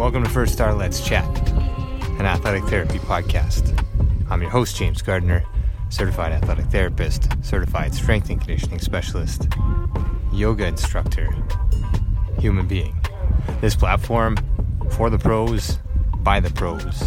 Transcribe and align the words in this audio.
Welcome 0.00 0.24
to 0.24 0.30
First 0.30 0.54
Star 0.54 0.72
Let's 0.72 1.06
Chat, 1.06 1.28
an 1.50 2.22
athletic 2.22 2.64
therapy 2.64 2.98
podcast. 3.00 3.84
I'm 4.30 4.40
your 4.40 4.50
host, 4.50 4.74
James 4.76 5.02
Gardner, 5.02 5.44
certified 5.90 6.32
athletic 6.32 6.64
therapist, 6.68 7.28
certified 7.44 7.94
strength 7.94 8.30
and 8.30 8.40
conditioning 8.40 8.78
specialist, 8.78 9.46
yoga 10.32 10.64
instructor, 10.64 11.28
human 12.38 12.66
being. 12.66 12.98
This 13.60 13.76
platform, 13.76 14.38
for 14.92 15.10
the 15.10 15.18
pros, 15.18 15.78
by 16.20 16.40
the 16.40 16.50
pros, 16.50 17.02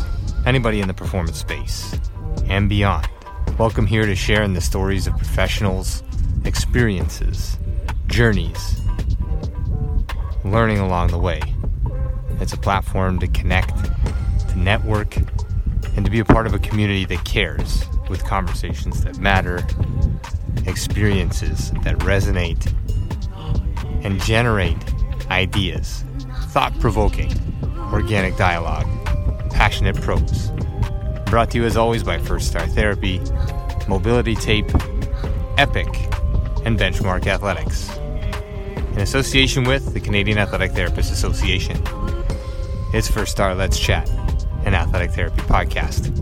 anybody 0.46 0.80
in 0.80 0.88
the 0.88 0.94
performance 0.94 1.40
space, 1.40 2.00
and 2.46 2.70
beyond. 2.70 3.10
Welcome 3.58 3.88
here 3.88 4.06
to 4.06 4.16
share 4.16 4.44
in 4.44 4.54
the 4.54 4.62
stories 4.62 5.08
of 5.08 5.18
professionals, 5.18 6.04
experiences, 6.46 7.58
journeys, 8.06 8.80
learning 10.46 10.78
along 10.78 11.08
the 11.08 11.18
way. 11.18 11.42
It's 12.40 12.54
a 12.54 12.58
platform 12.58 13.20
to 13.20 13.28
connect, 13.28 13.76
to 14.50 14.60
network, 14.60 15.16
and 15.96 16.06
to 16.06 16.12
be 16.12 16.20
a 16.20 16.26
part 16.26 16.48
of 16.48 16.54
a 16.54 16.60
community 16.60 17.06
that 17.06 17.24
cares 17.26 17.86
with 18.10 18.24
conversations 18.24 19.04
that 19.04 19.18
matter, 19.18 19.66
experiences 20.66 21.72
that 21.84 21.98
resonate, 22.00 22.74
and 24.04 24.22
generate 24.22 24.78
ideas, 25.30 26.04
thought 26.50 26.78
provoking, 26.80 27.32
organic 27.92 28.36
dialogue, 28.38 28.88
passionate 29.50 29.96
prose. 30.02 30.52
Brought 31.28 31.52
to 31.52 31.58
you 31.58 31.66
as 31.66 31.78
always 31.78 32.04
by 32.04 32.18
First 32.18 32.48
Star 32.48 32.68
Therapy, 32.68 33.22
Mobility 33.88 34.36
Tape, 34.36 34.70
Epic, 35.58 35.88
and 36.66 36.78
Benchmark 36.78 37.28
Athletics. 37.28 37.90
In 38.94 39.00
association 39.00 39.64
with 39.64 39.94
the 39.94 40.00
Canadian 40.00 40.38
Athletic 40.38 40.72
Therapists 40.72 41.12
Association. 41.12 41.82
It's 42.94 43.08
First 43.08 43.32
Star 43.32 43.56
Let's 43.56 43.80
Chat, 43.80 44.08
an 44.66 44.76
athletic 44.76 45.10
therapy 45.10 45.42
podcast. 45.42 46.14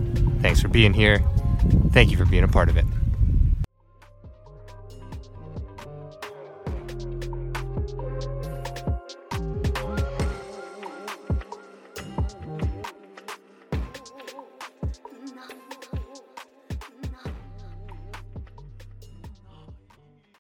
Thanks 0.42 0.62
for 0.62 0.70
being 0.70 0.94
here. 0.94 1.22
Thank 1.92 2.12
you 2.12 2.18
for 2.18 2.24
being 2.26 2.46
a 2.46 2.48
part 2.48 2.70
of 2.70 2.78
it. 2.78 2.86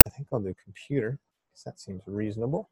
I 0.05 0.09
think 0.09 0.27
I'll 0.31 0.39
do 0.39 0.55
computer 0.63 1.19
because 1.51 1.65
that 1.65 1.77
seems 1.77 2.03
reasonable 2.05 2.69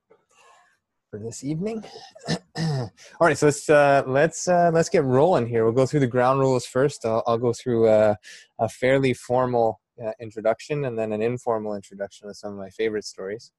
for 1.09 1.19
this 1.19 1.43
evening. 1.43 1.83
All 2.57 2.89
right, 3.19 3.37
so 3.37 3.47
let's 3.47 3.69
uh, 3.69 4.03
let's 4.05 4.47
uh, 4.47 4.71
let's 4.73 4.89
get 4.89 5.03
rolling 5.03 5.47
here. 5.47 5.63
We'll 5.63 5.73
go 5.73 5.85
through 5.85 6.01
the 6.01 6.07
ground 6.07 6.39
rules 6.39 6.65
first. 6.65 7.05
I'll, 7.05 7.23
I'll 7.25 7.37
go 7.37 7.53
through 7.53 7.89
a, 7.89 8.17
a 8.59 8.69
fairly 8.69 9.13
formal 9.13 9.79
uh, 10.03 10.11
introduction 10.19 10.85
and 10.85 10.97
then 10.97 11.11
an 11.11 11.21
informal 11.21 11.75
introduction 11.75 12.29
of 12.29 12.37
some 12.37 12.53
of 12.53 12.59
my 12.59 12.69
favorite 12.69 13.05
stories, 13.05 13.51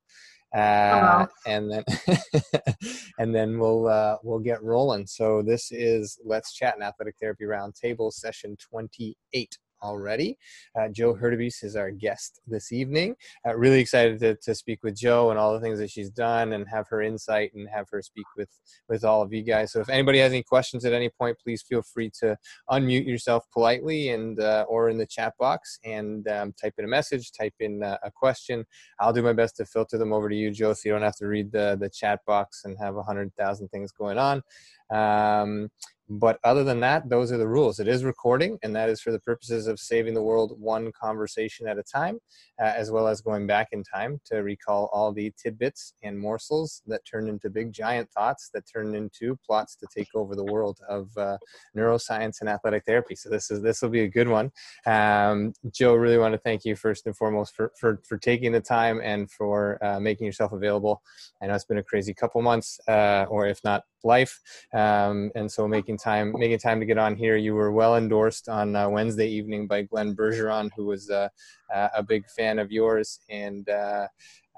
uh, 0.55 1.27
and 1.47 1.71
then 1.71 1.85
and 3.19 3.35
then 3.35 3.59
we'll 3.59 3.89
uh, 3.89 4.17
we'll 4.23 4.39
get 4.39 4.63
rolling. 4.63 5.07
So 5.07 5.43
this 5.43 5.73
is 5.73 6.19
Let's 6.25 6.53
Chat 6.53 6.77
an 6.77 6.83
Athletic 6.83 7.17
Therapy 7.21 7.45
Roundtable 7.45 8.13
session 8.13 8.57
twenty 8.61 9.17
eight 9.33 9.59
already. 9.83 10.39
Uh, 10.79 10.89
Jo 10.89 11.15
Hurtubise 11.15 11.63
is 11.65 11.77
our 11.77 11.91
guest 11.91 12.41
this 12.47 12.73
evening. 12.73 13.15
Uh, 13.47 13.57
really 13.57 13.81
excited 13.81 14.19
to, 14.21 14.35
to 14.37 14.55
speak 14.55 14.83
with 14.83 14.97
Jo 14.97 15.31
and 15.31 15.39
all 15.39 15.53
the 15.53 15.61
things 15.61 15.79
that 15.79 15.91
she's 15.91 16.11
done 16.11 16.53
and 16.53 16.67
have 16.69 16.89
her 16.89 17.03
insight 17.03 17.53
and 17.55 17.69
have 17.69 17.89
her 17.91 18.03
speak 18.03 18.27
with, 18.37 18.51
with 18.89 19.05
all 19.05 19.23
of 19.23 19.33
you 19.33 19.43
guys. 19.43 19.73
So 19.73 19.81
if 19.81 19.89
anybody 19.89 20.19
has 20.19 20.33
any 20.33 20.43
questions 20.43 20.85
at 20.85 20.93
any 20.93 21.09
point, 21.09 21.37
please 21.43 21.63
feel 21.63 21.83
free 21.83 22.11
to 22.21 22.37
unmute 22.71 23.07
yourself 23.07 23.45
politely 23.53 24.11
and 24.11 24.41
uh, 24.41 24.65
or 24.69 24.89
in 24.89 24.99
the 24.99 25.07
chat 25.07 25.35
box 25.39 25.79
and 25.85 26.27
um, 26.29 26.53
type 26.61 26.75
in 26.79 26.85
a 26.85 26.89
message, 26.89 27.33
type 27.33 27.55
in 27.61 27.83
uh, 27.83 27.99
a 28.03 28.11
question. 28.11 28.65
I'll 28.99 29.13
do 29.13 29.23
my 29.23 29.33
best 29.33 29.57
to 29.57 29.65
filter 29.65 29.99
them 29.99 30.13
over 30.13 30.29
to 30.29 30.37
you, 30.37 30.51
Jo, 30.51 30.73
so 30.73 30.83
you 30.85 30.93
don't 30.93 31.03
have 31.03 31.17
to 31.17 31.27
read 31.27 31.53
the, 31.53 31.77
the 31.81 31.89
chat 31.89 32.21
box 32.27 32.63
and 32.65 32.77
have 32.79 32.97
a 32.97 33.03
hundred 33.03 33.33
thousand 33.37 33.69
things 33.69 33.93
going 33.93 34.19
on. 34.19 34.43
Um, 34.91 35.71
but 36.11 36.41
other 36.43 36.65
than 36.65 36.81
that, 36.81 37.09
those 37.09 37.31
are 37.31 37.39
the 37.39 37.47
rules. 37.47 37.79
It 37.79 37.87
is 37.87 38.03
recording, 38.03 38.59
and 38.65 38.75
that 38.75 38.89
is 38.89 39.01
for 39.01 39.13
the 39.13 39.21
purposes 39.21 39.69
of 39.69 39.79
saving 39.79 40.15
the 40.15 40.23
world 40.23 40.55
one 40.59 40.91
conversation 41.01 41.69
at 41.69 41.79
a 41.79 41.85
time, 41.85 42.19
uh, 42.61 42.65
as 42.65 42.91
well 42.91 43.07
as 43.07 43.21
going 43.21 43.47
back 43.47 43.69
in 43.71 43.85
time 43.85 44.21
to 44.27 44.39
recall 44.39 44.91
all 44.93 45.13
the 45.13 45.33
tidbits 45.41 45.95
and 46.03 46.19
morsels 46.19 46.83
that 46.89 47.03
turn 47.09 47.29
into 47.29 47.49
big 47.49 47.73
giant 47.73 48.11
thoughts 48.11 48.51
that 48.53 48.65
turn 48.67 48.97
into 48.97 49.39
plots 49.47 49.77
to 49.77 49.87
take 49.97 50.09
over 50.17 50.35
the 50.35 50.45
world 50.45 50.81
of 50.89 51.17
uh, 51.17 51.39
neuroscience 51.77 52.41
and 52.41 52.49
athletic 52.49 52.85
therapy. 52.85 53.15
So 53.15 53.31
this 53.31 53.49
is 53.53 53.63
this 53.63 53.81
will 53.81 53.91
be 53.91 54.03
a 54.03 54.09
good 54.09 54.27
one. 54.27 54.51
Um, 54.87 55.53
Jo, 55.73 55.95
really 55.95 56.19
want 56.19 56.35
to 56.35 56.39
thank 56.39 56.65
you 56.65 56.75
first 56.75 57.07
and 57.07 57.17
foremost 57.17 57.55
for 57.55 57.71
for, 57.79 58.01
for 58.05 58.19
taking 58.19 58.51
the 58.51 58.61
time 58.61 59.01
and 59.01 59.31
for 59.31 59.79
uh, 59.85 60.01
making 60.01 60.27
yourself 60.27 60.51
available. 60.51 61.03
I 61.41 61.47
know 61.47 61.55
it's 61.55 61.65
been 61.65 61.79
a 61.79 61.85
crazy 61.85 62.15
couple 62.15 62.43
months, 62.43 62.81
uh, 62.89 63.27
or 63.31 63.47
if 63.47 63.63
not 63.63 63.85
life, 64.03 64.41
um, 64.81 65.31
and 65.35 65.51
so 65.51 65.69
making 65.69 65.99
time 65.99 66.33
making 66.39 66.59
time 66.59 66.81
to 66.81 66.87
get 66.87 66.99
on 66.99 67.15
here. 67.15 67.37
You 67.37 67.55
were 67.55 67.73
well 67.73 67.97
endorsed 67.97 68.49
on 68.49 68.75
uh, 68.75 68.89
Wednesday 68.89 69.29
evening 69.29 69.67
by 69.67 69.83
Glenn 69.83 70.15
Bergeron, 70.15 70.71
who 70.77 70.87
was 70.87 71.11
uh, 71.11 71.29
uh, 71.75 71.89
a 71.97 72.03
big 72.03 72.29
fan 72.37 72.59
of 72.59 72.73
yours, 72.73 73.21
and 73.29 73.69
uh, 73.69 74.07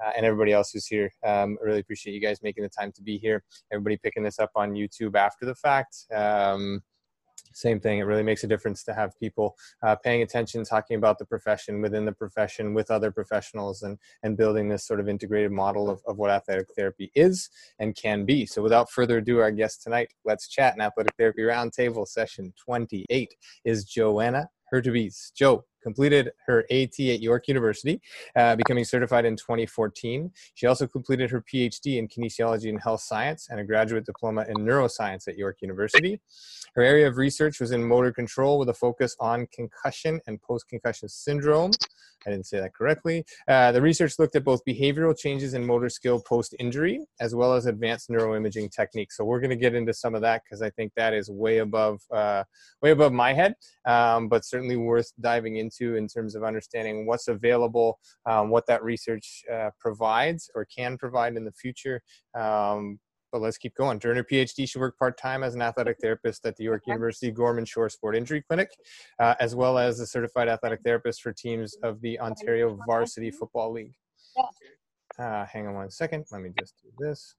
uh, 0.02 0.10
and 0.16 0.24
everybody 0.26 0.52
else 0.52 0.70
who's 0.72 0.86
here. 0.86 1.12
Um, 1.24 1.58
I 1.60 1.64
really 1.64 1.80
appreciate 1.80 2.14
you 2.14 2.20
guys 2.20 2.42
making 2.42 2.62
the 2.62 2.70
time 2.70 2.92
to 2.92 3.02
be 3.02 3.18
here. 3.18 3.42
Everybody 3.72 3.96
picking 3.96 4.22
this 4.22 4.38
up 4.38 4.50
on 4.54 4.72
YouTube 4.72 5.16
after 5.16 5.46
the 5.46 5.54
fact. 5.54 6.06
Um, 6.14 6.82
same 7.54 7.80
thing. 7.80 7.98
It 7.98 8.04
really 8.04 8.22
makes 8.22 8.44
a 8.44 8.46
difference 8.46 8.82
to 8.84 8.94
have 8.94 9.18
people 9.18 9.56
uh, 9.82 9.96
paying 9.96 10.22
attention, 10.22 10.64
talking 10.64 10.96
about 10.96 11.18
the 11.18 11.24
profession 11.24 11.80
within 11.80 12.04
the 12.04 12.12
profession 12.12 12.74
with 12.74 12.90
other 12.90 13.10
professionals, 13.10 13.82
and 13.82 13.98
and 14.22 14.36
building 14.36 14.68
this 14.68 14.86
sort 14.86 15.00
of 15.00 15.08
integrated 15.08 15.52
model 15.52 15.90
of, 15.90 16.00
of 16.06 16.18
what 16.18 16.30
athletic 16.30 16.66
therapy 16.76 17.10
is 17.14 17.50
and 17.78 17.94
can 17.96 18.24
be. 18.24 18.46
So, 18.46 18.62
without 18.62 18.90
further 18.90 19.18
ado, 19.18 19.38
our 19.40 19.50
guest 19.50 19.82
tonight, 19.82 20.12
let's 20.24 20.48
chat. 20.48 20.74
An 20.74 20.80
athletic 20.80 21.14
therapy 21.16 21.42
roundtable 21.42 22.06
session 22.06 22.52
28 22.64 23.34
is 23.64 23.84
Joanna 23.84 24.48
Hurtubise. 24.72 25.32
Jo, 25.34 25.64
completed 25.82 26.30
her 26.46 26.64
AT 26.70 26.98
at 26.98 27.20
York 27.20 27.48
University, 27.48 28.00
uh, 28.36 28.56
becoming 28.56 28.84
certified 28.84 29.24
in 29.24 29.36
2014. 29.36 30.30
She 30.54 30.66
also 30.66 30.86
completed 30.86 31.30
her 31.30 31.42
PhD 31.42 31.98
in 31.98 32.08
kinesiology 32.08 32.68
and 32.68 32.80
health 32.80 33.02
science 33.02 33.48
and 33.50 33.60
a 33.60 33.64
graduate 33.64 34.06
diploma 34.06 34.44
in 34.48 34.56
neuroscience 34.56 35.28
at 35.28 35.36
York 35.36 35.58
University. 35.60 36.20
Her 36.74 36.82
area 36.82 37.06
of 37.08 37.16
research 37.16 37.60
was 37.60 37.72
in 37.72 37.84
motor 37.84 38.12
control 38.12 38.58
with 38.58 38.68
a 38.68 38.74
focus 38.74 39.16
on 39.20 39.46
concussion 39.52 40.20
and 40.26 40.40
post 40.40 40.68
concussion 40.68 41.08
syndrome. 41.08 41.72
I 42.26 42.30
didn't 42.30 42.46
say 42.46 42.60
that 42.60 42.74
correctly. 42.74 43.24
Uh, 43.48 43.72
the 43.72 43.82
research 43.82 44.18
looked 44.18 44.36
at 44.36 44.44
both 44.44 44.64
behavioral 44.64 45.16
changes 45.16 45.54
in 45.54 45.64
motor 45.64 45.88
skill 45.88 46.20
post 46.20 46.54
injury 46.58 47.00
as 47.20 47.34
well 47.34 47.52
as 47.54 47.66
advanced 47.66 48.10
neuroimaging 48.10 48.70
techniques. 48.70 49.16
So 49.16 49.24
we're 49.24 49.40
going 49.40 49.50
to 49.50 49.56
get 49.56 49.74
into 49.74 49.92
some 49.92 50.14
of 50.14 50.22
that 50.22 50.42
because 50.44 50.62
I 50.62 50.70
think 50.70 50.92
that 50.96 51.14
is 51.14 51.30
way 51.30 51.58
above 51.58 52.00
uh, 52.12 52.44
way 52.80 52.90
above 52.90 53.12
my 53.12 53.32
head, 53.32 53.54
um, 53.86 54.28
but 54.28 54.44
certainly 54.44 54.76
worth 54.76 55.12
diving 55.20 55.56
into 55.56 55.71
in 55.80 56.08
terms 56.08 56.34
of 56.34 56.44
understanding 56.44 57.06
what's 57.06 57.28
available, 57.28 57.98
um, 58.26 58.50
what 58.50 58.66
that 58.66 58.82
research 58.82 59.42
uh, 59.52 59.70
provides 59.78 60.50
or 60.54 60.64
can 60.64 60.96
provide 60.98 61.36
in 61.36 61.44
the 61.44 61.52
future. 61.52 62.02
Um, 62.38 62.98
but 63.32 63.40
let's 63.40 63.56
keep 63.56 63.74
going. 63.74 63.98
During 63.98 64.18
her 64.18 64.24
PhD, 64.24 64.68
she 64.68 64.78
worked 64.78 64.98
part 64.98 65.16
time 65.16 65.42
as 65.42 65.54
an 65.54 65.62
athletic 65.62 65.96
therapist 66.00 66.44
at 66.44 66.54
the 66.56 66.64
York 66.64 66.82
University 66.86 67.30
Gorman 67.30 67.64
Shore 67.64 67.88
Sport 67.88 68.14
Injury 68.14 68.42
Clinic, 68.42 68.68
uh, 69.18 69.34
as 69.40 69.54
well 69.54 69.78
as 69.78 69.98
a 70.00 70.06
certified 70.06 70.48
athletic 70.48 70.80
therapist 70.84 71.22
for 71.22 71.32
teams 71.32 71.74
of 71.82 72.00
the 72.02 72.20
Ontario 72.20 72.78
Varsity 72.86 73.30
Football 73.30 73.72
League. 73.72 73.94
Uh, 75.18 75.46
hang 75.46 75.66
on 75.66 75.74
one 75.74 75.90
second. 75.90 76.26
Let 76.30 76.42
me 76.42 76.50
just 76.58 76.74
do 76.82 76.90
this. 76.98 77.34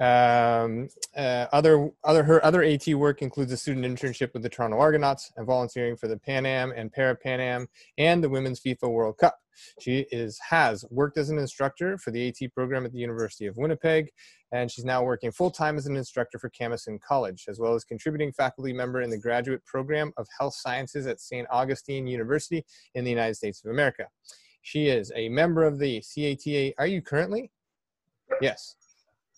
Um, 0.00 0.88
uh, 1.16 1.46
other 1.52 1.90
other 2.04 2.22
her 2.22 2.44
other 2.44 2.62
AT 2.62 2.86
work 2.88 3.22
includes 3.22 3.52
a 3.52 3.56
student 3.56 3.86
internship 3.86 4.32
with 4.32 4.42
the 4.42 4.48
Toronto 4.48 4.78
Argonauts 4.78 5.32
and 5.36 5.46
volunteering 5.46 5.96
for 5.96 6.08
the 6.08 6.18
Pan 6.18 6.46
Am 6.46 6.72
and 6.72 6.92
Para 6.92 7.16
Pan 7.16 7.40
Am 7.40 7.68
and 7.96 8.22
the 8.22 8.28
Women's 8.28 8.60
FIFA 8.60 8.90
World 8.90 9.18
Cup. 9.18 9.38
She 9.80 10.06
is 10.12 10.38
has 10.50 10.84
worked 10.90 11.18
as 11.18 11.30
an 11.30 11.38
instructor 11.38 11.98
for 11.98 12.10
the 12.10 12.28
AT 12.28 12.54
program 12.54 12.84
at 12.84 12.92
the 12.92 12.98
University 12.98 13.46
of 13.46 13.56
Winnipeg, 13.56 14.10
and 14.52 14.70
she's 14.70 14.84
now 14.84 15.02
working 15.02 15.32
full 15.32 15.50
time 15.50 15.76
as 15.76 15.86
an 15.86 15.96
instructor 15.96 16.38
for 16.38 16.50
Camosun 16.50 17.00
College, 17.00 17.46
as 17.48 17.58
well 17.58 17.74
as 17.74 17.84
contributing 17.84 18.32
faculty 18.32 18.72
member 18.72 19.02
in 19.02 19.10
the 19.10 19.18
graduate 19.18 19.64
program 19.64 20.12
of 20.16 20.28
health 20.38 20.54
sciences 20.54 21.06
at 21.06 21.20
St. 21.20 21.46
Augustine 21.50 22.06
University 22.06 22.64
in 22.94 23.04
the 23.04 23.10
United 23.10 23.34
States 23.34 23.64
of 23.64 23.70
America. 23.70 24.06
She 24.62 24.88
is 24.88 25.12
a 25.14 25.28
member 25.28 25.64
of 25.64 25.78
the 25.78 26.02
CATA. 26.14 26.74
Are 26.78 26.86
you 26.86 27.02
currently? 27.02 27.50
Yes. 28.40 28.76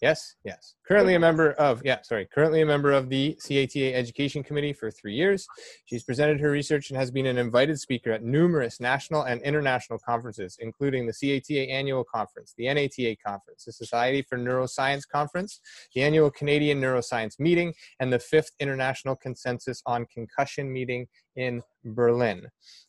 Yes, 0.01 0.37
yes. 0.45 0.77
Currently 0.89 1.15
a 1.15 1.19
member 1.19 1.53
of, 1.53 1.83
yeah, 1.85 2.01
sorry, 2.03 2.27
currently 2.33 2.63
a 2.63 2.67
member 2.67 2.91
of 2.91 3.11
the 3.11 3.39
CATA 3.47 3.95
Education 3.95 4.43
Committee 4.43 4.73
for 4.73 4.91
three 4.91 5.15
years. 5.15 5.47
She's 5.85 6.03
presented 6.03 6.41
her 6.41 6.51
research 6.51 6.89
and 6.89 6.99
has 6.99 7.11
been 7.11 7.27
an 7.27 7.37
invited 7.37 7.79
speaker 7.79 8.11
at 8.11 8.23
numerous 8.23 8.81
national 8.81 9.23
and 9.25 9.43
international 9.43 9.99
conferences, 9.99 10.57
including 10.59 11.07
the 11.07 11.13
CATA 11.13 11.71
Annual 11.71 12.05
Conference, 12.05 12.55
the 12.57 12.73
NATA 12.73 13.17
Conference, 13.25 13.65
the 13.65 13.73
Society 13.73 14.23
for 14.23 14.39
Neuroscience 14.39 15.03
Conference, 15.07 15.61
the 15.95 16.03
Annual 16.03 16.31
Canadian 16.31 16.81
Neuroscience 16.81 17.39
Meeting, 17.39 17.75
and 18.01 18.11
the 18.11 18.19
Fifth 18.19 18.53
International 18.59 19.15
Consensus 19.17 19.83
on 19.85 20.07
Concussion 20.07 20.73
Meeting 20.73 21.07
in 21.37 21.63
Berlin. 21.85 22.47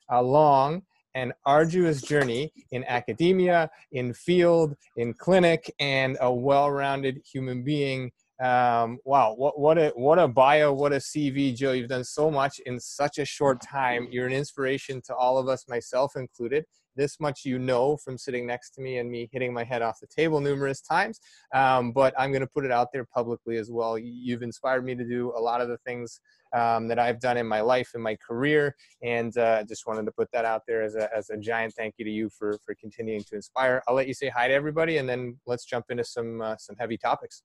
Along 0.10 0.84
an 1.16 1.34
arduous 1.46 2.02
journey 2.02 2.52
in 2.72 2.84
academia, 2.86 3.70
in 3.92 4.14
field, 4.14 4.76
in 4.98 5.14
clinic, 5.14 5.74
and 5.80 6.18
a 6.22 6.34
well-rounded 6.34 7.22
human 7.32 7.64
being. 7.64 8.12
Um, 8.42 8.98
wow, 9.06 9.36
what, 9.36 9.60
what 9.60 9.78
a 9.78 9.90
what 9.90 10.18
a 10.18 10.28
bio, 10.28 10.74
what 10.74 10.94
a 10.94 10.96
CV, 10.96 11.56
Jo. 11.56 11.74
You've 11.74 11.90
done 11.90 12.04
so 12.04 12.32
much 12.32 12.60
in 12.66 12.80
such 12.80 13.20
a 13.20 13.26
short 13.26 13.62
time. 13.62 14.08
You're 14.10 14.26
an 14.26 14.34
inspiration 14.34 15.02
to 15.06 15.16
all 15.16 15.38
of 15.38 15.48
us, 15.48 15.68
myself 15.68 16.14
included 16.16 16.66
this 16.96 17.20
much 17.20 17.46
you 17.46 17.60
know 17.60 17.98
from 17.98 18.18
sitting 18.18 18.46
next 18.46 18.72
to 18.72 18.82
me 18.82 18.98
and 18.98 19.10
me 19.10 19.30
hitting 19.32 19.54
my 19.54 19.64
head 19.64 19.82
off 19.82 20.00
the 20.00 20.08
table 20.08 20.40
numerous 20.40 20.82
times. 20.82 21.20
Um, 21.54 21.92
but 21.92 22.14
I'm 22.18 22.32
going 22.32 22.42
to 22.42 22.48
put 22.48 22.66
it 22.66 22.72
out 22.72 22.90
there 22.94 23.06
publicly 23.06 23.58
as 23.58 23.70
well. 23.72 23.98
You've 23.98 24.44
inspired 24.44 24.86
me 24.86 24.96
to 24.96 25.04
do 25.04 25.34
a 25.36 25.40
lot 25.40 25.62
of 25.62 25.68
the 25.68 25.78
things 25.86 26.20
um, 26.54 26.88
that 26.88 27.00
I've 27.00 27.20
done 27.20 27.38
in 27.38 27.48
my 27.48 27.62
life 27.62 27.92
and 27.94 28.04
my 28.04 28.16
career, 28.16 28.76
and 29.02 29.36
uh, 29.38 29.64
just 29.64 29.88
wanted 29.88 30.06
to 30.06 30.12
put 30.12 30.30
that 30.34 30.46
out 30.46 30.64
there 30.68 30.84
as 30.84 30.96
a, 30.96 31.10
as 31.16 31.30
a 31.30 31.38
giant 31.38 31.74
thank 31.76 31.96
you 31.98 32.06
to 32.06 32.12
you 32.12 32.30
for 32.30 32.58
for 32.66 32.76
continuing 32.76 33.24
to 33.24 33.36
inspire. 33.36 33.82
I'll 33.88 33.96
let 33.96 34.08
you 34.08 34.14
say 34.14 34.30
hi 34.30 34.48
to 34.48 34.54
everybody, 34.54 34.98
and 34.98 35.08
then 35.08 35.38
let's 35.46 35.66
jump 35.66 35.86
into 35.90 36.04
some 36.04 36.42
uh, 36.42 36.58
some 36.58 36.76
heavy 36.78 36.98
topics. 36.98 37.44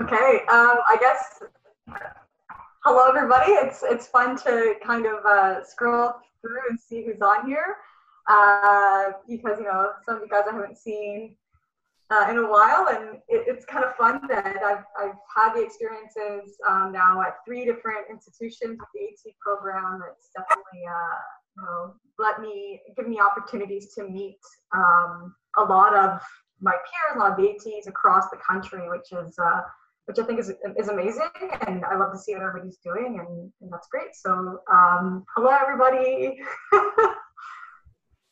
Okay, 0.00 0.40
um, 0.48 0.78
I 0.86 0.96
guess 1.00 1.40
hello 2.84 3.08
everybody. 3.08 3.50
It's 3.52 3.82
it's 3.82 4.06
fun 4.06 4.36
to 4.38 4.74
kind 4.84 5.06
of 5.06 5.24
uh, 5.26 5.64
scroll 5.64 6.12
through 6.40 6.60
and 6.70 6.78
see 6.78 7.04
who's 7.04 7.20
on 7.20 7.46
here 7.46 7.76
uh, 8.28 9.12
because 9.28 9.58
you 9.58 9.64
know 9.64 9.92
some 10.06 10.16
of 10.16 10.22
you 10.22 10.28
guys 10.28 10.44
I 10.48 10.54
haven't 10.54 10.78
seen 10.78 11.34
uh, 12.10 12.28
in 12.30 12.38
a 12.38 12.48
while, 12.48 12.88
and 12.88 13.16
it, 13.28 13.44
it's 13.48 13.64
kind 13.64 13.84
of 13.84 13.96
fun 13.96 14.20
that 14.28 14.62
I've 14.64 14.84
I've 14.98 15.16
had 15.34 15.54
the 15.54 15.64
experiences 15.64 16.56
um, 16.68 16.92
now 16.92 17.20
at 17.22 17.38
three 17.44 17.64
different 17.64 18.06
institutions 18.10 18.78
with 18.78 18.88
the 18.94 19.00
AT 19.00 19.34
program. 19.40 20.00
That's 20.00 20.30
definitely 20.36 20.86
uh, 20.86 21.18
you 21.56 21.62
know 21.64 21.94
let 22.18 22.40
me 22.40 22.80
give 22.96 23.08
me 23.08 23.18
opportunities 23.20 23.92
to 23.94 24.08
meet 24.08 24.38
um, 24.72 25.34
a 25.56 25.64
lot 25.64 25.94
of 25.94 26.20
my 26.60 26.72
peers, 26.72 27.16
a 27.16 27.18
lot 27.18 27.38
of 27.38 27.44
ATs 27.44 27.88
across 27.88 28.30
the 28.30 28.38
country, 28.38 28.88
which 28.88 29.12
is 29.12 29.36
uh, 29.38 29.62
which 30.08 30.18
I 30.18 30.24
think 30.24 30.40
is, 30.40 30.50
is 30.76 30.88
amazing. 30.88 31.28
And 31.66 31.84
I 31.84 31.94
love 31.96 32.12
to 32.12 32.18
see 32.18 32.32
what 32.32 32.42
everybody's 32.42 32.78
doing, 32.78 33.20
and, 33.20 33.52
and 33.60 33.70
that's 33.70 33.88
great. 33.88 34.14
So, 34.14 34.60
um, 34.72 35.24
hello, 35.36 35.54
everybody. 35.60 36.40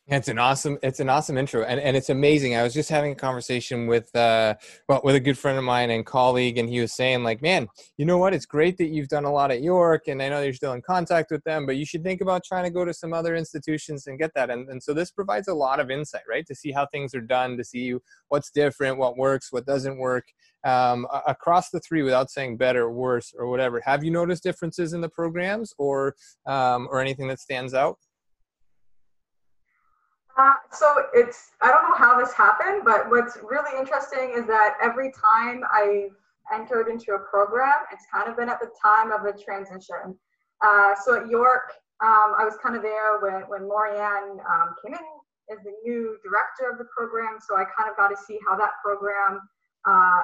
It's 0.09 0.29
an 0.29 0.39
awesome, 0.39 0.79
it's 0.85 1.01
an 1.01 1.09
awesome 1.09 1.37
intro, 1.37 1.65
and, 1.65 1.81
and 1.81 1.97
it's 1.97 2.11
amazing. 2.11 2.55
I 2.55 2.63
was 2.63 2.73
just 2.73 2.89
having 2.89 3.11
a 3.11 3.17
conversation 3.17 3.89
with, 3.89 4.15
uh, 4.15 4.55
well, 4.89 5.01
with 5.03 5.17
a 5.17 5.21
good 5.21 5.37
friend 5.37 5.59
of 5.59 5.65
mine 5.65 5.91
and 5.91 6.07
colleague, 6.07 6.59
and 6.59 6.69
he 6.69 6.79
was 6.79 6.93
saying, 6.93 7.25
like, 7.25 7.43
man, 7.43 7.67
you 7.97 8.05
know 8.05 8.17
what? 8.17 8.33
It's 8.33 8.47
great 8.47 8.79
that 8.79 8.87
you've 8.87 9.09
done 9.09 9.25
a 9.25 9.33
lot 9.33 9.51
at 9.51 9.63
York, 9.63 10.07
and 10.07 10.23
I 10.23 10.29
know 10.29 10.43
you're 10.43 10.53
still 10.53 10.75
in 10.75 10.83
contact 10.83 11.33
with 11.33 11.43
them, 11.43 11.67
but 11.67 11.75
you 11.75 11.85
should 11.85 12.05
think 12.05 12.21
about 12.21 12.45
trying 12.45 12.63
to 12.63 12.71
go 12.71 12.85
to 12.85 12.95
some 12.95 13.13
other 13.13 13.35
institutions 13.35 14.07
and 14.07 14.17
get 14.17 14.31
that. 14.37 14.49
And 14.49 14.69
and 14.69 14.81
so 14.81 14.95
this 14.95 15.11
provides 15.11 15.49
a 15.49 15.55
lot 15.55 15.81
of 15.81 15.91
insight, 15.91 16.23
right? 16.31 16.47
To 16.47 16.55
see 16.55 16.71
how 16.71 16.87
things 16.87 17.13
are 17.13 17.21
done, 17.21 17.57
to 17.57 17.65
see 17.65 17.97
what's 18.29 18.53
different, 18.53 18.99
what 18.99 19.17
works, 19.17 19.51
what 19.51 19.67
doesn't 19.67 19.99
work, 19.99 20.27
um, 20.65 21.09
across 21.27 21.71
the 21.71 21.81
three, 21.81 22.03
without 22.05 22.31
saying 22.31 22.59
better, 22.59 22.93
worse, 22.93 23.35
or 23.37 23.49
whatever. 23.49 23.81
Have 23.85 24.05
you 24.05 24.13
noticed 24.13 24.45
differences 24.45 24.93
in 24.93 25.01
the 25.01 25.09
programs, 25.09 25.75
or 25.79 26.15
um, 26.47 26.87
or 26.93 27.01
anything 27.01 27.27
that 27.27 27.41
stands 27.41 27.75
out? 27.75 27.99
Uh, 30.37 30.53
so 30.71 31.07
it's 31.15 31.53
I 31.63 31.71
don't 31.71 31.83
know 31.89 31.97
how 31.97 32.19
this 32.19 32.33
happened, 32.35 32.83
but 32.85 33.09
what's 33.09 33.39
really 33.43 33.79
interesting 33.79 34.35
is 34.37 34.47
that 34.47 34.77
every 34.83 35.11
time 35.13 35.63
I've 35.73 36.13
entered 36.53 36.89
into 36.89 37.13
a 37.13 37.19
program, 37.19 37.89
it's 37.91 38.05
kind 38.13 38.29
of 38.29 38.37
been 38.37 38.51
at 38.51 38.61
the 38.61 38.71
time 38.81 39.13
of 39.13 39.25
a 39.25 39.33
transition. 39.33 40.15
Uh, 40.61 40.95
so 41.05 41.23
at 41.23 41.29
York, 41.29 41.73
um, 42.03 42.37
I 42.39 42.45
was 42.45 42.55
kind 42.63 42.77
of 42.77 42.83
there 42.83 43.19
when 43.21 43.43
when 43.49 43.63
Lorianne 43.63 44.39
um, 44.45 44.75
came 44.85 44.93
in 44.93 45.07
as 45.51 45.59
the 45.65 45.73
new 45.85 46.19
director 46.23 46.71
of 46.71 46.77
the 46.79 46.87
program. 46.95 47.39
So 47.41 47.57
I 47.57 47.65
kind 47.77 47.89
of 47.91 47.97
got 47.97 48.09
to 48.09 48.17
see 48.17 48.39
how 48.47 48.57
that 48.57 48.73
program, 48.85 49.41
uh, 49.87 50.21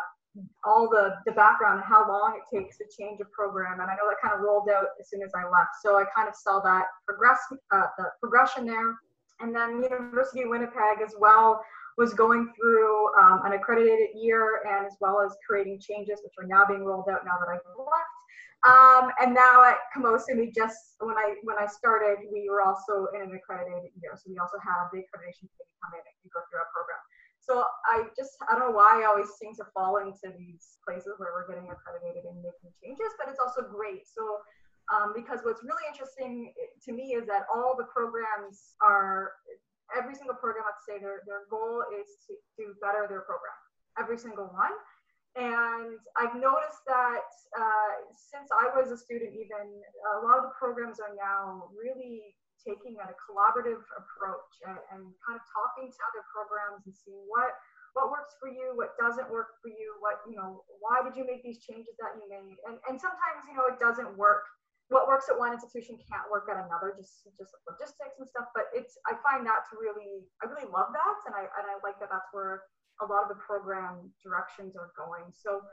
all 0.64 0.90
the 0.90 1.14
the 1.24 1.32
background 1.32 1.80
and 1.80 1.88
how 1.88 2.06
long 2.06 2.36
it 2.36 2.54
takes 2.54 2.76
to 2.78 2.84
change 2.98 3.20
a 3.22 3.28
program. 3.32 3.80
And 3.80 3.90
I 3.90 3.94
know 3.94 4.08
that 4.10 4.20
kind 4.20 4.34
of 4.34 4.40
rolled 4.40 4.68
out 4.68 4.88
as 5.00 5.08
soon 5.08 5.22
as 5.22 5.32
I 5.34 5.48
left. 5.48 5.80
So 5.82 5.96
I 5.96 6.04
kind 6.14 6.28
of 6.28 6.34
saw 6.34 6.60
that 6.60 6.84
progress, 7.06 7.38
uh, 7.72 7.86
the 7.96 8.10
progression 8.20 8.66
there 8.66 8.92
and 9.42 9.54
then 9.54 9.82
University 9.82 10.42
of 10.42 10.50
Winnipeg 10.50 11.02
as 11.04 11.14
well 11.18 11.62
was 11.98 12.14
going 12.14 12.50
through 12.56 13.12
um, 13.20 13.42
an 13.44 13.52
accredited 13.52 14.16
year 14.16 14.62
and 14.64 14.86
as 14.86 14.96
well 15.00 15.20
as 15.20 15.36
creating 15.46 15.78
changes 15.78 16.20
which 16.24 16.32
are 16.38 16.48
now 16.48 16.64
being 16.64 16.84
rolled 16.84 17.08
out 17.10 17.24
now 17.26 17.36
that 17.38 17.50
I've 17.50 17.60
left. 17.76 18.16
Um, 18.62 19.10
and 19.20 19.34
now 19.34 19.66
at 19.66 19.90
Camosun, 19.90 20.38
we 20.38 20.54
just 20.54 20.94
when 21.02 21.18
I 21.18 21.34
when 21.42 21.58
I 21.58 21.66
started, 21.66 22.22
we 22.30 22.46
were 22.48 22.62
also 22.62 23.10
in 23.10 23.20
an 23.20 23.34
accredited 23.34 23.90
year, 23.98 24.14
so 24.14 24.30
we 24.30 24.38
also 24.38 24.54
have 24.62 24.86
the 24.94 25.02
accreditation 25.02 25.50
committee 25.50 25.76
come 25.82 25.98
in 25.98 26.04
and 26.06 26.30
go 26.30 26.38
through 26.46 26.62
our 26.62 26.70
program. 26.70 27.02
So 27.42 27.66
I 27.90 28.06
just 28.14 28.38
I 28.46 28.54
don't 28.54 28.70
know 28.70 28.76
why 28.78 29.02
I 29.02 29.10
always 29.10 29.34
seem 29.34 29.50
to 29.58 29.66
fall 29.74 29.98
into 29.98 30.30
these 30.38 30.78
places 30.86 31.18
where 31.18 31.34
we're 31.34 31.50
getting 31.50 31.66
accredited 31.74 32.22
and 32.22 32.38
making 32.38 32.70
changes, 32.78 33.10
but 33.18 33.26
it's 33.26 33.42
also 33.42 33.66
great. 33.66 34.06
So 34.06 34.38
um, 34.92 35.16
because 35.16 35.40
what's 35.42 35.64
really 35.64 35.82
interesting 35.88 36.52
to 36.84 36.92
me 36.92 37.16
is 37.16 37.26
that 37.26 37.48
all 37.48 37.74
the 37.76 37.88
programs 37.88 38.76
are 38.84 39.32
every 39.96 40.14
single 40.14 40.36
program 40.36 40.68
let's 40.68 40.84
say 40.84 41.00
their, 41.00 41.24
their 41.24 41.48
goal 41.48 41.82
is 41.96 42.20
to, 42.28 42.36
to 42.60 42.76
better 42.84 43.08
their 43.08 43.24
program 43.24 43.56
every 43.98 44.18
single 44.20 44.52
one. 44.52 44.76
And 45.32 45.96
i've 46.20 46.36
noticed 46.36 46.84
that 46.84 47.24
uh, 47.56 47.92
since 48.12 48.52
i 48.52 48.68
was 48.76 48.92
a 48.92 48.98
student 49.00 49.32
even 49.32 49.64
a 49.64 50.20
lot 50.20 50.36
of 50.36 50.44
the 50.44 50.54
programs 50.60 51.00
are 51.00 51.16
now 51.16 51.72
really 51.72 52.36
taking 52.60 53.00
a 53.00 53.08
collaborative 53.16 53.80
approach 53.96 54.52
and, 54.68 54.76
and 54.92 55.02
kind 55.24 55.36
of 55.40 55.44
talking 55.48 55.88
to 55.88 56.00
other 56.12 56.22
programs 56.28 56.84
and 56.84 56.92
seeing 56.92 57.24
what 57.32 57.56
what 57.96 58.12
works 58.12 58.36
for 58.36 58.48
you 58.48 58.72
what 58.76 58.92
doesn't 59.00 59.28
work 59.28 59.56
for 59.60 59.68
you 59.68 59.96
what 60.04 60.20
you 60.28 60.36
know 60.36 60.64
why 60.80 61.00
did 61.00 61.16
you 61.16 61.24
make 61.24 61.42
these 61.44 61.60
changes 61.64 61.96
that 62.00 62.16
you 62.16 62.24
made? 62.28 62.56
And 62.68 62.76
and 62.88 62.96
sometimes 62.96 63.44
you 63.48 63.56
know 63.56 63.68
it 63.68 63.80
doesn't 63.80 64.12
work 64.16 64.44
what 64.92 65.08
works 65.08 65.32
at 65.32 65.36
one 65.40 65.56
institution 65.56 65.96
can't 66.04 66.28
work 66.28 66.46
at 66.52 66.60
another 66.60 66.92
just 66.92 67.24
just 67.34 67.56
logistics 67.64 68.20
and 68.20 68.28
stuff 68.28 68.52
but 68.52 68.68
it's 68.76 69.00
i 69.08 69.16
find 69.24 69.42
that 69.48 69.64
to 69.66 69.80
really 69.80 70.28
i 70.40 70.46
really 70.46 70.68
love 70.68 70.92
that 70.92 71.16
and 71.24 71.32
i 71.32 71.48
and 71.58 71.64
i 71.66 71.74
like 71.80 71.96
that 71.96 72.12
that's 72.12 72.28
where 72.36 72.68
a 73.00 73.06
lot 73.08 73.24
of 73.24 73.32
the 73.32 73.40
program 73.40 74.12
directions 74.20 74.76
are 74.76 74.92
going. 74.94 75.32
So 75.32 75.64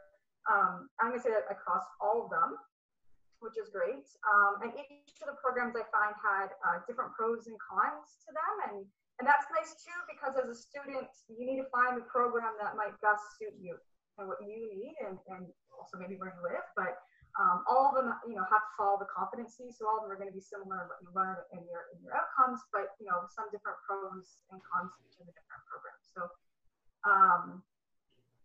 um, 0.48 0.88
i'm 1.04 1.12
to 1.12 1.20
say 1.20 1.36
that 1.36 1.46
across 1.52 1.84
all 2.00 2.26
of 2.26 2.32
them 2.32 2.56
which 3.40 3.56
is 3.56 3.72
great. 3.72 4.04
Um, 4.28 4.60
and 4.68 4.76
each 4.76 5.20
of 5.24 5.32
the 5.32 5.40
programs 5.40 5.76
i 5.76 5.84
find 5.92 6.12
had 6.20 6.52
uh, 6.64 6.84
different 6.88 7.16
pros 7.16 7.48
and 7.48 7.56
cons 7.60 8.24
to 8.28 8.32
them 8.36 8.56
and 8.72 8.78
and 9.20 9.28
that's 9.28 9.48
nice 9.52 9.76
too 9.76 10.00
because 10.08 10.40
as 10.40 10.48
a 10.48 10.56
student 10.56 11.12
you 11.28 11.44
need 11.44 11.60
to 11.60 11.68
find 11.72 12.00
the 12.00 12.08
program 12.08 12.56
that 12.60 12.80
might 12.80 12.96
best 13.04 13.24
suit 13.36 13.56
you 13.60 13.76
and 14.20 14.28
what 14.28 14.40
you 14.44 14.68
need 14.72 14.96
and, 15.04 15.20
and 15.32 15.48
also 15.76 16.00
maybe 16.00 16.16
where 16.16 16.32
you 16.36 16.44
live 16.44 16.64
but 16.76 17.00
um, 17.38 17.62
all 17.70 17.92
of 17.92 17.94
them, 17.94 18.10
you 18.26 18.34
know, 18.34 18.42
have 18.50 18.66
to 18.66 18.74
follow 18.74 18.98
the 18.98 19.06
competency. 19.06 19.70
So 19.70 19.86
all 19.86 20.02
of 20.02 20.08
them 20.08 20.12
are 20.12 20.18
going 20.18 20.32
to 20.32 20.36
be 20.36 20.42
similar 20.42 20.82
in 20.82 20.90
what 20.90 21.00
you 21.04 21.10
learn 21.14 21.38
in 21.54 21.62
your 21.70 21.94
in 21.94 22.02
your 22.02 22.18
outcomes, 22.18 22.66
but 22.74 22.98
you 22.98 23.06
know, 23.06 23.30
some 23.30 23.46
different 23.54 23.78
pros 23.86 24.42
and 24.50 24.58
cons 24.66 24.90
to 24.98 25.00
each 25.06 25.18
of 25.22 25.30
the 25.30 25.34
different 25.38 25.64
programs. 25.70 26.06
So, 26.10 26.22
um, 27.06 27.44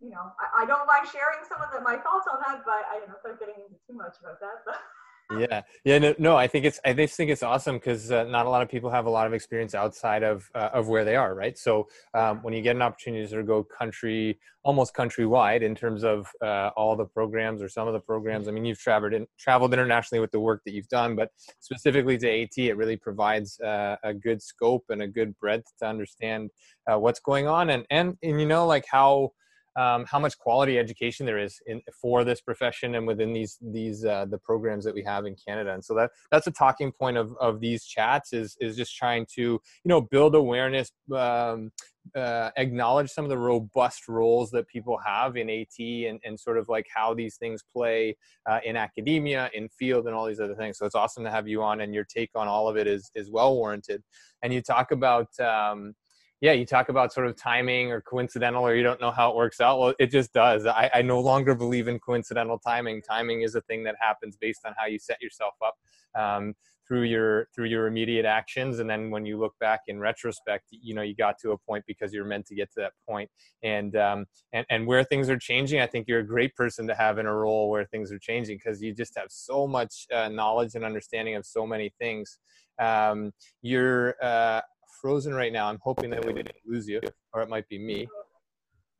you 0.04 0.12
know, 0.12 0.36
I, 0.36 0.62
I, 0.62 0.64
don't 0.68 0.84
mind 0.84 1.08
sharing 1.08 1.40
some 1.48 1.64
of 1.64 1.72
the, 1.72 1.80
my 1.80 1.96
thoughts 1.96 2.28
on 2.28 2.44
that, 2.44 2.60
but 2.68 2.84
I 2.92 3.00
don't 3.00 3.08
know 3.08 3.16
if 3.16 3.24
I'm 3.24 3.40
getting 3.40 3.56
into 3.56 3.80
too 3.88 3.96
much 3.96 4.20
about 4.20 4.36
that. 4.44 4.66
But 4.68 4.76
yeah. 5.38 5.62
Yeah 5.84 5.98
no, 5.98 6.14
no 6.18 6.36
i 6.36 6.46
think 6.46 6.64
it's 6.64 6.80
i 6.84 6.92
think 6.92 7.30
it's 7.30 7.42
awesome 7.42 7.76
because 7.76 8.10
uh, 8.10 8.24
not 8.24 8.46
a 8.46 8.48
lot 8.48 8.62
of 8.62 8.68
people 8.68 8.90
have 8.90 9.06
a 9.06 9.10
lot 9.10 9.26
of 9.26 9.32
experience 9.32 9.74
outside 9.74 10.22
of 10.22 10.48
uh, 10.54 10.70
of 10.72 10.88
where 10.88 11.04
they 11.04 11.16
are 11.16 11.34
right? 11.34 11.58
So 11.58 11.88
um, 12.14 12.42
when 12.42 12.54
you 12.54 12.62
get 12.62 12.76
an 12.76 12.82
opportunity 12.82 13.22
to 13.24 13.28
sort 13.28 13.40
of 13.40 13.46
go 13.46 13.64
country 13.64 14.38
almost 14.62 14.94
countrywide 14.94 15.62
in 15.62 15.74
terms 15.74 16.04
of 16.04 16.26
uh, 16.42 16.70
all 16.76 16.96
the 16.96 17.04
programs 17.04 17.60
or 17.62 17.68
some 17.68 17.86
of 17.86 17.92
the 17.92 18.00
programs 18.00 18.48
i 18.48 18.50
mean 18.50 18.64
you've 18.64 18.78
traveled 18.78 19.12
in, 19.12 19.26
traveled 19.38 19.72
internationally 19.72 20.20
with 20.20 20.30
the 20.30 20.40
work 20.40 20.62
that 20.64 20.72
you've 20.72 20.88
done 20.88 21.14
but 21.14 21.28
specifically 21.60 22.16
to 22.16 22.42
at 22.42 22.48
it 22.56 22.76
really 22.76 22.96
provides 22.96 23.60
uh, 23.60 23.96
a 24.04 24.14
good 24.14 24.40
scope 24.42 24.84
and 24.88 25.02
a 25.02 25.08
good 25.08 25.36
breadth 25.38 25.70
to 25.78 25.86
understand 25.86 26.50
uh, 26.90 26.98
what's 26.98 27.20
going 27.20 27.46
on 27.46 27.70
and 27.70 27.84
and 27.90 28.16
and 28.22 28.40
you 28.40 28.46
know 28.46 28.66
like 28.66 28.84
how 28.90 29.30
um, 29.76 30.04
how 30.04 30.18
much 30.18 30.38
quality 30.38 30.78
education 30.78 31.26
there 31.26 31.38
is 31.38 31.60
in 31.66 31.80
for 32.00 32.24
this 32.24 32.40
profession 32.40 32.94
and 32.94 33.06
within 33.06 33.32
these 33.32 33.58
these 33.60 34.04
uh, 34.04 34.26
the 34.26 34.38
programs 34.38 34.84
that 34.84 34.94
we 34.94 35.02
have 35.02 35.26
in 35.26 35.36
Canada. 35.46 35.74
And 35.74 35.84
so 35.84 35.94
that 35.94 36.10
that's 36.30 36.46
a 36.46 36.52
talking 36.52 36.92
point 36.92 37.16
of 37.16 37.34
of 37.40 37.60
these 37.60 37.84
chats 37.84 38.32
is 38.32 38.56
is 38.60 38.76
just 38.76 38.96
trying 38.96 39.26
to 39.34 39.42
you 39.42 39.60
know 39.84 40.00
build 40.00 40.34
awareness, 40.34 40.92
um, 41.14 41.72
uh, 42.14 42.50
acknowledge 42.56 43.10
some 43.10 43.24
of 43.24 43.30
the 43.30 43.38
robust 43.38 44.08
roles 44.08 44.50
that 44.50 44.68
people 44.68 44.98
have 45.04 45.36
in 45.36 45.50
AT 45.50 45.78
and, 45.78 46.20
and 46.24 46.38
sort 46.38 46.58
of 46.58 46.68
like 46.68 46.86
how 46.94 47.14
these 47.14 47.36
things 47.36 47.62
play 47.72 48.16
uh, 48.46 48.60
in 48.64 48.76
academia, 48.76 49.50
in 49.54 49.68
field, 49.68 50.06
and 50.06 50.14
all 50.14 50.26
these 50.26 50.40
other 50.40 50.54
things. 50.54 50.78
So 50.78 50.86
it's 50.86 50.94
awesome 50.94 51.24
to 51.24 51.30
have 51.30 51.48
you 51.48 51.62
on, 51.62 51.80
and 51.80 51.94
your 51.94 52.04
take 52.04 52.30
on 52.34 52.46
all 52.46 52.68
of 52.68 52.76
it 52.76 52.86
is 52.86 53.10
is 53.14 53.30
well 53.30 53.56
warranted. 53.56 54.02
And 54.42 54.52
you 54.52 54.62
talk 54.62 54.92
about. 54.92 55.28
Um, 55.40 55.94
yeah, 56.40 56.52
you 56.52 56.66
talk 56.66 56.88
about 56.88 57.12
sort 57.12 57.26
of 57.26 57.36
timing 57.36 57.90
or 57.90 58.00
coincidental, 58.00 58.66
or 58.66 58.74
you 58.74 58.82
don't 58.82 59.00
know 59.00 59.10
how 59.10 59.30
it 59.30 59.36
works 59.36 59.60
out. 59.60 59.78
Well, 59.78 59.94
it 59.98 60.10
just 60.10 60.32
does. 60.32 60.66
I, 60.66 60.90
I 60.92 61.02
no 61.02 61.20
longer 61.20 61.54
believe 61.54 61.88
in 61.88 61.98
coincidental 61.98 62.58
timing. 62.58 63.02
Timing 63.02 63.42
is 63.42 63.54
a 63.54 63.60
thing 63.62 63.84
that 63.84 63.96
happens 64.00 64.36
based 64.40 64.60
on 64.66 64.74
how 64.76 64.86
you 64.86 64.98
set 64.98 65.22
yourself 65.22 65.54
up. 65.64 65.74
Um, 66.20 66.54
through 66.86 67.02
your 67.04 67.48
through 67.54 67.66
your 67.66 67.86
immediate 67.86 68.26
actions 68.26 68.78
and 68.78 68.88
then 68.88 69.10
when 69.10 69.24
you 69.24 69.38
look 69.38 69.54
back 69.58 69.80
in 69.88 69.98
retrospect 69.98 70.64
you 70.70 70.94
know 70.94 71.02
you 71.02 71.14
got 71.14 71.38
to 71.38 71.52
a 71.52 71.58
point 71.58 71.84
because 71.86 72.12
you're 72.12 72.24
meant 72.24 72.46
to 72.46 72.54
get 72.54 72.68
to 72.72 72.80
that 72.80 72.92
point. 73.08 73.30
and 73.62 73.96
um 73.96 74.26
and, 74.52 74.66
and 74.70 74.86
where 74.86 75.02
things 75.02 75.30
are 75.30 75.38
changing 75.38 75.80
i 75.80 75.86
think 75.86 76.06
you're 76.06 76.20
a 76.20 76.26
great 76.26 76.54
person 76.54 76.86
to 76.86 76.94
have 76.94 77.18
in 77.18 77.26
a 77.26 77.34
role 77.34 77.70
where 77.70 77.84
things 77.86 78.12
are 78.12 78.18
changing 78.18 78.58
because 78.62 78.82
you 78.82 78.92
just 78.94 79.16
have 79.16 79.28
so 79.30 79.66
much 79.66 80.06
uh, 80.12 80.28
knowledge 80.28 80.74
and 80.74 80.84
understanding 80.84 81.34
of 81.36 81.46
so 81.46 81.66
many 81.66 81.92
things 81.98 82.38
um 82.80 83.32
you're 83.62 84.14
uh 84.22 84.60
frozen 85.04 85.34
right 85.34 85.52
now 85.52 85.68
i'm 85.68 85.78
hoping 85.82 86.08
that 86.08 86.24
we 86.24 86.32
didn't 86.32 86.56
lose 86.66 86.88
you 86.88 86.98
or 87.34 87.42
it 87.42 87.48
might 87.50 87.68
be 87.68 87.78
me 87.78 88.08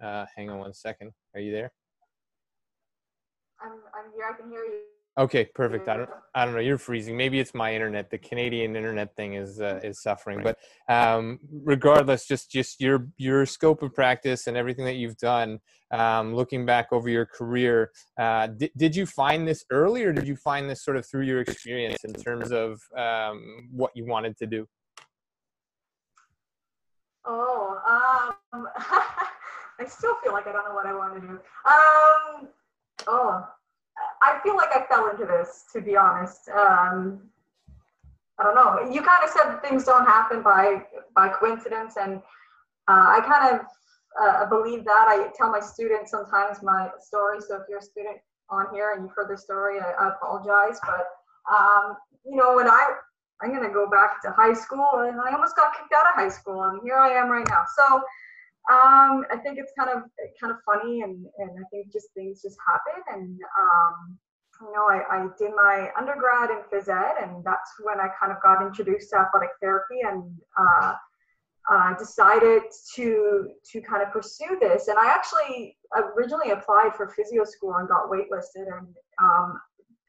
uh 0.02 0.26
hang 0.36 0.50
on 0.50 0.58
one 0.58 0.74
second 0.74 1.10
are 1.34 1.40
you 1.40 1.50
there 1.50 1.72
i'm, 3.62 3.70
I'm 3.72 4.12
here 4.14 4.26
i 4.30 4.36
can 4.38 4.50
hear 4.50 4.64
you 4.64 4.80
Okay, 5.16 5.48
perfect. 5.54 5.88
I 5.88 5.96
don't, 5.96 6.10
I 6.34 6.44
don't 6.44 6.54
know. 6.54 6.60
You're 6.60 6.76
freezing. 6.76 7.16
Maybe 7.16 7.38
it's 7.38 7.54
my 7.54 7.72
internet. 7.72 8.10
The 8.10 8.18
Canadian 8.18 8.74
internet 8.74 9.14
thing 9.14 9.34
is 9.34 9.60
uh, 9.60 9.78
is 9.84 10.02
suffering. 10.02 10.42
But 10.42 10.58
um, 10.92 11.38
regardless, 11.64 12.26
just 12.26 12.50
just 12.50 12.80
your 12.80 13.06
your 13.16 13.46
scope 13.46 13.82
of 13.82 13.94
practice 13.94 14.48
and 14.48 14.56
everything 14.56 14.84
that 14.86 14.96
you've 14.96 15.16
done. 15.18 15.60
Um, 15.92 16.34
looking 16.34 16.66
back 16.66 16.88
over 16.90 17.08
your 17.08 17.26
career, 17.26 17.92
uh, 18.18 18.48
did, 18.48 18.72
did 18.76 18.96
you 18.96 19.06
find 19.06 19.46
this 19.46 19.64
early, 19.70 20.02
or 20.02 20.12
did 20.12 20.26
you 20.26 20.34
find 20.34 20.68
this 20.68 20.84
sort 20.84 20.96
of 20.96 21.06
through 21.06 21.26
your 21.26 21.40
experience 21.40 22.02
in 22.02 22.12
terms 22.12 22.50
of 22.50 22.80
um, 22.98 23.68
what 23.70 23.92
you 23.94 24.04
wanted 24.04 24.36
to 24.38 24.46
do? 24.46 24.66
Oh, 27.26 28.34
um, 28.52 28.68
I 28.76 29.86
still 29.86 30.14
feel 30.22 30.32
like 30.32 30.46
I 30.46 30.52
don't 30.52 30.68
know 30.68 30.74
what 30.74 30.86
I 30.86 30.94
want 30.94 31.14
to 31.14 31.20
do. 31.20 31.32
Um, 31.64 32.48
oh, 33.06 33.46
I 34.22 34.38
feel 34.42 34.56
like 34.56 34.70
I 34.74 34.86
fell 34.86 35.10
into 35.10 35.24
this, 35.24 35.64
to 35.72 35.80
be 35.80 35.96
honest. 35.96 36.48
Um, 36.48 37.20
I 38.38 38.42
don't 38.42 38.54
know. 38.54 38.92
You 38.92 39.02
kind 39.02 39.22
of 39.22 39.30
said 39.30 39.60
things 39.60 39.84
don't 39.84 40.06
happen 40.06 40.42
by 40.42 40.82
by 41.14 41.28
coincidence, 41.28 41.94
and 42.00 42.16
uh, 42.88 43.06
I 43.08 43.20
kind 43.20 43.54
of 43.54 43.66
uh, 44.20 44.46
believe 44.46 44.84
that. 44.84 45.06
I 45.08 45.30
tell 45.36 45.50
my 45.50 45.60
students 45.60 46.10
sometimes 46.10 46.62
my 46.62 46.88
story. 47.00 47.40
So 47.40 47.56
if 47.56 47.62
you're 47.68 47.78
a 47.78 47.82
student 47.82 48.18
on 48.50 48.66
here 48.72 48.92
and 48.94 49.04
you've 49.04 49.12
heard 49.14 49.30
the 49.30 49.38
story, 49.38 49.78
I, 49.80 49.92
I 49.92 50.08
apologize. 50.08 50.80
But 50.84 51.06
um, 51.52 51.96
you 52.24 52.36
know, 52.36 52.56
when 52.56 52.68
I 52.68 52.94
I'm 53.42 53.52
gonna 53.52 53.72
go 53.72 53.88
back 53.88 54.22
to 54.22 54.30
high 54.30 54.54
school, 54.54 55.06
and 55.08 55.20
I 55.20 55.32
almost 55.32 55.56
got 55.56 55.74
kicked 55.76 55.92
out 55.92 56.06
of 56.06 56.14
high 56.14 56.28
school, 56.28 56.62
and 56.62 56.80
here 56.82 56.96
I 56.96 57.10
am 57.10 57.28
right 57.28 57.46
now. 57.48 57.64
So 57.76 57.96
um, 58.72 59.26
I 59.30 59.36
think 59.42 59.58
it's 59.58 59.72
kind 59.78 59.90
of 59.90 60.04
kind 60.40 60.52
of 60.52 60.58
funny, 60.64 61.02
and 61.02 61.26
and 61.38 61.50
I 61.50 61.64
think 61.70 61.92
just 61.92 62.08
things 62.14 62.42
just 62.42 62.56
happen, 62.66 63.02
and 63.12 63.40
um, 63.60 64.18
you 64.60 64.72
know, 64.72 64.84
I, 64.84 65.02
I 65.10 65.26
did 65.38 65.50
my 65.54 65.90
undergrad 65.98 66.50
in 66.50 66.58
phys 66.72 66.88
ed, 66.88 67.22
and 67.22 67.44
that's 67.44 67.72
when 67.82 68.00
I 68.00 68.08
kind 68.18 68.32
of 68.32 68.40
got 68.42 68.64
introduced 68.64 69.10
to 69.10 69.18
athletic 69.18 69.50
therapy, 69.60 70.00
and 70.06 70.24
uh, 70.58 70.94
uh, 71.70 71.94
decided 71.98 72.62
to 72.94 73.50
to 73.72 73.80
kind 73.82 74.02
of 74.02 74.12
pursue 74.12 74.56
this. 74.60 74.88
And 74.88 74.96
I 74.98 75.08
actually 75.08 75.76
originally 76.16 76.50
applied 76.52 76.94
for 76.96 77.08
physio 77.08 77.44
school 77.44 77.74
and 77.74 77.88
got 77.88 78.10
waitlisted, 78.10 78.66
and 78.78 78.86
um, 79.20 79.60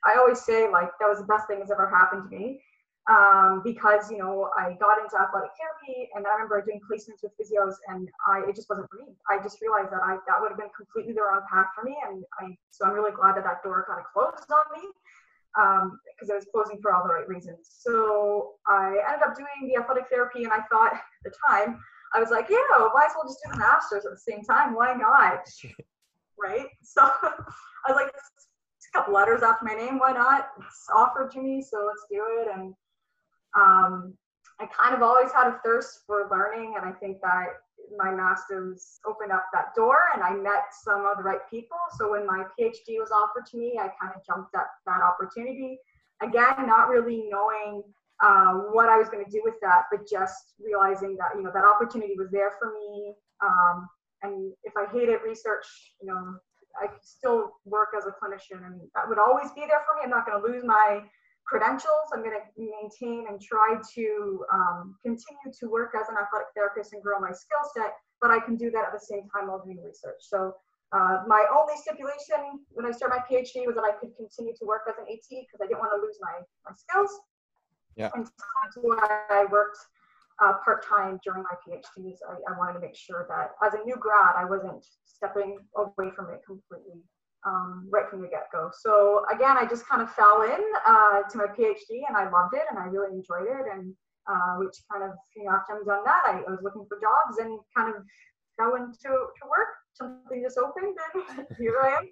I 0.06 0.16
always 0.18 0.42
say 0.42 0.70
like 0.70 0.92
that 1.00 1.10
was 1.10 1.18
the 1.18 1.26
best 1.26 1.48
thing 1.48 1.60
that's 1.60 1.72
ever 1.72 1.90
happened 1.90 2.30
to 2.30 2.38
me 2.38 2.62
um, 3.08 3.62
because 3.64 4.10
you 4.10 4.18
know 4.18 4.50
I 4.58 4.74
got 4.80 4.98
into 4.98 5.16
athletic 5.18 5.52
therapy, 5.58 6.10
and 6.16 6.26
I 6.26 6.34
remember 6.34 6.62
doing 6.62 6.82
placements 6.82 7.22
with 7.22 7.34
physios, 7.38 7.76
and 7.88 8.10
I 8.28 8.42
it 8.50 8.56
just 8.56 8.70
wasn't 8.70 8.90
for 8.90 8.98
me. 8.98 9.14
I 9.30 9.42
just 9.42 9.62
realized 9.62 9.92
that 9.92 10.02
I 10.02 10.18
that 10.28 10.42
would 10.42 10.50
have 10.50 10.60
been 10.60 10.74
completely 10.76 11.14
the 11.14 11.22
wrong 11.22 11.42
path 11.52 11.68
for 11.76 11.84
me, 11.84 11.96
and 12.08 12.24
I 12.40 12.58
so 12.72 12.86
I'm 12.86 12.94
really 12.94 13.14
glad 13.14 13.38
that 13.38 13.44
that 13.44 13.64
door 13.64 13.86
kind 13.88 14.00
of 14.00 14.08
closed 14.12 14.50
on 14.50 14.66
me 14.74 14.90
because 15.56 16.30
um, 16.30 16.32
it 16.32 16.36
was 16.36 16.48
closing 16.52 16.82
for 16.82 16.94
all 16.94 17.04
the 17.04 17.14
right 17.14 17.28
reasons. 17.28 17.70
So 17.70 18.56
I 18.68 18.98
ended 19.08 19.24
up 19.24 19.36
doing 19.36 19.70
the 19.70 19.80
athletic 19.80 20.10
therapy, 20.10 20.44
and 20.44 20.52
I 20.52 20.62
thought 20.72 20.94
at 20.94 21.02
the 21.24 21.32
time 21.48 21.80
I 22.14 22.20
was 22.20 22.30
like, 22.30 22.48
yeah, 22.50 22.58
might 22.94 23.08
as 23.08 23.14
well 23.16 23.28
just 23.28 23.40
do 23.46 23.52
the 23.52 23.58
masters 23.58 24.06
at 24.06 24.12
the 24.12 24.18
same 24.18 24.44
time. 24.44 24.74
Why 24.74 24.94
not? 24.94 25.46
right? 26.42 26.68
So 26.82 27.02
I 27.02 27.88
was 27.88 27.96
like, 27.96 28.08
it's 28.08 28.88
a 28.94 28.98
couple 28.98 29.14
letters 29.14 29.44
after 29.44 29.66
my 29.66 29.74
name. 29.74 30.00
Why 30.00 30.12
not? 30.12 30.50
It's 30.60 30.88
offered 30.94 31.32
to 31.32 31.42
me, 31.42 31.62
so 31.62 31.86
let's 31.86 32.06
do 32.10 32.24
it. 32.42 32.48
And 32.56 32.74
um, 33.56 34.14
I 34.60 34.68
kind 34.68 34.96
of 34.96 35.02
always 35.02 35.32
had 35.32 35.48
a 35.48 35.60
thirst 35.64 36.02
for 36.08 36.30
learning, 36.32 36.76
and 36.78 36.86
I 36.86 36.92
think 36.98 37.20
that 37.22 37.48
my 37.98 38.12
master's 38.12 39.00
opened 39.06 39.32
up 39.32 39.46
that 39.54 39.76
door, 39.76 39.98
and 40.14 40.24
I 40.24 40.34
met 40.34 40.74
some 40.84 41.06
of 41.06 41.18
the 41.18 41.24
right 41.24 41.40
people. 41.50 41.78
So 41.98 42.12
when 42.12 42.26
my 42.26 42.44
PhD 42.58 43.00
was 43.00 43.12
offered 43.12 43.46
to 43.52 43.58
me, 43.58 43.78
I 43.80 43.90
kind 44.02 44.14
of 44.16 44.26
jumped 44.26 44.56
at 44.56 44.68
that 44.86 45.02
opportunity. 45.02 45.78
Again, 46.22 46.56
not 46.66 46.88
really 46.88 47.28
knowing 47.30 47.84
uh, 48.24 48.54
what 48.72 48.88
I 48.88 48.98
was 48.98 49.10
going 49.10 49.26
to 49.26 49.32
do 49.32 49.42
with 49.44 49.56
that, 49.62 49.84
but 49.92 50.08
just 50.10 50.54
realizing 50.60 51.18
that 51.18 51.36
you 51.36 51.44
know 51.44 51.52
that 51.54 51.66
opportunity 51.66 52.16
was 52.18 52.32
there 52.32 52.54
for 52.60 52.72
me. 52.74 53.14
Um, 53.44 53.90
and 54.24 54.54
if 54.64 54.74
I 54.78 54.86
hated 54.92 55.20
research, 55.24 55.66
you 56.02 56.08
know, 56.08 56.38
I 56.82 56.88
could 56.88 57.04
still 57.04 57.52
work 57.66 57.90
as 57.98 58.06
a 58.06 58.16
clinician, 58.16 58.66
and 58.66 58.80
that 58.96 59.08
would 59.08 59.20
always 59.20 59.52
be 59.52 59.66
there 59.68 59.84
for 59.86 60.00
me. 60.00 60.04
I'm 60.06 60.10
not 60.10 60.26
going 60.26 60.42
to 60.42 60.48
lose 60.48 60.64
my 60.66 61.02
credentials. 61.46 62.10
I'm 62.14 62.24
going 62.24 62.38
to 62.38 62.46
maintain 62.58 63.26
and 63.30 63.42
try 63.42 63.78
to 63.96 64.46
um, 64.52 64.96
continue 65.04 65.54
to 65.60 65.70
work 65.70 65.94
as 66.00 66.10
an 66.10 66.16
athletic 66.18 66.50
therapist 66.56 66.94
and 66.94 67.02
grow 67.02 67.20
my 67.20 67.32
skill 67.32 67.64
set, 67.74 67.94
but 68.22 68.32
I 68.32 68.40
can 68.40 68.56
do 68.56 68.72
that 68.72 68.86
at 68.90 68.94
the 68.94 69.00
same 69.00 69.30
time 69.30 69.48
while 69.48 69.64
doing 69.64 69.82
research. 69.84 70.20
So 70.22 70.56
uh, 70.92 71.24
my 71.28 71.46
only 71.54 71.74
stipulation 71.78 72.66
when 72.70 72.86
I 72.86 72.92
started 72.92 73.22
my 73.22 73.24
PhD 73.30 73.66
was 73.66 73.76
that 73.76 73.86
I 73.86 73.94
could 74.00 74.16
continue 74.18 74.54
to 74.58 74.66
work 74.66 74.82
as 74.90 74.96
an 74.98 75.06
AT 75.06 75.30
because 75.30 75.62
I 75.62 75.68
didn't 75.68 75.80
want 75.80 75.94
to 75.96 76.02
lose 76.02 76.18
my, 76.22 76.42
my 76.66 76.74
skills. 76.76 77.12
Yeah. 77.96 78.10
And 78.14 78.26
that's 78.26 78.78
why 78.82 79.22
I 79.30 79.46
worked 79.52 79.78
uh, 80.44 80.54
part-time 80.66 81.20
during 81.24 81.44
my 81.44 81.56
PhDs. 81.64 82.18
I, 82.28 82.54
I 82.54 82.58
wanted 82.58 82.74
to 82.74 82.80
make 82.80 82.96
sure 82.96 83.26
that 83.30 83.56
as 83.66 83.74
a 83.74 83.84
new 83.86 83.96
grad, 83.96 84.36
I 84.36 84.46
wasn't 84.46 84.86
stepping 85.06 85.60
away 85.78 86.12
from 86.16 86.34
it 86.34 86.42
completely 86.46 87.02
um, 87.46 87.88
right 87.92 88.10
from 88.10 88.22
the 88.22 88.28
get-go. 88.28 88.72
So 88.82 89.26
again, 89.34 89.58
I 89.58 89.66
just 89.66 89.88
kind 89.88 90.02
of 90.02 90.12
fell 90.12 90.42
in 90.42 90.62
uh, 90.86 91.22
to 91.30 91.38
my 91.38 91.48
PhD 91.48 92.02
and 92.08 92.18
I 92.18 92.30
loved 92.30 92.54
it 92.54 92.64
and 92.70 92.80
I 92.80 92.86
really 92.86 93.14
enjoyed 93.14 93.48
it. 93.48 93.66
And 93.72 93.94
uh, 94.28 94.58
which 94.58 94.76
kind 94.92 95.04
of, 95.04 95.12
you 95.36 95.46
know, 95.46 95.52
after 95.52 95.78
I'm 95.78 95.86
done 95.86 96.04
that, 96.06 96.24
I, 96.26 96.42
I 96.48 96.50
was 96.50 96.60
looking 96.64 96.86
for 96.88 96.98
jobs 97.00 97.38
and 97.38 97.60
kind 97.76 97.96
of 97.96 98.02
fell 98.58 98.76
into 98.76 99.10
to 99.10 99.44
work. 99.46 99.70
Something 99.94 100.44
just 100.44 100.58
opened 100.58 100.98
and 101.14 101.46
here 101.58 101.80
I 101.82 101.98
am 101.98 102.10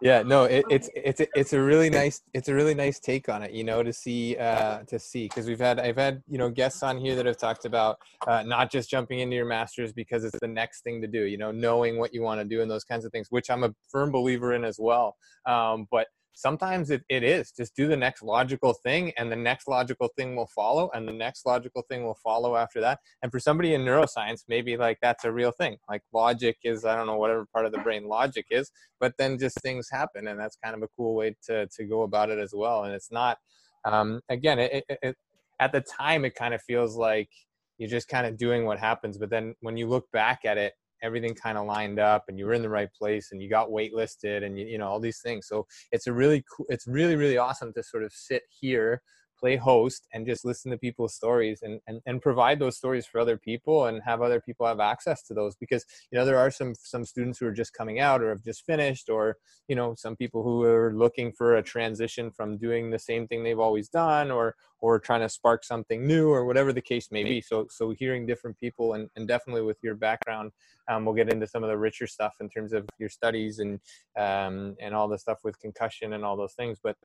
yeah 0.00 0.22
no 0.22 0.44
it, 0.44 0.64
it's 0.70 0.88
it's 0.94 1.20
it's 1.34 1.52
a 1.52 1.60
really 1.60 1.90
nice 1.90 2.22
it's 2.34 2.48
a 2.48 2.54
really 2.54 2.74
nice 2.74 2.98
take 2.98 3.28
on 3.28 3.42
it 3.42 3.52
you 3.52 3.64
know 3.64 3.82
to 3.82 3.92
see 3.92 4.36
uh 4.36 4.78
to 4.84 4.98
see 4.98 5.24
because 5.24 5.46
we've 5.46 5.58
had 5.58 5.80
i've 5.80 5.96
had 5.96 6.22
you 6.28 6.38
know 6.38 6.48
guests 6.48 6.82
on 6.82 6.98
here 6.98 7.14
that 7.14 7.26
have 7.26 7.36
talked 7.36 7.64
about 7.64 7.98
uh, 8.26 8.42
not 8.42 8.70
just 8.70 8.90
jumping 8.90 9.20
into 9.20 9.34
your 9.34 9.46
masters 9.46 9.92
because 9.92 10.24
it's 10.24 10.38
the 10.40 10.48
next 10.48 10.82
thing 10.82 11.00
to 11.00 11.08
do 11.08 11.24
you 11.24 11.38
know 11.38 11.50
knowing 11.50 11.98
what 11.98 12.12
you 12.12 12.22
want 12.22 12.40
to 12.40 12.44
do 12.44 12.62
and 12.62 12.70
those 12.70 12.84
kinds 12.84 13.04
of 13.04 13.12
things 13.12 13.28
which 13.30 13.50
i'm 13.50 13.64
a 13.64 13.74
firm 13.90 14.10
believer 14.10 14.54
in 14.54 14.64
as 14.64 14.78
well 14.78 15.16
um 15.46 15.86
but 15.90 16.08
sometimes 16.36 16.90
it, 16.90 17.02
it 17.08 17.24
is. 17.24 17.50
Just 17.50 17.74
do 17.74 17.88
the 17.88 17.96
next 17.96 18.22
logical 18.22 18.74
thing 18.74 19.10
and 19.16 19.32
the 19.32 19.36
next 19.36 19.66
logical 19.66 20.08
thing 20.16 20.36
will 20.36 20.50
follow 20.54 20.90
and 20.94 21.08
the 21.08 21.12
next 21.12 21.46
logical 21.46 21.82
thing 21.88 22.04
will 22.04 22.18
follow 22.22 22.56
after 22.56 22.80
that. 22.82 23.00
And 23.22 23.32
for 23.32 23.40
somebody 23.40 23.74
in 23.74 23.80
neuroscience 23.80 24.42
maybe 24.46 24.76
like 24.76 24.98
that's 25.00 25.24
a 25.24 25.32
real 25.32 25.50
thing. 25.50 25.78
Like 25.88 26.02
logic 26.12 26.58
is 26.62 26.84
i 26.84 26.94
don't 26.94 27.06
know 27.06 27.16
whatever 27.16 27.46
part 27.52 27.66
of 27.66 27.72
the 27.72 27.78
brain 27.78 28.06
logic 28.06 28.46
is 28.50 28.70
but 29.00 29.14
then 29.18 29.38
just 29.38 29.60
things 29.62 29.88
happen 29.90 30.28
and 30.28 30.38
that's 30.38 30.58
kind 30.62 30.76
of 30.76 30.82
a 30.82 30.88
cool 30.96 31.14
way 31.14 31.34
to 31.46 31.66
to 31.68 31.84
go 31.84 32.02
about 32.02 32.30
it 32.30 32.38
as 32.38 32.52
well. 32.54 32.84
And 32.84 32.94
it's 32.94 33.10
not 33.10 33.38
um, 33.84 34.20
again 34.28 34.58
it, 34.58 34.84
it, 34.88 34.98
it, 35.02 35.16
at 35.58 35.72
the 35.72 35.80
time 35.80 36.24
it 36.26 36.34
kind 36.34 36.52
of 36.52 36.60
feels 36.62 36.96
like 36.96 37.30
you're 37.78 37.88
just 37.88 38.08
kind 38.08 38.26
of 38.26 38.36
doing 38.36 38.66
what 38.66 38.78
happens 38.78 39.16
but 39.16 39.30
then 39.30 39.54
when 39.60 39.76
you 39.76 39.88
look 39.88 40.10
back 40.12 40.40
at 40.44 40.58
it 40.58 40.74
everything 41.06 41.34
kind 41.34 41.56
of 41.56 41.66
lined 41.66 41.98
up 41.98 42.24
and 42.28 42.38
you 42.38 42.44
were 42.46 42.52
in 42.52 42.62
the 42.62 42.68
right 42.68 42.92
place 42.92 43.28
and 43.32 43.40
you 43.40 43.48
got 43.48 43.68
waitlisted 43.68 44.44
and 44.44 44.58
you, 44.58 44.66
you 44.66 44.78
know 44.78 44.88
all 44.88 45.00
these 45.00 45.20
things. 45.20 45.46
So 45.46 45.66
it's 45.92 46.06
a 46.06 46.12
really 46.12 46.44
cool 46.54 46.66
it's 46.68 46.86
really 46.86 47.16
really 47.16 47.38
awesome 47.38 47.72
to 47.74 47.82
sort 47.82 48.02
of 48.02 48.12
sit 48.12 48.42
here 48.60 49.00
play 49.38 49.56
host 49.56 50.06
and 50.12 50.26
just 50.26 50.44
listen 50.44 50.70
to 50.70 50.78
people's 50.78 51.14
stories 51.14 51.60
and, 51.62 51.80
and 51.86 52.00
and 52.06 52.22
provide 52.22 52.58
those 52.58 52.76
stories 52.76 53.06
for 53.06 53.20
other 53.20 53.36
people 53.36 53.86
and 53.86 54.02
have 54.02 54.22
other 54.22 54.40
people 54.40 54.66
have 54.66 54.80
access 54.80 55.22
to 55.22 55.34
those 55.34 55.54
because 55.56 55.84
you 56.10 56.18
know 56.18 56.24
there 56.24 56.38
are 56.38 56.50
some 56.50 56.74
some 56.74 57.04
students 57.04 57.38
who 57.38 57.46
are 57.46 57.52
just 57.52 57.74
coming 57.74 58.00
out 58.00 58.22
or 58.22 58.30
have 58.30 58.42
just 58.42 58.64
finished 58.64 59.08
or 59.08 59.36
you 59.68 59.76
know 59.76 59.94
some 59.96 60.16
people 60.16 60.42
who 60.42 60.62
are 60.62 60.92
looking 60.94 61.32
for 61.32 61.56
a 61.56 61.62
transition 61.62 62.30
from 62.30 62.56
doing 62.56 62.90
the 62.90 62.98
same 62.98 63.26
thing 63.26 63.42
they've 63.42 63.58
always 63.58 63.88
done 63.88 64.30
or 64.30 64.54
or 64.80 64.98
trying 64.98 65.20
to 65.20 65.28
spark 65.28 65.64
something 65.64 66.06
new 66.06 66.28
or 66.28 66.44
whatever 66.44 66.72
the 66.72 66.82
case 66.82 67.10
may 67.10 67.24
be. 67.24 67.40
So 67.40 67.66
so 67.70 67.90
hearing 67.90 68.26
different 68.26 68.58
people 68.58 68.94
and, 68.94 69.08
and 69.16 69.26
definitely 69.26 69.62
with 69.62 69.78
your 69.82 69.94
background 69.94 70.52
um, 70.88 71.04
we'll 71.04 71.14
get 71.14 71.32
into 71.32 71.46
some 71.46 71.64
of 71.64 71.70
the 71.70 71.76
richer 71.76 72.06
stuff 72.06 72.36
in 72.40 72.48
terms 72.48 72.72
of 72.72 72.88
your 72.98 73.08
studies 73.08 73.58
and 73.58 73.80
um, 74.16 74.76
and 74.80 74.94
all 74.94 75.08
the 75.08 75.18
stuff 75.18 75.38
with 75.42 75.58
concussion 75.60 76.12
and 76.12 76.24
all 76.24 76.36
those 76.36 76.54
things. 76.54 76.78
But 76.82 76.96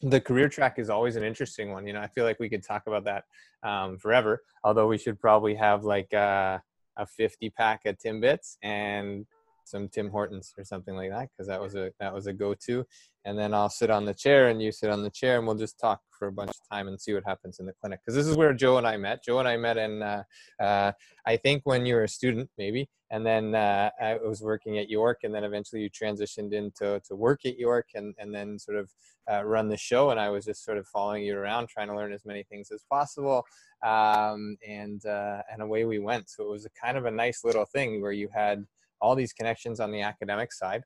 the 0.00 0.20
career 0.20 0.48
track 0.48 0.78
is 0.78 0.90
always 0.90 1.16
an 1.16 1.24
interesting 1.24 1.72
one. 1.72 1.86
You 1.86 1.92
know, 1.92 2.00
I 2.00 2.06
feel 2.06 2.24
like 2.24 2.38
we 2.38 2.48
could 2.48 2.62
talk 2.62 2.86
about 2.86 3.04
that 3.04 3.24
um, 3.62 3.98
forever. 3.98 4.42
Although 4.62 4.86
we 4.86 4.98
should 4.98 5.20
probably 5.20 5.54
have 5.54 5.84
like 5.84 6.12
uh, 6.14 6.58
a 6.96 7.06
50 7.06 7.50
pack 7.50 7.84
of 7.86 7.98
Timbits 7.98 8.56
and 8.62 9.26
some 9.68 9.88
Tim 9.88 10.10
Hortons 10.10 10.52
or 10.56 10.64
something 10.64 10.94
like 10.94 11.10
that 11.10 11.28
because 11.30 11.48
that 11.48 11.60
was 11.60 11.74
a 11.74 11.90
that 12.00 12.12
was 12.12 12.26
a 12.26 12.32
go-to. 12.32 12.84
And 13.24 13.38
then 13.38 13.52
I'll 13.52 13.68
sit 13.68 13.90
on 13.90 14.04
the 14.04 14.14
chair 14.14 14.48
and 14.48 14.62
you 14.62 14.72
sit 14.72 14.90
on 14.90 15.02
the 15.02 15.10
chair 15.10 15.38
and 15.38 15.46
we'll 15.46 15.56
just 15.56 15.78
talk 15.78 16.00
for 16.18 16.28
a 16.28 16.32
bunch 16.32 16.50
of 16.50 16.68
time 16.70 16.88
and 16.88 17.00
see 17.00 17.12
what 17.14 17.24
happens 17.24 17.60
in 17.60 17.66
the 17.66 17.74
clinic. 17.80 18.00
Because 18.00 18.14
this 18.14 18.26
is 18.26 18.36
where 18.36 18.54
Jo 18.54 18.78
and 18.78 18.86
I 18.86 18.96
met. 18.96 19.24
Jo 19.24 19.38
and 19.38 19.48
I 19.48 19.56
met 19.56 19.76
in 19.76 20.02
uh, 20.02 20.22
uh, 20.60 20.92
I 21.26 21.36
think 21.36 21.62
when 21.64 21.84
you 21.86 21.94
were 21.94 22.04
a 22.04 22.08
student 22.08 22.48
maybe, 22.58 22.88
and 23.10 23.24
then 23.24 23.54
uh, 23.54 23.90
I 24.00 24.16
was 24.16 24.42
working 24.42 24.78
at 24.78 24.88
York, 24.88 25.20
and 25.22 25.34
then 25.34 25.44
eventually 25.44 25.82
you 25.82 25.90
transitioned 25.90 26.52
into 26.52 27.00
to 27.06 27.16
work 27.16 27.40
at 27.44 27.58
York, 27.58 27.88
and 27.94 28.14
and 28.18 28.34
then 28.34 28.58
sort 28.58 28.78
of 28.78 28.90
uh, 29.30 29.44
run 29.44 29.68
the 29.68 29.76
show. 29.76 30.10
And 30.10 30.20
I 30.20 30.30
was 30.30 30.44
just 30.44 30.64
sort 30.64 30.78
of 30.78 30.86
following 30.86 31.24
you 31.24 31.36
around, 31.36 31.68
trying 31.68 31.88
to 31.88 31.96
learn 31.96 32.12
as 32.12 32.24
many 32.24 32.42
things 32.42 32.70
as 32.70 32.84
possible. 32.90 33.44
Um, 33.84 34.56
and 34.66 35.04
uh, 35.06 35.42
and 35.52 35.62
away 35.62 35.84
we 35.84 35.98
went. 35.98 36.28
So 36.28 36.44
it 36.44 36.50
was 36.50 36.66
a 36.66 36.70
kind 36.70 36.96
of 36.96 37.06
a 37.06 37.10
nice 37.10 37.44
little 37.44 37.64
thing 37.64 38.00
where 38.00 38.12
you 38.12 38.28
had 38.32 38.64
all 39.00 39.14
these 39.14 39.32
connections 39.32 39.80
on 39.80 39.90
the 39.90 40.00
academic 40.00 40.52
side 40.52 40.82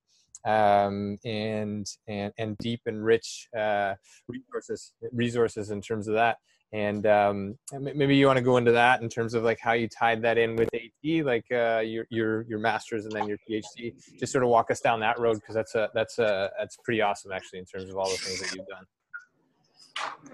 um, 0.46 1.18
and 1.24 1.86
and 2.08 2.32
and 2.38 2.58
deep 2.58 2.80
and 2.86 3.04
rich 3.04 3.48
uh, 3.56 3.94
resources 4.28 4.92
resources 5.12 5.70
in 5.70 5.80
terms 5.80 6.08
of 6.08 6.14
that 6.14 6.38
and 6.72 7.06
um, 7.06 7.58
maybe 7.78 8.16
you 8.16 8.26
want 8.26 8.38
to 8.38 8.42
go 8.42 8.56
into 8.56 8.72
that 8.72 9.02
in 9.02 9.08
terms 9.10 9.34
of 9.34 9.42
like 9.42 9.60
how 9.60 9.72
you 9.72 9.88
tied 9.88 10.22
that 10.22 10.38
in 10.38 10.56
with 10.56 10.70
AT, 10.74 11.24
like 11.26 11.44
uh, 11.52 11.80
your 11.80 12.06
your 12.08 12.42
your 12.48 12.58
master's 12.58 13.04
and 13.04 13.12
then 13.12 13.28
your 13.28 13.36
PhD. 13.48 13.92
Just 14.18 14.32
sort 14.32 14.42
of 14.42 14.48
walk 14.48 14.70
us 14.70 14.80
down 14.80 14.98
that 15.00 15.18
road 15.18 15.34
because 15.34 15.54
that's 15.54 15.74
a 15.74 15.90
that's 15.92 16.18
a 16.18 16.50
that's 16.58 16.78
pretty 16.82 17.02
awesome 17.02 17.30
actually 17.30 17.58
in 17.58 17.66
terms 17.66 17.90
of 17.90 17.98
all 17.98 18.10
the 18.10 18.16
things 18.16 18.40
that 18.40 18.56
you've 18.56 18.66
done. 18.66 18.84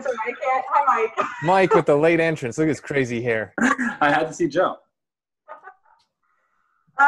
So 0.00 0.11
Mike, 0.25 0.37
hi 0.40 0.85
Mike. 0.87 1.26
Mike 1.42 1.75
with 1.75 1.87
the 1.87 1.97
late 1.97 2.20
entrance. 2.20 2.56
Look 2.56 2.66
at 2.66 2.68
his 2.68 2.80
crazy 2.80 3.20
hair. 3.20 3.52
I 4.00 4.11
had 4.11 4.28
to 4.28 4.32
see 4.32 4.47
Jo. 4.47 4.76
Uh, 6.97 7.04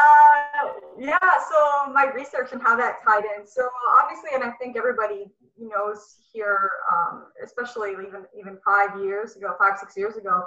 yeah, 0.99 1.17
so 1.19 1.91
my 1.93 2.11
research 2.13 2.51
and 2.51 2.61
how 2.61 2.75
that 2.75 2.97
tied 3.05 3.23
in. 3.23 3.45
So 3.45 3.67
obviously, 4.01 4.31
and 4.33 4.43
I 4.43 4.51
think 4.51 4.77
everybody 4.77 5.25
knows 5.57 6.15
here, 6.31 6.69
um, 6.91 7.25
especially 7.43 7.91
even 7.91 8.25
even 8.37 8.57
five 8.65 8.99
years 8.99 9.35
ago, 9.35 9.55
five 9.59 9.77
six 9.79 9.95
years 9.95 10.17
ago, 10.17 10.43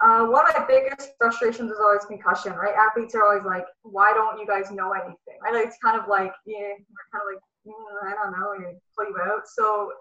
uh, 0.00 0.26
one 0.26 0.48
of 0.48 0.54
my 0.56 0.64
biggest 0.66 1.12
frustrations 1.18 1.70
is 1.70 1.78
always 1.80 2.04
concussion. 2.04 2.52
Right? 2.54 2.74
Athletes 2.74 3.14
are 3.14 3.24
always 3.24 3.44
like, 3.44 3.66
"Why 3.82 4.12
don't 4.12 4.38
you 4.38 4.46
guys 4.46 4.70
know 4.70 4.92
anything?" 4.92 5.38
Right? 5.42 5.54
Like, 5.54 5.66
it's 5.66 5.78
kind 5.82 6.00
of 6.00 6.08
like, 6.08 6.32
yeah, 6.46 6.74
we're 6.78 7.08
kind 7.12 7.22
of 7.22 7.34
like, 7.34 7.42
mm, 7.66 8.10
I 8.10 8.14
don't 8.14 8.32
know, 8.32 8.52
and 8.52 8.76
pull 8.96 9.06
you 9.06 9.16
out. 9.22 9.46
So 9.46 9.92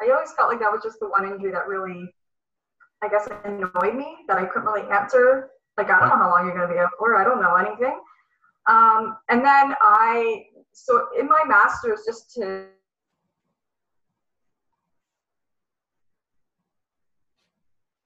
I 0.00 0.10
always 0.10 0.32
felt 0.32 0.50
like 0.50 0.60
that 0.60 0.72
was 0.72 0.82
just 0.82 0.98
the 1.00 1.08
one 1.08 1.30
injury 1.30 1.52
that 1.52 1.68
really, 1.68 2.12
I 3.02 3.08
guess, 3.08 3.28
annoyed 3.44 3.94
me 3.94 4.16
that 4.28 4.38
I 4.38 4.44
couldn't 4.46 4.66
really 4.66 4.90
answer 4.90 5.50
like, 5.76 5.90
I 5.90 5.98
don't 5.98 6.08
know 6.08 6.16
how 6.16 6.30
long 6.30 6.46
you're 6.46 6.54
going 6.54 6.68
to 6.68 6.74
be 6.74 6.80
out 6.80 6.90
for. 6.98 7.16
I 7.16 7.24
don't 7.24 7.42
know 7.42 7.56
anything. 7.56 7.98
Um, 8.66 9.16
and 9.28 9.44
then 9.44 9.74
I, 9.80 10.46
so 10.72 11.08
in 11.18 11.28
my 11.28 11.42
master's, 11.46 12.00
just 12.06 12.32
to, 12.34 12.66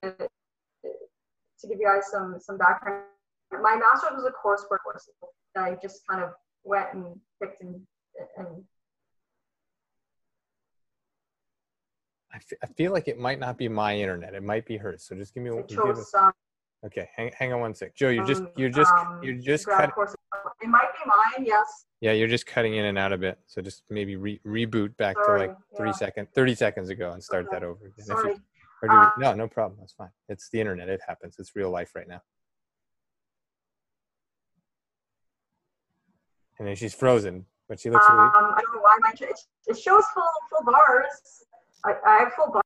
to 0.03 1.67
give 1.67 1.79
you 1.79 1.85
guys 1.85 2.03
some, 2.11 2.37
some 2.39 2.57
background, 2.57 3.03
my 3.51 3.75
master's 3.75 4.11
was 4.15 4.25
a 4.25 4.31
coursework 4.31 4.79
course 4.83 5.09
that 5.55 5.63
I 5.63 5.77
just 5.81 6.01
kind 6.07 6.23
of 6.23 6.31
went 6.63 6.93
and 6.93 7.19
picked 7.41 7.61
and, 7.61 7.81
and 8.37 8.63
I, 12.31 12.37
f- 12.37 12.59
I 12.63 12.67
feel 12.67 12.91
like 12.91 13.07
it 13.07 13.17
might 13.17 13.39
not 13.39 13.57
be 13.57 13.67
my 13.67 13.97
internet. 13.97 14.35
It 14.35 14.43
might 14.43 14.65
be 14.65 14.77
hers. 14.77 15.03
So 15.03 15.15
just 15.15 15.33
give 15.33 15.43
me. 15.43 15.49
I 15.49 15.61
Give 15.63 15.79
chose 15.79 15.99
us, 15.99 16.11
some 16.11 16.31
okay, 16.85 17.09
hang, 17.15 17.31
hang 17.37 17.53
on 17.53 17.59
one 17.61 17.73
sec, 17.75 17.95
Jo. 17.95 18.09
You're 18.09 18.25
just 18.25 18.41
um, 18.41 18.49
you're 18.55 18.69
just 18.69 18.91
um, 18.93 19.19
you're 19.23 19.35
just 19.35 19.65
cut. 19.67 19.91
It 20.61 20.67
might 20.67 20.81
be 20.93 21.07
mine, 21.07 21.45
yes. 21.45 21.85
yeah 22.01 22.11
you're 22.11 22.27
just 22.27 22.45
cutting 22.45 22.75
in 22.75 22.85
and 22.85 22.97
out 22.97 23.13
a 23.13 23.17
bit. 23.17 23.39
So 23.47 23.61
just 23.61 23.83
maybe 23.89 24.15
re- 24.17 24.41
reboot 24.45 24.95
back 24.97 25.15
Sorry, 25.25 25.47
to 25.47 25.47
like 25.47 25.57
three 25.77 25.89
yeah. 25.89 25.93
second, 25.93 26.27
thirty 26.33 26.53
seconds 26.55 26.89
ago 26.89 27.11
and 27.11 27.23
start 27.23 27.45
Okay. 27.47 27.55
that 27.55 27.63
over 27.63 27.85
again. 27.85 27.93
If 27.97 28.07
you- 28.07 28.41
or 28.81 28.87
do 28.89 28.95
we- 28.95 29.05
Uh, 29.05 29.09
no, 29.17 29.33
no 29.33 29.47
problem. 29.47 29.77
That's 29.79 29.93
fine. 29.93 30.11
It's 30.29 30.49
the 30.49 30.59
internet. 30.61 30.87
It 30.89 31.01
happens. 31.07 31.37
It's 31.39 31.55
real 31.55 31.69
life 31.69 31.95
right 31.95 32.07
now. 32.07 32.21
And 36.57 36.67
then 36.67 36.75
she's 36.75 36.93
frozen, 36.93 37.45
but 37.69 37.79
she 37.79 37.89
looks 37.89 38.05
Um, 38.09 38.17
really. 38.17 38.29
I 38.33 38.59
don't 38.61 38.75
know 38.75 38.81
why 38.81 38.97
my 38.99 39.13
it, 39.19 39.39
it 39.67 39.77
shows 39.77 40.03
full 40.13 40.23
full 40.49 40.65
bars. 40.71 41.45
I, 41.85 41.95
I 42.05 42.17
have 42.23 42.33
full 42.33 42.51
bars. 42.51 42.63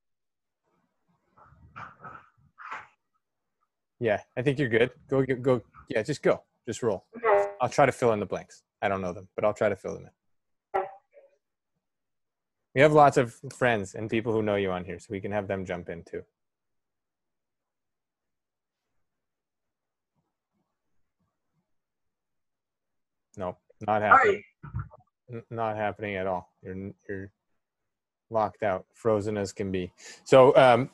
Yeah, 3.99 4.21
I 4.35 4.41
think 4.41 4.59
you're 4.59 4.69
good. 4.69 4.91
Go, 5.09 5.23
go, 5.25 5.35
go. 5.35 5.61
Yeah, 5.89 6.03
just 6.03 6.21
go. 6.23 6.43
Just 6.67 6.83
roll. 6.83 7.05
Okay. 7.17 7.45
I'll 7.61 7.69
try 7.69 7.85
to 7.85 7.91
fill 7.91 8.11
in 8.13 8.19
the 8.19 8.25
blanks. 8.25 8.63
I 8.81 8.87
don't 8.89 9.01
know 9.01 9.13
them, 9.13 9.27
but 9.35 9.45
I'll 9.45 9.53
try 9.53 9.69
to 9.69 9.75
fill 9.75 9.93
them 9.95 10.03
in. 10.05 10.79
Okay. 10.79 10.87
We 12.75 12.81
have 12.81 12.93
lots 12.93 13.17
of 13.17 13.35
friends 13.53 13.95
and 13.95 14.09
people 14.09 14.33
who 14.33 14.41
know 14.41 14.55
you 14.55 14.71
on 14.71 14.83
here, 14.83 14.99
so 14.99 15.07
we 15.09 15.21
can 15.21 15.31
have 15.31 15.47
them 15.47 15.65
jump 15.65 15.89
in 15.89 16.03
too. 16.03 16.23
Nope, 23.37 23.57
not 23.81 24.01
happening. 24.01 24.43
N- 25.31 25.43
Not 25.49 25.75
happening 25.75 26.15
at 26.15 26.27
all. 26.27 26.49
You're 26.61 26.91
you're 27.09 27.31
locked 28.29 28.63
out, 28.63 28.85
frozen 28.93 29.37
as 29.37 29.51
can 29.53 29.71
be. 29.71 29.91
So 30.23 30.55
um, 30.55 30.89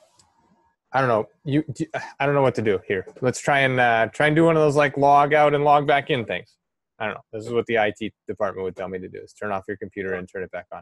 I 0.91 0.99
don't 1.01 1.07
know. 1.09 1.27
You 1.43 1.63
do- 1.71 1.85
I 2.19 2.25
don't 2.25 2.33
know 2.35 2.41
what 2.41 2.55
to 2.55 2.61
do 2.61 2.79
here. 2.87 3.05
Let's 3.21 3.39
try 3.39 3.59
and 3.59 3.79
uh, 3.79 4.07
try 4.07 4.27
and 4.27 4.35
do 4.35 4.45
one 4.45 4.55
of 4.55 4.61
those 4.63 4.75
like 4.75 4.97
log 4.97 5.33
out 5.33 5.53
and 5.53 5.63
log 5.63 5.85
back 5.85 6.09
in 6.09 6.25
things. 6.25 6.55
I 6.97 7.05
don't 7.05 7.13
know. 7.13 7.21
This 7.31 7.45
is 7.45 7.53
what 7.53 7.65
the 7.67 7.75
IT 7.75 8.13
department 8.27 8.63
would 8.65 8.75
tell 8.75 8.89
me 8.89 8.99
to 8.99 9.07
do: 9.07 9.19
is 9.23 9.33
turn 9.33 9.51
off 9.51 9.63
your 9.67 9.77
computer 9.77 10.15
and 10.15 10.27
turn 10.27 10.43
it 10.43 10.51
back 10.51 10.65
on. 10.71 10.81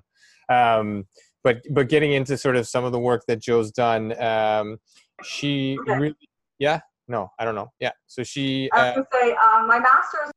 Um, 0.79 1.07
but 1.43 1.61
but 1.71 1.89
getting 1.89 2.13
into 2.13 2.37
sort 2.37 2.55
of 2.55 2.67
some 2.67 2.85
of 2.85 2.91
the 2.93 2.99
work 2.99 3.23
that 3.27 3.41
Jo's 3.41 3.71
done, 3.71 4.19
um, 4.21 4.77
she 5.23 5.77
Okay. 5.81 5.99
really, 5.99 6.15
yeah, 6.57 6.79
no, 7.07 7.29
I 7.37 7.45
don't 7.45 7.55
know, 7.55 7.71
yeah. 7.79 7.91
So 8.07 8.23
she, 8.23 8.69
I 8.71 8.77
was 8.77 8.85
uh, 8.87 8.93
gonna 8.95 9.07
say 9.13 9.31
um, 9.35 9.67
my 9.67 9.79
master's. 9.79 10.31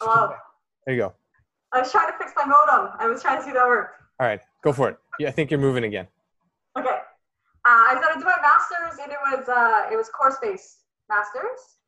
Hello. 0.00 0.32
there 0.86 0.94
you 0.94 1.00
go. 1.02 1.12
I 1.72 1.80
was 1.80 1.92
trying 1.92 2.10
to 2.10 2.16
fix 2.18 2.32
my 2.34 2.46
modem. 2.46 2.92
I 2.98 3.06
was 3.06 3.20
trying 3.22 3.36
to 3.36 3.42
see 3.44 3.50
if 3.50 3.54
that 3.54 3.66
worked. 3.66 4.00
All 4.18 4.26
right, 4.26 4.40
go 4.64 4.72
for 4.72 4.88
it. 4.88 4.98
Yeah, 5.18 5.28
I 5.28 5.30
think 5.30 5.50
you're 5.50 5.60
moving 5.60 5.84
again. 5.84 6.08
Uh, 7.70 7.86
I 7.86 7.94
started 8.02 8.18
doing 8.18 8.34
my 8.34 8.42
master's, 8.42 8.98
and 8.98 9.12
it 9.14 9.22
was 9.30 9.46
uh, 9.46 9.86
it 9.92 9.96
was 9.96 10.10
course 10.10 10.34
based 10.42 10.90
masters. 11.06 11.78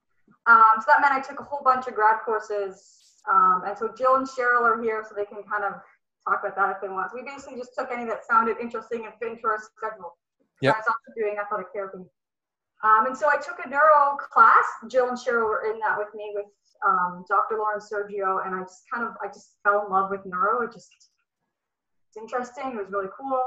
Um, 0.46 0.78
so 0.78 0.86
that 0.86 1.02
meant 1.02 1.10
I 1.10 1.18
took 1.18 1.40
a 1.40 1.42
whole 1.42 1.58
bunch 1.64 1.88
of 1.88 1.94
grad 1.98 2.22
courses. 2.24 3.18
Um, 3.26 3.62
and 3.66 3.76
so 3.76 3.90
Jill 3.90 4.14
and 4.14 4.26
Cheryl 4.26 4.62
are 4.62 4.80
here, 4.80 5.02
so 5.02 5.16
they 5.18 5.26
can 5.26 5.42
kind 5.42 5.64
of 5.66 5.82
talk 6.22 6.46
about 6.46 6.54
that 6.54 6.70
if 6.70 6.78
they 6.82 6.88
want. 6.88 7.10
So 7.10 7.18
we 7.18 7.26
basically 7.26 7.58
just 7.58 7.74
took 7.76 7.90
any 7.90 8.06
that 8.06 8.22
sounded 8.22 8.58
interesting 8.62 9.10
and 9.10 9.14
fit 9.18 9.34
into 9.34 9.46
our 9.50 9.58
schedule. 9.58 10.14
Yep. 10.62 10.70
I 10.70 10.78
was 10.78 10.86
also 10.86 11.08
doing 11.18 11.34
athletic 11.42 11.74
therapy. 11.74 12.06
Um, 12.86 13.10
and 13.10 13.18
so 13.18 13.26
I 13.26 13.42
took 13.42 13.58
a 13.64 13.68
neuro 13.68 14.14
class. 14.22 14.66
Jill 14.86 15.10
and 15.10 15.18
Cheryl 15.18 15.50
were 15.50 15.66
in 15.66 15.82
that 15.82 15.98
with 15.98 16.14
me 16.14 16.30
with 16.34 16.46
um, 16.86 17.24
Dr. 17.26 17.58
Lauren 17.58 17.82
Sergio, 17.82 18.46
and 18.46 18.54
I 18.54 18.62
just 18.62 18.86
kind 18.86 19.02
of 19.02 19.18
I 19.18 19.26
just 19.26 19.58
fell 19.66 19.82
in 19.82 19.90
love 19.90 20.14
with 20.14 20.22
neuro. 20.26 20.62
It 20.62 20.70
just 20.72 20.94
it's 22.06 22.22
interesting. 22.22 22.70
It 22.70 22.78
was 22.78 22.94
really 22.94 23.10
cool. 23.18 23.42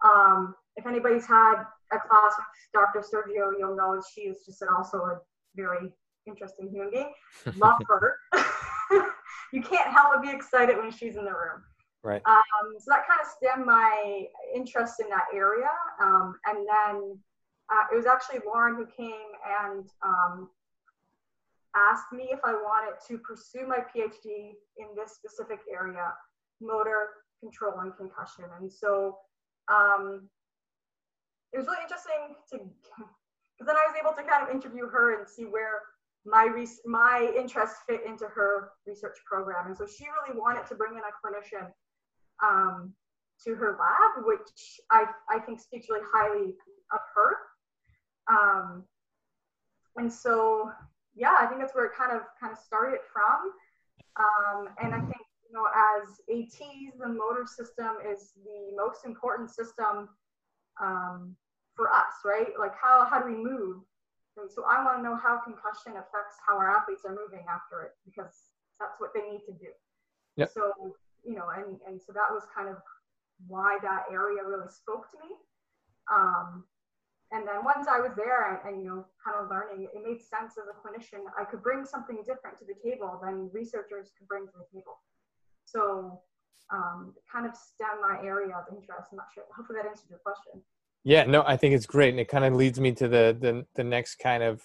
Um, 0.00 0.56
if 0.76 0.86
anybody's 0.86 1.26
had 1.26 1.64
a 1.92 1.98
class 1.98 2.32
with 2.36 2.46
Dr. 2.72 3.00
Sergio, 3.00 3.52
you'll 3.58 3.76
know 3.76 4.00
she 4.14 4.22
is 4.22 4.44
just 4.44 4.62
an, 4.62 4.68
also 4.76 4.98
a 4.98 5.20
very 5.54 5.92
interesting 6.26 6.68
human 6.70 6.90
being. 6.90 7.12
Love 7.56 7.80
her. 7.88 8.16
you 9.52 9.62
can't 9.62 9.88
help 9.88 10.14
but 10.14 10.22
be 10.22 10.30
excited 10.30 10.76
when 10.76 10.90
she's 10.90 11.16
in 11.16 11.24
the 11.24 11.30
room. 11.30 11.62
Right. 12.02 12.22
Um, 12.26 12.74
so 12.78 12.84
that 12.88 13.06
kind 13.06 13.20
of 13.20 13.26
stemmed 13.26 13.66
my 13.66 14.26
interest 14.54 15.00
in 15.00 15.08
that 15.08 15.24
area. 15.34 15.70
Um, 16.02 16.34
and 16.46 16.58
then 16.58 17.18
uh, 17.70 17.84
it 17.92 17.96
was 17.96 18.06
actually 18.06 18.40
Lauren 18.44 18.76
who 18.76 18.86
came 18.86 19.32
and 19.62 19.88
um, 20.04 20.50
asked 21.74 22.12
me 22.12 22.28
if 22.30 22.40
I 22.44 22.52
wanted 22.52 22.98
to 23.08 23.18
pursue 23.18 23.66
my 23.66 23.78
PhD 23.78 24.52
in 24.76 24.86
this 24.94 25.14
specific 25.14 25.60
area, 25.72 26.12
motor 26.60 27.08
control 27.40 27.80
and 27.80 27.96
concussion. 27.96 28.44
And 28.60 28.70
so 28.70 29.16
um, 29.68 30.28
it 31.54 31.58
was 31.58 31.66
really 31.66 31.82
interesting 31.86 32.34
to 32.50 32.58
because 33.54 33.66
then 33.66 33.76
I 33.76 33.86
was 33.86 33.94
able 33.94 34.12
to 34.18 34.28
kind 34.28 34.42
of 34.42 34.52
interview 34.52 34.88
her 34.88 35.16
and 35.16 35.28
see 35.28 35.44
where 35.44 35.82
my 36.26 36.46
res- 36.52 36.80
my 36.84 37.32
interests 37.38 37.78
fit 37.86 38.00
into 38.04 38.26
her 38.26 38.70
research 38.86 39.16
program. 39.24 39.66
And 39.68 39.76
so 39.76 39.86
she 39.86 40.04
really 40.04 40.36
wanted 40.38 40.66
to 40.66 40.74
bring 40.74 40.94
in 40.94 40.98
a 40.98 41.14
clinician 41.22 41.70
um, 42.42 42.92
to 43.44 43.54
her 43.54 43.78
lab, 43.78 44.26
which 44.26 44.80
I, 44.90 45.04
I 45.30 45.38
think 45.38 45.60
speaks 45.60 45.86
really 45.88 46.04
highly 46.12 46.54
of 46.92 47.00
her. 47.14 47.36
Um, 48.28 48.84
and 49.96 50.12
so, 50.12 50.72
yeah, 51.14 51.36
I 51.38 51.46
think 51.46 51.60
that's 51.60 51.74
where 51.74 51.84
it 51.84 51.92
kind 51.96 52.10
of 52.10 52.22
kind 52.40 52.52
of 52.52 52.58
started 52.58 52.98
from. 53.12 53.52
Um, 54.16 54.68
and 54.82 54.92
I 54.92 54.98
think 54.98 55.22
you 55.48 55.54
know, 55.54 55.66
as 55.70 56.20
ATs, 56.28 56.98
the 56.98 57.08
motor 57.08 57.46
system 57.46 57.98
is 58.10 58.32
the 58.44 58.74
most 58.76 59.04
important 59.04 59.50
system 59.50 60.08
um, 60.82 61.36
for 61.76 61.90
us, 61.90 62.22
right? 62.24 62.54
Like 62.58 62.74
how 62.80 63.06
how 63.08 63.20
do 63.20 63.26
we 63.26 63.36
move? 63.36 63.82
And 64.36 64.50
so 64.50 64.64
I 64.66 64.82
want 64.82 64.98
to 64.98 65.02
know 65.02 65.14
how 65.14 65.38
concussion 65.38 65.94
affects 65.94 66.42
how 66.46 66.58
our 66.58 66.70
athletes 66.70 67.02
are 67.06 67.14
moving 67.14 67.46
after 67.46 67.82
it 67.86 67.94
because 68.04 68.50
that's 68.80 68.98
what 68.98 69.14
they 69.14 69.22
need 69.22 69.46
to 69.46 69.52
do. 69.52 69.70
Yep. 70.36 70.50
So 70.50 70.96
you 71.22 71.34
know, 71.34 71.50
and 71.54 71.78
and 71.86 72.00
so 72.00 72.12
that 72.12 72.30
was 72.30 72.42
kind 72.54 72.68
of 72.68 72.76
why 73.46 73.78
that 73.82 74.06
area 74.10 74.42
really 74.42 74.70
spoke 74.70 75.10
to 75.10 75.18
me. 75.18 75.34
Um, 76.10 76.64
and 77.32 77.48
then 77.48 77.64
once 77.64 77.88
I 77.90 77.98
was 77.98 78.12
there 78.14 78.52
and, 78.52 78.58
and, 78.62 78.82
you 78.82 78.86
know 78.86 79.06
kind 79.24 79.40
of 79.40 79.50
learning, 79.50 79.88
it 79.90 80.02
made 80.04 80.20
sense 80.20 80.54
as 80.60 80.68
a 80.70 80.76
clinician. 80.76 81.24
I 81.38 81.44
could 81.44 81.62
bring 81.62 81.84
something 81.84 82.22
different 82.22 82.58
to 82.58 82.64
the 82.68 82.78
table 82.78 83.18
than 83.22 83.50
researchers 83.52 84.12
could 84.18 84.28
bring 84.28 84.46
to 84.46 84.52
the 84.54 84.68
table. 84.70 85.00
So 85.64 86.20
um, 86.70 87.14
kind 87.30 87.46
of 87.46 87.56
stem 87.56 88.00
my 88.00 88.20
area 88.22 88.54
of 88.54 88.68
interest. 88.70 89.10
I'm 89.10 89.18
not 89.18 89.32
sure. 89.34 89.44
Hopefully 89.56 89.80
that 89.82 89.88
answered 89.88 90.10
your 90.10 90.20
question. 90.20 90.62
Yeah, 91.04 91.24
no, 91.24 91.44
I 91.46 91.56
think 91.58 91.74
it's 91.74 91.86
great, 91.86 92.10
and 92.10 92.20
it 92.20 92.28
kind 92.28 92.44
of 92.44 92.54
leads 92.54 92.80
me 92.80 92.92
to 92.92 93.08
the 93.08 93.36
the, 93.38 93.66
the 93.74 93.84
next 93.84 94.16
kind 94.16 94.42
of 94.42 94.62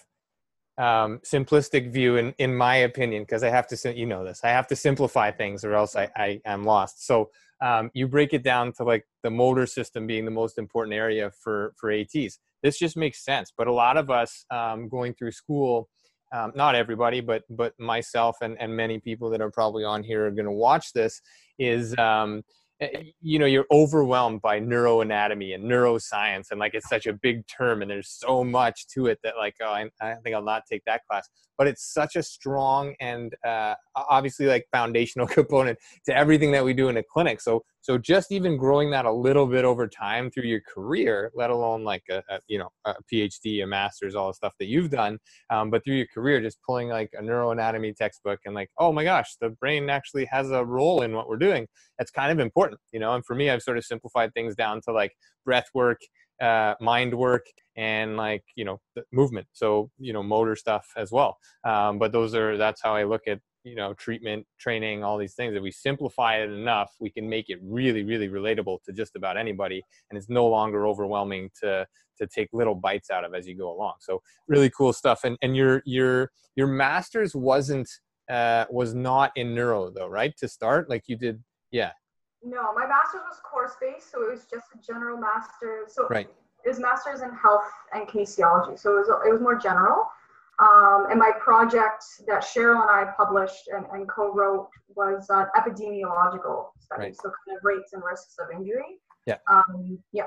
um, 0.78 1.20
simplistic 1.24 1.92
view, 1.92 2.16
in 2.16 2.34
in 2.38 2.56
my 2.56 2.76
opinion, 2.76 3.22
because 3.24 3.42
I 3.42 3.50
have 3.50 3.66
to, 3.68 3.94
you 3.94 4.06
know, 4.06 4.24
this, 4.24 4.40
I 4.42 4.48
have 4.48 4.66
to 4.68 4.76
simplify 4.76 5.30
things, 5.30 5.64
or 5.64 5.74
else 5.74 5.96
I 5.96 6.08
I 6.16 6.40
am 6.46 6.64
lost. 6.64 7.06
So 7.06 7.30
um, 7.60 7.90
you 7.92 8.08
break 8.08 8.32
it 8.32 8.42
down 8.42 8.72
to 8.74 8.84
like 8.84 9.04
the 9.22 9.30
motor 9.30 9.66
system 9.66 10.06
being 10.06 10.24
the 10.24 10.30
most 10.30 10.56
important 10.58 10.94
area 10.94 11.30
for 11.42 11.74
for 11.76 11.90
ATs. 11.90 12.38
This 12.62 12.78
just 12.78 12.96
makes 12.96 13.22
sense. 13.24 13.52
But 13.56 13.66
a 13.66 13.72
lot 13.72 13.98
of 13.98 14.10
us 14.10 14.44
um, 14.50 14.88
going 14.88 15.12
through 15.14 15.32
school, 15.32 15.90
um, 16.32 16.52
not 16.54 16.74
everybody, 16.74 17.20
but 17.20 17.42
but 17.50 17.74
myself 17.78 18.36
and 18.40 18.56
and 18.60 18.74
many 18.74 18.98
people 18.98 19.28
that 19.30 19.42
are 19.42 19.50
probably 19.50 19.84
on 19.84 20.02
here 20.02 20.26
are 20.26 20.30
going 20.30 20.46
to 20.46 20.52
watch 20.52 20.94
this 20.94 21.20
is 21.58 21.94
um, 21.98 22.42
you 23.20 23.38
know 23.38 23.46
you're 23.46 23.66
overwhelmed 23.70 24.40
by 24.40 24.58
neuroanatomy 24.58 25.54
and 25.54 25.64
neuroscience 25.64 26.50
and 26.50 26.58
like 26.58 26.72
it's 26.74 26.88
such 26.88 27.06
a 27.06 27.12
big 27.12 27.46
term 27.46 27.82
and 27.82 27.90
there's 27.90 28.08
so 28.08 28.42
much 28.42 28.86
to 28.88 29.06
it 29.06 29.18
that 29.22 29.34
like 29.36 29.54
oh 29.62 29.66
I, 29.66 29.90
I 30.00 30.14
think 30.22 30.34
I'll 30.34 30.42
not 30.42 30.62
take 30.70 30.84
that 30.86 31.02
class. 31.06 31.28
But 31.58 31.66
it's 31.66 31.92
such 31.92 32.16
a 32.16 32.22
strong 32.22 32.94
and 33.00 33.34
uh, 33.46 33.74
obviously 33.94 34.46
like 34.46 34.66
foundational 34.72 35.26
component 35.38 35.78
to 36.06 36.16
everything 36.16 36.52
that 36.52 36.64
we 36.64 36.72
do 36.72 36.88
in 36.88 36.96
a 36.96 37.02
clinic. 37.02 37.40
So 37.42 37.64
so 37.80 37.98
just 37.98 38.32
even 38.32 38.56
growing 38.56 38.90
that 38.90 39.04
a 39.04 39.12
little 39.12 39.46
bit 39.46 39.64
over 39.64 39.88
time 39.88 40.30
through 40.30 40.44
your 40.44 40.60
career 40.72 41.30
let 41.34 41.50
alone 41.50 41.84
like 41.84 42.02
a, 42.10 42.22
a 42.28 42.38
you 42.46 42.58
know 42.58 42.68
a 42.84 42.94
phd 43.12 43.62
a 43.62 43.66
master's 43.66 44.14
all 44.14 44.28
the 44.28 44.34
stuff 44.34 44.52
that 44.58 44.66
you've 44.66 44.90
done 44.90 45.18
um, 45.50 45.70
but 45.70 45.84
through 45.84 45.96
your 45.96 46.06
career 46.12 46.40
just 46.40 46.58
pulling 46.66 46.88
like 46.88 47.10
a 47.18 47.22
neuroanatomy 47.22 47.94
textbook 47.96 48.38
and 48.44 48.54
like 48.54 48.70
oh 48.78 48.92
my 48.92 49.04
gosh 49.04 49.36
the 49.40 49.50
brain 49.50 49.88
actually 49.90 50.24
has 50.24 50.50
a 50.50 50.64
role 50.64 51.02
in 51.02 51.12
what 51.14 51.28
we're 51.28 51.36
doing 51.36 51.66
that's 51.98 52.10
kind 52.10 52.32
of 52.32 52.38
important 52.38 52.80
you 52.92 53.00
know? 53.00 53.14
And 53.14 53.24
for 53.24 53.34
me 53.34 53.50
i've 53.50 53.62
sort 53.62 53.78
of 53.78 53.84
simplified 53.84 54.32
things 54.34 54.54
down 54.54 54.80
to 54.82 54.92
like 54.92 55.12
breath 55.44 55.68
work 55.74 56.00
uh, 56.40 56.74
mind 56.80 57.14
work 57.14 57.44
and 57.76 58.16
like 58.16 58.42
you 58.56 58.64
know 58.64 58.80
movement 59.12 59.46
so 59.52 59.90
you 59.98 60.12
know 60.12 60.22
motor 60.22 60.56
stuff 60.56 60.86
as 60.96 61.12
well 61.12 61.36
um, 61.64 61.98
but 61.98 62.12
those 62.12 62.34
are 62.34 62.56
that's 62.56 62.80
how 62.82 62.94
i 62.94 63.04
look 63.04 63.22
at 63.26 63.38
you 63.64 63.74
know 63.74 63.92
treatment 63.94 64.46
training 64.58 65.04
all 65.04 65.18
these 65.18 65.34
things 65.34 65.54
if 65.54 65.62
we 65.62 65.70
simplify 65.70 66.36
it 66.36 66.50
enough 66.50 66.92
we 67.00 67.10
can 67.10 67.28
make 67.28 67.50
it 67.50 67.58
really 67.62 68.02
really 68.02 68.28
relatable 68.28 68.78
to 68.82 68.92
just 68.92 69.16
about 69.16 69.36
anybody 69.36 69.82
and 70.10 70.16
it's 70.16 70.28
no 70.28 70.46
longer 70.46 70.86
overwhelming 70.86 71.50
to 71.60 71.86
to 72.18 72.26
take 72.26 72.48
little 72.52 72.74
bites 72.74 73.10
out 73.10 73.24
of 73.24 73.34
as 73.34 73.46
you 73.46 73.56
go 73.56 73.70
along 73.70 73.94
so 74.00 74.22
really 74.48 74.70
cool 74.70 74.92
stuff 74.92 75.24
and 75.24 75.36
and 75.42 75.56
your 75.56 75.82
your 75.84 76.30
your 76.56 76.66
masters 76.66 77.34
wasn't 77.34 77.88
uh 78.30 78.64
was 78.70 78.94
not 78.94 79.30
in 79.36 79.54
neuro 79.54 79.90
though 79.90 80.08
right 80.08 80.34
to 80.36 80.48
start 80.48 80.88
like 80.88 81.04
you 81.06 81.16
did 81.16 81.42
yeah 81.70 81.92
no, 82.42 82.72
my 82.72 82.86
master's 82.86 83.22
was 83.28 83.38
course 83.40 83.72
based, 83.80 84.10
so 84.10 84.22
it 84.22 84.30
was 84.30 84.46
just 84.50 84.66
a 84.74 84.78
general 84.78 85.18
master's. 85.18 85.94
So 85.94 86.06
right. 86.08 86.28
it 86.64 86.68
was 86.68 86.80
master's 86.80 87.20
in 87.20 87.30
health 87.34 87.68
and 87.92 88.08
kinesiology, 88.08 88.78
so 88.78 88.96
it 88.96 89.00
was 89.00 89.08
it 89.26 89.30
was 89.30 89.40
more 89.40 89.56
general. 89.56 90.06
Um, 90.60 91.06
and 91.10 91.18
my 91.18 91.30
project 91.40 92.04
that 92.26 92.42
Cheryl 92.42 92.82
and 92.82 92.90
I 92.90 93.12
published 93.16 93.68
and, 93.74 93.86
and 93.92 94.08
co-wrote 94.08 94.68
was 94.94 95.26
an 95.30 95.46
epidemiological 95.56 96.66
study, 96.78 97.02
right. 97.02 97.16
so 97.16 97.22
kind 97.46 97.56
of 97.56 97.64
rates 97.64 97.94
and 97.94 98.02
risks 98.02 98.36
of 98.38 98.48
injury. 98.54 98.98
Yeah. 99.26 99.38
Um, 99.50 99.98
yeah. 100.12 100.26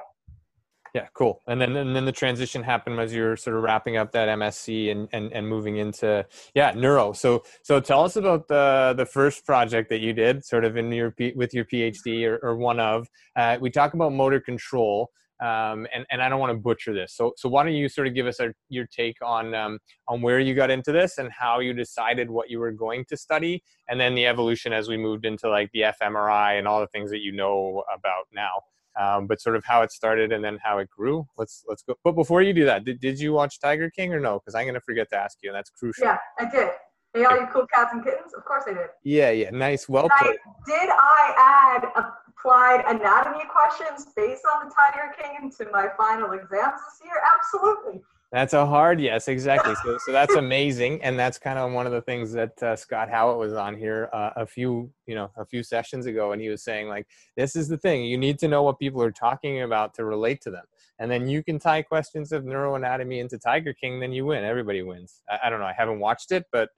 Yeah, 0.94 1.08
cool. 1.16 1.42
And 1.48 1.60
then 1.60 1.76
and 1.76 1.96
then 1.96 2.06
the 2.06 2.12
transition 2.12 2.62
happened 2.62 3.00
as 3.00 3.12
you're 3.12 3.36
sort 3.36 3.58
of 3.58 3.64
wrapping 3.64 3.98
up 3.98 4.12
that 4.12 4.30
MSc 4.30 4.92
and, 4.92 5.10
and 5.12 5.34
and 5.34 5.48
moving 5.48 5.78
into 5.78 6.24
yeah 6.54 6.72
neuro. 6.76 7.14
So 7.14 7.44
so 7.64 7.80
tell 7.80 8.04
us 8.04 8.16
about 8.16 8.48
the 8.48 8.94
the 8.96 9.06
first 9.06 9.44
project 9.44 9.90
that 9.90 10.02
you 10.02 10.14
did, 10.14 10.46
sort 10.46 10.66
of 10.66 10.78
in 10.78 10.92
your 10.92 11.16
with 11.36 11.52
your 11.52 11.66
PhD 11.66 12.28
or, 12.28 12.38
or 12.44 12.58
one 12.58 12.80
of. 12.80 13.08
Uh, 13.36 13.58
we 13.60 13.72
talk 13.72 13.96
about 13.96 14.14
motor 14.14 14.40
control, 14.40 15.10
um, 15.42 15.88
and 15.94 16.06
and 16.10 16.22
I 16.22 16.30
don't 16.30 16.40
want 16.40 16.52
to 16.52 16.58
butcher 16.58 16.94
this. 16.94 17.14
So 17.16 17.34
so 17.38 17.50
why 17.50 17.64
don't 17.64 17.74
you 17.74 17.90
sort 17.90 18.08
of 18.08 18.14
give 18.14 18.28
us 18.28 18.40
our, 18.40 18.54
your 18.70 18.88
take 18.88 19.18
on 19.24 19.54
um, 19.54 19.80
on 20.08 20.22
where 20.22 20.40
you 20.40 20.54
got 20.54 20.70
into 20.70 20.92
this 20.92 21.18
and 21.18 21.32
how 21.32 21.60
you 21.60 21.74
decided 21.74 22.30
what 22.30 22.50
you 22.50 22.60
were 22.60 22.72
going 22.72 23.06
to 23.10 23.18
study, 23.18 23.64
and 23.90 24.00
then 24.00 24.16
the 24.16 24.26
evolution 24.26 24.74
as 24.74 24.88
we 24.88 24.98
moved 24.98 25.26
into 25.26 25.50
like 25.50 25.70
the 25.74 25.82
fMRI 26.02 26.58
and 26.58 26.68
all 26.68 26.80
the 26.80 26.88
things 26.88 27.10
that 27.12 27.22
you 27.22 27.32
know 27.32 27.84
about 27.94 28.26
now 28.34 28.62
um, 29.00 29.28
but 29.28 29.42
sort 29.42 29.56
of 29.56 29.64
how 29.66 29.82
it 29.82 29.92
started 29.92 30.32
and 30.32 30.44
then 30.44 30.60
how 30.64 30.78
it 30.78 30.90
grew. 30.90 31.28
Let's 31.38 31.64
let's 31.68 31.84
go. 31.84 31.96
But 32.04 32.14
before 32.14 32.42
you 32.42 32.54
do 32.54 32.66
that, 32.66 32.86
did, 32.86 33.00
did 33.00 33.20
you 33.20 33.34
watch 33.34 33.60
Tiger 33.60 33.90
King 33.90 34.14
or 34.14 34.20
no? 34.20 34.40
Because 34.40 34.56
I'm 34.56 34.66
gonna 34.66 34.82
forget 34.82 35.10
to 35.10 35.18
ask 35.18 35.38
you, 35.42 35.50
and 35.50 35.56
that's 35.56 35.70
crucial. 35.72 36.06
Yeah, 36.06 36.18
I 36.40 36.50
did. 36.50 36.70
Hey, 37.14 37.26
all 37.26 37.40
you 37.40 37.48
cool 37.52 37.68
cats 37.68 37.92
and 37.94 38.04
kittens? 38.04 38.34
Of 38.36 38.44
course 38.46 38.64
I 38.68 38.74
did. 38.74 38.88
Yeah, 39.04 39.30
yeah, 39.30 39.52
nice, 39.52 39.88
well 39.88 40.10
played. 40.20 40.38
did 40.66 40.90
I 40.90 41.80
add 41.86 42.04
applied 42.44 42.84
anatomy 42.88 43.44
questions 43.50 44.08
based 44.16 44.44
on 44.54 44.68
the 44.68 44.74
Tiger 44.76 45.14
King 45.18 45.38
into 45.44 45.72
my 45.72 45.88
final 45.98 46.32
exams 46.32 46.80
this 46.90 47.06
year? 47.06 47.16
Absolutely. 47.36 48.02
That's 48.32 48.54
a 48.54 48.66
hard 48.66 49.00
yes, 49.00 49.28
exactly. 49.28 49.76
So, 49.84 49.98
so 50.06 50.12
that's 50.12 50.34
amazing, 50.38 51.04
and 51.04 51.20
that's 51.20 51.38
kind 51.38 51.60
of 51.60 51.72
one 51.72 51.86
of 51.86 51.92
the 51.92 52.02
things 52.02 52.32
that 52.34 52.62
uh, 52.64 52.76
Scott 52.76 53.08
Howitt 53.10 53.38
was 53.38 53.54
on 53.54 53.78
here 53.78 54.10
uh, 54.12 54.32
a 54.38 54.46
few, 54.46 54.92
you 55.06 55.14
know, 55.14 55.30
a 55.38 55.46
few 55.46 55.62
sessions 55.62 56.08
ago, 56.08 56.32
and 56.32 56.42
he 56.42 56.50
was 56.50 56.64
saying 56.64 56.88
like, 56.88 57.06
this 57.38 57.56
is 57.56 57.68
the 57.68 57.78
thing: 57.78 58.04
you 58.06 58.18
need 58.18 58.40
to 58.40 58.48
know 58.48 58.64
what 58.64 58.80
people 58.80 59.04
are 59.04 59.12
talking 59.12 59.62
about 59.62 59.94
to 59.96 60.06
relate 60.06 60.42
to 60.42 60.50
them, 60.50 60.66
and 60.98 61.12
then 61.12 61.28
you 61.28 61.44
can 61.44 61.60
tie 61.60 61.84
questions 61.84 62.32
of 62.32 62.44
neuroanatomy 62.44 63.20
into 63.20 63.38
Tiger 63.38 63.72
King, 63.72 64.00
then 64.00 64.12
you 64.12 64.26
win. 64.26 64.44
Everybody 64.44 64.82
wins. 64.82 65.22
I, 65.30 65.46
I 65.46 65.50
don't 65.52 65.60
know. 65.60 65.68
I 65.68 65.76
haven't 65.78 66.00
watched 66.00 66.32
it, 66.32 66.46
but 66.52 66.70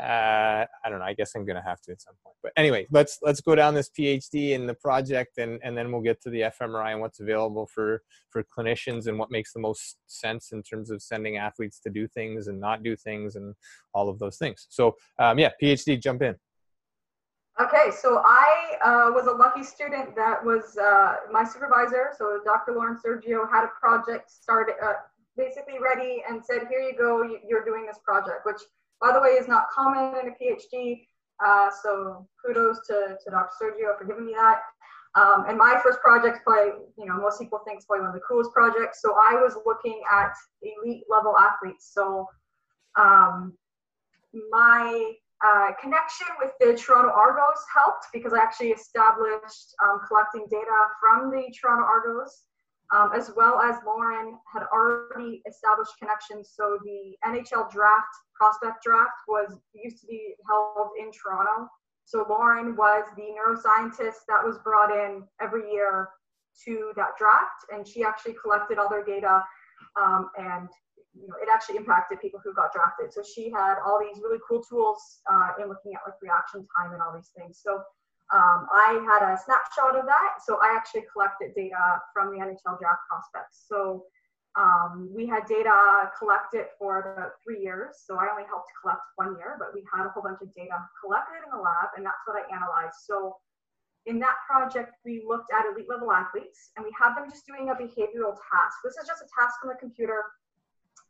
uh, 0.00 0.66
I 0.84 0.88
don't 0.88 0.98
know. 0.98 1.04
I 1.04 1.14
guess 1.14 1.32
I'm 1.34 1.44
gonna 1.44 1.62
have 1.62 1.80
to 1.82 1.92
at 1.92 2.00
some 2.00 2.14
point. 2.24 2.36
But 2.42 2.52
anyway, 2.56 2.86
let's 2.90 3.18
let's 3.22 3.40
go 3.40 3.54
down 3.54 3.74
this 3.74 3.90
PhD 3.90 4.54
and 4.54 4.68
the 4.68 4.74
project, 4.74 5.38
and 5.38 5.60
and 5.62 5.76
then 5.76 5.92
we'll 5.92 6.00
get 6.00 6.20
to 6.22 6.30
the 6.30 6.42
fMRI 6.42 6.92
and 6.92 7.00
what's 7.00 7.20
available 7.20 7.66
for 7.66 8.02
for 8.30 8.44
clinicians 8.56 9.06
and 9.06 9.18
what 9.18 9.30
makes 9.30 9.52
the 9.52 9.60
most 9.60 9.98
sense 10.06 10.52
in 10.52 10.62
terms 10.62 10.90
of 10.90 11.02
sending 11.02 11.36
athletes 11.36 11.80
to 11.80 11.90
do 11.90 12.08
things 12.08 12.46
and 12.48 12.58
not 12.58 12.82
do 12.82 12.96
things 12.96 13.36
and 13.36 13.54
all 13.92 14.08
of 14.08 14.18
those 14.18 14.38
things. 14.38 14.66
So 14.70 14.96
um, 15.18 15.38
yeah, 15.38 15.50
PhD, 15.62 16.00
jump 16.00 16.22
in. 16.22 16.34
Okay, 17.60 17.90
so 17.90 18.22
I 18.24 18.76
uh, 18.82 19.10
was 19.12 19.26
a 19.26 19.32
lucky 19.32 19.62
student 19.62 20.16
that 20.16 20.42
was 20.42 20.78
uh, 20.78 21.16
my 21.30 21.44
supervisor. 21.44 22.12
So 22.16 22.40
Dr. 22.42 22.72
Lauren 22.72 22.96
Sergio 22.96 23.50
had 23.50 23.64
a 23.64 23.70
project 23.78 24.30
started, 24.30 24.76
uh, 24.82 24.94
basically 25.36 25.78
ready, 25.78 26.22
and 26.26 26.42
said, 26.42 26.68
"Here 26.70 26.80
you 26.80 26.96
go, 26.96 27.22
you're 27.46 27.64
doing 27.64 27.84
this 27.84 27.98
project," 28.02 28.46
which 28.46 28.62
by 29.00 29.12
the 29.12 29.20
way, 29.20 29.30
is 29.30 29.48
not 29.48 29.70
common 29.70 30.14
in 30.20 30.28
a 30.28 30.32
PhD. 30.32 31.06
Uh, 31.44 31.70
so 31.82 32.26
kudos 32.44 32.86
to, 32.86 33.16
to 33.24 33.30
Dr. 33.30 33.50
Sergio 33.60 33.98
for 33.98 34.04
giving 34.04 34.26
me 34.26 34.34
that. 34.34 34.60
Um, 35.16 35.46
and 35.48 35.58
my 35.58 35.80
first 35.82 36.00
project, 36.00 36.40
probably, 36.44 36.72
you 36.96 37.06
know, 37.06 37.16
most 37.16 37.40
people 37.40 37.60
think 37.64 37.78
it's 37.78 37.86
probably 37.86 38.06
one 38.06 38.14
of 38.14 38.14
the 38.14 38.26
coolest 38.28 38.52
projects. 38.52 39.02
So 39.02 39.14
I 39.14 39.34
was 39.34 39.56
looking 39.66 40.00
at 40.10 40.32
elite 40.62 41.04
level 41.08 41.34
athletes. 41.36 41.90
So 41.92 42.26
um, 42.96 43.54
my 44.50 45.12
uh, 45.44 45.72
connection 45.80 46.28
with 46.38 46.52
the 46.60 46.76
Toronto 46.76 47.10
Argos 47.10 47.64
helped 47.74 48.06
because 48.12 48.32
I 48.32 48.38
actually 48.38 48.68
established 48.68 49.74
um, 49.82 50.00
collecting 50.06 50.46
data 50.50 50.78
from 51.00 51.30
the 51.30 51.52
Toronto 51.58 51.84
Argos 51.84 52.44
um, 52.92 53.10
as 53.14 53.32
well 53.36 53.60
as 53.60 53.76
Lauren 53.86 54.38
had 54.52 54.64
already 54.72 55.42
established 55.48 55.92
connections. 55.98 56.52
So 56.54 56.78
the 56.82 57.14
NHL 57.26 57.70
draft, 57.70 58.14
prospect 58.40 58.82
draft, 58.82 59.20
was 59.28 59.58
used 59.74 60.00
to 60.00 60.06
be 60.06 60.34
held 60.48 60.88
in 60.98 61.12
Toronto. 61.12 61.68
So 62.06 62.24
Lauren 62.28 62.74
was 62.74 63.04
the 63.16 63.28
neuroscientist 63.36 64.24
that 64.28 64.42
was 64.42 64.58
brought 64.64 64.90
in 64.90 65.22
every 65.40 65.70
year 65.70 66.08
to 66.64 66.92
that 66.96 67.16
draft, 67.18 67.68
and 67.72 67.86
she 67.86 68.02
actually 68.02 68.34
collected 68.42 68.78
all 68.78 68.88
their 68.88 69.04
data, 69.04 69.44
um, 70.00 70.30
and 70.38 70.68
you 71.12 71.28
know, 71.28 71.36
it 71.42 71.48
actually 71.52 71.76
impacted 71.76 72.20
people 72.20 72.40
who 72.42 72.54
got 72.54 72.72
drafted. 72.72 73.12
So 73.12 73.22
she 73.22 73.50
had 73.50 73.76
all 73.84 74.00
these 74.00 74.22
really 74.22 74.38
cool 74.48 74.62
tools 74.62 75.20
uh, 75.30 75.60
in 75.60 75.68
looking 75.68 75.92
at 75.94 76.00
like 76.06 76.16
reaction 76.22 76.66
time 76.78 76.92
and 76.92 77.02
all 77.02 77.12
these 77.14 77.30
things. 77.36 77.60
So 77.62 77.82
um, 78.32 78.66
I 78.70 79.02
had 79.04 79.22
a 79.26 79.36
snapshot 79.36 79.98
of 79.98 80.06
that. 80.06 80.38
So 80.46 80.58
I 80.62 80.74
actually 80.74 81.04
collected 81.12 81.52
data 81.54 82.00
from 82.14 82.30
the 82.30 82.38
NHL 82.38 82.78
draft 82.78 83.02
prospects. 83.10 83.66
So 83.68 84.04
um, 84.58 85.10
we 85.14 85.26
had 85.26 85.46
data 85.46 86.10
collected 86.18 86.66
for 86.78 87.14
about 87.14 87.38
three 87.42 87.62
years. 87.62 88.02
So 88.02 88.16
I 88.16 88.26
only 88.30 88.44
helped 88.48 88.70
collect 88.82 89.02
one 89.14 89.36
year, 89.38 89.54
but 89.58 89.70
we 89.74 89.84
had 89.92 90.06
a 90.06 90.10
whole 90.10 90.22
bunch 90.22 90.42
of 90.42 90.52
data 90.54 90.74
collected 90.98 91.46
in 91.46 91.50
the 91.54 91.62
lab, 91.62 91.94
and 91.96 92.04
that's 92.04 92.22
what 92.26 92.34
I 92.34 92.42
analyzed. 92.50 92.98
So 93.06 93.36
in 94.06 94.18
that 94.18 94.36
project, 94.48 94.96
we 95.04 95.22
looked 95.26 95.52
at 95.52 95.66
elite 95.70 95.88
level 95.88 96.10
athletes 96.10 96.70
and 96.76 96.84
we 96.84 96.92
had 96.98 97.14
them 97.14 97.28
just 97.28 97.46
doing 97.46 97.68
a 97.70 97.74
behavioral 97.74 98.34
task. 98.34 98.80
This 98.82 98.96
is 98.96 99.06
just 99.06 99.22
a 99.22 99.28
task 99.38 99.60
on 99.62 99.68
the 99.68 99.78
computer 99.78 100.24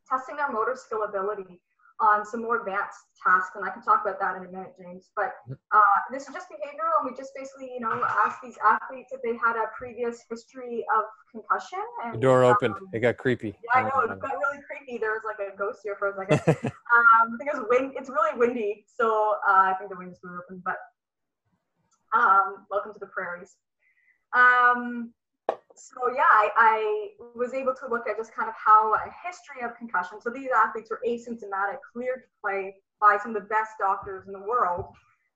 testing 0.09 0.37
their 0.37 0.51
motor 0.51 0.75
skill 0.75 1.05
ability 1.05 1.63
on 2.01 2.25
some 2.25 2.43
more 2.43 2.61
advanced 2.61 2.99
tasks, 3.23 3.53
and 3.55 3.65
I 3.65 3.71
can 3.71 3.83
talk 3.83 4.01
about 4.03 4.19
that 4.21 4.37
in 4.37 4.47
a 4.47 4.51
minute, 4.51 4.75
James. 4.81 5.11
But 5.15 5.35
uh, 5.49 5.99
this 6.11 6.27
is 6.27 6.35
just 6.35 6.49
behavioral, 6.49 7.01
and 7.01 7.11
we 7.11 7.17
just 7.17 7.33
basically, 7.37 7.71
you 7.75 7.81
know, 7.81 8.03
asked 8.25 8.41
these 8.43 8.57
athletes 8.65 9.13
if 9.13 9.21
they 9.23 9.37
had 9.37 9.57
a 9.57 9.69
previous 9.77 10.25
history 10.31 10.85
of 10.97 11.05
concussion. 11.31 11.85
And, 12.05 12.15
the 12.15 12.19
door 12.19 12.45
opened. 12.45 12.75
Um, 12.75 12.89
it 12.93 13.01
got 13.01 13.19
creepy. 13.19 13.55
Yeah, 13.63 13.81
I 13.81 13.83
know. 13.83 14.01
It 14.01 14.19
got 14.21 14.33
really 14.33 14.63
creepy. 14.65 14.99
There 14.99 15.13
was 15.13 15.23
like 15.25 15.39
a 15.47 15.57
ghost 15.57 15.81
here 15.83 15.97
for 15.99 16.11
a 16.11 16.17
second. 16.17 16.41
um, 16.49 17.35
I 17.35 17.37
think 17.39 17.51
it 17.53 17.59
was 17.59 17.67
wind. 17.69 17.93
It's 17.97 18.09
really 18.09 18.39
windy, 18.39 18.87
so 18.87 19.35
uh, 19.47 19.71
I 19.71 19.75
think 19.79 19.91
the 19.91 19.97
windows 19.97 20.19
were 20.25 20.45
open. 20.45 20.63
But 20.65 20.77
um, 22.17 22.67
welcome 22.71 22.93
to 22.95 22.99
the 22.99 23.07
prairies. 23.07 23.57
Um, 24.35 25.13
so 25.81 26.13
yeah, 26.15 26.29
I, 26.29 26.51
I, 26.57 27.09
was 27.35 27.55
able 27.55 27.75
to 27.75 27.89
look 27.89 28.09
at 28.09 28.17
just 28.17 28.35
kind 28.35 28.49
of 28.49 28.55
how 28.55 28.93
a 28.93 28.99
history 29.25 29.65
of 29.65 29.77
concussion. 29.77 30.21
So 30.21 30.31
these 30.31 30.51
athletes 30.55 30.91
were 30.91 31.01
asymptomatic, 31.07 31.79
cleared 31.93 32.23
to 32.23 32.29
play 32.43 32.75
by 33.01 33.19
some 33.23 33.35
of 33.35 33.43
the 33.43 33.49
best 33.49 33.73
doctors 33.81 34.27
in 34.27 34.33
the 34.33 34.41
world, 34.41 34.93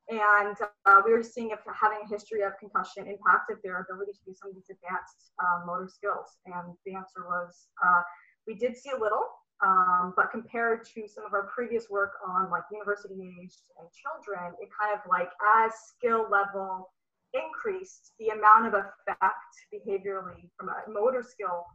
and 0.08 0.56
uh, 0.84 1.00
we 1.04 1.12
were 1.12 1.22
seeing 1.22 1.50
if 1.50 1.60
having 1.72 1.98
a 2.04 2.08
history 2.08 2.42
of 2.42 2.52
concussion 2.60 3.06
impacted 3.06 3.56
their 3.64 3.80
ability 3.80 4.12
to 4.12 4.18
do 4.26 4.34
some 4.34 4.50
of 4.50 4.54
these 4.54 4.68
advanced 4.68 5.32
um, 5.40 5.66
motor 5.66 5.88
skills. 5.88 6.36
And 6.44 6.76
the 6.84 6.94
answer 6.94 7.24
was 7.24 7.68
uh, 7.82 8.02
we 8.46 8.54
did 8.54 8.76
see 8.76 8.90
a 8.90 9.00
little, 9.00 9.24
um, 9.64 10.12
but 10.14 10.30
compared 10.30 10.84
to 10.94 11.08
some 11.08 11.24
of 11.24 11.32
our 11.32 11.48
previous 11.48 11.88
work 11.88 12.12
on 12.26 12.50
like 12.50 12.64
university 12.70 13.16
aged 13.40 13.64
and 13.80 13.88
children, 13.96 14.52
it 14.60 14.68
kind 14.78 14.92
of 14.92 15.00
like 15.08 15.30
as 15.64 15.72
skill 15.96 16.28
level 16.30 16.90
increased 17.34 18.12
the 18.18 18.28
amount 18.28 18.66
of 18.66 18.74
effect 18.74 19.54
behaviorally 19.72 20.48
from 20.56 20.68
a 20.68 20.88
motor 20.88 21.22
skill 21.22 21.66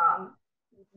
um, 0.00 0.34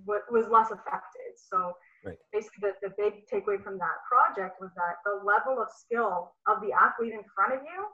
was 0.06 0.48
less 0.52 0.72
affected. 0.72 1.34
So 1.36 1.74
right. 2.06 2.18
basically, 2.32 2.70
the, 2.70 2.90
the 2.90 2.94
big 2.98 3.26
takeaway 3.28 3.62
from 3.64 3.78
that 3.80 3.98
project 4.08 4.62
was 4.62 4.72
that 4.76 5.02
the 5.06 5.24
level 5.26 5.62
of 5.62 5.70
skill 5.76 6.34
of 6.48 6.62
the 6.62 6.72
athlete 6.72 7.14
in 7.14 7.24
front 7.34 7.54
of 7.54 7.62
you 7.64 7.86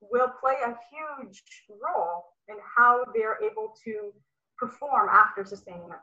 will 0.00 0.32
play 0.40 0.54
a 0.64 0.76
huge 0.92 1.42
role 1.68 2.24
in 2.48 2.56
how 2.76 3.04
they're 3.14 3.38
able 3.42 3.74
to 3.84 4.12
perform 4.58 5.08
after 5.10 5.44
sustaining 5.44 5.88
that 5.88 6.02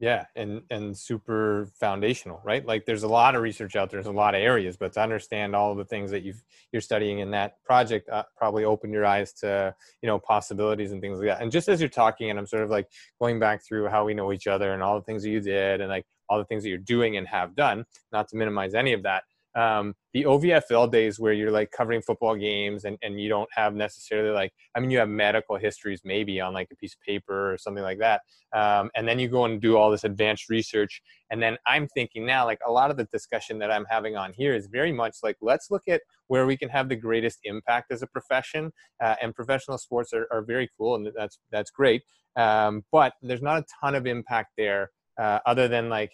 yeah 0.00 0.24
and 0.34 0.62
and 0.70 0.96
super 0.96 1.68
foundational 1.78 2.40
right? 2.42 2.66
Like 2.66 2.86
there's 2.86 3.02
a 3.02 3.08
lot 3.08 3.36
of 3.36 3.42
research 3.42 3.76
out 3.76 3.90
there 3.90 3.98
there's 4.02 4.12
a 4.12 4.16
lot 4.16 4.34
of 4.34 4.40
areas 4.40 4.76
but 4.76 4.92
to 4.94 5.00
understand 5.02 5.54
all 5.54 5.74
the 5.74 5.84
things 5.84 6.10
that 6.10 6.22
you've 6.22 6.42
you're 6.72 6.80
studying 6.80 7.20
in 7.20 7.30
that 7.32 7.62
project 7.64 8.08
uh, 8.08 8.24
probably 8.36 8.64
open 8.64 8.90
your 8.90 9.04
eyes 9.04 9.32
to 9.34 9.74
you 10.02 10.06
know 10.06 10.18
possibilities 10.18 10.92
and 10.92 11.00
things 11.00 11.18
like 11.18 11.28
that. 11.28 11.42
And 11.42 11.52
just 11.52 11.68
as 11.68 11.80
you're 11.80 11.88
talking 11.90 12.30
and 12.30 12.38
i'm 12.38 12.46
sort 12.46 12.62
of 12.62 12.70
like 12.70 12.88
going 13.20 13.38
back 13.38 13.64
through 13.64 13.88
how 13.88 14.04
we 14.04 14.14
know 14.14 14.32
each 14.32 14.46
other 14.46 14.72
and 14.72 14.82
all 14.82 14.96
the 14.98 15.04
things 15.04 15.22
that 15.22 15.30
you 15.30 15.40
did 15.40 15.80
and 15.80 15.90
like 15.90 16.06
all 16.30 16.38
the 16.38 16.44
things 16.44 16.62
that 16.62 16.70
you're 16.70 16.78
doing 16.78 17.16
and 17.16 17.26
have 17.28 17.54
done 17.54 17.84
not 18.12 18.28
to 18.28 18.36
minimize 18.36 18.74
any 18.74 18.92
of 18.92 19.02
that 19.02 19.24
um, 19.56 19.94
the 20.12 20.24
OVFL 20.24 20.90
days 20.90 21.18
where 21.18 21.32
you're 21.32 21.50
like 21.50 21.70
covering 21.70 22.02
football 22.02 22.36
games 22.36 22.84
and, 22.84 22.96
and 23.02 23.20
you 23.20 23.28
don't 23.28 23.48
have 23.52 23.74
necessarily 23.74 24.30
like, 24.30 24.52
I 24.74 24.80
mean, 24.80 24.90
you 24.90 24.98
have 24.98 25.08
medical 25.08 25.56
histories 25.56 26.00
maybe 26.04 26.40
on 26.40 26.52
like 26.52 26.68
a 26.72 26.76
piece 26.76 26.94
of 26.94 27.00
paper 27.00 27.52
or 27.52 27.58
something 27.58 27.82
like 27.82 27.98
that. 27.98 28.22
Um, 28.52 28.90
and 28.94 29.06
then 29.06 29.18
you 29.18 29.28
go 29.28 29.44
and 29.44 29.60
do 29.60 29.76
all 29.76 29.90
this 29.90 30.04
advanced 30.04 30.48
research. 30.48 31.02
And 31.30 31.42
then 31.42 31.56
I'm 31.66 31.88
thinking 31.88 32.26
now, 32.26 32.44
like 32.44 32.60
a 32.66 32.70
lot 32.70 32.90
of 32.90 32.96
the 32.96 33.04
discussion 33.12 33.58
that 33.60 33.70
I'm 33.70 33.86
having 33.88 34.16
on 34.16 34.32
here 34.32 34.54
is 34.54 34.66
very 34.66 34.92
much 34.92 35.16
like, 35.22 35.36
let's 35.40 35.70
look 35.70 35.82
at 35.88 36.02
where 36.28 36.46
we 36.46 36.56
can 36.56 36.68
have 36.68 36.88
the 36.88 36.96
greatest 36.96 37.40
impact 37.44 37.92
as 37.92 38.02
a 38.02 38.06
profession. 38.06 38.72
Uh, 39.02 39.16
and 39.22 39.34
professional 39.34 39.78
sports 39.78 40.12
are, 40.12 40.26
are 40.30 40.42
very 40.42 40.68
cool 40.76 40.94
and 40.94 41.08
that's, 41.16 41.38
that's 41.50 41.70
great. 41.70 42.02
Um, 42.36 42.84
but 42.92 43.14
there's 43.22 43.42
not 43.42 43.58
a 43.58 43.64
ton 43.80 43.94
of 43.94 44.06
impact 44.06 44.52
there 44.56 44.90
uh, 45.18 45.40
other 45.46 45.66
than 45.66 45.88
like, 45.88 46.12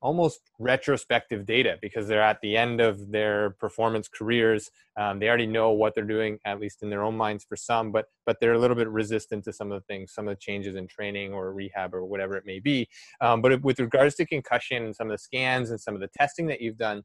almost 0.00 0.40
retrospective 0.58 1.44
data 1.44 1.76
because 1.82 2.06
they're 2.06 2.22
at 2.22 2.40
the 2.40 2.56
end 2.56 2.80
of 2.80 3.10
their 3.10 3.50
performance 3.50 4.08
careers. 4.08 4.70
Um, 4.96 5.18
they 5.18 5.28
already 5.28 5.46
know 5.46 5.72
what 5.72 5.94
they're 5.94 6.04
doing, 6.04 6.38
at 6.44 6.60
least 6.60 6.82
in 6.82 6.90
their 6.90 7.02
own 7.02 7.16
minds 7.16 7.44
for 7.44 7.56
some, 7.56 7.90
but 7.90 8.06
but 8.24 8.38
they're 8.40 8.54
a 8.54 8.58
little 8.58 8.76
bit 8.76 8.88
resistant 8.88 9.44
to 9.44 9.52
some 9.52 9.72
of 9.72 9.80
the 9.80 9.84
things, 9.92 10.12
some 10.12 10.28
of 10.28 10.32
the 10.32 10.40
changes 10.40 10.76
in 10.76 10.86
training 10.86 11.32
or 11.32 11.52
rehab 11.52 11.94
or 11.94 12.04
whatever 12.04 12.36
it 12.36 12.44
may 12.46 12.60
be. 12.60 12.88
Um, 13.20 13.42
but 13.42 13.62
with 13.62 13.80
regards 13.80 14.14
to 14.16 14.26
concussion 14.26 14.84
and 14.84 14.94
some 14.94 15.08
of 15.08 15.12
the 15.12 15.18
scans 15.18 15.70
and 15.70 15.80
some 15.80 15.94
of 15.94 16.00
the 16.00 16.10
testing 16.18 16.46
that 16.46 16.60
you've 16.60 16.78
done, 16.78 17.02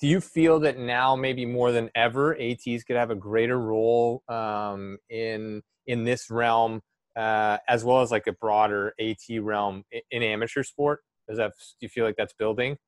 do 0.00 0.06
you 0.06 0.20
feel 0.20 0.60
that 0.60 0.78
now 0.78 1.16
maybe 1.16 1.46
more 1.46 1.72
than 1.72 1.90
ever 1.94 2.38
ATs 2.40 2.84
could 2.84 2.96
have 2.96 3.10
a 3.10 3.14
greater 3.14 3.58
role 3.58 4.22
um, 4.28 4.98
in 5.08 5.62
in 5.86 6.04
this 6.04 6.30
realm 6.30 6.82
uh, 7.16 7.58
as 7.68 7.84
well 7.84 8.00
as 8.00 8.10
like 8.10 8.26
a 8.26 8.32
broader 8.32 8.94
AT 9.00 9.40
realm 9.40 9.84
in, 9.90 10.00
in 10.10 10.22
amateur 10.22 10.62
sport? 10.62 11.00
Does 11.28 11.36
that 11.36 11.52
do 11.58 11.76
you 11.80 11.88
feel 11.88 12.04
like 12.04 12.16
that's 12.16 12.32
building? 12.32 12.78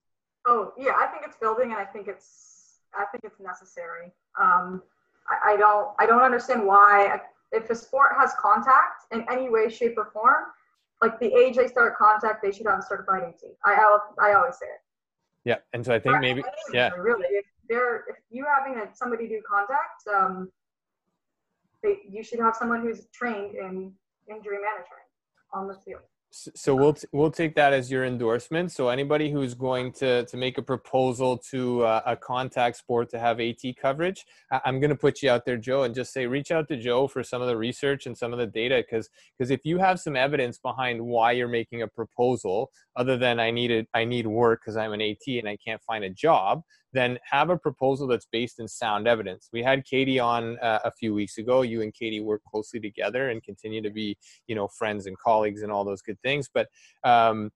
Oh 0.46 0.72
yeah, 0.78 0.92
I 0.98 1.06
think 1.06 1.22
it's 1.26 1.36
building, 1.36 1.72
and 1.72 1.78
I 1.78 1.84
think 1.84 2.08
it's 2.08 2.78
I 2.94 3.04
think 3.12 3.24
it's 3.24 3.38
necessary. 3.38 4.12
Um, 4.40 4.82
I, 5.28 5.52
I 5.52 5.56
don't 5.56 5.90
I 5.98 6.06
don't 6.06 6.22
understand 6.22 6.66
why 6.66 7.20
if 7.52 7.68
a 7.68 7.74
sport 7.74 8.12
has 8.18 8.32
contact 8.40 9.12
in 9.12 9.26
any 9.30 9.50
way, 9.50 9.68
shape, 9.68 9.98
or 9.98 10.06
form, 10.12 10.44
like 11.02 11.20
the 11.20 11.32
age 11.34 11.56
they 11.56 11.66
start 11.66 11.98
contact, 11.98 12.42
they 12.42 12.52
should 12.52 12.66
have 12.66 12.78
a 12.78 12.82
certified 12.82 13.22
AT. 13.24 13.40
I 13.66 13.98
I 14.18 14.32
always 14.32 14.56
say 14.56 14.66
it. 14.66 14.80
Yeah, 15.44 15.56
and 15.74 15.84
so 15.84 15.92
I 15.94 15.98
think 15.98 16.20
maybe 16.20 16.42
yeah, 16.72 16.90
really, 16.90 17.26
if 17.28 17.44
they're 17.68 18.04
if 18.08 18.16
you 18.30 18.46
having 18.46 18.80
a, 18.80 18.94
somebody 18.94 19.28
do 19.28 19.42
contact, 19.48 20.06
um, 20.14 20.50
they, 21.82 21.98
you 22.08 22.22
should 22.22 22.40
have 22.40 22.56
someone 22.56 22.80
who's 22.80 23.06
trained 23.12 23.54
in 23.54 23.92
injury 24.30 24.58
management 24.58 25.04
on 25.52 25.66
the 25.66 25.74
field 25.74 26.02
so 26.32 26.74
we'll 26.76 26.94
t- 26.94 27.08
we'll 27.12 27.30
take 27.30 27.54
that 27.56 27.72
as 27.72 27.90
your 27.90 28.04
endorsement. 28.04 28.70
So 28.70 28.88
anybody 28.88 29.30
who's 29.32 29.54
going 29.54 29.92
to 29.94 30.24
to 30.24 30.36
make 30.36 30.58
a 30.58 30.62
proposal 30.62 31.36
to 31.50 31.82
uh, 31.82 32.02
a 32.06 32.16
contact 32.16 32.76
sport 32.76 33.10
to 33.10 33.18
have 33.18 33.40
AT 33.40 33.60
coverage, 33.80 34.24
I- 34.52 34.60
am 34.64 34.78
going 34.80 34.90
to 34.90 34.96
put 34.96 35.22
you 35.22 35.30
out 35.30 35.44
there, 35.44 35.56
Jo, 35.56 35.82
and 35.82 35.94
just 35.94 36.12
say 36.12 36.26
reach 36.26 36.52
out 36.52 36.68
to 36.68 36.76
Jo 36.76 37.08
for 37.08 37.24
some 37.24 37.42
of 37.42 37.48
the 37.48 37.56
research 37.56 38.06
and 38.06 38.16
some 38.16 38.32
of 38.32 38.38
the 38.38 38.46
data, 38.46 38.76
because 38.76 39.08
because 39.36 39.50
if 39.50 39.64
you 39.64 39.78
have 39.78 39.98
some 39.98 40.14
evidence 40.14 40.58
behind 40.58 41.00
why 41.04 41.32
you're 41.32 41.48
making 41.48 41.82
a 41.82 41.88
proposal, 41.88 42.70
other 42.96 43.16
than 43.16 43.40
I 43.40 43.50
need 43.50 43.72
it, 43.72 43.88
I 43.92 44.04
need 44.04 44.26
work 44.26 44.60
because 44.60 44.76
I'm 44.76 44.92
an 44.92 45.02
AT 45.02 45.26
and 45.26 45.48
I 45.48 45.56
can't 45.56 45.82
find 45.82 46.04
a 46.04 46.10
job, 46.10 46.62
then 46.92 47.18
have 47.30 47.50
a 47.50 47.56
proposal 47.56 48.06
that's 48.06 48.26
based 48.30 48.60
in 48.60 48.68
sound 48.68 49.06
evidence. 49.06 49.48
We 49.52 49.62
had 49.62 49.84
Katie 49.84 50.18
on 50.18 50.58
uh, 50.58 50.80
a 50.84 50.90
few 50.90 51.14
weeks 51.14 51.38
ago. 51.38 51.62
You 51.62 51.82
and 51.82 51.94
Katie 51.94 52.20
work 52.20 52.42
closely 52.50 52.80
together 52.80 53.30
and 53.30 53.42
continue 53.42 53.82
to 53.82 53.90
be, 53.90 54.16
you 54.46 54.54
know, 54.54 54.68
friends 54.68 55.06
and 55.06 55.16
colleagues 55.18 55.62
and 55.62 55.70
all 55.70 55.84
those 55.84 56.02
good 56.02 56.20
things. 56.22 56.48
But 56.52 56.68
um, 57.04 57.50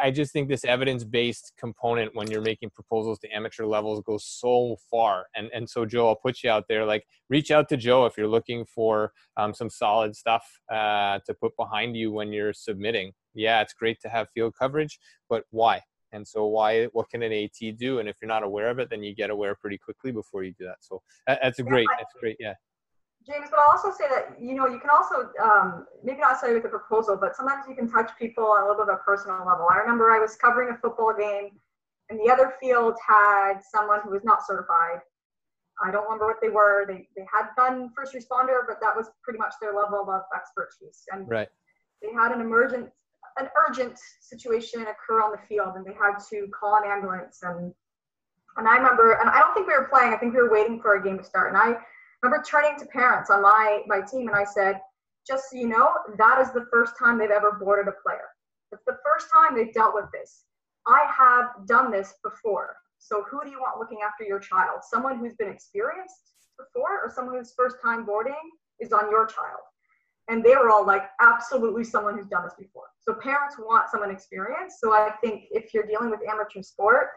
I 0.00 0.10
just 0.10 0.32
think 0.32 0.48
this 0.48 0.64
evidence-based 0.64 1.52
component 1.58 2.14
when 2.14 2.30
you're 2.30 2.40
making 2.40 2.70
proposals 2.70 3.18
to 3.18 3.28
amateur 3.28 3.66
levels 3.66 4.02
goes 4.06 4.24
so 4.24 4.76
far. 4.90 5.26
And 5.36 5.50
and 5.52 5.68
so 5.68 5.84
Jo, 5.84 6.08
I'll 6.08 6.16
put 6.16 6.42
you 6.42 6.50
out 6.50 6.64
there. 6.68 6.86
Like, 6.86 7.04
reach 7.28 7.50
out 7.50 7.68
to 7.68 7.76
Jo 7.76 8.06
if 8.06 8.16
you're 8.16 8.26
looking 8.26 8.64
for 8.64 9.12
um, 9.36 9.52
some 9.52 9.68
solid 9.68 10.16
stuff 10.16 10.44
uh, 10.72 11.18
to 11.26 11.34
put 11.34 11.56
behind 11.58 11.96
you 11.96 12.10
when 12.10 12.32
you're 12.32 12.54
submitting. 12.54 13.12
Yeah, 13.34 13.60
it's 13.60 13.74
great 13.74 14.00
to 14.00 14.08
have 14.08 14.28
field 14.34 14.54
coverage, 14.58 14.98
but 15.28 15.44
why? 15.50 15.82
And 16.12 16.26
so, 16.26 16.46
why? 16.46 16.86
What 16.86 17.08
can 17.08 17.22
an 17.22 17.32
AT 17.32 17.76
do? 17.76 17.98
And 17.98 18.08
if 18.08 18.16
you're 18.20 18.28
not 18.28 18.42
aware 18.42 18.68
of 18.70 18.78
it, 18.78 18.90
then 18.90 19.02
you 19.02 19.14
get 19.14 19.30
aware 19.30 19.54
pretty 19.54 19.78
quickly 19.78 20.10
before 20.12 20.42
you 20.42 20.52
do 20.58 20.64
that. 20.64 20.78
So 20.80 21.02
that's 21.26 21.58
a 21.58 21.62
great. 21.62 21.86
That's 21.98 22.14
great. 22.20 22.36
Yeah. 22.40 22.54
James, 23.26 23.48
but 23.50 23.58
I'll 23.60 23.72
also 23.72 23.92
say 23.92 24.08
that 24.08 24.40
you 24.40 24.54
know 24.54 24.66
you 24.66 24.80
can 24.80 24.90
also 24.90 25.30
um, 25.42 25.86
maybe 26.02 26.20
not 26.20 26.40
say 26.40 26.54
with 26.54 26.64
a 26.64 26.68
proposal, 26.68 27.18
but 27.20 27.36
sometimes 27.36 27.66
you 27.68 27.74
can 27.74 27.88
touch 27.88 28.10
people 28.18 28.44
on 28.44 28.64
a 28.64 28.68
little 28.68 28.84
bit 28.84 28.94
of 28.94 29.00
a 29.00 29.04
personal 29.04 29.38
level. 29.38 29.66
I 29.70 29.76
remember 29.76 30.10
I 30.10 30.18
was 30.18 30.36
covering 30.36 30.74
a 30.74 30.78
football 30.78 31.12
game, 31.16 31.50
and 32.08 32.18
the 32.18 32.32
other 32.32 32.54
field 32.60 32.94
had 33.06 33.60
someone 33.60 34.00
who 34.02 34.10
was 34.10 34.24
not 34.24 34.46
certified. 34.46 35.00
I 35.82 35.90
don't 35.90 36.04
remember 36.04 36.26
what 36.26 36.40
they 36.40 36.48
were. 36.48 36.86
They 36.88 37.08
they 37.14 37.26
had 37.32 37.48
done 37.56 37.90
first 37.94 38.14
responder, 38.14 38.60
but 38.66 38.80
that 38.80 38.96
was 38.96 39.10
pretty 39.22 39.38
much 39.38 39.54
their 39.60 39.74
level 39.74 40.10
of 40.10 40.22
expertise. 40.34 41.04
And 41.12 41.28
right. 41.28 41.48
they 42.02 42.12
had 42.12 42.32
an 42.32 42.40
emergent 42.40 42.90
an 43.40 43.48
urgent 43.68 43.98
situation 44.20 44.82
occur 44.82 45.22
on 45.22 45.32
the 45.32 45.38
field 45.48 45.74
and 45.76 45.84
they 45.84 45.94
had 45.94 46.18
to 46.30 46.46
call 46.48 46.76
an 46.76 46.82
ambulance 46.86 47.40
and 47.42 47.72
and 48.56 48.68
I 48.68 48.76
remember 48.76 49.12
and 49.12 49.30
I 49.30 49.38
don't 49.40 49.54
think 49.54 49.66
we 49.66 49.72
were 49.72 49.88
playing 49.90 50.12
I 50.12 50.16
think 50.16 50.34
we 50.34 50.42
were 50.42 50.52
waiting 50.52 50.80
for 50.80 50.96
a 50.96 51.02
game 51.02 51.18
to 51.18 51.24
start 51.24 51.48
and 51.48 51.56
I 51.56 51.76
remember 52.22 52.44
turning 52.46 52.78
to 52.78 52.86
parents 52.86 53.30
on 53.30 53.42
my 53.42 53.82
my 53.86 54.00
team 54.00 54.28
and 54.28 54.36
I 54.36 54.44
said, 54.44 54.80
just 55.26 55.50
so 55.50 55.56
you 55.56 55.68
know, 55.68 55.88
that 56.18 56.40
is 56.40 56.52
the 56.52 56.66
first 56.72 56.94
time 56.98 57.18
they've 57.18 57.30
ever 57.30 57.52
boarded 57.52 57.88
a 57.88 57.96
player. 58.02 58.28
It's 58.72 58.84
the 58.86 58.98
first 59.04 59.26
time 59.32 59.56
they've 59.56 59.72
dealt 59.72 59.94
with 59.94 60.06
this. 60.12 60.44
I 60.86 61.04
have 61.16 61.66
done 61.66 61.90
this 61.90 62.14
before. 62.22 62.76
So 62.98 63.24
who 63.30 63.40
do 63.44 63.50
you 63.50 63.60
want 63.60 63.78
looking 63.78 63.98
after 64.06 64.24
your 64.24 64.38
child? 64.38 64.80
Someone 64.82 65.18
who's 65.18 65.34
been 65.34 65.50
experienced 65.50 66.32
before 66.58 67.00
or 67.02 67.10
someone 67.14 67.36
whose 67.36 67.54
first 67.56 67.76
time 67.82 68.04
boarding 68.04 68.34
is 68.80 68.92
on 68.92 69.10
your 69.10 69.26
child? 69.26 69.60
And 70.30 70.44
they 70.44 70.54
were 70.54 70.70
all 70.70 70.86
like, 70.86 71.02
absolutely 71.20 71.82
someone 71.82 72.16
who's 72.16 72.28
done 72.28 72.44
this 72.44 72.54
before. 72.56 72.84
So 73.00 73.14
parents 73.14 73.56
want 73.58 73.90
someone 73.90 74.12
experienced. 74.12 74.78
So 74.80 74.92
I 74.92 75.10
think 75.20 75.46
if 75.50 75.74
you're 75.74 75.86
dealing 75.86 76.08
with 76.08 76.20
amateur 76.28 76.62
sport, 76.62 77.08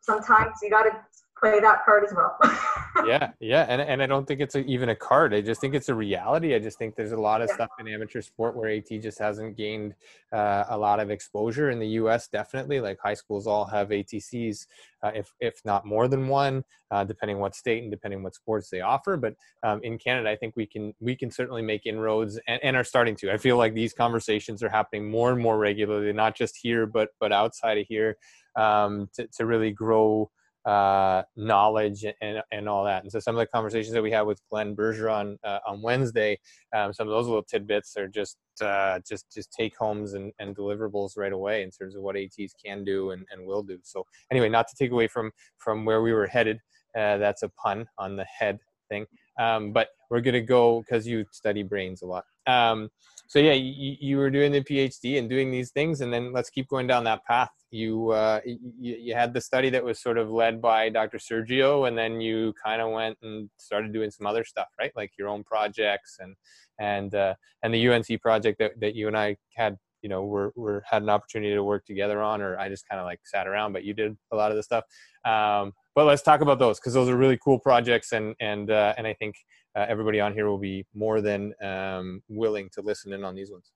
sometimes 0.00 0.52
you 0.62 0.70
got 0.70 0.84
to 0.84 0.92
play 1.38 1.60
that 1.60 1.84
card 1.84 2.04
as 2.04 2.14
well. 2.14 2.38
yeah, 3.06 3.32
yeah, 3.40 3.66
and 3.68 3.80
and 3.80 4.02
I 4.02 4.06
don't 4.06 4.26
think 4.26 4.40
it's 4.40 4.54
a, 4.54 4.64
even 4.64 4.88
a 4.90 4.96
card. 4.96 5.34
I 5.34 5.40
just 5.40 5.60
think 5.60 5.74
it's 5.74 5.88
a 5.88 5.94
reality. 5.94 6.54
I 6.54 6.58
just 6.58 6.78
think 6.78 6.94
there's 6.94 7.12
a 7.12 7.16
lot 7.16 7.42
of 7.42 7.48
yeah. 7.48 7.54
stuff 7.54 7.70
in 7.78 7.88
amateur 7.88 8.20
sport 8.20 8.56
where 8.56 8.70
AT 8.70 8.88
just 8.88 9.18
hasn't 9.18 9.56
gained 9.56 9.94
uh, 10.32 10.64
a 10.68 10.78
lot 10.78 11.00
of 11.00 11.10
exposure 11.10 11.70
in 11.70 11.78
the 11.78 11.88
U.S. 11.88 12.28
Definitely, 12.28 12.80
like 12.80 12.98
high 13.00 13.14
schools 13.14 13.46
all 13.46 13.64
have 13.66 13.88
ATCs, 13.88 14.66
uh, 15.02 15.10
if 15.14 15.32
if 15.40 15.60
not 15.64 15.84
more 15.84 16.08
than 16.08 16.28
one, 16.28 16.64
uh, 16.90 17.04
depending 17.04 17.38
what 17.38 17.54
state 17.54 17.82
and 17.82 17.90
depending 17.90 18.22
what 18.22 18.34
sports 18.34 18.70
they 18.70 18.80
offer. 18.80 19.16
But 19.16 19.34
um, 19.62 19.80
in 19.82 19.98
Canada, 19.98 20.30
I 20.30 20.36
think 20.36 20.54
we 20.56 20.66
can 20.66 20.94
we 21.00 21.16
can 21.16 21.30
certainly 21.30 21.62
make 21.62 21.86
inroads 21.86 22.38
and, 22.46 22.60
and 22.62 22.76
are 22.76 22.84
starting 22.84 23.16
to. 23.16 23.32
I 23.32 23.36
feel 23.36 23.56
like 23.56 23.74
these 23.74 23.92
conversations 23.92 24.62
are 24.62 24.68
happening 24.68 25.10
more 25.10 25.32
and 25.32 25.40
more 25.40 25.58
regularly, 25.58 26.12
not 26.12 26.36
just 26.36 26.56
here 26.62 26.86
but 26.86 27.10
but 27.20 27.32
outside 27.32 27.78
of 27.78 27.86
here, 27.88 28.16
um, 28.56 29.08
to 29.14 29.26
to 29.36 29.46
really 29.46 29.70
grow 29.70 30.30
uh, 30.64 31.22
knowledge 31.36 32.04
and, 32.20 32.42
and 32.50 32.68
all 32.68 32.84
that. 32.84 33.02
And 33.02 33.12
so 33.12 33.20
some 33.20 33.34
of 33.34 33.40
the 33.40 33.46
conversations 33.46 33.92
that 33.92 34.02
we 34.02 34.10
had 34.10 34.22
with 34.22 34.40
Glenn 34.50 34.74
Bergeron 34.74 35.36
uh, 35.44 35.58
on 35.66 35.82
Wednesday, 35.82 36.38
um, 36.74 36.92
some 36.92 37.06
of 37.06 37.12
those 37.12 37.26
little 37.26 37.42
tidbits 37.42 37.96
are 37.96 38.08
just 38.08 38.38
uh, 38.60 39.00
just 39.06 39.32
just 39.32 39.52
take 39.52 39.76
homes 39.76 40.14
and, 40.14 40.32
and 40.38 40.56
deliverables 40.56 41.16
right 41.16 41.32
away 41.32 41.62
in 41.62 41.70
terms 41.70 41.96
of 41.96 42.02
what 42.02 42.16
ATs 42.16 42.54
can 42.64 42.84
do 42.84 43.10
and, 43.10 43.26
and 43.30 43.46
will 43.46 43.62
do. 43.62 43.78
So 43.82 44.06
anyway, 44.30 44.48
not 44.48 44.68
to 44.68 44.76
take 44.76 44.90
away 44.90 45.08
from 45.08 45.30
from 45.58 45.84
where 45.84 46.02
we 46.02 46.12
were 46.12 46.26
headed. 46.26 46.60
Uh, 46.96 47.18
that's 47.18 47.42
a 47.42 47.48
pun 47.48 47.86
on 47.98 48.16
the 48.16 48.24
head 48.24 48.58
thing. 48.88 49.04
Um, 49.38 49.72
but 49.72 49.88
we're 50.10 50.20
gonna 50.20 50.40
go 50.40 50.80
because 50.80 51.06
you 51.06 51.24
study 51.32 51.62
brains 51.62 52.02
a 52.02 52.06
lot. 52.06 52.24
Um, 52.46 52.90
so 53.26 53.38
yeah, 53.38 53.52
you, 53.52 53.96
you 54.00 54.16
were 54.18 54.30
doing 54.30 54.52
the 54.52 54.60
PhD 54.60 55.18
and 55.18 55.28
doing 55.28 55.50
these 55.50 55.70
things, 55.70 56.00
and 56.00 56.12
then 56.12 56.32
let's 56.32 56.50
keep 56.50 56.68
going 56.68 56.86
down 56.86 57.04
that 57.04 57.24
path. 57.24 57.50
You, 57.70 58.10
uh, 58.10 58.40
you 58.44 58.58
you 58.76 59.14
had 59.14 59.32
the 59.34 59.40
study 59.40 59.70
that 59.70 59.82
was 59.82 60.00
sort 60.00 60.18
of 60.18 60.30
led 60.30 60.60
by 60.60 60.88
Dr. 60.90 61.18
Sergio, 61.18 61.88
and 61.88 61.96
then 61.96 62.20
you 62.20 62.52
kind 62.62 62.82
of 62.82 62.92
went 62.92 63.18
and 63.22 63.48
started 63.56 63.92
doing 63.92 64.10
some 64.10 64.26
other 64.26 64.44
stuff, 64.44 64.68
right? 64.78 64.92
Like 64.94 65.12
your 65.18 65.28
own 65.28 65.42
projects 65.42 66.18
and 66.20 66.36
and 66.78 67.14
uh, 67.14 67.34
and 67.62 67.72
the 67.72 67.88
UNC 67.88 68.20
project 68.20 68.58
that, 68.58 68.72
that 68.80 68.94
you 68.94 69.08
and 69.08 69.16
I 69.16 69.36
had, 69.56 69.76
you 70.02 70.08
know, 70.08 70.24
were, 70.24 70.52
were 70.54 70.82
had 70.88 71.02
an 71.02 71.08
opportunity 71.08 71.54
to 71.54 71.64
work 71.64 71.86
together 71.86 72.20
on, 72.20 72.42
or 72.42 72.58
I 72.58 72.68
just 72.68 72.88
kind 72.88 73.00
of 73.00 73.06
like 73.06 73.20
sat 73.24 73.46
around, 73.46 73.72
but 73.72 73.84
you 73.84 73.94
did 73.94 74.16
a 74.32 74.36
lot 74.36 74.50
of 74.50 74.56
the 74.56 74.62
stuff. 74.62 74.84
Um, 75.24 75.72
but 75.94 76.04
let's 76.04 76.22
talk 76.22 76.42
about 76.42 76.58
those 76.58 76.78
because 76.78 76.94
those 76.94 77.08
are 77.08 77.16
really 77.16 77.38
cool 77.42 77.58
projects, 77.58 78.12
and 78.12 78.34
and 78.40 78.70
uh, 78.70 78.94
and 78.98 79.06
I 79.06 79.14
think 79.14 79.36
uh, 79.76 79.86
everybody 79.88 80.20
on 80.20 80.32
here 80.32 80.48
will 80.48 80.58
be 80.58 80.86
more 80.94 81.20
than 81.20 81.52
um, 81.62 82.22
willing 82.28 82.68
to 82.70 82.80
listen 82.80 83.12
in 83.12 83.24
on 83.24 83.34
these 83.34 83.50
ones. 83.50 83.72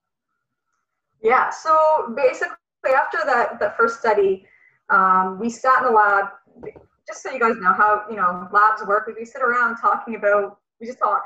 Yeah. 1.21 1.49
So 1.49 2.13
basically, 2.15 2.55
after 2.95 3.19
that 3.25 3.59
that 3.59 3.75
first 3.77 3.99
study, 3.99 4.45
um, 4.89 5.39
we 5.39 5.49
sat 5.49 5.79
in 5.79 5.85
the 5.85 5.91
lab. 5.91 6.25
Just 7.07 7.23
so 7.23 7.31
you 7.31 7.39
guys 7.39 7.55
know 7.57 7.73
how 7.73 8.03
you 8.09 8.15
know 8.15 8.47
labs 8.51 8.83
work, 8.85 9.11
we 9.17 9.25
sit 9.25 9.41
around 9.41 9.77
talking 9.77 10.15
about. 10.15 10.59
We 10.79 10.87
just 10.87 10.99
talk. 10.99 11.23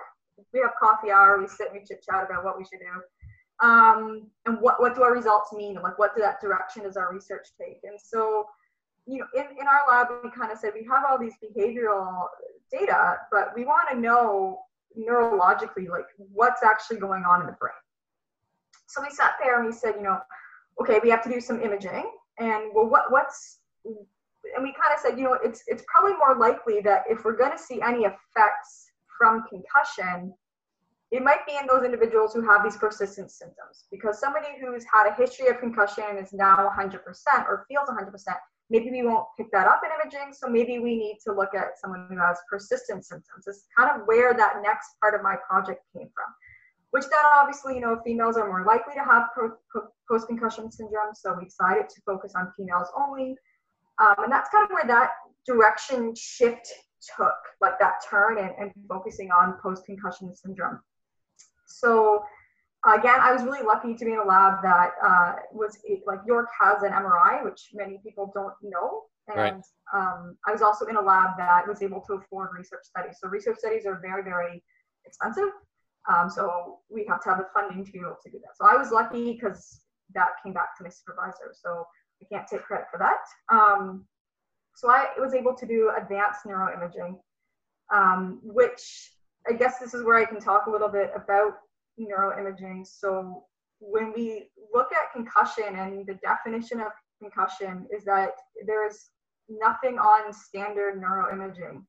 We 0.54 0.62
have 0.62 0.72
coffee 0.80 1.12
hour. 1.12 1.40
We 1.40 1.48
sit 1.48 1.72
and 1.72 1.80
we 1.80 1.86
chit 1.86 2.04
chat 2.10 2.26
about 2.26 2.44
what 2.44 2.58
we 2.58 2.64
should 2.64 2.80
do, 2.80 3.68
um, 3.68 4.28
and 4.46 4.60
what 4.60 4.80
what 4.80 4.96
do 4.96 5.04
our 5.04 5.14
results 5.14 5.54
mean, 5.54 5.76
and 5.76 5.84
like 5.84 6.00
what 6.00 6.16
do 6.16 6.22
that 6.22 6.42
direction 6.42 6.84
does 6.84 6.98
our 6.98 7.14
research 7.14 7.48
take? 7.60 7.80
And 7.84 8.00
so 8.02 8.46
you 9.06 9.20
know, 9.20 9.26
in, 9.36 9.46
in 9.60 9.68
our 9.68 9.84
lab, 9.88 10.08
we 10.24 10.30
kind 10.32 10.52
of 10.52 10.58
said 10.58 10.72
we 10.74 10.88
have 10.90 11.04
all 11.10 11.20
these 11.20 11.34
behavioral 11.44 12.28
data, 12.72 13.18
but 13.32 13.52
we 13.56 13.66
want 13.66 13.90
to 13.92 14.00
know 14.00 14.60
neurologically, 14.98 15.90
like 15.90 16.06
what's 16.18 16.64
actually 16.64 16.98
going 16.98 17.24
on 17.24 17.42
in 17.42 17.48
the 17.48 17.54
brain. 17.54 17.74
So 18.88 19.02
we 19.02 19.10
sat 19.10 19.34
there 19.42 19.58
and 19.58 19.66
we 19.66 19.74
said, 19.74 19.96
you 19.98 20.04
know, 20.04 20.20
okay, 20.82 21.00
we 21.04 21.10
have 21.10 21.24
to 21.24 21.30
do 21.30 21.42
some 21.42 21.62
imaging, 21.62 22.06
and 22.40 22.72
well, 22.74 22.88
what 22.88 23.12
what's 23.12 23.60
and 23.86 24.64
we 24.64 24.74
kind 24.74 24.94
of 24.94 25.00
said, 25.00 25.18
you 25.18 25.26
know, 25.26 25.38
it's 25.44 25.64
it's 25.68 25.84
probably 25.88 26.18
more 26.18 26.36
likely 26.38 26.82
that 26.82 27.04
if 27.10 27.24
we're 27.26 27.38
going 27.38 27.52
to 27.52 27.58
see 27.58 27.82
any 27.82 28.02
effects 28.02 28.92
from 29.18 29.44
concussion, 29.50 30.34
it 31.12 31.24
might 31.24 31.46
be 31.48 31.54
in 31.60 31.68
those 31.68 31.84
individuals 31.84 32.34
who 32.34 32.42
have 32.42 32.64
these 32.64 32.76
persistent 32.76 33.32
symptoms. 33.32 33.86
Because 33.92 34.20
somebody 34.20 34.48
who's 34.60 34.84
had 34.92 35.08
a 35.08 35.14
history 35.14 35.48
of 35.48 35.60
concussion 35.60 36.18
is 36.20 36.34
now 36.34 36.70
100% 36.78 36.98
or 37.48 37.66
feels 37.68 37.88
100%, 37.88 38.12
maybe 38.74 38.90
we 38.90 39.04
won't 39.04 39.28
pick 39.38 39.52
that 39.52 39.68
up 39.68 39.82
in 39.86 39.92
imaging. 40.02 40.34
So 40.34 40.50
maybe 40.50 40.80
we 40.80 40.98
need 40.98 41.20
to 41.26 41.32
look 41.32 41.54
at 41.54 41.80
someone 41.80 42.08
who 42.10 42.18
has 42.18 42.40
persistent 42.50 43.06
symptoms. 43.06 43.46
It's 43.48 43.68
kind 43.78 43.90
of 43.90 44.08
where 44.08 44.34
that 44.34 44.54
next 44.64 45.00
part 45.00 45.14
of 45.14 45.22
my 45.22 45.36
project 45.48 45.82
came 45.96 46.10
from. 46.16 46.30
Which 46.90 47.04
then 47.04 47.26
obviously, 47.34 47.76
you 47.76 47.82
know, 47.82 48.00
females 48.04 48.36
are 48.36 48.48
more 48.48 48.66
likely 48.66 48.96
to 48.96 49.04
have 49.04 49.30
post 50.10 50.28
concussion 50.28 50.72
syndrome. 50.72 51.14
So 51.14 51.36
we 51.38 51.46
decided 51.46 51.88
to 51.90 52.02
focus 52.06 52.34
on 52.36 52.52
females 52.58 52.88
only. 52.98 53.36
Um, 54.02 54.16
and 54.24 54.32
that's 54.32 54.50
kind 54.50 54.66
of 54.66 54.72
where 54.72 54.88
that 54.88 55.12
direction 55.46 56.14
shift 56.16 56.68
took, 57.16 57.36
like 57.62 57.78
that 57.80 57.96
turn 58.10 58.40
and, 58.40 58.52
and 58.60 58.72
focusing 58.90 59.30
on 59.32 59.56
post 59.62 59.86
concussion 59.86 60.36
syndrome. 60.36 60.80
So 61.68 62.24
again, 62.92 63.20
I 63.22 63.32
was 63.32 63.44
really 63.44 63.64
lucky 63.66 63.96
to 63.96 64.06
be 64.06 64.12
in 64.12 64.20
a 64.20 64.24
lab 64.24 64.62
that 64.64 64.92
uh, 65.06 65.34
was 65.52 65.78
like 66.06 66.20
York 66.26 66.50
has 66.60 66.84
an 66.84 66.92
MRI, 66.92 67.44
which 67.44 67.70
many 67.74 68.00
people 68.04 68.32
don't 68.36 68.54
know. 68.62 69.04
And 69.34 69.38
right. 69.38 69.54
um, 69.96 70.36
I 70.46 70.52
was 70.52 70.62
also 70.62 70.86
in 70.88 70.98
a 70.98 71.02
lab 71.02 71.38
that 71.38 71.66
was 71.68 71.82
able 71.82 72.02
to 72.08 72.14
afford 72.14 72.50
research 72.58 72.84
studies. 72.84 73.18
So 73.22 73.30
research 73.30 73.60
studies 73.60 73.86
are 73.86 74.00
very, 74.02 74.22
very 74.22 74.62
expensive. 75.06 75.50
Um, 76.12 76.30
so 76.30 76.80
we 76.90 77.06
have 77.08 77.24
to 77.24 77.30
have 77.30 77.38
the 77.38 77.48
funding 77.54 77.86
to 77.86 77.92
be 77.92 78.00
able 78.00 78.18
to 78.22 78.30
do 78.30 78.40
that. 78.40 78.58
So 78.60 78.66
I 78.66 78.76
was 78.76 78.92
lucky 78.92 79.34
because 79.34 79.82
that 80.14 80.32
came 80.44 80.54
back 80.54 80.78
to 80.78 80.84
my 80.84 80.90
supervisor. 80.90 81.54
So 81.54 81.86
I 82.22 82.26
can't 82.36 82.48
take 82.48 82.64
credit 82.64 82.88
for 82.92 83.00
that. 83.00 83.24
Um, 83.56 84.06
so 84.76 84.90
I 84.90 85.08
was 85.18 85.34
able 85.34 85.56
to 85.56 85.66
do 85.66 85.92
advanced 85.96 86.42
neuroimaging, 86.46 87.16
um, 87.94 88.42
which 88.44 89.14
I 89.48 89.54
guess 89.54 89.80
this 89.80 89.94
is 89.94 90.04
where 90.04 90.18
I 90.18 90.26
can 90.26 90.40
talk 90.40 90.66
a 90.66 90.72
little 90.72 90.90
bit 90.90 91.12
about 91.16 91.54
neuroimaging. 92.00 92.86
So 92.86 93.46
when 93.80 94.14
we 94.14 94.50
look 94.74 94.88
at 94.92 95.12
concussion 95.14 95.76
and 95.76 96.06
the 96.06 96.16
definition 96.16 96.80
of 96.80 96.92
concussion 97.22 97.88
is 97.96 98.04
that 98.06 98.32
there 98.66 98.88
is 98.88 99.10
nothing 99.50 99.98
on 99.98 100.34
standard 100.34 101.02
neuroimaging. 101.02 101.84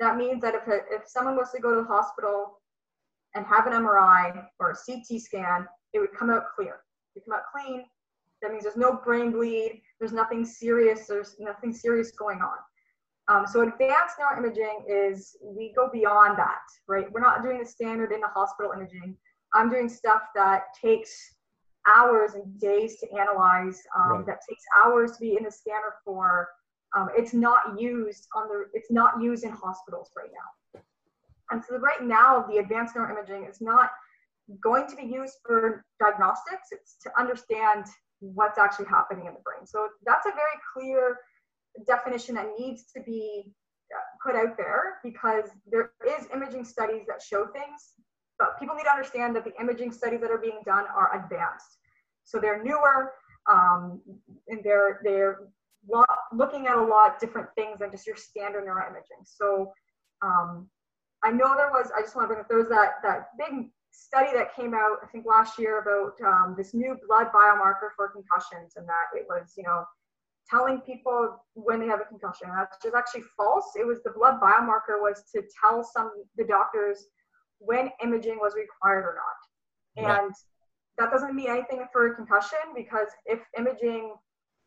That 0.00 0.16
means 0.16 0.40
that 0.42 0.54
if, 0.54 0.66
a, 0.66 0.80
if 0.90 1.02
someone 1.06 1.36
was 1.36 1.50
to 1.52 1.60
go 1.60 1.74
to 1.74 1.82
the 1.82 1.86
hospital 1.86 2.60
and 3.34 3.46
have 3.46 3.66
an 3.66 3.72
MRI 3.72 4.44
or 4.58 4.70
a 4.70 4.74
CT 4.74 5.20
scan, 5.20 5.66
it 5.92 5.98
would 5.98 6.12
come 6.18 6.30
out 6.30 6.44
clear. 6.54 6.80
Would 7.14 7.24
come 7.24 7.34
out 7.34 7.44
clean. 7.54 7.84
That 8.42 8.52
means 8.52 8.64
there's 8.64 8.76
no 8.76 9.00
brain 9.04 9.30
bleed. 9.30 9.82
There's 9.98 10.12
nothing 10.12 10.44
serious. 10.44 11.06
There's 11.06 11.36
nothing 11.38 11.72
serious 11.72 12.10
going 12.12 12.40
on. 12.40 12.56
Um, 13.28 13.46
so 13.46 13.60
advanced 13.60 14.16
neuroimaging 14.18 14.84
is 14.88 15.36
we 15.42 15.72
go 15.76 15.88
beyond 15.92 16.38
that, 16.38 16.62
right? 16.88 17.06
We're 17.12 17.20
not 17.20 17.42
doing 17.42 17.60
the 17.60 17.66
standard 17.66 18.12
in 18.12 18.20
the 18.20 18.28
hospital 18.28 18.72
imaging. 18.72 19.16
I'm 19.54 19.70
doing 19.70 19.88
stuff 19.88 20.22
that 20.34 20.64
takes 20.80 21.34
hours 21.88 22.34
and 22.34 22.60
days 22.60 22.98
to 23.00 23.10
analyze, 23.18 23.80
um, 23.96 24.10
right. 24.10 24.26
that 24.26 24.40
takes 24.48 24.62
hours 24.84 25.12
to 25.12 25.20
be 25.20 25.36
in 25.36 25.44
the 25.44 25.50
scanner 25.50 25.94
for. 26.04 26.48
Um, 26.96 27.08
it's 27.16 27.32
not 27.32 27.80
used 27.80 28.26
on 28.34 28.48
the. 28.48 28.64
It's 28.74 28.90
not 28.90 29.20
used 29.22 29.44
in 29.44 29.50
hospitals 29.50 30.10
right 30.16 30.30
now. 30.32 30.82
And 31.50 31.62
so 31.64 31.76
right 31.78 32.02
now, 32.02 32.46
the 32.48 32.58
advanced 32.58 32.94
neuroimaging 32.94 33.48
is 33.48 33.60
not 33.60 33.90
going 34.62 34.86
to 34.88 34.96
be 34.96 35.04
used 35.04 35.34
for 35.44 35.84
diagnostics. 36.00 36.68
It's 36.72 36.96
to 37.02 37.10
understand 37.18 37.86
what's 38.20 38.58
actually 38.58 38.86
happening 38.86 39.26
in 39.26 39.34
the 39.34 39.40
brain. 39.40 39.66
So 39.66 39.88
that's 40.04 40.26
a 40.26 40.30
very 40.30 40.58
clear 40.74 41.18
definition 41.86 42.34
that 42.34 42.48
needs 42.58 42.84
to 42.94 43.00
be 43.02 43.52
uh, 43.94 44.00
put 44.24 44.36
out 44.36 44.56
there 44.56 44.98
because 45.02 45.44
there 45.70 45.92
is 46.06 46.26
imaging 46.32 46.64
studies 46.64 47.06
that 47.08 47.22
show 47.22 47.46
things 47.46 47.94
but 48.40 48.58
people 48.58 48.74
need 48.74 48.84
to 48.84 48.90
understand 48.90 49.36
that 49.36 49.44
the 49.44 49.52
imaging 49.60 49.92
studies 49.92 50.20
that 50.22 50.30
are 50.30 50.38
being 50.38 50.60
done 50.64 50.84
are 50.96 51.22
advanced. 51.22 51.78
So 52.24 52.40
they're 52.40 52.64
newer 52.64 53.12
um, 53.48 54.00
and 54.48 54.64
they're, 54.64 55.00
they're 55.04 55.48
looking 56.32 56.66
at 56.66 56.76
a 56.76 56.82
lot 56.82 57.20
different 57.20 57.48
things 57.54 57.78
than 57.80 57.90
just 57.90 58.06
your 58.06 58.16
standard 58.16 58.64
neuroimaging. 58.64 59.22
So 59.24 59.72
um, 60.22 60.68
I 61.22 61.30
know 61.30 61.54
there 61.56 61.70
was, 61.70 61.92
I 61.96 62.00
just 62.00 62.16
want 62.16 62.24
to 62.24 62.28
bring 62.28 62.40
up, 62.40 62.48
there 62.48 62.58
was 62.58 62.68
that, 62.68 62.94
that 63.02 63.28
big 63.38 63.68
study 63.92 64.30
that 64.32 64.54
came 64.56 64.72
out, 64.72 64.98
I 65.02 65.06
think 65.06 65.26
last 65.26 65.58
year 65.58 65.80
about 65.80 66.14
um, 66.26 66.54
this 66.56 66.72
new 66.72 66.96
blood 67.06 67.28
biomarker 67.34 67.90
for 67.94 68.08
concussions 68.08 68.74
and 68.76 68.88
that 68.88 69.12
it 69.14 69.26
was, 69.28 69.52
you 69.56 69.64
know, 69.64 69.84
telling 70.48 70.80
people 70.80 71.44
when 71.54 71.80
they 71.80 71.86
have 71.86 72.00
a 72.00 72.04
concussion. 72.04 72.48
That's 72.56 72.76
just 72.82 72.94
actually 72.94 73.24
false. 73.36 73.72
It 73.78 73.86
was 73.86 74.02
the 74.02 74.10
blood 74.10 74.40
biomarker 74.40 74.98
was 75.00 75.22
to 75.34 75.42
tell 75.60 75.84
some 75.84 76.10
the 76.36 76.44
doctors 76.44 77.06
when 77.60 77.90
imaging 78.02 78.38
was 78.40 78.54
required 78.56 79.04
or 79.04 79.14
not. 79.14 79.38
And 80.16 80.34
that 80.98 81.10
doesn't 81.10 81.34
mean 81.34 81.48
anything 81.48 81.84
for 81.92 82.12
a 82.12 82.14
concussion 82.14 82.58
because 82.74 83.08
if 83.26 83.40
imaging 83.56 84.14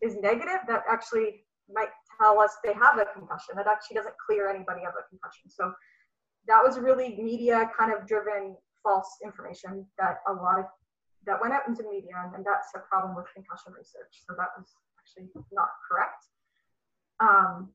is 0.01 0.15
negative, 0.15 0.61
that 0.67 0.83
actually 0.89 1.45
might 1.71 1.89
tell 2.19 2.39
us 2.39 2.51
they 2.63 2.73
have 2.73 2.97
a 2.97 3.05
concussion. 3.13 3.55
That 3.55 3.67
actually 3.67 3.95
doesn't 3.95 4.15
clear 4.25 4.49
anybody 4.49 4.81
of 4.81 4.93
a 4.93 5.07
concussion. 5.09 5.49
So 5.49 5.73
that 6.47 6.61
was 6.63 6.77
really 6.79 7.17
media 7.21 7.69
kind 7.77 7.93
of 7.93 8.07
driven 8.07 8.55
false 8.83 9.17
information 9.23 9.85
that 9.97 10.17
a 10.27 10.33
lot 10.33 10.59
of 10.59 10.65
that 11.25 11.39
went 11.39 11.53
out 11.53 11.61
into 11.67 11.83
media 11.89 12.11
and, 12.25 12.35
and 12.35 12.45
that's 12.45 12.67
a 12.75 12.79
problem 12.79 13.15
with 13.15 13.25
concussion 13.33 13.71
research. 13.71 14.23
So 14.27 14.35
that 14.37 14.49
was 14.57 14.67
actually 14.99 15.31
not 15.53 15.69
correct. 15.89 16.27
Um, 17.21 17.69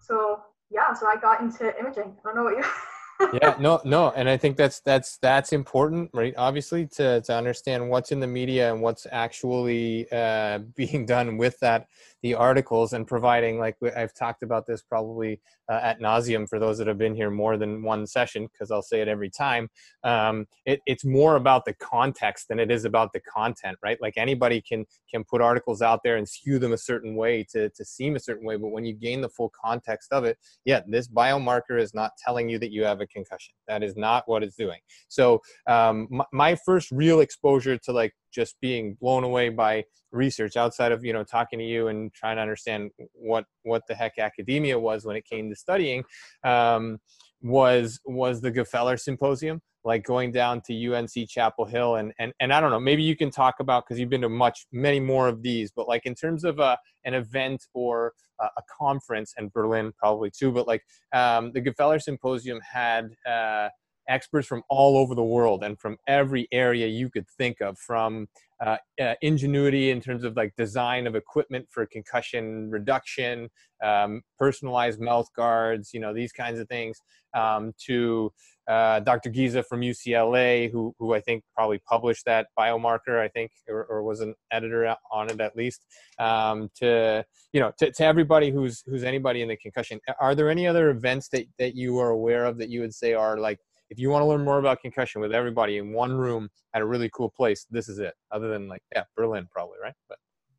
so 0.00 0.42
yeah, 0.70 0.92
so 0.92 1.06
I 1.06 1.16
got 1.16 1.40
into 1.40 1.72
imaging. 1.78 2.16
I 2.18 2.20
don't 2.24 2.34
know 2.34 2.44
what 2.44 2.56
you 2.56 2.64
yeah 3.32 3.56
no 3.58 3.80
no 3.84 4.10
and 4.10 4.28
i 4.28 4.36
think 4.36 4.56
that's 4.56 4.80
that's 4.80 5.18
that's 5.18 5.52
important 5.52 6.08
right 6.14 6.34
obviously 6.36 6.86
to 6.86 7.20
to 7.22 7.34
understand 7.34 7.88
what's 7.88 8.12
in 8.12 8.20
the 8.20 8.26
media 8.26 8.72
and 8.72 8.80
what's 8.80 9.06
actually 9.10 10.06
uh, 10.12 10.58
being 10.76 11.04
done 11.04 11.36
with 11.36 11.58
that 11.60 11.86
the 12.22 12.34
articles 12.34 12.92
and 12.92 13.06
providing 13.06 13.58
like 13.58 13.76
i've 13.96 14.14
talked 14.14 14.42
about 14.42 14.66
this 14.66 14.82
probably 14.82 15.40
uh, 15.68 15.80
at 15.82 16.00
nauseum 16.00 16.48
for 16.48 16.58
those 16.58 16.78
that 16.78 16.86
have 16.86 16.98
been 16.98 17.14
here 17.14 17.30
more 17.30 17.56
than 17.56 17.82
one 17.82 18.06
session 18.06 18.46
because 18.46 18.70
i'll 18.70 18.82
say 18.82 19.00
it 19.00 19.08
every 19.08 19.30
time 19.30 19.68
um, 20.04 20.46
it, 20.64 20.80
it's 20.86 21.04
more 21.04 21.36
about 21.36 21.64
the 21.64 21.74
context 21.74 22.48
than 22.48 22.58
it 22.58 22.70
is 22.70 22.84
about 22.84 23.12
the 23.12 23.20
content 23.20 23.76
right? 23.82 24.00
Like 24.00 24.14
anybody 24.16 24.60
can 24.60 24.86
can 25.10 25.24
put 25.24 25.40
articles 25.40 25.82
out 25.82 26.00
there 26.04 26.16
and 26.16 26.28
skew 26.28 26.58
them 26.58 26.72
a 26.72 26.78
certain 26.78 27.16
way 27.16 27.44
to 27.52 27.68
to 27.70 27.84
seem 27.84 28.16
a 28.16 28.20
certain 28.20 28.46
way 28.46 28.56
but 28.56 28.68
when 28.68 28.84
you 28.84 28.94
gain 28.94 29.20
the 29.20 29.28
full 29.28 29.52
context 29.64 30.12
of 30.12 30.24
it 30.24 30.38
yeah 30.64 30.80
this 30.86 31.08
biomarker 31.08 31.80
is 31.80 31.94
not 31.94 32.12
telling 32.22 32.48
you 32.48 32.58
that 32.58 32.72
you 32.72 32.84
have 32.84 33.00
a 33.00 33.06
concussion. 33.12 33.54
That 33.66 33.82
is 33.82 33.96
not 33.96 34.24
what 34.26 34.42
it's 34.42 34.56
doing. 34.56 34.78
So 35.08 35.40
um, 35.66 36.08
my, 36.10 36.24
my 36.32 36.56
first 36.64 36.90
real 36.90 37.20
exposure 37.20 37.76
to 37.78 37.92
like 37.92 38.14
just 38.32 38.56
being 38.60 38.96
blown 39.00 39.24
away 39.24 39.48
by 39.48 39.84
research 40.12 40.56
outside 40.56 40.92
of 40.92 41.04
you 41.04 41.12
know 41.12 41.24
talking 41.24 41.58
to 41.58 41.64
you 41.64 41.88
and 41.88 42.12
trying 42.14 42.36
to 42.36 42.42
understand 42.42 42.90
what 43.12 43.44
what 43.62 43.82
the 43.88 43.94
heck 43.94 44.18
academia 44.18 44.78
was 44.78 45.04
when 45.04 45.16
it 45.16 45.24
came 45.24 45.50
to 45.50 45.56
studying 45.56 46.02
um, 46.44 46.98
was 47.42 48.00
was 48.04 48.40
the 48.40 48.50
Gfeller 48.50 48.98
Symposium, 48.98 49.60
like 49.84 50.04
going 50.04 50.32
down 50.32 50.60
to 50.62 50.94
UNC 50.94 51.28
Chapel 51.28 51.64
Hill 51.64 51.96
and 51.96 52.12
and 52.18 52.32
and 52.40 52.52
I 52.52 52.60
don't 52.60 52.70
know, 52.70 52.80
maybe 52.80 53.02
you 53.02 53.16
can 53.16 53.30
talk 53.30 53.56
about 53.60 53.84
because 53.84 53.98
you've 53.98 54.10
been 54.10 54.22
to 54.22 54.28
much 54.28 54.66
many 54.72 55.00
more 55.00 55.28
of 55.28 55.42
these, 55.42 55.72
but 55.74 55.88
like 55.88 56.06
in 56.06 56.14
terms 56.14 56.44
of 56.44 56.58
a 56.58 56.78
an 57.04 57.14
event 57.14 57.64
or 57.74 58.12
a, 58.40 58.44
a 58.44 58.62
conference 58.78 59.34
in 59.38 59.48
Berlin 59.48 59.92
probably 59.98 60.30
too, 60.30 60.52
but 60.52 60.66
like 60.66 60.82
um, 61.12 61.52
the 61.52 61.60
Gfeller 61.60 62.00
Symposium 62.00 62.60
had. 62.60 63.10
Uh, 63.26 63.68
experts 64.08 64.48
from 64.48 64.62
all 64.68 64.96
over 64.96 65.14
the 65.14 65.22
world 65.22 65.62
and 65.62 65.78
from 65.78 65.96
every 66.06 66.48
area 66.50 66.86
you 66.86 67.10
could 67.10 67.28
think 67.36 67.60
of 67.60 67.78
from 67.78 68.26
uh, 68.64 68.76
uh, 69.00 69.14
ingenuity 69.22 69.90
in 69.90 70.00
terms 70.00 70.24
of 70.24 70.36
like 70.36 70.52
design 70.56 71.06
of 71.06 71.14
equipment 71.14 71.66
for 71.70 71.86
concussion 71.86 72.70
reduction 72.70 73.48
um, 73.84 74.22
personalized 74.38 75.00
mouth 75.00 75.28
guards 75.36 75.90
you 75.92 76.00
know 76.00 76.12
these 76.12 76.32
kinds 76.32 76.58
of 76.58 76.66
things 76.68 76.98
um, 77.36 77.72
to 77.78 78.32
uh, 78.68 79.00
dr 79.00 79.28
giza 79.30 79.62
from 79.62 79.80
ucla 79.80 80.70
who, 80.70 80.94
who 80.98 81.14
i 81.14 81.20
think 81.20 81.42
probably 81.54 81.78
published 81.88 82.24
that 82.24 82.46
biomarker 82.58 83.18
i 83.20 83.28
think 83.28 83.50
or, 83.68 83.84
or 83.84 84.02
was 84.02 84.20
an 84.20 84.34
editor 84.52 84.94
on 85.12 85.30
it 85.30 85.40
at 85.40 85.56
least 85.56 85.84
um, 86.18 86.68
to 86.74 87.24
you 87.52 87.60
know 87.60 87.72
to, 87.78 87.90
to 87.90 88.04
everybody 88.04 88.50
who's 88.50 88.82
who's 88.86 89.04
anybody 89.04 89.42
in 89.42 89.48
the 89.48 89.56
concussion 89.56 89.98
are 90.20 90.34
there 90.34 90.50
any 90.50 90.66
other 90.66 90.90
events 90.90 91.28
that, 91.28 91.46
that 91.58 91.74
you 91.74 91.98
are 91.98 92.10
aware 92.10 92.44
of 92.44 92.58
that 92.58 92.68
you 92.68 92.80
would 92.80 92.94
say 92.94 93.14
are 93.14 93.38
like 93.38 93.58
if 93.90 93.98
you 93.98 94.10
want 94.10 94.22
to 94.22 94.26
learn 94.26 94.44
more 94.44 94.58
about 94.58 94.80
concussion 94.80 95.20
with 95.20 95.32
everybody 95.32 95.78
in 95.78 95.92
one 95.92 96.12
room 96.12 96.48
at 96.74 96.82
a 96.82 96.86
really 96.86 97.10
cool 97.12 97.30
place, 97.30 97.66
this 97.70 97.88
is 97.88 97.98
it. 97.98 98.14
Other 98.30 98.48
than 98.48 98.68
like, 98.68 98.82
yeah, 98.94 99.04
Berlin 99.16 99.48
probably, 99.50 99.78
right? 99.82 99.94
But 100.08 100.18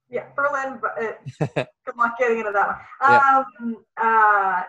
yeah, 0.09 0.25
Berlin. 0.35 0.79
But 0.81 1.03
uh, 1.03 1.65
good 1.85 1.97
luck 1.97 2.15
getting 2.17 2.39
into 2.39 2.51
that 2.51 2.67
one. 2.67 2.77
Yeah. 3.01 3.43
Um, 3.59 3.77
uh, 4.01 4.63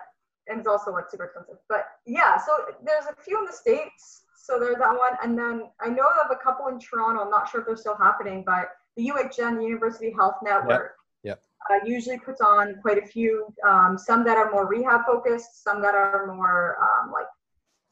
and 0.48 0.58
it's 0.58 0.68
also 0.68 0.92
like 0.92 1.10
super 1.10 1.24
expensive. 1.24 1.56
But 1.68 1.86
yeah, 2.06 2.38
so 2.38 2.52
there's 2.84 3.06
a 3.06 3.22
few 3.22 3.38
in 3.38 3.46
the 3.46 3.52
states. 3.52 4.22
So 4.36 4.58
there's 4.58 4.78
that 4.78 4.90
one, 4.90 5.16
and 5.22 5.38
then 5.38 5.70
I 5.80 5.88
know 5.88 6.08
of 6.24 6.30
a 6.30 6.36
couple 6.36 6.66
in 6.68 6.80
Toronto. 6.80 7.22
I'm 7.22 7.30
not 7.30 7.48
sure 7.48 7.60
if 7.60 7.66
they're 7.66 7.76
still 7.76 7.96
happening, 7.96 8.42
but 8.44 8.70
the 8.96 9.08
UHN, 9.08 9.58
the 9.58 9.64
University 9.64 10.12
Health 10.16 10.36
Network. 10.42 10.96
Yep. 11.22 11.42
Uh, 11.70 11.84
usually 11.84 12.18
puts 12.18 12.40
on 12.40 12.76
quite 12.80 12.98
a 12.98 13.06
few, 13.06 13.52
um, 13.68 13.98
some 13.98 14.24
that 14.24 14.38
are 14.38 14.50
more 14.50 14.66
rehab 14.66 15.02
focused, 15.06 15.62
some 15.62 15.82
that 15.82 15.94
are 15.94 16.26
more 16.34 16.78
um, 16.80 17.12
like 17.12 17.26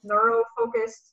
neuro 0.03 0.43
focused. 0.57 1.13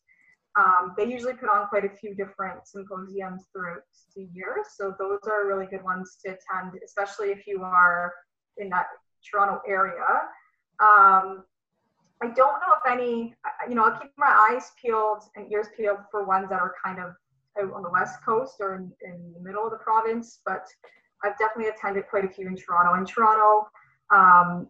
Um, 0.58 0.94
they 0.98 1.06
usually 1.06 1.34
put 1.34 1.50
on 1.50 1.68
quite 1.68 1.84
a 1.84 1.90
few 1.90 2.16
different 2.16 2.66
symposiums 2.66 3.44
throughout 3.52 3.84
the 4.16 4.30
year. 4.34 4.64
So 4.78 4.96
those 4.98 5.20
are 5.28 5.46
really 5.46 5.66
good 5.66 5.84
ones 5.84 6.18
to 6.24 6.30
attend, 6.30 6.80
especially 6.84 7.28
if 7.28 7.46
you 7.46 7.62
are 7.62 8.14
in 8.58 8.70
that 8.70 8.88
Toronto 9.30 9.62
area. 9.68 10.06
Um, 10.80 11.44
I 12.22 12.28
don't 12.28 12.38
know 12.38 12.74
if 12.84 12.92
any, 12.92 13.36
you 13.68 13.76
know, 13.76 13.84
I'll 13.86 14.00
keep 14.00 14.12
my 14.18 14.50
eyes 14.52 14.72
peeled 14.82 15.24
and 15.36 15.52
ears 15.52 15.68
peeled 15.76 16.00
for 16.10 16.26
ones 16.26 16.50
that 16.50 16.60
are 16.60 16.74
kind 16.84 17.00
of 17.00 17.14
out 17.62 17.74
on 17.74 17.84
the 17.84 17.90
west 17.90 18.24
coast 18.26 18.56
or 18.60 18.76
in, 18.76 18.92
in 19.02 19.34
the 19.34 19.40
middle 19.40 19.66
of 19.66 19.72
the 19.72 19.78
province, 19.78 20.40
but 20.46 20.66
I've 21.24 21.38
definitely 21.38 21.72
attended 21.72 22.08
quite 22.10 22.26
a 22.26 22.30
few 22.30 22.48
in 22.48 22.56
Toronto. 22.56 22.94
In 23.00 23.06
Toronto, 23.06 23.70
um, 24.14 24.68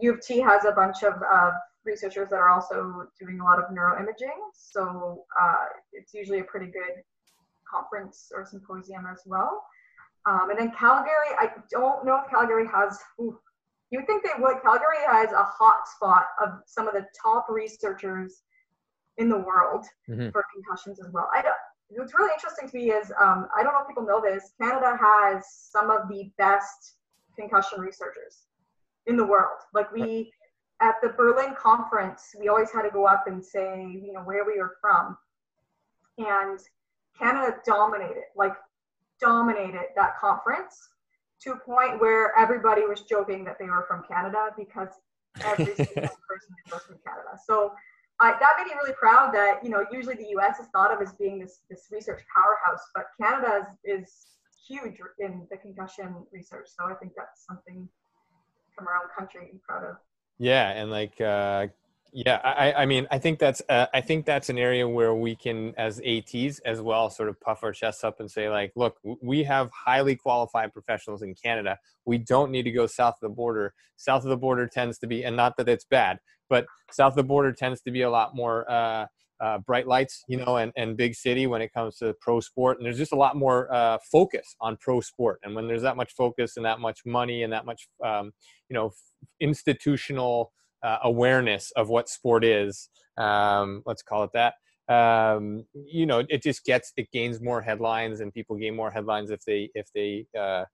U 0.00 0.14
of 0.14 0.20
T 0.20 0.40
has 0.40 0.64
a 0.64 0.72
bunch 0.72 1.02
of, 1.02 1.14
of 1.14 1.52
researchers 1.84 2.30
that 2.30 2.36
are 2.36 2.50
also 2.50 3.08
doing 3.18 3.40
a 3.40 3.44
lot 3.44 3.58
of 3.58 3.66
neuroimaging. 3.70 4.38
So 4.54 5.24
uh, 5.40 5.64
it's 5.92 6.14
usually 6.14 6.40
a 6.40 6.44
pretty 6.44 6.66
good 6.66 7.02
conference 7.68 8.30
or 8.34 8.44
symposium 8.44 9.06
as 9.10 9.22
well. 9.26 9.64
Um, 10.26 10.50
and 10.50 10.58
then 10.58 10.72
Calgary, 10.78 11.34
I 11.38 11.50
don't 11.70 12.04
know 12.04 12.20
if 12.24 12.30
Calgary 12.30 12.66
has, 12.72 12.98
ooh, 13.20 13.38
you 13.92 14.02
think 14.06 14.24
they 14.24 14.30
would. 14.40 14.62
Calgary 14.62 15.04
has 15.06 15.32
a 15.32 15.44
hot 15.44 15.86
spot 15.86 16.24
of 16.42 16.62
some 16.66 16.88
of 16.88 16.94
the 16.94 17.04
top 17.20 17.46
researchers 17.50 18.42
in 19.18 19.28
the 19.28 19.36
world 19.36 19.84
mm-hmm. 20.08 20.30
for 20.30 20.44
concussions 20.52 20.98
as 20.98 21.12
well. 21.12 21.28
I 21.34 21.42
don't, 21.42 21.54
what's 21.90 22.14
really 22.18 22.32
interesting 22.32 22.70
to 22.70 22.74
me 22.74 22.90
is 22.90 23.12
um, 23.20 23.48
I 23.56 23.62
don't 23.62 23.74
know 23.74 23.80
if 23.82 23.88
people 23.88 24.06
know 24.06 24.22
this. 24.22 24.54
Canada 24.58 24.98
has 24.98 25.44
some 25.70 25.90
of 25.90 26.08
the 26.08 26.30
best 26.38 26.94
concussion 27.38 27.80
researchers 27.80 28.46
in 29.06 29.16
the 29.18 29.26
world. 29.26 29.58
Like 29.74 29.92
we 29.92 30.32
at 30.80 30.94
the 31.02 31.10
Berlin 31.10 31.54
conference, 31.54 32.34
we 32.40 32.48
always 32.48 32.72
had 32.72 32.82
to 32.82 32.90
go 32.90 33.06
up 33.06 33.24
and 33.26 33.44
say, 33.44 33.82
you 33.82 34.14
know, 34.14 34.22
where 34.22 34.46
we 34.46 34.58
were 34.58 34.76
from. 34.80 35.18
And 36.16 36.58
Canada 37.18 37.56
dominated, 37.66 38.24
like 38.34 38.54
dominated 39.20 39.88
that 39.96 40.18
conference 40.18 40.88
to 41.42 41.52
a 41.52 41.56
point 41.56 42.00
where 42.00 42.36
everybody 42.36 42.82
was 42.82 43.02
joking 43.02 43.44
that 43.44 43.58
they 43.58 43.66
were 43.66 43.84
from 43.88 44.02
Canada 44.08 44.50
because 44.56 44.88
every 45.44 45.74
single 45.74 46.16
person 46.28 46.54
was 46.70 46.82
from 46.82 46.98
Canada. 47.04 47.38
So 47.46 47.72
I, 48.20 48.32
that 48.32 48.52
made 48.58 48.66
me 48.66 48.72
really 48.80 48.94
proud 48.94 49.34
that, 49.34 49.64
you 49.64 49.70
know, 49.70 49.84
usually 49.90 50.14
the 50.14 50.28
US 50.38 50.60
is 50.60 50.66
thought 50.72 50.92
of 50.92 51.02
as 51.02 51.12
being 51.14 51.38
this, 51.40 51.60
this 51.68 51.88
research 51.90 52.22
powerhouse, 52.34 52.82
but 52.94 53.06
Canada 53.20 53.66
is, 53.84 53.98
is 54.00 54.26
huge 54.68 54.98
in 55.18 55.46
the 55.50 55.56
concussion 55.56 56.14
research. 56.32 56.68
So 56.76 56.84
I 56.84 56.94
think 56.94 57.12
that's 57.16 57.44
something 57.44 57.88
from 58.76 58.86
our 58.86 58.94
own 58.94 59.08
country 59.16 59.46
to 59.46 59.52
be 59.52 59.60
proud 59.66 59.84
of. 59.84 59.96
Yeah, 60.38 60.70
and 60.70 60.90
like 60.90 61.20
uh, 61.20 61.68
yeah, 62.14 62.40
I, 62.44 62.82
I 62.82 62.86
mean, 62.86 63.06
I 63.10 63.18
think 63.18 63.38
that's 63.38 63.62
uh, 63.70 63.86
I 63.94 64.02
think 64.02 64.26
that's 64.26 64.50
an 64.50 64.58
area 64.58 64.86
where 64.86 65.14
we 65.14 65.34
can, 65.34 65.74
as 65.78 65.98
ATs 66.00 66.58
as 66.60 66.82
well, 66.82 67.08
sort 67.08 67.30
of 67.30 67.40
puff 67.40 67.64
our 67.64 67.72
chests 67.72 68.04
up 68.04 68.20
and 68.20 68.30
say, 68.30 68.50
like, 68.50 68.72
look, 68.76 68.98
we 69.22 69.42
have 69.44 69.70
highly 69.70 70.14
qualified 70.14 70.74
professionals 70.74 71.22
in 71.22 71.34
Canada. 71.34 71.78
We 72.04 72.18
don't 72.18 72.50
need 72.50 72.64
to 72.64 72.70
go 72.70 72.86
south 72.86 73.14
of 73.22 73.30
the 73.30 73.34
border. 73.34 73.72
South 73.96 74.24
of 74.24 74.28
the 74.30 74.36
border 74.36 74.66
tends 74.66 74.98
to 74.98 75.06
be, 75.06 75.24
and 75.24 75.34
not 75.36 75.56
that 75.56 75.70
it's 75.70 75.86
bad, 75.86 76.18
but 76.50 76.66
south 76.90 77.12
of 77.12 77.16
the 77.16 77.22
border 77.22 77.50
tends 77.50 77.80
to 77.82 77.90
be 77.90 78.02
a 78.02 78.10
lot 78.10 78.36
more 78.36 78.70
uh, 78.70 79.06
uh, 79.40 79.58
bright 79.58 79.86
lights, 79.86 80.22
you 80.28 80.36
know, 80.36 80.58
and, 80.58 80.70
and 80.76 80.98
big 80.98 81.14
city 81.14 81.46
when 81.46 81.62
it 81.62 81.72
comes 81.72 81.96
to 81.96 82.14
pro 82.20 82.40
sport. 82.40 82.76
And 82.76 82.84
there's 82.84 82.98
just 82.98 83.12
a 83.12 83.16
lot 83.16 83.36
more 83.36 83.72
uh, 83.72 83.96
focus 84.10 84.54
on 84.60 84.76
pro 84.76 85.00
sport. 85.00 85.40
And 85.44 85.54
when 85.54 85.66
there's 85.66 85.82
that 85.82 85.96
much 85.96 86.12
focus 86.12 86.58
and 86.58 86.66
that 86.66 86.78
much 86.78 87.00
money 87.06 87.42
and 87.42 87.52
that 87.54 87.64
much, 87.64 87.88
um, 88.04 88.32
you 88.68 88.74
know, 88.74 88.92
institutional 89.40 90.52
uh, 90.82 90.98
awareness 91.04 91.70
of 91.76 91.88
what 91.88 92.08
sport 92.08 92.44
is, 92.44 92.88
um, 93.18 93.82
let's 93.86 94.02
call 94.02 94.24
it 94.24 94.30
that. 94.34 94.54
Um, 94.88 95.64
you 95.74 96.06
know, 96.06 96.24
it 96.28 96.42
just 96.42 96.64
gets 96.64 96.92
it 96.96 97.10
gains 97.12 97.40
more 97.40 97.62
headlines, 97.62 98.20
and 98.20 98.32
people 98.32 98.56
gain 98.56 98.74
more 98.74 98.90
headlines 98.90 99.30
if 99.30 99.40
they 99.46 99.70
if 99.74 99.86
they 99.94 100.26
uh, 100.38 100.64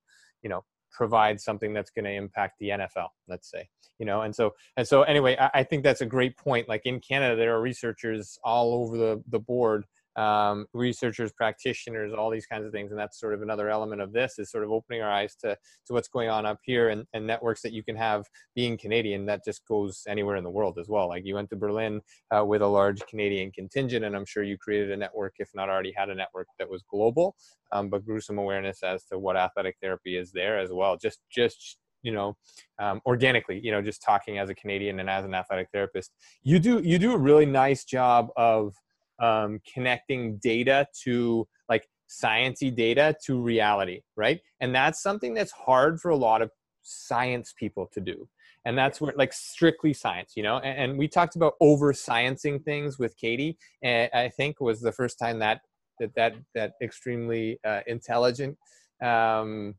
you 0.42 0.48
know 0.48 0.64
provide 0.90 1.40
something 1.40 1.72
that's 1.72 1.90
going 1.90 2.04
to 2.04 2.12
impact 2.12 2.54
the 2.59 2.70
NFL, 2.70 3.09
let's 3.28 3.50
say, 3.50 3.68
you 3.98 4.06
know, 4.06 4.22
and 4.22 4.34
so 4.34 4.54
and 4.76 4.88
so 4.88 5.02
anyway, 5.02 5.36
I, 5.38 5.50
I, 5.54 5.62
think 5.62 5.84
that's 5.84 6.00
a 6.00 6.06
great 6.06 6.36
point. 6.36 6.68
Like 6.68 6.82
in 6.86 7.00
Canada, 7.00 7.36
there 7.36 7.54
are 7.54 7.61
researchers 7.61 8.38
all 8.42 8.74
over 8.74 8.96
the 8.96 9.22
the 9.28 9.38
board 9.38 9.84
um, 10.18 10.66
researchers, 10.72 11.30
practitioners, 11.32 12.12
all 12.12 12.28
these 12.28 12.46
kinds 12.46 12.66
of 12.66 12.72
things. 12.72 12.90
And 12.90 12.98
that's 12.98 13.20
sort 13.20 13.34
of 13.34 13.42
another 13.42 13.70
element 13.70 14.02
of 14.02 14.12
this 14.12 14.38
is 14.38 14.50
sort 14.50 14.64
of 14.64 14.70
opening 14.72 15.00
our 15.00 15.10
eyes 15.10 15.36
to, 15.36 15.56
to 15.86 15.92
what's 15.92 16.08
going 16.08 16.28
on 16.28 16.44
up 16.44 16.58
here 16.64 16.88
and, 16.88 17.04
and 17.14 17.24
networks 17.24 17.62
that 17.62 17.72
you 17.72 17.84
can 17.84 17.94
have 17.94 18.24
being 18.56 18.76
Canadian 18.76 19.26
that 19.26 19.44
just 19.44 19.62
goes 19.68 20.02
anywhere 20.08 20.34
in 20.34 20.42
the 20.42 20.50
world 20.50 20.76
as 20.80 20.88
well. 20.88 21.08
Like 21.08 21.24
you 21.24 21.36
went 21.36 21.50
to 21.50 21.56
Berlin 21.56 22.00
uh, 22.36 22.44
with 22.44 22.62
a 22.62 22.66
large 22.66 23.00
Canadian 23.06 23.52
contingent, 23.52 24.04
and 24.04 24.16
I'm 24.16 24.26
sure 24.26 24.42
you 24.42 24.58
created 24.58 24.90
a 24.90 24.96
network, 24.96 25.34
if 25.38 25.50
not 25.54 25.68
already 25.68 25.92
had 25.96 26.10
a 26.10 26.14
network 26.14 26.48
that 26.58 26.68
was 26.68 26.82
global, 26.90 27.36
um, 27.70 27.88
but 27.88 28.04
grew 28.04 28.20
some 28.20 28.38
awareness 28.38 28.82
as 28.82 29.04
to 29.04 29.20
what 29.20 29.36
athletic 29.36 29.76
therapy 29.80 30.16
is 30.16 30.32
there 30.32 30.58
as 30.58 30.70
well. 30.72 30.96
Just, 30.96 31.20
just 31.30 31.78
you 32.02 32.12
know 32.12 32.36
um, 32.78 33.00
organically 33.06 33.60
you 33.60 33.72
know 33.72 33.82
just 33.82 34.00
talking 34.00 34.38
as 34.38 34.48
a 34.48 34.54
canadian 34.54 35.00
and 35.00 35.10
as 35.10 35.24
an 35.24 35.34
athletic 35.34 35.66
therapist 35.72 36.12
you 36.44 36.60
do 36.60 36.78
you 36.78 36.96
do 36.96 37.12
a 37.12 37.18
really 37.18 37.44
nice 37.44 37.84
job 37.84 38.28
of 38.36 38.72
um, 39.20 39.60
connecting 39.72 40.36
data 40.36 40.86
to 41.02 41.46
like 41.68 41.88
sciency 42.08 42.74
data 42.74 43.14
to 43.26 43.40
reality, 43.40 44.00
right? 44.16 44.40
And 44.60 44.74
that's 44.74 45.02
something 45.02 45.34
that's 45.34 45.52
hard 45.52 46.00
for 46.00 46.10
a 46.10 46.16
lot 46.16 46.42
of 46.42 46.50
science 46.82 47.52
people 47.56 47.86
to 47.92 48.00
do. 48.00 48.28
And 48.64 48.76
that's 48.76 49.00
where 49.00 49.12
like 49.16 49.32
strictly 49.32 49.92
science, 49.92 50.32
you 50.36 50.42
know. 50.42 50.58
And, 50.58 50.90
and 50.90 50.98
we 50.98 51.08
talked 51.08 51.36
about 51.36 51.54
over 51.60 51.92
sciencing 51.92 52.62
things 52.62 52.98
with 52.98 53.16
Katie, 53.16 53.56
and 53.82 54.10
I 54.12 54.28
think 54.28 54.60
was 54.60 54.80
the 54.80 54.92
first 54.92 55.18
time 55.18 55.38
that 55.38 55.60
that 56.00 56.14
that 56.16 56.34
that 56.54 56.72
extremely 56.82 57.58
uh, 57.64 57.80
intelligent 57.86 58.58
um, 59.02 59.74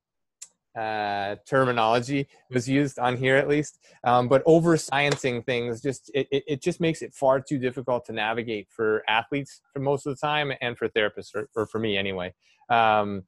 uh, 0.78 1.36
terminology 1.48 2.28
was 2.52 2.70
used 2.70 3.00
on 3.00 3.18
here 3.18 3.36
at 3.36 3.48
least. 3.48 3.80
Um, 4.04 4.28
but 4.28 4.44
over 4.46 4.76
sciencing 4.78 5.46
things 5.46 5.82
just 5.82 6.12
it, 6.14 6.28
it, 6.32 6.44
it, 6.48 6.62
just 6.62 6.80
makes 6.80 7.02
it 7.02 7.14
far 7.14 7.42
too 7.42 7.58
difficult 7.58 8.06
to 8.06 8.14
navigate 8.14 8.68
for 8.70 9.04
athletes 9.08 9.62
for 9.74 9.80
most 9.80 10.06
of 10.06 10.16
the 10.16 10.28
time 10.28 10.52
and 10.62 10.78
for 10.78 10.88
therapists 10.90 11.34
or, 11.36 11.50
or 11.56 11.66
for 11.66 11.80
me 11.80 11.98
anyway. 11.98 12.34
Um, 12.70 13.24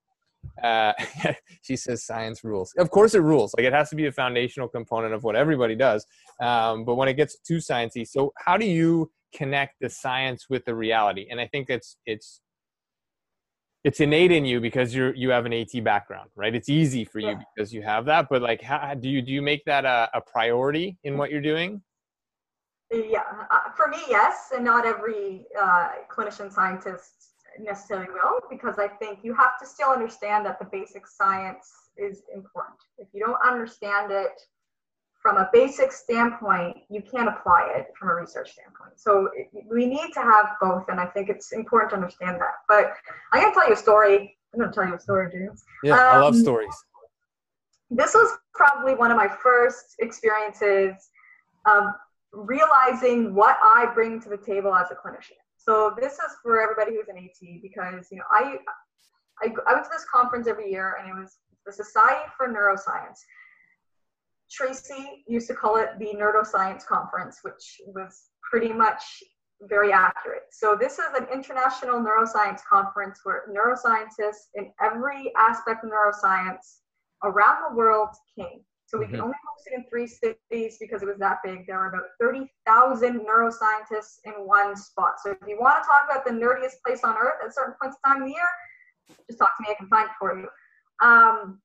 uh, 0.61 0.93
she 1.61 1.75
says 1.75 2.03
science 2.03 2.43
rules. 2.43 2.73
Of 2.77 2.91
course 2.91 3.15
it 3.15 3.21
rules. 3.21 3.53
Like 3.57 3.65
it 3.65 3.73
has 3.73 3.89
to 3.89 3.95
be 3.95 4.05
a 4.05 4.11
foundational 4.11 4.67
component 4.67 5.13
of 5.13 5.23
what 5.23 5.35
everybody 5.35 5.75
does. 5.75 6.05
Um, 6.41 6.85
but 6.85 6.95
when 6.95 7.07
it 7.07 7.15
gets 7.15 7.39
too 7.39 7.57
sciencey, 7.57 8.07
so 8.07 8.33
how 8.37 8.57
do 8.57 8.65
you 8.65 9.11
connect 9.33 9.75
the 9.81 9.89
science 9.89 10.47
with 10.49 10.65
the 10.65 10.75
reality? 10.75 11.27
And 11.29 11.39
I 11.39 11.47
think 11.47 11.69
it's 11.69 11.97
it's 12.05 12.41
it's 13.83 13.99
innate 13.99 14.31
in 14.31 14.45
you 14.45 14.59
because 14.61 14.93
you're 14.93 15.13
you 15.15 15.29
have 15.31 15.45
an 15.45 15.53
AT 15.53 15.83
background, 15.83 16.29
right? 16.35 16.53
It's 16.53 16.69
easy 16.69 17.03
for 17.03 17.19
you 17.19 17.29
yeah. 17.29 17.39
because 17.55 17.73
you 17.73 17.81
have 17.81 18.05
that. 18.05 18.27
But 18.29 18.41
like, 18.41 18.61
how 18.61 18.93
do 18.93 19.09
you 19.09 19.21
do 19.21 19.31
you 19.31 19.41
make 19.41 19.65
that 19.65 19.85
a, 19.85 20.09
a 20.13 20.21
priority 20.21 20.97
in 21.03 21.17
what 21.17 21.31
you're 21.31 21.41
doing? 21.41 21.81
Yeah, 22.91 23.21
uh, 23.49 23.71
for 23.75 23.87
me, 23.87 23.99
yes, 24.09 24.49
and 24.53 24.65
not 24.65 24.85
every 24.85 25.45
uh, 25.59 25.89
clinician 26.09 26.51
scientist 26.51 27.31
necessarily 27.57 28.07
will, 28.11 28.41
because 28.49 28.79
I 28.79 28.87
think 28.87 29.19
you 29.23 29.33
have 29.33 29.57
to 29.61 29.65
still 29.65 29.89
understand 29.89 30.45
that 30.45 30.59
the 30.59 30.65
basic 30.65 31.07
science 31.07 31.71
is 31.97 32.23
important. 32.33 32.77
If 32.97 33.07
you 33.13 33.25
don't 33.25 33.39
understand 33.45 34.11
it, 34.11 34.41
from 35.21 35.37
a 35.37 35.49
basic 35.53 35.91
standpoint, 35.91 36.77
you 36.89 37.01
can't 37.01 37.29
apply 37.29 37.71
it 37.75 37.87
from 37.97 38.09
a 38.09 38.15
research 38.15 38.53
standpoint. 38.53 38.93
So 38.99 39.29
we 39.69 39.85
need 39.85 40.11
to 40.13 40.19
have 40.19 40.55
both, 40.59 40.85
and 40.89 40.99
I 40.99 41.05
think 41.05 41.29
it's 41.29 41.51
important 41.51 41.91
to 41.91 41.95
understand 41.97 42.41
that. 42.41 42.53
But 42.67 42.93
I'm 43.31 43.41
going 43.41 43.53
to 43.53 43.59
tell 43.59 43.67
you 43.67 43.75
a 43.75 43.77
story. 43.77 44.35
I'm 44.53 44.59
going 44.59 44.71
to 44.71 44.75
tell 44.75 44.87
you 44.87 44.95
a 44.95 44.99
story, 44.99 45.31
James. 45.31 45.63
Yeah, 45.83 45.93
um, 45.93 45.99
I 45.99 46.17
love 46.17 46.33
um, 46.33 46.39
stories. 46.39 46.73
This 47.91 48.13
was 48.15 48.35
probably 48.53 48.95
one 48.95 49.11
of 49.11 49.17
my 49.17 49.27
first 49.27 49.95
experiences 49.99 51.09
of 51.67 51.83
realizing 52.33 53.35
what 53.35 53.57
I 53.63 53.91
bring 53.93 54.19
to 54.21 54.29
the 54.29 54.37
table 54.37 54.73
as 54.73 54.89
a 54.89 54.95
clinician. 54.95 55.37
So 55.57 55.93
this 55.99 56.13
is 56.13 56.35
for 56.41 56.59
everybody 56.59 56.93
who's 56.95 57.09
an 57.09 57.17
AT 57.17 57.61
because 57.61 58.07
you 58.11 58.17
know 58.17 58.23
I, 58.31 58.57
I 59.43 59.53
I 59.67 59.73
went 59.73 59.85
to 59.85 59.91
this 59.93 60.05
conference 60.11 60.47
every 60.47 60.71
year, 60.71 60.97
and 60.99 61.09
it 61.09 61.21
was 61.21 61.37
the 61.65 61.71
Society 61.71 62.25
for 62.35 62.47
Neuroscience 62.47 63.19
Tracy 64.51 65.23
used 65.27 65.47
to 65.47 65.55
call 65.55 65.77
it 65.77 65.89
the 65.99 66.13
Neuroscience 66.13 66.85
Conference, 66.85 67.39
which 67.43 67.81
was 67.87 68.29
pretty 68.49 68.73
much 68.73 69.01
very 69.63 69.91
accurate. 69.93 70.43
So 70.51 70.75
this 70.79 70.93
is 70.93 71.05
an 71.15 71.27
international 71.31 71.99
neuroscience 71.99 72.61
conference 72.67 73.19
where 73.23 73.43
neuroscientists 73.49 74.49
in 74.55 74.71
every 74.81 75.31
aspect 75.37 75.83
of 75.83 75.91
neuroscience 75.91 76.79
around 77.23 77.69
the 77.69 77.75
world 77.75 78.09
came. 78.37 78.61
So 78.87 78.97
we 78.97 79.05
mm-hmm. 79.05 79.13
can 79.13 79.21
only 79.21 79.35
host 79.47 79.67
it 79.67 79.75
in 79.75 79.85
three 79.89 80.07
cities 80.07 80.77
because 80.79 81.01
it 81.01 81.07
was 81.07 81.17
that 81.19 81.37
big. 81.45 81.65
There 81.65 81.77
were 81.77 81.87
about 81.87 82.09
30,000 82.19 83.21
neuroscientists 83.21 84.19
in 84.25 84.33
one 84.45 84.75
spot. 84.75 85.13
So 85.23 85.31
if 85.31 85.37
you 85.47 85.57
want 85.59 85.81
to 85.81 85.87
talk 85.87 86.09
about 86.09 86.25
the 86.25 86.31
nerdiest 86.31 86.81
place 86.85 87.03
on 87.03 87.15
earth 87.15 87.39
at 87.45 87.53
certain 87.53 87.75
points 87.81 87.97
in 88.03 88.11
time 88.11 88.23
of 88.23 88.27
the 88.27 88.33
year, 88.33 88.49
just 89.27 89.39
talk 89.39 89.55
to 89.57 89.63
me. 89.63 89.69
I 89.71 89.75
can 89.75 89.87
find 89.87 90.09
it 90.09 90.15
for 90.19 90.37
you. 90.37 90.47
Um, 91.01 91.61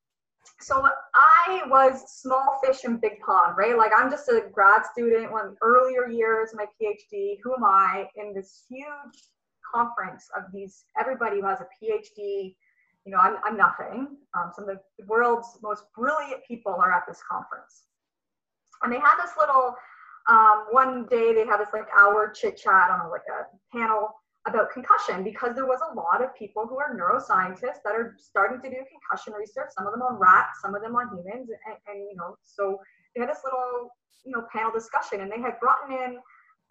so 0.60 0.86
I 1.14 1.62
was 1.66 2.20
small 2.20 2.60
fish 2.64 2.84
in 2.84 2.98
big 2.98 3.20
pond, 3.20 3.56
right? 3.56 3.76
Like 3.76 3.92
I'm 3.96 4.10
just 4.10 4.28
a 4.28 4.42
grad 4.52 4.82
student, 4.86 5.30
one 5.30 5.46
of 5.46 5.52
the 5.52 5.58
earlier 5.62 6.08
years 6.08 6.50
my 6.54 6.66
PhD. 6.80 7.38
Who 7.42 7.54
am 7.54 7.64
I 7.64 8.08
in 8.16 8.32
this 8.34 8.64
huge 8.68 9.30
conference 9.74 10.28
of 10.36 10.44
these 10.52 10.84
everybody 10.98 11.40
who 11.40 11.46
has 11.46 11.60
a 11.60 11.68
PhD? 11.84 12.54
You 13.04 13.12
know, 13.12 13.18
I'm, 13.18 13.36
I'm 13.44 13.56
nothing. 13.56 14.16
Um, 14.34 14.50
some 14.54 14.68
of 14.68 14.78
the 14.98 15.06
world's 15.06 15.58
most 15.62 15.84
brilliant 15.94 16.42
people 16.46 16.74
are 16.74 16.92
at 16.92 17.04
this 17.06 17.22
conference. 17.30 17.84
And 18.82 18.92
they 18.92 18.98
had 18.98 19.16
this 19.22 19.32
little 19.38 19.76
um, 20.28 20.66
one 20.70 21.06
day 21.06 21.32
they 21.32 21.46
had 21.46 21.58
this 21.58 21.68
like 21.72 21.86
hour 21.96 22.32
chit 22.34 22.56
chat 22.56 22.90
on 22.90 23.10
like 23.10 23.22
a 23.30 23.76
panel 23.76 24.15
concussion 24.76 25.24
because 25.24 25.54
there 25.54 25.64
was 25.64 25.80
a 25.90 25.94
lot 25.94 26.22
of 26.22 26.34
people 26.36 26.66
who 26.68 26.76
are 26.76 26.92
neuroscientists 26.92 27.80
that 27.82 27.94
are 27.96 28.14
starting 28.18 28.60
to 28.60 28.68
do 28.68 28.76
concussion 28.92 29.32
research 29.32 29.70
some 29.76 29.86
of 29.86 29.92
them 29.92 30.02
on 30.02 30.16
rats 30.20 30.60
some 30.60 30.74
of 30.74 30.82
them 30.82 30.94
on 30.94 31.08
humans 31.08 31.48
and, 31.48 31.76
and 31.88 32.04
you 32.10 32.14
know 32.16 32.36
so 32.44 32.78
they 33.14 33.20
had 33.20 33.30
this 33.30 33.40
little 33.42 33.88
you 34.24 34.32
know 34.32 34.44
panel 34.52 34.70
discussion 34.70 35.22
and 35.22 35.32
they 35.32 35.40
had 35.40 35.58
brought 35.60 35.88
in 35.88 36.18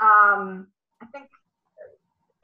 um, 0.06 0.68
i 1.02 1.06
think 1.12 1.26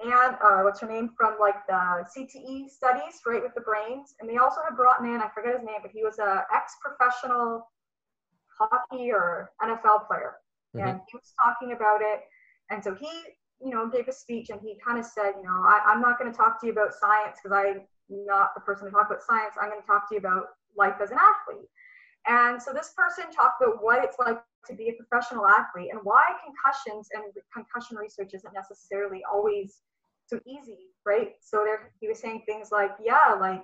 and 0.03 0.36
uh, 0.43 0.66
what's 0.66 0.80
her 0.80 0.88
name 0.88 1.12
from 1.16 1.38
like 1.39 1.62
the 1.68 2.03
cte 2.09 2.70
studies 2.70 3.22
right 3.28 3.43
with 3.43 3.53
the 3.53 3.62
brains 3.62 4.16
and 4.20 4.28
they 4.28 4.38
also 4.38 4.62
had 4.68 4.76
brought 4.76 5.01
in 5.01 5.22
i 5.22 5.30
forget 5.30 5.53
his 5.53 5.64
name 5.64 5.78
but 5.84 5.91
he 5.93 6.03
was 6.03 6.18
a 6.18 6.43
ex-professional 6.55 7.70
hockey 8.57 9.12
or 9.12 9.51
nfl 9.62 10.07
player 10.07 10.41
mm-hmm. 10.76 10.88
and 10.88 10.99
he 11.07 11.18
was 11.18 11.34
talking 11.38 11.74
about 11.74 12.01
it 12.01 12.22
and 12.72 12.84
so 12.84 12.95
he 12.95 13.07
you 13.64 13.72
know, 13.72 13.89
gave 13.89 14.07
a 14.07 14.12
speech 14.14 14.49
and 14.49 14.59
he 14.62 14.78
kind 14.86 14.99
of 14.99 15.05
said, 15.05 15.34
you 15.38 15.43
know, 15.43 15.64
I, 15.66 15.93
am 15.93 16.01
not 16.01 16.20
going 16.20 16.32
to 16.32 16.38
talk 16.38 16.59
to 16.62 16.68
you 16.68 16.74
about 16.74 16.93
science 16.93 17.38
because 17.41 17.55
I'm 17.55 17.82
not 18.09 18.53
the 18.55 18.62
person 18.62 18.86
to 18.86 18.91
talk 18.91 19.07
about 19.07 19.24
science. 19.24 19.55
I'm 19.62 19.70
going 19.70 19.82
to 19.82 19.88
talk 19.88 20.09
to 20.09 20.16
you 20.16 20.20
about 20.20 20.45
life 20.78 20.95
as 21.01 21.12
an 21.12 21.18
athlete. 21.18 21.68
And 22.28 22.62
so 22.62 22.72
this 22.74 22.93
person 22.95 23.32
talked 23.32 23.62
about 23.62 23.84
what 23.84 24.03
it's 24.03 24.18
like 24.20 24.41
to 24.68 24.76
be 24.76 24.89
a 24.89 24.93
professional 24.93 25.47
athlete 25.47 25.89
and 25.91 25.99
why 26.03 26.24
concussions 26.43 27.09
and 27.14 27.24
concussion 27.53 27.97
research 27.97 28.32
isn't 28.34 28.53
necessarily 28.53 29.22
always 29.32 29.80
so 30.28 30.39
easy, 30.45 30.89
right? 31.05 31.34
So 31.41 31.64
there, 31.66 31.91
he 31.99 32.07
was 32.07 32.20
saying 32.20 32.43
things 32.45 32.70
like, 32.72 32.91
yeah, 33.03 33.36
like 33.39 33.64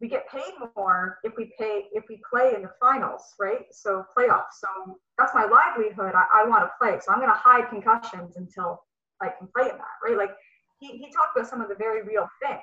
we 0.00 0.08
get 0.08 0.28
paid 0.28 0.52
more 0.76 1.18
if 1.22 1.32
we 1.36 1.52
pay 1.58 1.84
if 1.92 2.04
we 2.08 2.20
play 2.28 2.54
in 2.56 2.62
the 2.62 2.70
finals, 2.80 3.22
right? 3.38 3.66
So 3.70 4.04
playoffs. 4.16 4.58
So 4.58 4.98
that's 5.16 5.32
my 5.32 5.44
livelihood. 5.44 6.14
I, 6.14 6.24
I 6.42 6.48
want 6.48 6.64
to 6.64 6.70
play. 6.80 6.98
So 7.00 7.12
I'm 7.12 7.18
going 7.18 7.30
to 7.30 7.36
hide 7.36 7.70
concussions 7.70 8.36
until 8.36 8.82
I 9.22 9.32
can 9.38 9.48
play 9.54 9.70
in 9.70 9.76
that, 9.76 9.96
right? 10.04 10.16
Like 10.16 10.34
he, 10.80 10.98
he 10.98 11.12
talked 11.12 11.36
about 11.36 11.48
some 11.48 11.60
of 11.60 11.68
the 11.68 11.76
very 11.76 12.02
real 12.02 12.28
things. 12.42 12.60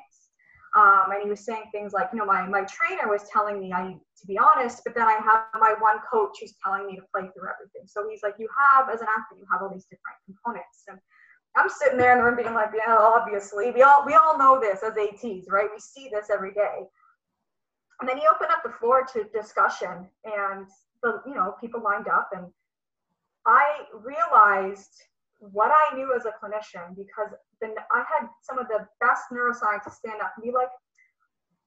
Um, 0.78 1.10
and 1.12 1.24
he 1.24 1.30
was 1.30 1.44
saying 1.44 1.64
things 1.72 1.94
like, 1.94 2.10
you 2.14 2.20
know, 2.20 2.26
my, 2.26 2.46
my 2.46 2.62
trainer 2.70 3.10
was 3.10 3.24
telling 3.34 3.60
me 3.60 3.74
I 3.74 3.88
need 3.88 4.00
to 4.22 4.28
be 4.28 4.38
honest, 4.38 4.82
but 4.86 4.94
then 4.94 5.08
I 5.08 5.14
have 5.14 5.46
my 5.60 5.74
one 5.80 5.98
coach 6.12 6.38
who's 6.40 6.54
telling 6.64 6.86
me 6.86 6.96
to 6.98 7.02
play 7.12 7.24
through 7.34 7.50
everything. 7.50 7.88
So 7.88 8.08
he's 8.08 8.22
like, 8.22 8.36
you 8.38 8.48
have, 8.54 8.88
as 8.90 9.02
an 9.02 9.08
athlete, 9.10 9.42
you 9.42 9.48
have 9.52 9.64
all 9.64 9.74
these 9.74 9.86
different 9.86 10.18
components. 10.26 10.84
And 10.88 11.00
I'm 11.58 11.70
sitting 11.70 11.98
there 11.98 12.12
in 12.12 12.20
the 12.20 12.24
room 12.24 12.36
being 12.38 12.54
like, 12.54 12.70
yeah, 12.76 12.98
obviously, 13.00 13.72
we 13.72 13.82
all, 13.82 14.06
we 14.06 14.14
all 14.14 14.38
know 14.38 14.60
this 14.60 14.84
as 14.84 14.94
ATs, 14.96 15.48
right? 15.50 15.70
We 15.74 15.80
see 15.80 16.10
this 16.14 16.30
every 16.30 16.54
day. 16.54 16.86
And 18.00 18.08
then 18.08 18.18
he 18.18 18.24
opened 18.32 18.52
up 18.52 18.62
the 18.64 18.78
floor 18.80 19.06
to 19.14 19.24
discussion 19.34 20.08
and 20.24 20.68
the, 21.02 21.22
you 21.26 21.34
know, 21.34 21.56
people 21.60 21.82
lined 21.82 22.08
up 22.08 22.30
and 22.34 22.46
I 23.46 23.86
realized 23.94 24.94
what 25.40 25.72
I 25.72 25.96
knew 25.96 26.14
as 26.16 26.26
a 26.26 26.34
clinician 26.36 26.96
because 26.96 27.32
then 27.62 27.74
I 27.92 28.04
had 28.04 28.28
some 28.44 28.60
of 28.60 28.68
the 28.68 28.86
best 29.00 29.24
neuroscientists 29.32 30.00
stand 30.04 30.22
up 30.22 30.34
and 30.36 30.44
be 30.44 30.52
like, 30.52 30.70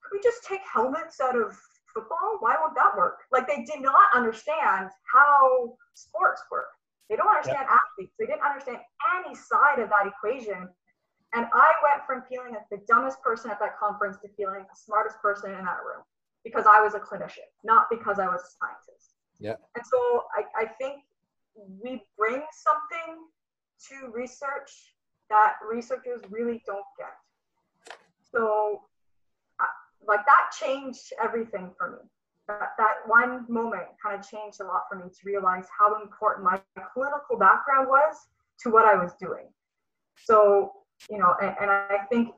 could 0.03 0.17
we 0.17 0.21
just 0.23 0.45
take 0.45 0.61
helmets 0.71 1.21
out 1.21 1.37
of 1.37 1.57
football? 1.93 2.37
Why 2.41 2.57
won't 2.61 2.75
that 2.77 2.97
work? 2.97 3.21
Like 3.33 3.49
they 3.49 3.65
did 3.65 3.81
not 3.81 4.13
understand 4.15 4.91
how 5.11 5.75
sports 5.95 6.43
work. 6.51 6.69
They 7.09 7.17
don't 7.17 7.29
understand 7.29 7.67
yeah. 7.69 7.79
athletes. 7.81 8.15
They 8.19 8.27
didn't 8.27 8.43
understand 8.43 8.79
any 9.19 9.35
side 9.35 9.81
of 9.81 9.89
that 9.89 10.07
equation. 10.07 10.69
And 11.35 11.47
I 11.53 11.73
went 11.83 12.05
from 12.07 12.23
feeling 12.29 12.53
like 12.53 12.69
the 12.71 12.85
dumbest 12.87 13.23
person 13.23 13.51
at 13.51 13.59
that 13.61 13.79
conference 13.79 14.19
to 14.21 14.29
feeling 14.37 14.65
the 14.69 14.77
smartest 14.77 15.17
person 15.21 15.51
in 15.51 15.65
that 15.65 15.81
room 15.81 16.05
because 16.45 16.67
I 16.69 16.81
was 16.81 16.95
a 16.95 17.01
clinician, 17.01 17.49
not 17.65 17.87
because 17.91 18.19
I 18.19 18.27
was 18.27 18.41
a 18.41 18.53
scientist. 18.61 19.17
Yeah. 19.41 19.57
And 19.77 19.85
so 19.87 20.25
I, 20.37 20.65
I 20.65 20.67
think 20.81 21.03
we 21.57 22.03
bring 22.19 22.43
something 22.53 23.25
to 23.89 24.11
research 24.13 24.95
that 25.31 25.55
researchers 25.69 26.21
really 26.31 26.63
don't 26.67 26.85
get. 26.99 27.97
so 28.31 28.83
like 30.07 30.25
that 30.27 30.51
changed 30.59 31.13
everything 31.23 31.71
for 31.79 31.93
me 31.93 31.99
that, 32.49 32.71
that 32.77 32.95
one 33.07 33.47
moment 33.49 33.85
kind 34.03 34.19
of 34.19 34.29
changed 34.29 34.61
a 34.61 34.65
lot 34.65 34.83
for 34.91 34.97
me 34.97 35.05
to 35.05 35.19
realize 35.25 35.67
how 35.79 36.03
important 36.03 36.45
my 36.45 36.61
clinical 36.93 37.39
background 37.39 37.89
was 37.89 38.17
to 38.59 38.69
what 38.69 38.85
i 38.85 38.95
was 38.95 39.13
doing 39.21 39.47
so 40.17 40.73
you 41.09 41.19
know 41.19 41.35
and, 41.41 41.55
and 41.61 41.71
i 41.71 41.99
think 42.11 42.35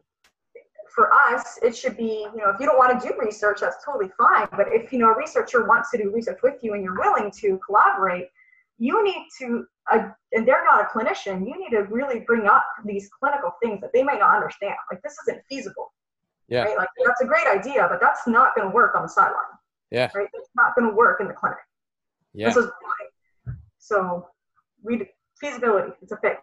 for 0.95 1.12
us, 1.12 1.59
it 1.61 1.76
should 1.76 1.97
be, 1.97 2.26
you 2.32 2.36
know, 2.36 2.51
if 2.51 2.61
you 2.61 2.66
don't 2.66 2.78
want 2.78 3.01
to 3.01 3.09
do 3.09 3.14
research, 3.18 3.59
that's 3.61 3.84
totally 3.84 4.11
fine. 4.16 4.47
But 4.53 4.68
if, 4.68 4.92
you 4.92 5.01
know, 5.01 5.11
a 5.11 5.16
researcher 5.16 5.66
wants 5.66 5.90
to 5.90 5.99
do 5.99 6.12
research 6.14 6.38
with 6.42 6.55
you 6.62 6.74
and 6.74 6.84
you're 6.84 6.99
willing 6.99 7.32
to 7.40 7.59
collaborate, 7.66 8.28
you 8.78 9.03
need 9.03 9.26
to, 9.40 9.66
uh, 9.93 10.09
and 10.32 10.47
they're 10.47 10.64
not 10.64 10.82
a 10.82 10.85
clinician, 10.87 11.47
you 11.47 11.59
need 11.59 11.70
to 11.70 11.82
really 11.91 12.20
bring 12.20 12.47
up 12.47 12.64
these 12.85 13.09
clinical 13.09 13.53
things 13.62 13.80
that 13.80 13.93
they 13.93 14.03
might 14.03 14.20
not 14.20 14.35
understand. 14.35 14.74
Like, 14.91 15.03
this 15.03 15.16
isn't 15.26 15.43
feasible. 15.49 15.93
Yeah. 16.49 16.64
Right? 16.64 16.76
Like, 16.76 16.89
that's 17.05 17.20
a 17.20 17.26
great 17.26 17.47
idea, 17.47 17.87
but 17.89 18.01
that's 18.01 18.26
not 18.26 18.55
going 18.55 18.68
to 18.68 18.74
work 18.74 18.95
on 18.95 19.03
the 19.03 19.09
sideline. 19.09 19.43
Yeah. 19.91 20.11
Right? 20.14 20.28
It's 20.35 20.51
not 20.57 20.74
going 20.74 20.89
to 20.91 20.97
work 20.97 21.20
in 21.20 21.28
the 21.28 21.35
clinic. 21.35 21.59
Yeah. 22.32 22.49
This 22.49 22.57
is 22.57 22.66
why. 22.66 23.55
So, 23.78 24.28
we 24.82 25.09
feasibility, 25.41 25.93
it's 26.01 26.12
a 26.12 26.18
big 26.22 26.37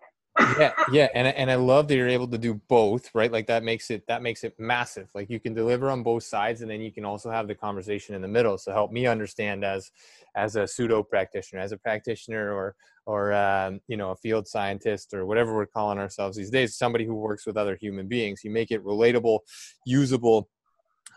yeah 0.58 0.72
yeah 0.92 1.08
and, 1.14 1.28
and 1.28 1.52
i 1.52 1.56
love 1.56 1.88
that 1.88 1.96
you're 1.96 2.08
able 2.08 2.28
to 2.28 2.38
do 2.38 2.54
both 2.68 3.10
right 3.14 3.32
like 3.32 3.48
that 3.48 3.64
makes 3.64 3.90
it 3.92 4.06
that 4.08 4.22
makes 4.22 4.44
it 4.44 4.54
massive 4.58 5.10
like 5.14 5.30
you 5.30 5.40
can 5.40 5.54
deliver 5.54 5.90
on 5.90 6.04
both 6.04 6.24
sides 6.24 6.62
and 6.62 6.72
then 6.72 6.82
you 6.82 6.92
can 6.92 7.06
also 7.06 7.30
have 7.30 7.48
the 7.48 7.56
conversation 7.56 8.16
in 8.16 8.22
the 8.22 8.28
middle 8.28 8.58
so 8.58 8.72
help 8.72 8.92
me 8.92 9.06
understand 9.06 9.64
as 9.64 9.92
as 10.36 10.56
a 10.56 10.68
pseudo 10.68 11.04
practitioner 11.04 11.62
as 11.62 11.72
a 11.72 11.78
practitioner 11.78 12.54
or 12.54 12.76
or 13.06 13.34
um, 13.34 13.80
you 13.88 13.98
know 13.98 14.12
a 14.12 14.16
field 14.16 14.48
scientist 14.48 15.14
or 15.14 15.26
whatever 15.26 15.56
we're 15.56 15.66
calling 15.66 15.98
ourselves 15.98 16.38
these 16.38 16.52
days 16.52 16.78
somebody 16.78 17.06
who 17.06 17.16
works 17.16 17.46
with 17.46 17.58
other 17.58 17.78
human 17.80 18.08
beings 18.08 18.42
you 18.44 18.52
make 18.52 18.72
it 18.72 18.84
relatable 18.84 19.40
usable 19.86 20.50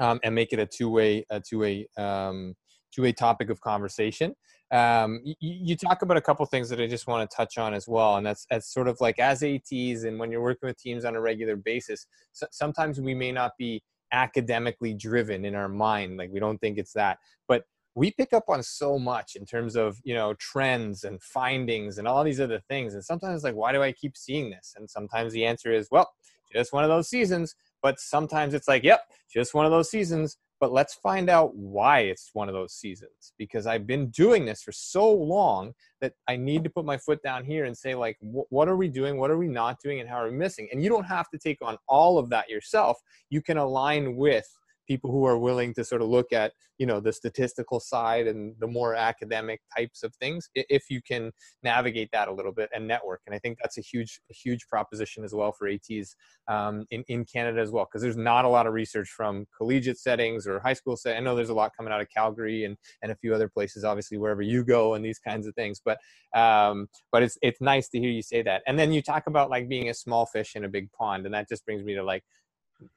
um, 0.00 0.18
and 0.24 0.34
make 0.34 0.52
it 0.52 0.58
a 0.58 0.66
two-way 0.66 1.24
a 1.30 1.40
two-way 1.40 1.86
um, 1.98 2.54
two-way 2.94 3.12
topic 3.12 3.50
of 3.50 3.60
conversation 3.60 4.34
um, 4.70 5.20
you, 5.24 5.36
you, 5.40 5.76
talk 5.76 6.02
about 6.02 6.16
a 6.16 6.20
couple 6.20 6.44
things 6.46 6.68
that 6.70 6.80
I 6.80 6.88
just 6.88 7.06
want 7.06 7.30
to 7.30 7.36
touch 7.36 7.58
on 7.58 7.74
as 7.74 7.86
well, 7.86 8.16
and 8.16 8.26
that's 8.26 8.44
that's 8.50 8.72
sort 8.72 8.88
of 8.88 9.00
like 9.00 9.20
as 9.20 9.42
ATs 9.44 9.70
and 9.70 10.18
when 10.18 10.32
you're 10.32 10.42
working 10.42 10.66
with 10.66 10.78
teams 10.78 11.04
on 11.04 11.14
a 11.14 11.20
regular 11.20 11.54
basis. 11.54 12.06
So 12.32 12.46
sometimes 12.50 13.00
we 13.00 13.14
may 13.14 13.30
not 13.30 13.52
be 13.56 13.84
academically 14.10 14.94
driven 14.94 15.44
in 15.44 15.54
our 15.54 15.68
mind, 15.68 16.16
like 16.16 16.30
we 16.32 16.40
don't 16.40 16.58
think 16.58 16.78
it's 16.78 16.92
that, 16.94 17.18
but 17.46 17.64
we 17.94 18.10
pick 18.10 18.32
up 18.32 18.44
on 18.48 18.62
so 18.62 18.98
much 18.98 19.36
in 19.36 19.46
terms 19.46 19.76
of 19.76 19.98
you 20.04 20.14
know 20.14 20.34
trends 20.34 21.04
and 21.04 21.22
findings 21.22 21.98
and 21.98 22.08
all 22.08 22.24
these 22.24 22.40
other 22.40 22.60
things, 22.68 22.94
and 22.94 23.04
sometimes 23.04 23.44
like 23.44 23.54
why 23.54 23.72
do 23.72 23.82
I 23.82 23.92
keep 23.92 24.16
seeing 24.16 24.50
this? 24.50 24.74
And 24.76 24.88
sometimes 24.88 25.32
the 25.32 25.44
answer 25.44 25.72
is 25.72 25.88
well, 25.90 26.12
just 26.52 26.72
one 26.72 26.84
of 26.84 26.90
those 26.90 27.08
seasons. 27.08 27.54
But 27.82 28.00
sometimes 28.00 28.54
it's 28.54 28.66
like, 28.66 28.82
yep, 28.82 29.02
just 29.30 29.52
one 29.52 29.66
of 29.66 29.70
those 29.70 29.90
seasons. 29.90 30.38
But 30.58 30.72
let's 30.72 30.94
find 30.94 31.28
out 31.28 31.54
why 31.54 32.00
it's 32.00 32.30
one 32.32 32.48
of 32.48 32.54
those 32.54 32.72
seasons 32.72 33.34
because 33.36 33.66
i've 33.66 33.86
been 33.86 34.08
doing 34.10 34.46
this 34.46 34.62
for 34.62 34.72
so 34.72 35.12
long 35.12 35.74
that 36.00 36.14
i 36.26 36.36
need 36.36 36.64
to 36.64 36.70
put 36.70 36.86
my 36.86 36.96
foot 36.96 37.22
down 37.22 37.44
here 37.44 37.64
and 37.66 37.76
say 37.76 37.94
like 37.94 38.16
what 38.20 38.68
are 38.68 38.76
we 38.76 38.88
doing? 38.88 39.18
What 39.18 39.30
are 39.30 39.36
we 39.36 39.48
not 39.48 39.78
doing? 39.82 40.00
And 40.00 40.08
how 40.08 40.16
are 40.16 40.30
we 40.30 40.36
missing? 40.36 40.68
And 40.72 40.82
you 40.82 40.88
don't 40.88 41.04
have 41.04 41.28
to 41.30 41.38
take 41.38 41.58
on 41.60 41.76
all 41.86 42.18
of 42.18 42.30
that 42.30 42.48
yourself. 42.48 42.98
You 43.28 43.42
can 43.42 43.58
align 43.58 44.16
with 44.16 44.46
people 44.86 45.10
who 45.10 45.24
are 45.24 45.38
willing 45.38 45.74
to 45.74 45.84
sort 45.84 46.02
of 46.02 46.08
look 46.08 46.32
at 46.32 46.52
you 46.78 46.86
know 46.86 47.00
the 47.00 47.12
statistical 47.12 47.80
side 47.80 48.26
and 48.26 48.54
the 48.58 48.66
more 48.66 48.94
academic 48.94 49.60
types 49.76 50.02
of 50.02 50.14
things 50.16 50.48
if 50.54 50.84
you 50.90 51.00
can 51.02 51.30
navigate 51.62 52.08
that 52.12 52.28
a 52.28 52.32
little 52.32 52.52
bit 52.52 52.68
and 52.74 52.86
network. 52.86 53.20
And 53.26 53.34
i 53.34 53.38
think 53.38 53.58
that's 53.62 53.78
a 53.78 53.82
huge 53.82 54.20
a 54.30 54.34
huge 54.34 54.66
proposition 54.68 55.24
as 55.24 55.34
well 55.34 55.52
for 55.52 55.68
ats 55.68 56.16
um, 56.48 56.84
in, 56.90 57.04
in 57.08 57.24
canada 57.24 57.60
as 57.60 57.70
well 57.70 57.84
because 57.84 58.02
there's 58.02 58.16
not 58.16 58.44
a 58.44 58.48
lot 58.48 58.66
of 58.66 58.72
research 58.72 59.08
from 59.08 59.46
collegiate 59.56 59.98
settings 59.98 60.46
or 60.46 60.60
high 60.60 60.72
school 60.72 60.96
set 60.96 61.16
i 61.16 61.20
know 61.20 61.34
there's 61.34 61.48
a 61.48 61.54
lot 61.54 61.72
coming 61.76 61.92
out 61.92 62.00
of 62.00 62.08
calgary 62.10 62.64
and 62.64 62.76
and 63.02 63.12
a 63.12 63.16
few 63.16 63.34
other 63.34 63.48
places 63.48 63.84
obviously 63.84 64.18
wherever 64.18 64.42
you 64.42 64.64
go 64.64 64.94
and 64.94 65.04
these 65.04 65.18
kinds 65.18 65.46
of 65.46 65.54
things 65.54 65.80
but 65.84 65.98
um, 66.34 66.88
but 67.12 67.22
it's 67.22 67.38
it's 67.42 67.60
nice 67.60 67.88
to 67.90 67.98
hear 67.98 68.10
you 68.10 68.22
say 68.22 68.42
that. 68.42 68.62
And 68.66 68.78
then 68.78 68.92
you 68.92 69.00
talk 69.02 69.26
about 69.26 69.50
like 69.50 69.68
being 69.68 69.88
a 69.88 69.94
small 69.94 70.26
fish 70.26 70.56
in 70.56 70.64
a 70.64 70.68
big 70.68 70.90
pond 70.92 71.24
and 71.24 71.34
that 71.34 71.48
just 71.48 71.64
brings 71.64 71.84
me 71.84 71.94
to 71.94 72.02
like 72.02 72.24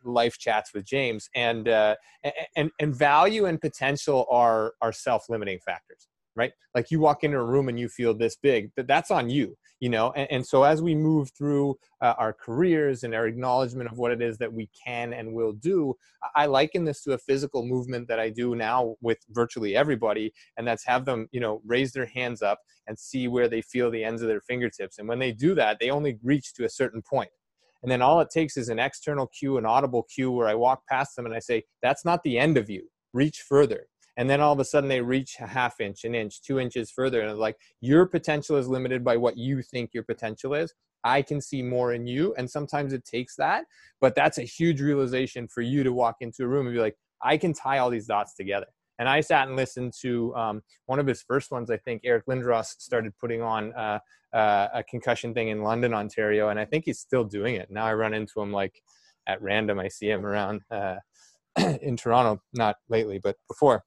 life 0.03 0.37
chats 0.37 0.73
with 0.73 0.85
James, 0.85 1.29
and 1.35 1.67
uh, 1.67 1.95
and 2.55 2.71
and 2.79 2.95
value 2.95 3.45
and 3.45 3.59
potential 3.59 4.25
are 4.29 4.73
are 4.81 4.91
self 4.91 5.29
limiting 5.29 5.59
factors, 5.59 6.07
right? 6.35 6.51
Like 6.75 6.91
you 6.91 6.99
walk 6.99 7.23
into 7.23 7.37
a 7.37 7.43
room 7.43 7.69
and 7.69 7.79
you 7.79 7.89
feel 7.89 8.13
this 8.13 8.35
big, 8.35 8.71
but 8.75 8.87
that's 8.87 9.11
on 9.11 9.29
you, 9.29 9.57
you 9.79 9.89
know. 9.89 10.11
And, 10.15 10.31
and 10.31 10.47
so 10.47 10.63
as 10.63 10.81
we 10.81 10.95
move 10.95 11.31
through 11.37 11.75
uh, 12.01 12.13
our 12.17 12.33
careers 12.33 13.03
and 13.03 13.13
our 13.13 13.27
acknowledgement 13.27 13.91
of 13.91 13.97
what 13.97 14.11
it 14.11 14.21
is 14.21 14.37
that 14.37 14.53
we 14.53 14.69
can 14.85 15.13
and 15.13 15.33
will 15.33 15.53
do, 15.53 15.95
I 16.35 16.45
liken 16.45 16.85
this 16.85 17.01
to 17.03 17.13
a 17.13 17.17
physical 17.17 17.65
movement 17.65 18.07
that 18.07 18.19
I 18.19 18.29
do 18.29 18.55
now 18.55 18.95
with 19.01 19.17
virtually 19.29 19.75
everybody, 19.75 20.33
and 20.57 20.67
that's 20.67 20.85
have 20.85 21.05
them, 21.05 21.27
you 21.31 21.39
know, 21.39 21.61
raise 21.65 21.91
their 21.91 22.05
hands 22.05 22.41
up 22.41 22.59
and 22.87 22.97
see 22.97 23.27
where 23.27 23.47
they 23.47 23.61
feel 23.61 23.91
the 23.91 24.03
ends 24.03 24.21
of 24.21 24.27
their 24.27 24.41
fingertips. 24.41 24.99
And 24.99 25.07
when 25.07 25.19
they 25.19 25.31
do 25.31 25.55
that, 25.55 25.79
they 25.79 25.89
only 25.89 26.19
reach 26.23 26.53
to 26.53 26.65
a 26.65 26.69
certain 26.69 27.01
point 27.01 27.29
and 27.83 27.91
then 27.91 28.01
all 28.01 28.19
it 28.21 28.29
takes 28.31 28.57
is 28.57 28.69
an 28.69 28.79
external 28.79 29.27
cue, 29.27 29.57
an 29.57 29.65
audible 29.65 30.05
cue 30.13 30.31
where 30.31 30.47
I 30.47 30.55
walk 30.55 30.81
past 30.89 31.15
them 31.15 31.25
and 31.25 31.35
I 31.35 31.39
say, 31.39 31.63
that's 31.81 32.05
not 32.05 32.23
the 32.23 32.37
end 32.37 32.57
of 32.57 32.69
you. 32.69 32.87
Reach 33.13 33.43
further. 33.47 33.87
And 34.17 34.29
then 34.29 34.41
all 34.41 34.51
of 34.51 34.59
a 34.59 34.65
sudden 34.65 34.89
they 34.89 35.01
reach 35.01 35.35
a 35.39 35.47
half 35.47 35.79
inch, 35.79 36.03
an 36.03 36.15
inch, 36.15 36.41
two 36.41 36.59
inches 36.59 36.91
further. 36.91 37.21
And 37.21 37.37
like, 37.37 37.55
your 37.81 38.07
potential 38.07 38.57
is 38.57 38.67
limited 38.67 39.03
by 39.03 39.15
what 39.15 39.37
you 39.37 39.61
think 39.61 39.91
your 39.93 40.03
potential 40.03 40.55
is. 40.55 40.73
I 41.03 41.21
can 41.21 41.39
see 41.39 41.61
more 41.61 41.93
in 41.93 42.07
you. 42.07 42.33
And 42.37 42.49
sometimes 42.49 42.93
it 42.93 43.05
takes 43.05 43.35
that. 43.35 43.65
But 44.01 44.15
that's 44.15 44.39
a 44.39 44.43
huge 44.43 44.81
realization 44.81 45.47
for 45.47 45.61
you 45.61 45.83
to 45.83 45.93
walk 45.93 46.15
into 46.21 46.43
a 46.43 46.47
room 46.47 46.65
and 46.65 46.75
be 46.75 46.81
like, 46.81 46.95
I 47.21 47.37
can 47.37 47.53
tie 47.53 47.77
all 47.77 47.91
these 47.91 48.07
dots 48.07 48.33
together. 48.33 48.67
And 48.99 49.07
I 49.07 49.21
sat 49.21 49.47
and 49.47 49.55
listened 49.55 49.93
to 50.01 50.35
um, 50.35 50.61
one 50.85 50.99
of 50.99 51.07
his 51.07 51.21
first 51.21 51.51
ones. 51.51 51.69
I 51.69 51.77
think 51.77 52.01
Eric 52.03 52.25
Lindros 52.25 52.79
started 52.79 53.13
putting 53.19 53.41
on 53.41 53.73
uh, 53.73 53.99
uh, 54.33 54.67
a 54.73 54.83
concussion 54.83 55.33
thing 55.33 55.49
in 55.49 55.61
London, 55.61 55.93
Ontario, 55.93 56.49
and 56.49 56.59
I 56.59 56.65
think 56.65 56.85
he's 56.85 56.99
still 56.99 57.23
doing 57.23 57.55
it. 57.55 57.69
Now 57.69 57.85
I 57.85 57.93
run 57.93 58.13
into 58.13 58.41
him 58.41 58.51
like 58.51 58.81
at 59.27 59.41
random. 59.41 59.79
I 59.79 59.87
see 59.87 60.09
him 60.09 60.25
around 60.25 60.61
uh, 60.71 60.95
in 61.81 61.97
Toronto, 61.97 62.41
not 62.53 62.77
lately, 62.89 63.19
but 63.19 63.35
before 63.47 63.83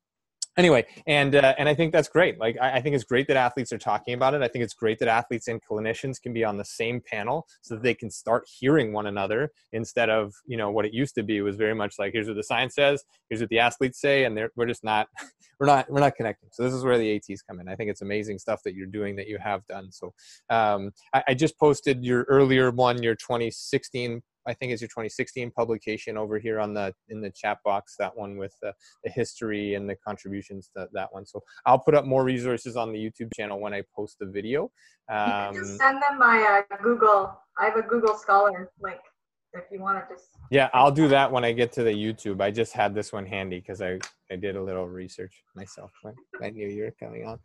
anyway 0.61 0.87
and 1.07 1.35
uh, 1.35 1.55
and 1.59 1.69
i 1.69 1.75
think 1.75 1.93
that's 1.93 2.09
great. 2.09 2.39
Like 2.39 2.57
I, 2.61 2.77
I, 2.77 2.81
think 2.81 2.95
it's 2.95 3.05
great 3.05 3.27
that 3.29 3.37
athletes 3.37 3.73
are 3.73 3.79
talking 3.79 4.15
about 4.15 4.35
it. 4.35 4.43
I 4.43 4.49
think 4.49 4.63
it's 4.63 4.75
great 4.75 4.99
that 4.99 5.09
athletes 5.09 5.49
and 5.49 5.61
clinicians 5.63 6.21
can 6.21 6.33
be 6.33 6.45
on 6.45 6.57
the 6.57 6.65
same 6.65 7.01
panel 7.01 7.47
so 7.63 7.75
that 7.75 7.83
they 7.83 7.95
can 7.95 8.11
start 8.11 8.45
hearing 8.47 8.93
one 8.93 9.07
another 9.07 9.51
instead 9.73 10.11
of 10.11 10.35
you 10.47 10.57
know 10.57 10.71
what 10.71 10.85
it 10.85 10.93
used 10.93 11.15
to 11.17 11.23
be. 11.23 11.41
Was 11.41 11.57
very 11.57 11.75
much 11.75 11.95
like 11.99 12.13
here's 12.13 12.29
what 12.29 12.37
the 12.37 12.43
science 12.43 12.75
says 12.75 13.03
here's 13.29 13.41
what 13.41 13.51
the 13.51 13.59
athletes 13.59 14.01
say 14.01 14.25
and 14.25 14.39
we're 14.57 14.67
just 14.67 14.85
not 14.85 15.09
we're 15.61 15.67
not 15.67 15.91
we're 15.91 16.01
not 16.01 16.15
connecting. 16.15 16.51
So 16.53 16.63
this 16.63 16.75
is 16.75 16.85
where 16.85 16.99
the 16.99 17.17
ats 17.17 17.43
come 17.43 17.61
in. 17.61 17.69
I 17.69 17.77
think 17.77 17.91
it's 17.91 18.03
amazing 18.03 18.39
stuff 18.39 18.63
that 18.65 18.75
you're 18.75 18.87
doing 18.87 19.17
that 19.17 19.29
you 19.29 19.39
have 19.39 19.67
done. 19.67 19.91
So 19.91 20.13
um, 20.51 20.93
I, 21.15 21.23
I 21.29 21.35
just 21.35 21.59
posted 21.59 22.05
your 22.05 22.25
earlier 22.25 22.71
one 22.71 23.03
your 23.03 23.15
2016 23.15 24.23
I 24.51 24.55
think 24.55 24.73
it's 24.73 24.83
your 24.83 24.89
2016 24.89 25.53
publication 25.53 26.17
over 26.17 26.39
here 26.39 26.61
on 26.61 26.75
the 26.75 26.93
in 27.09 27.21
the 27.21 27.31
chat 27.31 27.59
box. 27.65 27.95
That 27.99 28.17
one 28.17 28.37
with 28.37 28.55
the, 28.61 28.73
the 29.05 29.11
history 29.11 29.75
and 29.75 29.89
the 29.89 29.97
contributions 30.07 30.71
to 30.77 30.89
that 30.93 31.13
one. 31.13 31.25
So 31.25 31.41
I'll 31.67 31.79
put 31.79 31.95
up 31.95 32.05
more 32.05 32.25
resources 32.25 32.77
on 32.77 32.93
the 32.93 32.99
YouTube 32.99 33.33
channel 33.35 33.61
when 33.61 33.73
I 33.73 33.83
post 33.95 34.17
the 34.19 34.27
video. 34.27 34.71
Um, 35.09 35.55
just 35.55 35.79
send 35.79 36.03
them 36.03 36.19
my 36.19 36.65
uh, 36.71 36.77
Google. 36.83 37.39
I 37.59 37.67
have 37.67 37.77
a 37.77 37.83
Google 37.83 38.17
Scholar 38.17 38.71
link 38.81 39.01
if 39.53 39.65
you 39.71 39.81
want 39.81 39.99
to 40.09 40.15
just. 40.15 40.31
Yeah, 40.51 40.69
I'll 40.75 40.91
do 40.91 41.09
that 41.09 41.31
when 41.31 41.45
I 41.45 41.53
get 41.53 41.73
to 41.73 41.83
the 41.83 41.93
YouTube. 41.93 42.41
I 42.41 42.51
just 42.51 42.73
had 42.73 42.95
this 42.95 43.13
one 43.13 43.27
handy 43.27 43.61
because 43.61 43.81
I 43.81 43.99
I 44.33 44.37
did 44.37 44.57
a 44.57 44.63
little 44.63 44.87
research 44.87 45.43
myself 45.57 45.91
when 46.03 46.15
I 46.43 46.51
knew 46.51 46.69
you 46.69 46.85
were 46.85 46.95
coming 46.99 47.27
on 47.27 47.39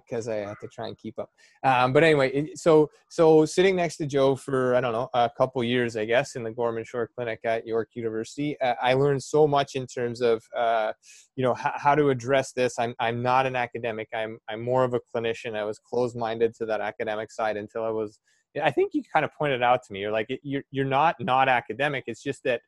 because 0.00 0.28
uh, 0.28 0.32
I 0.32 0.34
had 0.36 0.60
to 0.60 0.68
try 0.68 0.88
and 0.88 0.96
keep 0.96 1.18
up. 1.18 1.30
Um, 1.62 1.92
but 1.92 2.02
anyway, 2.02 2.50
so 2.54 2.90
so 3.10 3.44
sitting 3.44 3.76
next 3.76 3.96
to 3.98 4.06
Jo 4.06 4.36
for 4.36 4.74
I 4.74 4.80
don't 4.80 4.92
know 4.92 5.08
a 5.14 5.30
couple 5.36 5.62
years, 5.64 5.96
I 5.96 6.04
guess, 6.04 6.36
in 6.36 6.42
the 6.42 6.50
Gorman 6.50 6.84
Shore 6.84 7.08
Clinic 7.14 7.40
at 7.44 7.66
York 7.66 7.90
University, 7.94 8.58
uh, 8.60 8.74
I 8.82 8.94
learned 8.94 9.22
so 9.22 9.46
much 9.46 9.74
in 9.74 9.86
terms 9.86 10.20
of 10.20 10.42
uh, 10.56 10.92
you 11.36 11.44
know 11.44 11.52
h- 11.52 11.72
how 11.76 11.94
to 11.94 12.10
address 12.10 12.52
this. 12.52 12.78
I'm 12.78 12.94
I'm 12.98 13.22
not 13.22 13.46
an 13.46 13.56
academic. 13.56 14.08
I'm 14.14 14.38
I'm 14.48 14.62
more 14.62 14.84
of 14.84 14.94
a 14.94 15.00
clinician. 15.14 15.54
I 15.54 15.64
was 15.64 15.78
closed 15.78 16.16
minded 16.16 16.54
to 16.56 16.66
that 16.66 16.80
academic 16.80 17.30
side 17.32 17.56
until 17.56 17.84
I 17.84 17.90
was. 17.90 18.18
I 18.62 18.70
think 18.70 18.94
you 18.94 19.02
kind 19.12 19.24
of 19.24 19.30
pointed 19.34 19.62
out 19.62 19.82
to 19.84 19.92
me. 19.92 20.00
You're 20.00 20.12
like 20.12 20.28
you're 20.42 20.62
you're 20.70 20.84
not 20.84 21.16
not 21.20 21.48
academic. 21.48 22.04
It's 22.06 22.22
just 22.22 22.42
that 22.44 22.60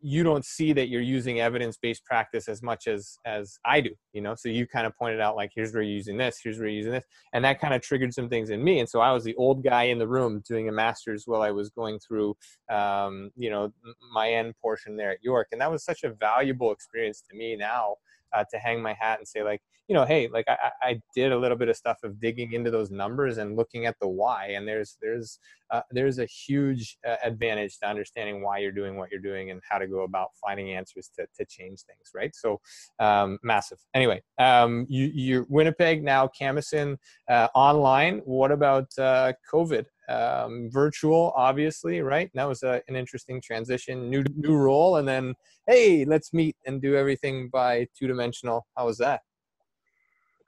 you 0.00 0.22
don't 0.22 0.44
see 0.44 0.72
that 0.72 0.88
you're 0.88 1.00
using 1.02 1.40
evidence-based 1.40 2.04
practice 2.04 2.48
as 2.48 2.62
much 2.62 2.86
as 2.86 3.18
as 3.24 3.58
I 3.64 3.80
do, 3.80 3.90
you 4.12 4.20
know. 4.20 4.34
So 4.36 4.48
you 4.48 4.66
kind 4.66 4.86
of 4.86 4.96
pointed 4.96 5.20
out 5.20 5.34
like, 5.34 5.50
here's 5.54 5.72
where 5.72 5.82
you're 5.82 5.92
using 5.92 6.16
this, 6.16 6.38
here's 6.42 6.58
where 6.58 6.68
you're 6.68 6.76
using 6.76 6.92
this, 6.92 7.04
and 7.32 7.44
that 7.44 7.60
kind 7.60 7.74
of 7.74 7.82
triggered 7.82 8.14
some 8.14 8.28
things 8.28 8.50
in 8.50 8.62
me. 8.62 8.78
And 8.78 8.88
so 8.88 9.00
I 9.00 9.12
was 9.12 9.24
the 9.24 9.34
old 9.34 9.64
guy 9.64 9.84
in 9.84 9.98
the 9.98 10.06
room 10.06 10.42
doing 10.46 10.68
a 10.68 10.72
master's 10.72 11.24
while 11.26 11.42
I 11.42 11.50
was 11.50 11.70
going 11.70 11.98
through, 11.98 12.36
um, 12.70 13.30
you 13.36 13.50
know, 13.50 13.72
my 14.12 14.30
end 14.30 14.54
portion 14.62 14.96
there 14.96 15.10
at 15.10 15.22
York, 15.22 15.48
and 15.52 15.60
that 15.60 15.70
was 15.70 15.84
such 15.84 16.04
a 16.04 16.10
valuable 16.10 16.70
experience 16.70 17.22
to 17.28 17.36
me 17.36 17.56
now 17.56 17.96
uh, 18.32 18.44
to 18.50 18.58
hang 18.58 18.82
my 18.82 18.94
hat 18.94 19.18
and 19.18 19.26
say 19.28 19.42
like 19.42 19.60
you 19.88 19.94
know 19.94 20.04
hey 20.04 20.28
like 20.28 20.44
I, 20.48 20.70
I 20.82 21.00
did 21.14 21.32
a 21.32 21.38
little 21.38 21.56
bit 21.56 21.68
of 21.68 21.76
stuff 21.76 21.98
of 22.04 22.20
digging 22.20 22.52
into 22.52 22.70
those 22.70 22.90
numbers 22.90 23.38
and 23.38 23.56
looking 23.56 23.86
at 23.86 23.96
the 24.00 24.08
why. 24.08 24.48
And 24.48 24.66
there's 24.66 24.96
there's 25.00 25.38
uh, 25.70 25.82
there's 25.90 26.18
a 26.18 26.26
huge 26.26 26.98
uh, 27.06 27.16
advantage 27.22 27.78
to 27.78 27.88
understanding 27.88 28.42
why 28.42 28.58
you're 28.58 28.72
doing 28.72 28.96
what 28.96 29.10
you're 29.10 29.20
doing 29.20 29.50
and 29.50 29.60
how 29.68 29.78
to 29.78 29.86
go 29.86 30.02
about 30.02 30.28
finding 30.40 30.72
answers 30.72 31.10
to, 31.16 31.26
to 31.38 31.44
change 31.46 31.80
things 31.82 32.10
right? 32.14 32.34
So 32.34 32.60
um, 32.98 33.38
massive. 33.42 33.78
Anyway 33.94 34.22
um, 34.38 34.86
you 34.88 35.10
you're 35.14 35.46
winnipeg 35.48 36.02
now 36.02 36.28
Camosun 36.38 36.96
uh, 37.28 37.48
online. 37.54 38.20
What 38.24 38.52
about 38.52 38.88
uh, 38.98 39.32
covid 39.52 39.86
um, 40.08 40.70
virtual, 40.70 41.32
obviously, 41.36 42.00
right? 42.00 42.30
that 42.34 42.48
was 42.48 42.62
a, 42.62 42.82
an 42.88 42.96
interesting 42.96 43.40
transition, 43.40 44.08
new 44.08 44.24
new 44.36 44.56
role, 44.56 44.96
and 44.96 45.06
then 45.06 45.34
hey, 45.66 46.04
let's 46.04 46.32
meet 46.32 46.56
and 46.66 46.80
do 46.80 46.96
everything 46.96 47.48
by 47.48 47.86
two 47.98 48.06
dimensional. 48.06 48.66
How 48.76 48.86
was 48.86 48.98
that? 48.98 49.20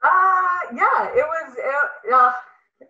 Uh, 0.03 0.59
yeah, 0.75 1.09
it 1.13 1.25
was. 1.25 1.55
It, 1.57 2.13
uh, 2.13 2.31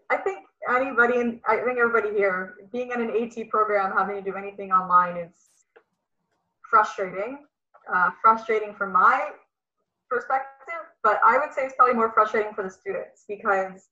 I 0.09 0.17
think 0.17 0.39
anybody, 0.73 1.19
and 1.19 1.39
I 1.47 1.57
think 1.57 1.77
everybody 1.77 2.15
here, 2.15 2.55
being 2.71 2.91
in 2.91 3.01
an 3.01 3.09
AT 3.09 3.49
program, 3.49 3.91
having 3.97 4.23
to 4.23 4.31
do 4.31 4.37
anything 4.37 4.71
online 4.71 5.17
is 5.17 5.31
frustrating. 6.69 7.39
Uh, 7.91 8.11
frustrating 8.21 8.73
from 8.75 8.93
my 8.93 9.31
perspective, 10.09 10.83
but 11.03 11.19
I 11.25 11.37
would 11.37 11.51
say 11.53 11.63
it's 11.63 11.73
probably 11.75 11.95
more 11.95 12.11
frustrating 12.13 12.53
for 12.53 12.63
the 12.63 12.69
students 12.69 13.25
because 13.27 13.89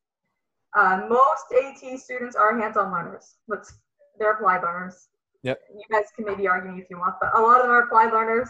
uh, 0.78 1.02
most 1.10 1.46
AT 1.64 2.00
students 2.00 2.36
are 2.36 2.60
hands-on 2.60 2.92
learners. 2.92 3.36
Let's, 3.48 3.74
they're 4.18 4.34
applied 4.34 4.62
learners. 4.64 5.08
Yep. 5.44 5.60
You 5.74 5.84
guys 5.92 6.06
can 6.16 6.26
maybe 6.26 6.48
argue 6.48 6.76
if 6.82 6.90
you 6.90 7.00
want, 7.00 7.16
but 7.22 7.38
a 7.38 7.42
lot 7.42 7.58
of 7.58 7.64
them 7.64 7.72
are 7.72 7.84
applied 7.84 8.12
learners. 8.12 8.50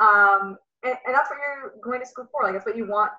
Um, 0.00 0.56
and, 0.82 0.96
and 1.06 1.14
that's 1.14 1.30
what 1.30 1.38
you're 1.38 1.74
going 1.82 2.00
to 2.00 2.06
school 2.06 2.26
for. 2.32 2.44
Like 2.44 2.54
that's 2.54 2.66
what 2.66 2.76
you 2.76 2.86
want 2.86 3.12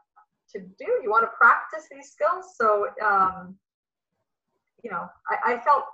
to 0.51 0.59
do. 0.59 0.99
You 1.01 1.09
want 1.09 1.23
to 1.23 1.31
practice 1.37 1.87
these 1.91 2.11
skills. 2.11 2.55
So, 2.55 2.87
um, 3.05 3.55
you 4.83 4.91
know, 4.91 5.07
I, 5.29 5.53
I 5.53 5.59
felt 5.59 5.85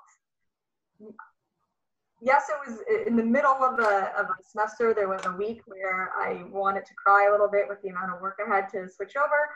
yes, 2.21 2.45
it 2.49 2.69
was 2.69 2.79
in 3.07 3.15
the 3.15 3.23
middle 3.23 3.51
of 3.51 3.79
a, 3.79 4.11
of 4.17 4.27
a 4.27 4.43
semester. 4.43 4.93
There 4.93 5.07
was 5.07 5.25
a 5.25 5.31
week 5.31 5.61
where 5.65 6.11
I 6.17 6.43
wanted 6.51 6.85
to 6.85 6.93
cry 6.95 7.27
a 7.27 7.31
little 7.31 7.49
bit 7.49 7.67
with 7.67 7.81
the 7.81 7.89
amount 7.89 8.13
of 8.13 8.21
work 8.21 8.39
I 8.45 8.53
had 8.53 8.69
to 8.69 8.87
switch 8.89 9.15
over. 9.15 9.49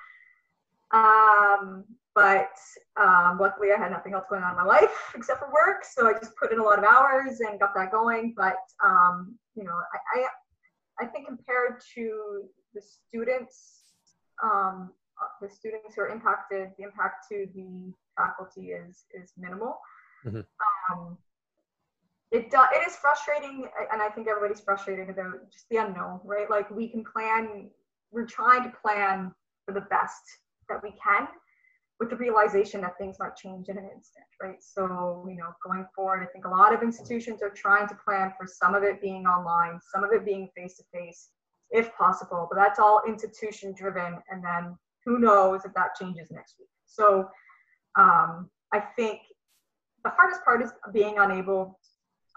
Um, 0.93 1.85
but 2.15 2.51
um, 3.01 3.39
luckily, 3.41 3.69
I 3.75 3.79
had 3.79 3.91
nothing 3.91 4.13
else 4.13 4.25
going 4.29 4.43
on 4.43 4.51
in 4.51 4.57
my 4.57 4.63
life 4.63 4.91
except 5.15 5.39
for 5.39 5.47
work, 5.47 5.83
so 5.83 6.07
I 6.07 6.13
just 6.13 6.35
put 6.37 6.51
in 6.51 6.59
a 6.59 6.63
lot 6.63 6.77
of 6.77 6.85
hours 6.85 7.39
and 7.39 7.59
got 7.59 7.73
that 7.75 7.91
going. 7.91 8.33
But 8.37 8.57
um, 8.83 9.35
you 9.55 9.63
know, 9.63 9.71
I, 9.71 10.19
I, 10.19 11.05
I 11.05 11.07
think 11.07 11.27
compared 11.27 11.81
to 11.95 12.43
the 12.75 12.81
students, 12.81 13.81
um, 14.43 14.91
the 15.41 15.49
students 15.49 15.95
who 15.95 16.01
are 16.01 16.09
impacted, 16.09 16.69
the 16.77 16.83
impact 16.83 17.27
to 17.29 17.47
the 17.55 17.91
faculty 18.15 18.71
is 18.71 19.05
is 19.13 19.33
minimal. 19.35 19.79
Mm-hmm. 20.25 20.41
Um, 20.93 21.17
it 22.31 22.51
do, 22.51 22.57
it 22.73 22.87
is 22.87 22.95
frustrating, 22.95 23.67
and 23.91 24.01
I 24.01 24.09
think 24.09 24.27
everybody's 24.27 24.61
frustrated 24.61 25.09
about 25.09 25.51
just 25.51 25.65
the 25.69 25.77
unknown, 25.77 26.19
right? 26.23 26.49
Like 26.49 26.69
we 26.69 26.87
can 26.87 27.03
plan, 27.03 27.69
we're 28.11 28.25
trying 28.25 28.63
to 28.63 28.73
plan 28.81 29.31
for 29.65 29.73
the 29.73 29.81
best 29.81 30.21
that 30.69 30.81
we 30.83 30.93
can 31.03 31.27
with 31.99 32.09
the 32.09 32.15
realization 32.15 32.81
that 32.81 32.97
things 32.97 33.17
might 33.19 33.35
change 33.35 33.69
in 33.69 33.77
an 33.77 33.89
instant, 33.95 34.25
right? 34.41 34.61
So, 34.61 35.25
you 35.29 35.35
know, 35.35 35.53
going 35.65 35.85
forward, 35.95 36.23
I 36.23 36.25
think 36.25 36.45
a 36.45 36.49
lot 36.49 36.73
of 36.73 36.81
institutions 36.81 37.41
are 37.41 37.49
trying 37.49 37.87
to 37.87 37.95
plan 37.95 38.33
for 38.37 38.47
some 38.47 38.75
of 38.75 38.83
it 38.83 39.01
being 39.01 39.25
online, 39.25 39.79
some 39.93 40.03
of 40.03 40.11
it 40.11 40.25
being 40.25 40.49
face 40.55 40.77
to 40.77 40.83
face, 40.93 41.29
if 41.69 41.95
possible, 41.95 42.47
but 42.49 42.57
that's 42.57 42.79
all 42.79 43.01
institution 43.07 43.73
driven. 43.77 44.17
And 44.29 44.43
then 44.43 44.77
who 45.05 45.19
knows 45.19 45.65
if 45.65 45.73
that 45.75 45.95
changes 45.99 46.29
next 46.31 46.55
week. 46.59 46.69
So, 46.85 47.29
um, 47.95 48.49
I 48.73 48.79
think 48.79 49.19
the 50.03 50.09
hardest 50.09 50.43
part 50.43 50.61
is 50.63 50.71
being 50.91 51.19
unable. 51.19 51.79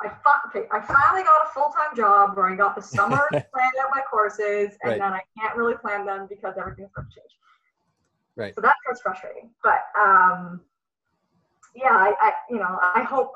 I 0.04 0.08
thought, 0.08 0.42
okay, 0.48 0.66
I 0.70 0.80
finally 0.80 1.24
got 1.24 1.46
a 1.46 1.48
full 1.54 1.72
time 1.74 1.96
job 1.96 2.36
where 2.36 2.46
I 2.46 2.54
got 2.54 2.76
the 2.76 2.82
summer 2.82 3.26
planned 3.30 3.74
out 3.82 3.90
my 3.90 4.02
courses, 4.08 4.76
and 4.82 4.92
right. 4.92 4.98
then 4.98 5.12
I 5.14 5.22
can't 5.40 5.56
really 5.56 5.74
plan 5.74 6.04
them 6.04 6.26
because 6.28 6.54
everything's 6.58 6.92
going 6.94 7.08
to 7.08 7.14
change. 7.14 7.30
Right. 8.37 8.55
So 8.55 8.61
that 8.61 8.76
was 8.89 9.01
frustrating. 9.01 9.51
But 9.62 9.80
um, 9.99 10.61
yeah, 11.74 11.93
I, 11.93 12.14
I, 12.20 12.32
you 12.51 12.59
know 12.59 12.78
I 12.95 13.03
hope 13.03 13.32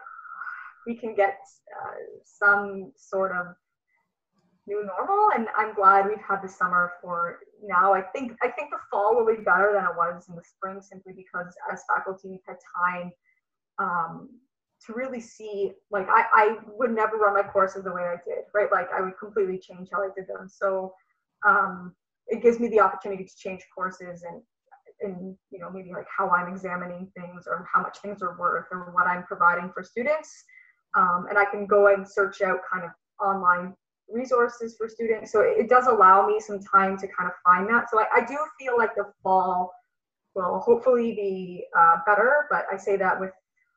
we 0.86 0.94
can 0.94 1.14
get 1.14 1.38
uh, 1.74 2.20
some 2.24 2.92
sort 2.96 3.32
of 3.32 3.54
new 4.66 4.84
normal, 4.84 5.30
and 5.34 5.48
I'm 5.56 5.74
glad 5.74 6.06
we've 6.06 6.18
had 6.26 6.42
the 6.42 6.48
summer 6.48 6.92
for 7.00 7.40
now. 7.62 7.94
I 7.94 8.02
think 8.02 8.36
I 8.42 8.48
think 8.48 8.70
the 8.70 8.78
fall 8.90 9.16
will 9.16 9.26
be 9.26 9.42
better 9.42 9.72
than 9.74 9.84
it 9.84 9.96
was 9.96 10.28
in 10.28 10.36
the 10.36 10.44
spring, 10.44 10.80
simply 10.82 11.14
because 11.14 11.54
as 11.72 11.82
faculty 11.88 12.28
we've 12.28 12.40
had 12.46 12.56
time. 12.76 13.12
Um, 13.78 14.28
to 14.86 14.94
really 14.94 15.20
see 15.20 15.72
like 15.90 16.06
I, 16.08 16.24
I 16.32 16.56
would 16.78 16.90
never 16.90 17.16
run 17.16 17.34
my 17.34 17.42
courses 17.42 17.84
the 17.84 17.92
way 17.92 18.02
I 18.02 18.16
did, 18.26 18.44
right? 18.54 18.68
Like 18.72 18.88
I 18.96 19.02
would 19.02 19.18
completely 19.18 19.58
change 19.58 19.88
how 19.92 20.02
I 20.02 20.08
did 20.16 20.26
them. 20.26 20.48
So 20.48 20.94
um, 21.46 21.94
it 22.28 22.42
gives 22.42 22.58
me 22.58 22.68
the 22.68 22.80
opportunity 22.80 23.24
to 23.24 23.36
change 23.36 23.62
courses 23.74 24.22
and 24.22 24.40
in 25.02 25.36
you 25.50 25.58
know 25.58 25.70
maybe 25.70 25.90
like 25.92 26.06
how 26.16 26.28
i'm 26.30 26.52
examining 26.52 27.10
things 27.16 27.44
or 27.46 27.66
how 27.72 27.82
much 27.82 27.98
things 27.98 28.22
are 28.22 28.36
worth 28.38 28.66
or 28.70 28.90
what 28.92 29.06
i'm 29.06 29.22
providing 29.24 29.70
for 29.72 29.82
students. 29.82 30.44
Um, 30.96 31.26
and 31.28 31.38
i 31.38 31.44
can 31.44 31.66
go 31.66 31.92
and 31.92 32.06
search 32.08 32.42
out 32.42 32.58
kind 32.72 32.84
of 32.84 32.90
online 33.24 33.74
resources 34.12 34.74
for 34.76 34.88
students. 34.88 35.30
So 35.30 35.40
it, 35.42 35.68
does 35.68 35.86
allow 35.86 36.26
me 36.26 36.40
some 36.40 36.58
time 36.58 36.98
to 36.98 37.06
kind 37.06 37.28
of 37.28 37.34
find 37.44 37.68
that. 37.68 37.88
So 37.90 38.00
i, 38.00 38.06
I 38.16 38.24
do 38.24 38.36
feel 38.58 38.76
like 38.76 38.94
the 38.96 39.04
fall 39.22 39.72
will 40.34 40.58
hopefully 40.60 41.12
be 41.12 41.64
uh, 41.76 41.96
better 42.06 42.46
but 42.50 42.64
i 42.72 42.76
say 42.76 42.96
that 42.96 43.18
with 43.18 43.32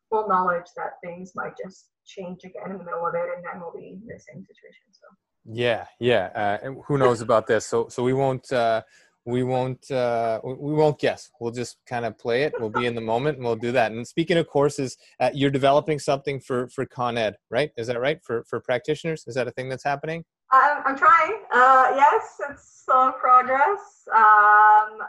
full 0.10 0.28
knowledge 0.28 0.68
that 0.76 0.92
things 1.04 1.32
might 1.36 1.54
just 1.58 1.88
change 2.06 2.44
again 2.44 2.72
in 2.72 2.78
the 2.78 2.84
middle 2.84 3.06
of 3.06 3.16
it 3.16 3.30
and 3.36 3.44
then 3.44 3.60
we'll 3.60 3.74
be 3.74 3.90
in 3.90 4.02
the 4.08 4.20
same 4.20 4.44
situation 4.44 4.86
so. 4.92 5.08
Yeah 5.46 5.86
yeah 6.00 6.60
uh, 6.64 6.72
who 6.86 6.98
knows 6.98 7.22
about 7.22 7.48
this? 7.48 7.66
So 7.66 7.88
so 7.90 8.04
we 8.04 8.14
won't 8.14 8.52
uh 8.52 8.82
we 9.26 9.44
won't 9.44 9.90
uh, 9.90 10.40
we 10.44 10.74
won't 10.74 11.00
guess. 11.00 11.30
We'll 11.40 11.52
just 11.52 11.78
kind 11.86 12.06
of 12.06 12.18
play 12.18 12.44
it. 12.44 12.54
We'll 12.60 12.70
be 12.70 12.86
in 12.86 12.96
the 12.96 13.02
moment, 13.02 13.38
and 13.38 13.46
we'll 13.46 13.56
do 13.56 13.72
that. 13.72 13.92
And 13.92 14.06
speaking 14.06 14.38
of 14.38 14.48
courses, 14.48 14.98
uh, 15.20 15.30
you're 15.34 15.52
developing 15.52 16.00
something 16.00 16.40
for 16.40 16.68
for 16.70 16.86
Con 16.86 17.18
Ed, 17.18 17.38
right? 17.50 17.72
Is 17.78 17.88
that 17.88 18.00
right 18.00 18.20
for 18.24 18.44
for 18.44 18.60
practitioners? 18.60 19.24
Is 19.28 19.36
that 19.36 19.48
a 19.48 19.52
thing 19.52 19.70
that's 19.70 19.84
happening? 19.84 20.26
I'm, 20.52 20.84
I'm 20.86 20.98
trying. 20.98 21.40
Uh, 21.52 21.94
yes, 21.96 22.36
it's 22.50 22.84
slow 22.86 23.12
progress. 23.14 24.08
Um, 24.14 25.00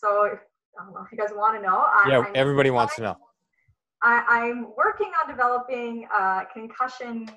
so 0.00 0.24
if, 0.24 0.38
I 0.80 0.84
don't 0.84 0.94
know 0.94 1.02
if 1.04 1.12
you 1.12 1.18
guys 1.18 1.30
want 1.34 1.56
to 1.56 1.62
know. 1.62 1.76
I, 1.76 2.06
yeah, 2.08 2.18
I'm 2.20 2.32
everybody 2.34 2.70
wants 2.70 2.96
to 2.96 3.02
know. 3.02 3.16
I, 4.04 4.46
am 4.48 4.72
working 4.76 5.12
on 5.22 5.30
developing 5.30 6.08
a 6.12 6.42
concussion 6.52 7.30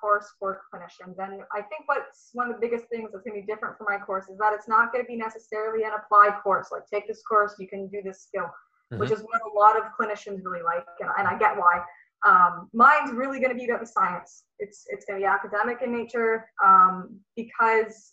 course 0.00 0.26
for 0.38 0.62
clinicians. 0.72 1.16
And 1.18 1.42
I 1.52 1.62
think 1.62 1.82
what's 1.86 2.30
one 2.32 2.50
of 2.50 2.54
the 2.54 2.60
biggest 2.60 2.88
things 2.88 3.10
that's 3.12 3.24
going 3.24 3.40
to 3.40 3.46
be 3.46 3.52
different 3.52 3.76
for 3.76 3.86
my 3.88 3.98
course 3.98 4.24
is 4.28 4.38
that 4.38 4.52
it's 4.52 4.68
not 4.68 4.92
going 4.92 5.04
to 5.04 5.08
be 5.08 5.16
necessarily 5.16 5.84
an 5.84 5.92
applied 5.92 6.40
course. 6.42 6.68
Like, 6.72 6.82
take 6.92 7.08
this 7.08 7.22
course, 7.22 7.54
you 7.58 7.68
can 7.68 7.88
do 7.88 8.00
this 8.02 8.22
skill, 8.22 8.44
mm-hmm. 8.44 8.98
which 8.98 9.10
is 9.10 9.20
what 9.20 9.40
a 9.42 9.58
lot 9.58 9.76
of 9.76 9.84
clinicians 9.98 10.44
really 10.44 10.62
like. 10.62 10.86
And, 11.00 11.10
and 11.18 11.28
I 11.28 11.38
get 11.38 11.56
why. 11.56 11.82
Um, 12.26 12.70
mine's 12.72 13.12
really 13.12 13.38
going 13.38 13.50
to 13.50 13.56
be 13.56 13.66
about 13.66 13.80
the 13.80 13.86
science. 13.86 14.44
It's, 14.58 14.84
it's 14.88 15.04
going 15.04 15.20
to 15.20 15.24
be 15.24 15.26
academic 15.26 15.82
in 15.82 15.92
nature 15.92 16.46
um, 16.64 17.18
because 17.36 18.12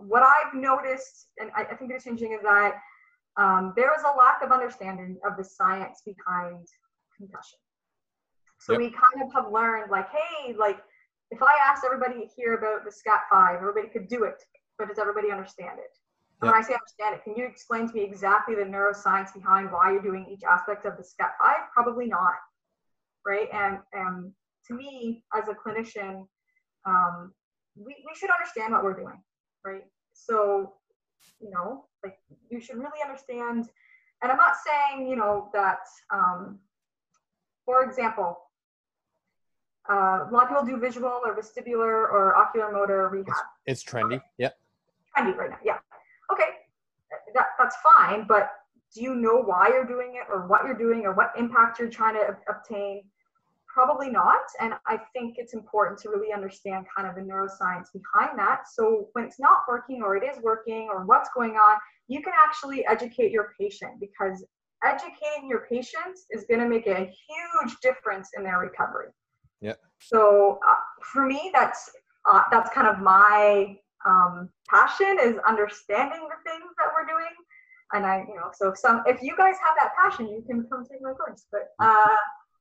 what 0.00 0.22
I've 0.22 0.54
noticed, 0.54 1.28
and 1.38 1.50
I, 1.56 1.62
I 1.62 1.74
think 1.76 1.92
it's 1.92 2.04
changing, 2.04 2.32
is 2.32 2.42
that 2.42 2.74
um, 3.38 3.72
there 3.76 3.94
is 3.96 4.02
a 4.02 4.16
lack 4.16 4.42
of 4.42 4.50
understanding 4.50 5.16
of 5.24 5.36
the 5.36 5.44
science 5.44 6.02
behind 6.04 6.66
concussion. 7.16 7.58
So 8.58 8.72
yep. 8.72 8.80
we 8.80 8.90
kind 8.90 9.26
of 9.26 9.32
have 9.32 9.52
learned 9.52 9.90
like, 9.90 10.08
hey, 10.10 10.54
like 10.58 10.78
if 11.30 11.42
I 11.42 11.52
asked 11.68 11.84
everybody 11.84 12.28
here 12.36 12.54
about 12.54 12.84
the 12.84 12.90
SCAT5, 12.90 13.56
everybody 13.56 13.88
could 13.88 14.08
do 14.08 14.24
it, 14.24 14.42
but 14.78 14.88
does 14.88 14.98
everybody 14.98 15.30
understand 15.30 15.78
it? 15.78 15.92
Yep. 16.42 16.52
When 16.52 16.54
I 16.54 16.66
say 16.66 16.74
understand 16.74 17.14
it, 17.14 17.24
can 17.24 17.34
you 17.36 17.46
explain 17.46 17.88
to 17.88 17.94
me 17.94 18.02
exactly 18.02 18.54
the 18.54 18.62
neuroscience 18.62 19.34
behind 19.34 19.70
why 19.72 19.92
you're 19.92 20.02
doing 20.02 20.26
each 20.30 20.42
aspect 20.48 20.86
of 20.86 20.96
the 20.96 21.02
SCAT5? 21.02 21.52
Probably 21.74 22.06
not, 22.06 22.34
right? 23.26 23.48
And 23.52 23.78
and 23.92 24.32
to 24.68 24.74
me, 24.74 25.24
as 25.34 25.48
a 25.48 25.54
clinician, 25.54 26.26
um, 26.86 27.32
we, 27.76 27.96
we 28.06 28.14
should 28.14 28.30
understand 28.30 28.72
what 28.72 28.84
we're 28.84 28.98
doing, 28.98 29.20
right? 29.64 29.84
So, 30.12 30.74
you 31.40 31.50
know, 31.50 31.86
like 32.04 32.18
you 32.50 32.60
should 32.60 32.76
really 32.76 33.02
understand. 33.04 33.68
And 34.22 34.32
I'm 34.32 34.38
not 34.38 34.56
saying, 34.66 35.08
you 35.08 35.16
know, 35.16 35.48
that, 35.52 35.80
um, 36.12 36.58
for 37.64 37.84
example, 37.84 38.38
uh, 39.90 40.26
a 40.28 40.30
lot 40.30 40.44
of 40.44 40.48
people 40.48 40.64
do 40.64 40.76
visual 40.78 41.20
or 41.24 41.36
vestibular 41.36 42.10
or 42.12 42.36
ocular 42.36 42.72
motor 42.72 43.08
rehab. 43.08 43.28
It's, 43.66 43.82
it's 43.82 43.84
trendy. 43.84 44.20
Yep. 44.38 44.56
Trendy 45.16 45.36
right 45.36 45.50
now. 45.50 45.58
Yeah. 45.64 45.78
Okay. 46.32 46.48
That, 47.34 47.46
that's 47.58 47.76
fine. 47.82 48.26
But 48.26 48.50
do 48.94 49.02
you 49.02 49.14
know 49.14 49.42
why 49.42 49.68
you're 49.68 49.86
doing 49.86 50.14
it 50.14 50.32
or 50.32 50.46
what 50.46 50.64
you're 50.64 50.76
doing 50.76 51.04
or 51.04 51.14
what 51.14 51.32
impact 51.36 51.78
you're 51.78 51.90
trying 51.90 52.14
to 52.14 52.36
obtain? 52.48 53.02
probably 53.78 54.10
not. 54.10 54.40
And 54.60 54.74
I 54.86 54.98
think 55.12 55.36
it's 55.38 55.54
important 55.54 56.00
to 56.00 56.08
really 56.08 56.32
understand 56.32 56.86
kind 56.94 57.08
of 57.08 57.14
the 57.14 57.20
neuroscience 57.20 57.86
behind 57.92 58.36
that. 58.38 58.62
So 58.72 59.08
when 59.12 59.24
it's 59.24 59.38
not 59.38 59.58
working 59.68 60.02
or 60.02 60.16
it 60.16 60.24
is 60.24 60.42
working 60.42 60.88
or 60.92 61.04
what's 61.04 61.30
going 61.34 61.52
on, 61.52 61.76
you 62.08 62.20
can 62.20 62.32
actually 62.44 62.84
educate 62.86 63.30
your 63.30 63.52
patient 63.58 64.00
because 64.00 64.44
educating 64.84 65.48
your 65.48 65.66
patients 65.70 66.26
is 66.30 66.44
going 66.48 66.60
to 66.60 66.68
make 66.68 66.88
a 66.88 67.04
huge 67.04 67.76
difference 67.80 68.30
in 68.36 68.42
their 68.42 68.58
recovery. 68.58 69.08
Yeah. 69.60 69.74
So 69.98 70.58
uh, 70.68 70.74
for 71.02 71.26
me, 71.26 71.50
that's 71.52 71.90
uh, 72.30 72.42
that's 72.50 72.70
kind 72.70 72.86
of 72.86 73.00
my 73.00 73.76
um, 74.06 74.48
passion 74.68 75.18
is 75.20 75.36
understanding 75.46 76.20
the 76.28 76.50
things 76.50 76.70
that 76.78 76.88
we're 76.94 77.06
doing. 77.06 77.34
And 77.92 78.04
I, 78.04 78.24
you 78.28 78.34
know, 78.36 78.50
so 78.52 78.68
if 78.68 78.78
some 78.78 79.02
if 79.06 79.22
you 79.22 79.36
guys 79.36 79.54
have 79.64 79.74
that 79.78 79.92
passion, 79.96 80.28
you 80.28 80.44
can 80.46 80.66
come 80.70 80.84
take 80.84 81.00
my 81.00 81.12
course. 81.12 81.46
But 81.50 81.70
uh, 81.80 82.08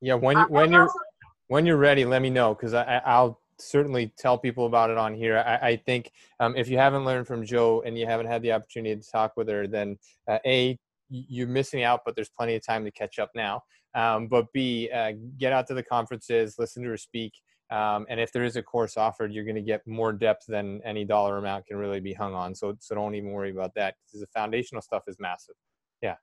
yeah, 0.01 0.15
when 0.15 0.37
you, 0.37 0.45
when 0.49 0.71
you're 0.71 0.81
also, 0.83 0.99
when 1.47 1.65
you're 1.65 1.77
ready, 1.77 2.05
let 2.05 2.21
me 2.21 2.29
know 2.29 2.53
because 2.53 2.73
I 2.73 3.01
I'll 3.05 3.39
certainly 3.59 4.13
tell 4.17 4.37
people 4.37 4.67
about 4.67 4.89
it 4.89 4.97
on 4.97 5.13
here. 5.13 5.43
I, 5.45 5.69
I 5.69 5.75
think 5.77 6.11
um, 6.39 6.55
if 6.55 6.69
you 6.69 6.77
haven't 6.77 7.05
learned 7.05 7.27
from 7.27 7.45
Jo 7.45 7.81
and 7.85 7.97
you 7.97 8.05
haven't 8.05 8.27
had 8.27 8.41
the 8.41 8.53
opportunity 8.53 8.95
to 8.95 9.11
talk 9.11 9.33
with 9.35 9.49
her, 9.49 9.67
then 9.67 9.97
uh, 10.29 10.39
a 10.45 10.77
you're 11.09 11.47
missing 11.47 11.83
out, 11.83 12.01
but 12.05 12.15
there's 12.15 12.29
plenty 12.29 12.55
of 12.55 12.65
time 12.65 12.83
to 12.85 12.91
catch 12.91 13.19
up 13.19 13.31
now. 13.35 13.63
Um, 13.95 14.27
but 14.27 14.45
B, 14.53 14.89
uh, 14.93 15.13
get 15.37 15.53
out 15.53 15.67
to 15.67 15.73
the 15.73 15.83
conferences, 15.83 16.55
listen 16.57 16.83
to 16.83 16.89
her 16.89 16.97
speak. 16.97 17.33
Um, 17.69 18.05
and 18.09 18.19
if 18.19 18.31
there 18.31 18.43
is 18.43 18.55
a 18.55 18.63
course 18.63 18.95
offered, 18.95 19.33
you're 19.33 19.43
going 19.43 19.55
to 19.55 19.61
get 19.61 19.85
more 19.85 20.13
depth 20.13 20.45
than 20.47 20.81
any 20.85 21.03
dollar 21.03 21.37
amount 21.37 21.65
can 21.65 21.77
really 21.77 21.99
be 21.99 22.13
hung 22.13 22.33
on. 22.33 22.55
So, 22.55 22.75
so 22.79 22.95
don't 22.95 23.15
even 23.15 23.31
worry 23.31 23.51
about 23.51 23.73
that 23.75 23.95
because 24.05 24.21
the 24.21 24.27
foundational 24.27 24.81
stuff 24.81 25.03
is 25.07 25.17
massive. 25.19 25.55
Yeah. 26.01 26.15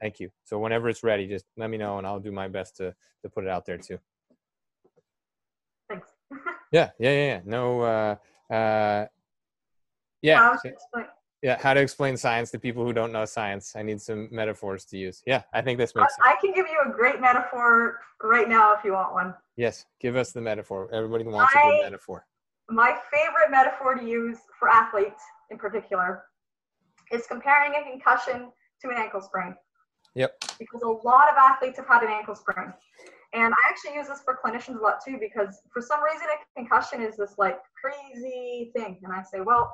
Thank 0.00 0.18
you. 0.18 0.30
So 0.44 0.58
whenever 0.58 0.88
it's 0.88 1.04
ready, 1.04 1.28
just 1.28 1.44
let 1.56 1.70
me 1.70 1.78
know 1.78 1.98
and 1.98 2.06
I'll 2.06 2.20
do 2.20 2.32
my 2.32 2.48
best 2.48 2.76
to, 2.76 2.94
to 3.22 3.28
put 3.28 3.44
it 3.44 3.50
out 3.50 3.66
there 3.66 3.78
too. 3.78 3.98
Thanks. 5.88 6.08
yeah. 6.72 6.90
Yeah. 6.98 7.10
Yeah. 7.10 7.26
yeah. 7.26 7.40
No, 7.44 7.80
uh, 7.82 8.16
uh, 8.52 9.06
yeah 10.22 10.56
yeah 11.42 11.58
how 11.60 11.74
to 11.74 11.80
explain 11.80 12.16
science 12.16 12.50
to 12.50 12.58
people 12.58 12.84
who 12.84 12.92
don't 12.92 13.12
know 13.12 13.24
science. 13.24 13.74
I 13.76 13.82
need 13.82 14.00
some 14.00 14.28
metaphors 14.30 14.84
to 14.86 14.98
use. 14.98 15.22
Yeah 15.26 15.42
i 15.52 15.60
think 15.60 15.78
this 15.78 15.94
makes 15.94 16.14
I, 16.22 16.32
I 16.32 16.36
can 16.40 16.52
give 16.52 16.66
you 16.66 16.80
a 16.86 16.90
great 16.90 17.20
metaphor 17.20 18.00
right 18.22 18.48
now 18.48 18.74
if 18.74 18.84
you 18.84 18.92
want 18.92 19.12
one. 19.12 19.34
Yes 19.56 19.86
give 20.00 20.16
us 20.16 20.32
the 20.32 20.40
metaphor. 20.40 20.88
Everybody 20.92 21.24
wants 21.24 21.54
my, 21.54 21.60
a 21.60 21.70
good 21.70 21.82
metaphor. 21.82 22.26
My 22.68 22.96
favorite 23.12 23.50
metaphor 23.50 23.94
to 23.94 24.04
use 24.04 24.38
for 24.58 24.68
athletes 24.68 25.22
in 25.50 25.58
particular 25.58 26.24
is 27.10 27.26
comparing 27.26 27.74
a 27.74 27.90
concussion 27.90 28.52
to 28.82 28.88
an 28.88 28.96
ankle 28.96 29.20
sprain. 29.20 29.54
Yep. 30.14 30.44
Because 30.58 30.82
a 30.82 30.88
lot 30.88 31.28
of 31.30 31.36
athletes 31.36 31.78
have 31.78 31.86
had 31.86 32.02
an 32.02 32.10
ankle 32.10 32.34
sprain. 32.34 32.72
And 33.32 33.54
I 33.54 33.70
actually 33.70 33.94
use 33.94 34.08
this 34.08 34.20
for 34.24 34.38
clinicians 34.44 34.78
a 34.78 34.82
lot 34.82 34.98
too 35.06 35.18
because 35.20 35.60
for 35.72 35.80
some 35.80 36.02
reason 36.02 36.26
a 36.26 36.60
concussion 36.60 37.00
is 37.00 37.16
this 37.16 37.34
like 37.38 37.58
crazy 37.80 38.72
thing. 38.76 38.98
And 39.04 39.12
I 39.12 39.22
say, 39.22 39.40
well, 39.40 39.72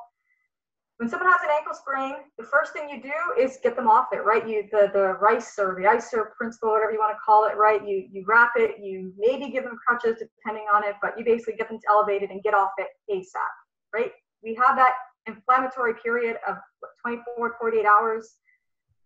when 0.99 1.11
someone 1.11 1.31
has 1.31 1.43
an 1.43 1.51
ankle 1.55 1.75
sprain, 1.75 2.15
the 2.39 2.45
first 2.45 2.73
thing 2.73 2.89
you 2.89 3.03
do 3.03 3.43
is 3.43 3.59
get 3.63 3.77
them 3.77 3.87
off 3.87 4.07
it, 4.13 4.25
right? 4.25 4.49
You 4.49 4.67
the 4.73 4.91
the 4.93 5.15
rice 5.21 5.59
or 5.59 5.77
the 5.79 5.87
ICER 5.87 6.33
principle, 6.37 6.71
whatever 6.71 6.93
you 6.93 6.99
want 6.99 7.15
to 7.15 7.21
call 7.25 7.45
it, 7.45 7.57
right? 7.57 7.87
You 7.87 8.09
you 8.11 8.25
wrap 8.27 8.53
it, 8.57 8.77
you 8.81 9.13
maybe 9.19 9.51
give 9.51 9.65
them 9.65 9.79
crutches 9.87 10.17
depending 10.19 10.65
on 10.73 10.85
it, 10.85 10.97
but 11.03 11.19
you 11.19 11.25
basically 11.25 11.55
get 11.57 11.69
them 11.69 11.79
elevated 11.91 12.31
and 12.31 12.43
get 12.43 12.55
off 12.55 12.71
it 12.79 12.89
ASAP, 13.11 13.53
right? 13.95 14.13
We 14.43 14.55
have 14.55 14.77
that 14.77 14.95
inflammatory 15.27 15.95
period 16.03 16.39
of 16.49 16.57
24, 17.03 17.57
48 17.61 17.85
hours. 17.85 18.37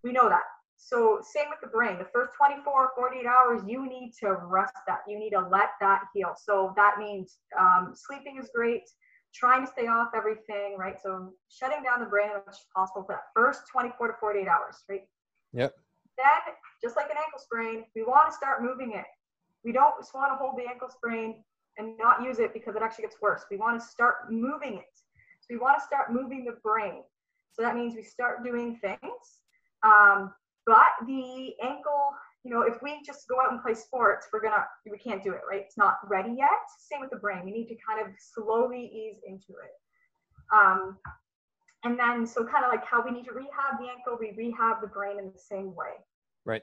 We 0.05 0.13
know 0.13 0.29
that. 0.29 0.43
So 0.77 1.21
same 1.23 1.47
with 1.51 1.61
the 1.61 1.69
brain. 1.69 1.99
The 1.99 2.07
first 2.13 2.33
24, 2.37 2.93
48 2.97 3.27
hours, 3.27 3.63
you 3.67 3.87
need 3.87 4.13
to 4.21 4.37
rest 4.45 4.75
that. 4.87 5.01
You 5.09 5.19
need 5.19 5.31
to 5.31 5.41
let 5.41 5.71
that 5.81 6.03
heal. 6.15 6.35
So 6.37 6.73
that 6.77 6.99
means 6.99 7.39
um, 7.59 7.93
sleeping 7.95 8.39
is 8.41 8.51
great 8.55 8.83
trying 9.35 9.65
to 9.65 9.71
stay 9.71 9.87
off 9.87 10.11
everything, 10.15 10.77
right? 10.77 10.97
So 11.01 11.33
shutting 11.49 11.83
down 11.83 12.01
the 12.01 12.07
brain 12.07 12.29
as 12.31 12.43
much 12.47 12.57
as 12.57 12.67
possible 12.75 13.03
for 13.05 13.15
that 13.15 13.31
first 13.35 13.63
24 13.71 14.09
to 14.09 14.15
48 14.21 14.49
hours, 14.49 14.85
right? 14.89 15.03
Yep. 15.53 15.75
Then, 16.17 16.55
just 16.83 16.97
like 16.97 17.11
an 17.11 17.17
ankle 17.17 17.39
sprain, 17.39 17.85
we 17.95 18.03
want 18.03 18.29
to 18.29 18.35
start 18.35 18.63
moving 18.63 18.93
it. 18.93 19.07
We 19.65 19.73
don't 19.73 19.95
just 19.99 20.15
want 20.15 20.33
to 20.33 20.37
hold 20.37 20.59
the 20.59 20.69
ankle 20.69 20.89
sprain 20.89 21.43
and 21.79 21.97
not 21.99 22.23
use 22.23 22.39
it 22.39 22.53
because 22.53 22.77
it 22.77 22.83
actually 22.83 23.03
gets 23.03 23.17
worse. 23.23 23.45
We 23.51 23.57
want 23.57 23.81
to 23.81 23.87
start 23.87 24.31
moving 24.31 24.75
it. 24.75 24.95
So 25.41 25.47
we 25.51 25.59
want 25.59 25.79
to 25.79 25.85
start 25.85 26.13
moving 26.13 26.45
the 26.45 26.57
brain. 26.63 27.03
So 27.53 27.63
that 27.63 27.75
means 27.75 27.95
we 27.95 28.03
start 28.03 28.45
doing 28.45 28.77
things. 28.77 29.41
Um, 29.83 30.33
but 30.67 30.93
the 31.07 31.55
ankle 31.63 32.13
you 32.45 32.51
know, 32.51 32.63
if 32.63 32.83
we 32.83 33.03
just 33.05 33.29
go 33.29 33.37
out 33.41 33.53
and 33.53 33.63
play 33.63 33.75
sports, 33.75 34.29
we're 34.33 34.41
gonna 34.41 34.65
we 34.91 34.99
can't 34.99 35.23
do 35.23 35.33
it, 35.33 35.41
right? 35.49 35.61
It's 35.61 35.77
not 35.77 35.99
ready 36.09 36.35
yet. 36.37 36.49
Same 36.79 37.01
with 37.01 37.11
the 37.11 37.17
brain. 37.17 37.45
We 37.45 37.53
need 37.53 37.69
to 37.69 37.77
kind 37.87 38.05
of 38.05 38.13
slowly 38.19 38.91
ease 38.93 39.21
into 39.27 39.53
it. 39.53 39.75
Um, 40.55 40.97
and 41.85 41.99
then 41.99 42.27
so 42.27 42.45
kind 42.45 42.65
of 42.65 42.71
like 42.71 42.85
how 42.85 43.03
we 43.05 43.11
need 43.11 43.25
to 43.25 43.33
rehab 43.33 43.79
the 43.79 43.89
ankle, 43.89 44.17
we 44.19 44.33
rehab 44.37 44.81
the 44.81 44.87
brain 44.87 45.19
in 45.19 45.27
the 45.33 45.39
same 45.39 45.75
way. 45.75 45.93
Right. 46.45 46.63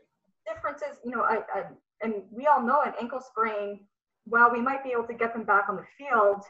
Differences, 0.51 0.99
you 1.03 1.11
know, 1.11 1.21
I, 1.21 1.41
I 1.53 1.63
and 2.01 2.23
we 2.31 2.47
all 2.47 2.61
know 2.61 2.81
an 2.81 2.93
ankle 2.99 3.21
sprain, 3.21 3.81
while 4.25 4.51
we 4.51 4.61
might 4.61 4.83
be 4.83 4.91
able 4.91 5.07
to 5.07 5.13
get 5.13 5.33
them 5.33 5.43
back 5.43 5.65
on 5.69 5.75
the 5.75 5.85
field, 5.97 6.41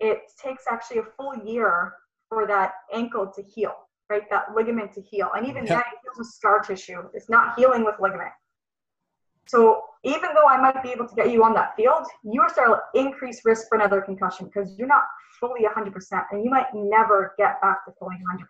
it 0.00 0.22
takes 0.42 0.64
actually 0.70 0.98
a 0.98 1.04
full 1.16 1.36
year 1.44 1.94
for 2.28 2.46
that 2.46 2.74
ankle 2.92 3.26
to 3.34 3.42
heal 3.42 3.87
right? 4.08 4.28
That 4.30 4.54
ligament 4.54 4.92
to 4.94 5.02
heal. 5.02 5.30
And 5.36 5.46
even 5.46 5.64
that 5.66 5.86
it 5.92 5.98
heals 6.02 6.18
with 6.18 6.28
scar 6.28 6.60
tissue. 6.60 7.02
It's 7.14 7.28
not 7.28 7.58
healing 7.58 7.84
with 7.84 7.96
ligament. 8.00 8.32
So 9.46 9.84
even 10.04 10.34
though 10.34 10.46
I 10.46 10.60
might 10.60 10.82
be 10.82 10.90
able 10.90 11.08
to 11.08 11.14
get 11.14 11.30
you 11.30 11.42
on 11.42 11.54
that 11.54 11.74
field, 11.74 12.06
you 12.22 12.40
are 12.42 12.50
still 12.50 12.74
at 12.74 12.80
increased 12.94 13.42
risk 13.44 13.68
for 13.68 13.76
another 13.76 14.00
concussion 14.02 14.46
because 14.46 14.76
you're 14.78 14.88
not 14.88 15.04
fully 15.40 15.62
100% 15.64 15.92
and 16.32 16.44
you 16.44 16.50
might 16.50 16.66
never 16.74 17.34
get 17.38 17.60
back 17.62 17.84
to 17.86 17.92
fully 17.98 18.16
100%. 18.16 18.44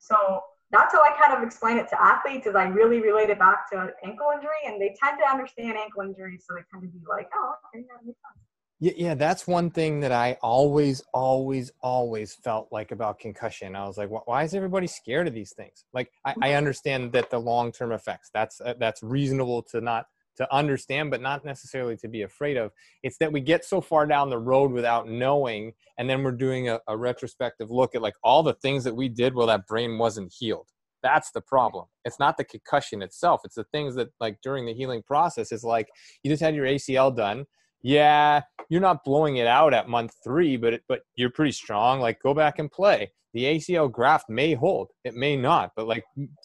So 0.00 0.42
that's 0.72 0.92
how 0.94 1.02
I 1.02 1.14
kind 1.20 1.36
of 1.36 1.46
explain 1.46 1.76
it 1.76 1.88
to 1.90 2.02
athletes 2.02 2.46
is 2.46 2.56
I 2.56 2.64
really 2.64 3.00
relate 3.00 3.30
it 3.30 3.38
back 3.38 3.70
to 3.70 3.92
ankle 4.04 4.32
injury 4.34 4.62
and 4.66 4.80
they 4.80 4.96
tend 5.00 5.18
to 5.18 5.30
understand 5.30 5.76
ankle 5.76 6.02
injuries. 6.02 6.44
So 6.48 6.54
they 6.56 6.62
tend 6.72 6.82
to 6.82 6.98
be 6.98 7.04
like, 7.08 7.30
oh, 7.34 7.54
okay, 7.68 7.84
that 7.88 8.04
makes 8.04 8.18
sense. 8.18 8.51
Yeah, 8.82 8.92
yeah, 8.96 9.14
that's 9.14 9.46
one 9.46 9.70
thing 9.70 10.00
that 10.00 10.10
I 10.10 10.36
always, 10.42 11.04
always, 11.14 11.70
always 11.82 12.34
felt 12.34 12.66
like 12.72 12.90
about 12.90 13.20
concussion. 13.20 13.76
I 13.76 13.86
was 13.86 13.96
like, 13.96 14.08
why 14.26 14.42
is 14.42 14.54
everybody 14.54 14.88
scared 14.88 15.28
of 15.28 15.34
these 15.34 15.52
things? 15.52 15.84
Like, 15.94 16.10
I, 16.24 16.34
I 16.42 16.52
understand 16.54 17.12
that 17.12 17.30
the 17.30 17.38
long-term 17.38 17.92
effects. 17.92 18.30
That's 18.34 18.60
uh, 18.60 18.74
that's 18.80 19.00
reasonable 19.00 19.62
to 19.70 19.80
not 19.80 20.06
to 20.38 20.52
understand, 20.52 21.12
but 21.12 21.20
not 21.20 21.44
necessarily 21.44 21.96
to 21.98 22.08
be 22.08 22.22
afraid 22.22 22.56
of. 22.56 22.72
It's 23.04 23.18
that 23.18 23.32
we 23.32 23.40
get 23.40 23.64
so 23.64 23.80
far 23.80 24.04
down 24.04 24.30
the 24.30 24.40
road 24.40 24.72
without 24.72 25.08
knowing, 25.08 25.74
and 25.96 26.10
then 26.10 26.24
we're 26.24 26.32
doing 26.32 26.68
a, 26.68 26.80
a 26.88 26.96
retrospective 26.96 27.70
look 27.70 27.94
at 27.94 28.02
like 28.02 28.14
all 28.24 28.42
the 28.42 28.54
things 28.54 28.82
that 28.82 28.96
we 28.96 29.08
did 29.08 29.36
while 29.36 29.46
that 29.46 29.68
brain 29.68 29.96
wasn't 29.96 30.34
healed. 30.36 30.66
That's 31.04 31.30
the 31.30 31.40
problem. 31.40 31.86
It's 32.04 32.18
not 32.18 32.36
the 32.36 32.44
concussion 32.44 33.00
itself. 33.00 33.42
It's 33.44 33.54
the 33.54 33.66
things 33.70 33.94
that 33.94 34.08
like 34.18 34.38
during 34.42 34.66
the 34.66 34.74
healing 34.74 35.04
process 35.04 35.52
is 35.52 35.62
like 35.62 35.86
you 36.24 36.32
just 36.32 36.42
had 36.42 36.56
your 36.56 36.66
ACL 36.66 37.16
done 37.16 37.46
yeah, 37.82 38.42
you're 38.68 38.80
not 38.80 39.04
blowing 39.04 39.36
it 39.36 39.46
out 39.46 39.74
at 39.74 39.88
month 39.88 40.14
three, 40.24 40.56
but 40.56 40.74
it, 40.74 40.82
but 40.88 41.02
you're 41.14 41.30
pretty 41.30 41.52
strong. 41.52 42.00
Like 42.00 42.22
go 42.22 42.34
back 42.34 42.58
and 42.58 42.70
play 42.70 43.12
the 43.34 43.44
ACL 43.44 43.90
graft 43.90 44.28
may 44.28 44.54
hold, 44.54 44.90
it 45.04 45.14
may 45.14 45.36
not, 45.36 45.70
but 45.74 45.86
like 45.86 46.04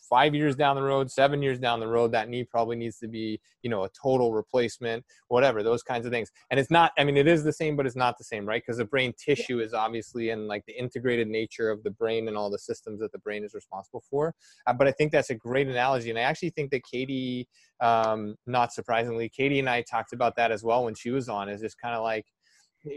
five 0.10 0.34
years 0.34 0.56
down 0.56 0.76
the 0.76 0.82
road, 0.82 1.12
seven 1.12 1.42
years 1.42 1.60
down 1.60 1.80
the 1.80 1.88
road, 1.88 2.12
that 2.14 2.30
knee 2.30 2.44
probably 2.44 2.78
needs 2.78 2.98
to 3.00 3.08
be, 3.08 3.40
you 3.62 3.70
know, 3.70 3.84
a 3.84 3.90
total 4.02 4.34
replacement, 4.34 5.04
whatever, 5.28 5.64
those 5.64 5.84
kinds 5.84 6.06
of 6.06 6.12
things. 6.12 6.32
And 6.50 6.60
it's 6.60 6.72
not, 6.72 6.94
I 6.98 7.04
mean, 7.04 7.18
it 7.18 7.28
is 7.28 7.44
the 7.44 7.52
same, 7.52 7.76
but 7.76 7.86
it's 7.86 7.96
not 7.96 8.18
the 8.18 8.24
same, 8.24 8.46
right? 8.46 8.62
Because 8.66 8.78
the 8.78 8.86
brain 8.86 9.14
tissue 9.18 9.60
is 9.60 9.74
obviously 9.74 10.30
in 10.30 10.48
like 10.48 10.64
the 10.66 10.78
integrated 10.78 11.28
nature 11.28 11.70
of 11.70 11.84
the 11.84 11.92
brain 11.92 12.28
and 12.28 12.38
all 12.38 12.50
the 12.50 12.60
systems 12.60 13.00
that 13.02 13.12
the 13.12 13.20
brain 13.20 13.44
is 13.44 13.54
responsible 13.54 14.04
for. 14.10 14.34
Uh, 14.66 14.74
but 14.74 14.88
I 14.88 14.92
think 14.92 15.12
that's 15.12 15.30
a 15.30 15.36
great 15.36 15.68
analogy. 15.68 16.10
And 16.10 16.18
I 16.18 16.24
actually 16.24 16.52
think 16.52 16.72
that 16.72 16.84
Katie, 16.84 17.48
um, 17.82 18.36
not 18.46 18.72
surprisingly, 18.74 19.30
Katie 19.30 19.60
and 19.60 19.70
I 19.70 19.82
talked 19.82 20.14
about 20.14 20.36
that 20.38 20.52
as 20.52 20.64
well 20.64 20.86
when 20.86 20.96
she 20.96 21.12
was 21.12 21.28
on, 21.28 21.50
is 21.50 21.62
just 21.62 21.80
kind 21.80 21.96
of 21.96 22.04
like, 22.04 22.26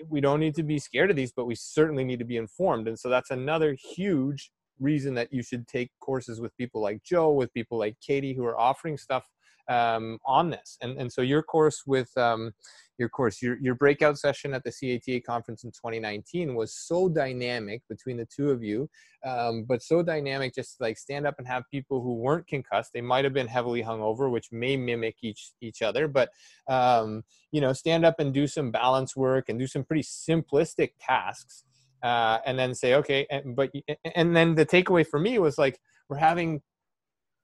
we 0.08 0.20
don't 0.20 0.40
need 0.40 0.54
to 0.56 0.62
be 0.62 0.78
scared 0.78 1.10
of 1.10 1.16
these, 1.16 1.32
but 1.32 1.46
we 1.46 1.54
certainly 1.54 2.04
need 2.04 2.18
to 2.18 2.24
be 2.24 2.36
informed. 2.36 2.88
And 2.88 2.98
so 2.98 3.08
that's 3.08 3.30
another 3.30 3.76
huge 3.94 4.50
reason 4.78 5.14
that 5.14 5.32
you 5.32 5.42
should 5.42 5.68
take 5.68 5.90
courses 6.00 6.40
with 6.40 6.56
people 6.56 6.80
like 6.80 7.02
Jo, 7.02 7.32
with 7.32 7.52
people 7.52 7.78
like 7.78 7.96
Katie, 8.00 8.34
who 8.34 8.44
are 8.44 8.58
offering 8.58 8.96
stuff 8.96 9.24
um, 9.68 10.18
on 10.26 10.50
this. 10.50 10.78
And 10.80 10.98
and 10.98 11.12
so 11.12 11.22
your 11.22 11.42
course 11.42 11.82
with 11.86 12.16
um, 12.16 12.52
your 13.00 13.08
course, 13.08 13.40
your 13.40 13.56
your 13.60 13.74
breakout 13.74 14.18
session 14.18 14.52
at 14.52 14.62
the 14.62 14.70
CATA 14.70 15.22
conference 15.22 15.64
in 15.64 15.70
2019 15.70 16.54
was 16.54 16.74
so 16.76 17.08
dynamic 17.08 17.82
between 17.88 18.18
the 18.18 18.26
two 18.26 18.50
of 18.50 18.62
you, 18.62 18.88
um, 19.24 19.64
but 19.64 19.82
so 19.82 20.02
dynamic 20.02 20.54
just 20.54 20.80
like 20.80 20.98
stand 20.98 21.26
up 21.26 21.34
and 21.38 21.48
have 21.48 21.64
people 21.70 22.02
who 22.02 22.14
weren't 22.14 22.46
concussed. 22.46 22.92
They 22.92 23.00
might 23.00 23.24
have 23.24 23.32
been 23.32 23.48
heavily 23.48 23.82
hungover, 23.82 24.30
which 24.30 24.52
may 24.52 24.76
mimic 24.76 25.16
each 25.22 25.52
each 25.62 25.80
other, 25.80 26.06
but 26.06 26.28
um, 26.68 27.24
you 27.50 27.62
know, 27.62 27.72
stand 27.72 28.04
up 28.04 28.20
and 28.20 28.34
do 28.34 28.46
some 28.46 28.70
balance 28.70 29.16
work 29.16 29.48
and 29.48 29.58
do 29.58 29.66
some 29.66 29.82
pretty 29.82 30.02
simplistic 30.02 30.90
tasks. 31.00 31.64
Uh, 32.02 32.38
and 32.46 32.58
then 32.58 32.74
say 32.74 32.94
okay 32.94 33.26
and, 33.30 33.54
but 33.54 33.70
and 34.14 34.34
then 34.34 34.54
the 34.54 34.64
takeaway 34.64 35.06
for 35.06 35.20
me 35.20 35.38
was 35.38 35.58
like 35.58 35.78
we're 36.08 36.16
having 36.16 36.62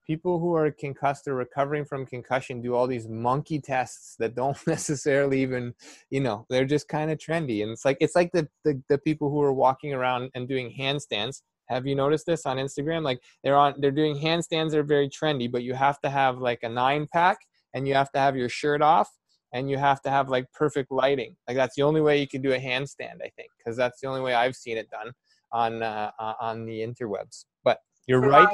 people 0.07 0.39
who 0.39 0.55
are 0.55 0.71
concussed 0.71 1.27
or 1.27 1.35
recovering 1.35 1.83
from 1.85 2.05
concussion 2.05 2.61
do 2.61 2.73
all 2.73 2.87
these 2.87 3.07
monkey 3.07 3.59
tests 3.59 4.15
that 4.17 4.33
don't 4.33 4.57
necessarily 4.67 5.41
even 5.41 5.73
you 6.09 6.21
know 6.21 6.45
they're 6.49 6.65
just 6.65 6.87
kind 6.87 7.11
of 7.11 7.19
trendy. 7.19 7.61
And 7.61 7.71
it's 7.71 7.85
like 7.85 7.97
it's 7.99 8.15
like 8.15 8.31
the, 8.31 8.47
the 8.63 8.81
the 8.89 8.97
people 8.97 9.29
who 9.29 9.41
are 9.41 9.53
walking 9.53 9.93
around 9.93 10.31
and 10.33 10.47
doing 10.47 10.73
handstands. 10.77 11.41
Have 11.67 11.85
you 11.85 11.95
noticed 11.95 12.25
this 12.25 12.45
on 12.45 12.57
instagram? 12.57 13.03
Like 13.03 13.19
they're 13.43 13.57
on 13.57 13.75
they're 13.79 13.91
doing 13.91 14.15
handstands 14.15 14.71
that 14.71 14.79
are 14.79 14.83
very 14.83 15.09
trendy 15.09 15.51
but 15.51 15.63
you 15.63 15.73
have 15.73 15.99
to 16.01 16.09
have 16.09 16.37
like 16.37 16.63
a 16.63 16.69
nine 16.69 17.07
pack 17.11 17.37
and 17.73 17.87
you 17.87 17.93
have 17.93 18.11
to 18.13 18.19
have 18.19 18.35
your 18.37 18.49
shirt 18.49 18.81
off 18.81 19.09
and 19.53 19.69
you 19.69 19.77
have 19.77 20.01
to 20.01 20.09
have 20.09 20.29
like 20.29 20.45
perfect 20.53 20.91
lighting. 20.91 21.35
Like 21.47 21.57
that's 21.57 21.75
the 21.75 21.83
only 21.83 22.01
way 22.01 22.19
you 22.19 22.27
can 22.27 22.41
do 22.41 22.53
a 22.53 22.59
handstand 22.59 23.17
i 23.21 23.29
think 23.35 23.49
because 23.57 23.77
that's 23.77 23.99
the 24.01 24.07
only 24.07 24.21
way 24.21 24.33
i've 24.33 24.55
seen 24.55 24.77
it 24.77 24.89
done 24.89 25.11
on 25.51 25.83
uh, 25.83 26.11
on 26.39 26.65
the 26.65 26.79
interwebs. 26.79 27.45
But 27.63 27.79
you're 28.07 28.21
right 28.21 28.47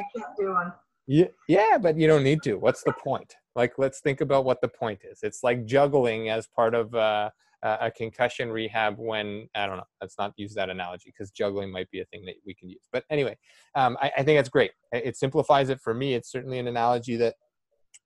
yeah, 1.08 1.78
but 1.82 1.98
you 1.98 2.08
don't 2.08 2.24
need 2.24 2.42
to. 2.44 2.56
What's 2.56 2.84
the 2.84 2.94
point? 2.94 3.36
Like, 3.56 3.74
let's 3.78 4.00
think 4.00 4.22
about 4.22 4.46
what 4.46 4.62
the 4.62 4.68
point 4.68 5.00
is. 5.10 5.20
It's 5.22 5.44
like 5.44 5.66
juggling 5.66 6.30
as 6.30 6.48
part 6.48 6.74
of 6.74 6.94
uh, 6.96 7.30
a 7.64 7.92
concussion 7.92 8.52
rehab. 8.52 8.96
When 8.98 9.48
I 9.56 9.66
don't 9.66 9.78
know, 9.78 9.88
let's 10.02 10.18
not 10.18 10.34
use 10.38 10.54
that 10.56 10.70
analogy 10.70 11.14
because 11.16 11.32
juggling 11.32 11.72
might 11.72 11.90
be 11.92 12.02
a 12.02 12.06
thing 12.06 12.26
that 12.26 12.36
we 12.46 12.54
can 12.54 12.70
use. 12.70 12.88
But 12.92 13.04
anyway, 13.10 13.38
um, 13.76 13.98
I, 14.02 14.12
I 14.18 14.24
think 14.24 14.38
that's 14.38 14.50
great. 14.50 14.72
It 14.92 15.18
simplifies 15.18 15.70
it 15.70 15.80
for 15.82 15.94
me. 15.94 16.14
It's 16.14 16.32
certainly 16.32 16.60
an 16.60 16.68
analogy 16.68 17.16
that 17.18 17.36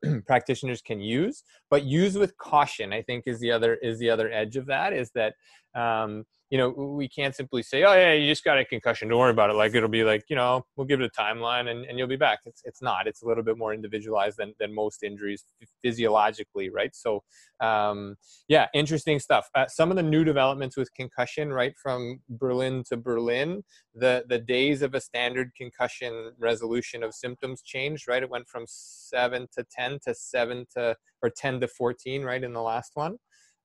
practitioners 0.27 0.81
can 0.81 0.99
use, 0.99 1.43
but 1.69 1.83
use 1.83 2.17
with 2.17 2.37
caution. 2.37 2.93
I 2.93 3.01
think 3.01 3.23
is 3.25 3.39
the 3.39 3.51
other 3.51 3.75
is 3.75 3.99
the 3.99 4.09
other 4.09 4.31
edge 4.31 4.57
of 4.57 4.65
that. 4.67 4.93
Is 4.93 5.11
that 5.15 5.33
um, 5.75 6.25
you 6.49 6.57
know, 6.57 6.69
we 6.69 7.09
can't 7.09 7.35
simply 7.35 7.61
say, 7.61 7.83
oh, 7.83 7.93
yeah, 7.93 8.13
you 8.13 8.31
just 8.31 8.43
got 8.43 8.57
a 8.57 8.63
concussion. 8.63 9.09
Don't 9.09 9.19
worry 9.19 9.31
about 9.31 9.49
it. 9.49 9.53
Like, 9.53 9.75
it'll 9.75 9.89
be 9.89 10.05
like, 10.05 10.23
you 10.29 10.35
know, 10.35 10.65
we'll 10.77 10.87
give 10.87 11.01
it 11.01 11.05
a 11.05 11.21
timeline 11.21 11.69
and, 11.69 11.83
and 11.85 11.99
you'll 11.99 12.07
be 12.07 12.15
back. 12.15 12.39
It's, 12.45 12.61
it's 12.63 12.81
not. 12.81 13.05
It's 13.05 13.21
a 13.21 13.27
little 13.27 13.43
bit 13.43 13.57
more 13.57 13.73
individualized 13.73 14.37
than, 14.37 14.53
than 14.57 14.73
most 14.73 15.03
injuries 15.03 15.43
physiologically, 15.81 16.69
right? 16.69 16.95
So, 16.95 17.23
um, 17.59 18.15
yeah, 18.47 18.67
interesting 18.73 19.19
stuff. 19.19 19.49
Uh, 19.55 19.67
some 19.67 19.89
of 19.89 19.97
the 19.97 20.03
new 20.03 20.23
developments 20.23 20.77
with 20.77 20.93
concussion, 20.93 21.51
right, 21.51 21.73
from 21.81 22.21
Berlin 22.29 22.83
to 22.87 22.95
Berlin, 22.95 23.63
the, 23.93 24.23
the 24.29 24.39
days 24.39 24.81
of 24.81 24.95
a 24.95 25.01
standard 25.01 25.51
concussion 25.57 26.31
resolution 26.39 27.03
of 27.03 27.13
symptoms 27.13 27.61
changed, 27.61 28.07
right? 28.07 28.23
It 28.23 28.29
went 28.29 28.47
from 28.47 28.63
seven 28.67 29.47
to 29.57 29.65
10 29.69 29.99
to 30.05 30.15
seven 30.15 30.65
to, 30.77 30.95
or 31.21 31.29
10 31.29 31.59
to 31.59 31.67
14, 31.67 32.23
right, 32.23 32.41
in 32.41 32.53
the 32.53 32.61
last 32.61 32.91
one. 32.93 33.17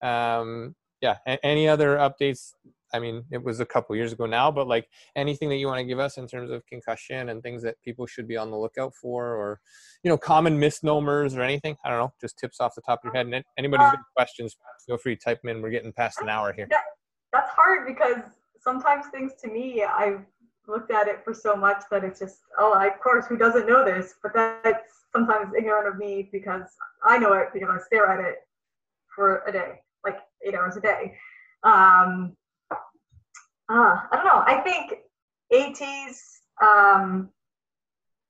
Um, 0.03 0.75
yeah 1.03 1.17
any 1.43 1.69
other 1.69 1.97
updates? 1.97 2.55
I 2.95 2.99
mean 2.99 3.25
it 3.31 3.43
was 3.43 3.61
a 3.61 3.67
couple 3.67 3.97
years 3.97 4.13
ago 4.13 4.27
now 4.27 4.51
but 4.51 4.69
like 4.69 4.87
anything 5.17 5.49
that 5.49 5.57
you 5.57 5.67
want 5.67 5.79
to 5.79 5.85
give 5.85 5.99
us 5.99 6.19
in 6.19 6.27
terms 6.27 6.51
of 6.51 6.65
concussion 6.67 7.31
and 7.31 7.43
things 7.43 7.63
that 7.63 7.81
people 7.83 8.07
should 8.07 8.29
be 8.29 8.37
on 8.37 8.51
the 8.51 8.57
lookout 8.57 8.95
for 8.95 9.35
or 9.35 9.61
you 10.03 10.11
know 10.11 10.19
common 10.19 10.59
misnomers 10.59 11.35
or 11.35 11.43
anything? 11.43 11.77
I 11.85 11.91
don't 11.91 11.99
know 11.99 12.13
just 12.21 12.39
tips 12.39 12.61
off 12.61 12.75
the 12.75 12.83
top 12.83 13.01
of 13.01 13.05
your 13.07 13.15
head. 13.15 13.27
And 13.27 13.45
anybody's 13.59 13.87
got 13.87 13.99
uh, 13.99 14.03
questions 14.17 14.57
feel 14.87 14.99
free 14.99 15.17
to 15.17 15.23
type 15.23 15.43
them 15.43 15.51
in. 15.51 15.63
We're 15.63 15.71
getting 15.71 15.93
past 15.93 16.21
an 16.21 16.29
hour 16.29 16.53
here. 16.53 16.69
That's 17.33 17.51
hard 17.51 17.87
because 17.87 18.23
sometimes 18.63 19.07
things 19.07 19.33
to 19.43 19.49
me 19.49 19.85
i've 19.85 20.21
looked 20.69 20.93
at 20.93 21.09
it 21.09 21.25
for 21.25 21.35
so 21.35 21.57
much 21.57 21.83
that 21.91 22.05
it's 22.05 22.21
just 22.21 22.39
oh 22.59 22.73
of 22.73 23.01
course 23.01 23.27
who 23.27 23.37
doesn't 23.37 23.67
know 23.67 23.85
this? 23.85 24.15
But 24.23 24.33
that's 24.35 25.05
sometimes 25.13 25.53
ignorant 25.57 25.89
of 25.89 25.99
me 25.99 26.29
because 26.31 26.69
i 27.05 27.19
know 27.19 27.33
it 27.33 27.49
because 27.53 27.69
i 27.71 27.79
stare 27.85 28.07
at 28.07 28.21
it 28.21 28.37
for 29.15 29.43
a 29.47 29.53
day 29.53 29.81
like 30.05 30.19
eight 30.45 30.55
hours 30.55 30.77
a 30.77 30.81
day. 30.81 31.17
Um, 31.63 32.37
uh, 32.71 32.77
I 33.69 34.09
don't 34.13 34.25
know. 34.25 34.43
I 34.47 34.61
think 34.65 34.95
ATs 35.53 36.41
um, 36.63 37.31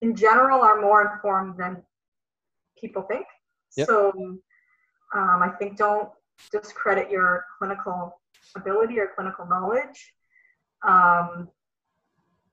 in 0.02 0.14
general 0.14 0.60
are 0.60 0.80
more 0.80 1.14
informed 1.14 1.58
than 1.58 1.82
people 2.78 3.02
think. 3.02 3.26
Yep. 3.76 3.88
So 3.88 4.12
um, 5.14 5.42
I 5.42 5.50
think 5.58 5.76
don't 5.76 6.10
discredit 6.50 7.10
your 7.10 7.44
clinical 7.58 8.20
ability 8.56 8.98
or 8.98 9.10
clinical 9.14 9.46
knowledge. 9.46 10.12
Um, 10.86 11.48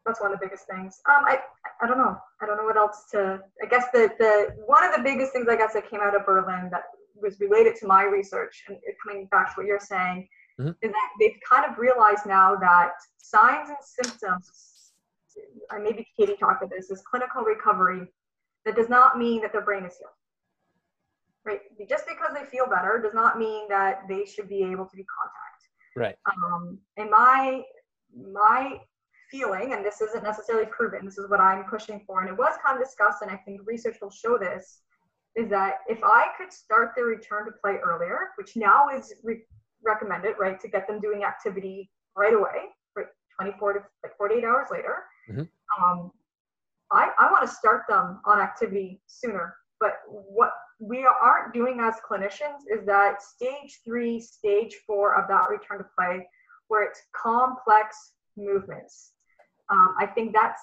that's 0.06 0.22
one 0.22 0.32
of 0.32 0.40
the 0.40 0.46
biggest 0.46 0.66
things. 0.68 1.02
Um, 1.10 1.26
I 1.26 1.40
I 1.82 1.88
don't 1.88 1.98
know. 1.98 2.18
I 2.42 2.46
don't 2.46 2.58
know 2.58 2.64
what 2.64 2.78
else 2.78 3.06
to. 3.12 3.42
I 3.62 3.66
guess 3.68 3.86
the 3.94 4.10
the 4.18 4.56
one 4.66 4.84
of 4.84 4.96
the 4.96 5.04
biggest 5.04 5.34
things 5.34 5.48
I 5.50 5.56
guess 5.56 5.74
that 5.74 5.90
came 5.90 6.00
out 6.02 6.16
of 6.16 6.26
Berlin 6.26 6.70
that 6.72 6.84
was 7.22 7.40
related 7.40 7.76
to 7.78 7.88
my 7.88 8.04
research 8.04 8.64
and 8.68 8.78
coming 9.04 9.28
back 9.28 9.50
to 9.50 9.62
what 9.62 9.68
you're 9.68 9.80
saying 9.80 10.28
mm-hmm. 10.60 10.70
is 10.82 10.92
that 10.92 11.10
they've 11.20 11.40
kind 11.50 11.70
of 11.70 11.78
realized 11.78 12.26
now 12.26 12.56
that 12.56 12.92
signs 13.18 13.70
and 13.70 13.78
symptoms 13.82 14.70
and 15.72 15.84
maybe 15.84 16.06
katie 16.18 16.36
talked 16.38 16.64
about 16.64 16.76
this 16.76 16.90
is 16.90 17.02
clinical 17.02 17.44
recovery. 17.44 18.08
That 18.66 18.76
does 18.76 18.90
not 18.90 19.18
mean 19.18 19.42
that 19.42 19.54
their 19.54 19.62
brain 19.62 19.86
is 19.86 19.98
healed. 19.98 20.12
Right? 21.46 21.62
Just 21.88 22.06
because 22.08 22.32
they 22.34 22.46
feel 22.46 22.68
better 22.68 23.00
does 23.02 23.14
not 23.14 23.40
mean 23.40 23.68
that 23.70 24.02
they 24.10 24.26
should 24.26 24.50
be 24.50 24.64
able 24.64 24.86
to 24.86 24.96
be 24.96 25.06
contact. 25.06 25.70
Right. 25.96 26.16
Um, 26.26 26.80
and 26.98 27.10
my 27.10 27.64
my 28.16 28.80
feeling 29.32 29.74
and 29.74 29.86
this 29.86 30.02
isn't 30.02 30.24
necessarily 30.24 30.66
proven 30.66 31.06
this 31.06 31.20
is 31.20 31.30
what 31.30 31.40
i'm 31.40 31.64
pushing 31.66 32.02
for 32.08 32.22
and 32.22 32.30
it 32.30 32.36
was 32.36 32.56
kind 32.66 32.76
of 32.76 32.84
discussed 32.84 33.22
and 33.22 33.30
i 33.30 33.36
think 33.36 33.62
research 33.64 33.96
will 34.02 34.10
show 34.10 34.40
this 34.40 34.82
is 35.40 35.50
that 35.50 35.76
if 35.88 36.00
I 36.04 36.28
could 36.38 36.52
start 36.52 36.92
their 36.96 37.06
return 37.06 37.46
to 37.46 37.52
play 37.52 37.78
earlier, 37.84 38.30
which 38.38 38.56
now 38.56 38.90
is 38.90 39.14
re- 39.24 39.44
recommended, 39.84 40.36
right, 40.40 40.60
to 40.60 40.68
get 40.68 40.88
them 40.88 41.00
doing 41.00 41.24
activity 41.24 41.90
right 42.16 42.34
away, 42.34 42.68
right, 42.96 43.08
24 43.40 43.74
to 43.74 43.80
like 44.04 44.18
48 44.18 44.44
hours 44.44 44.68
later, 44.70 45.04
mm-hmm. 45.30 45.84
um, 45.84 46.12
I, 46.92 47.12
I 47.18 47.32
want 47.32 47.48
to 47.48 47.56
start 47.56 47.84
them 47.88 48.20
on 48.26 48.40
activity 48.40 49.02
sooner. 49.08 49.56
But 49.80 49.94
what 50.08 50.52
we 50.82 51.08
aren't 51.22 51.54
doing 51.54 51.80
as 51.80 51.96
clinicians 52.10 52.64
is 52.70 52.86
that 52.86 53.22
stage 53.22 53.80
three, 53.86 54.20
stage 54.20 54.76
four 54.86 55.16
of 55.16 55.30
that 55.30 55.50
return 55.50 55.78
to 55.78 55.86
play, 55.98 56.28
where 56.68 56.84
it's 56.84 57.02
complex 57.16 58.12
movements. 58.36 59.14
Um, 59.70 59.96
I 60.00 60.06
think 60.06 60.34
that's 60.34 60.62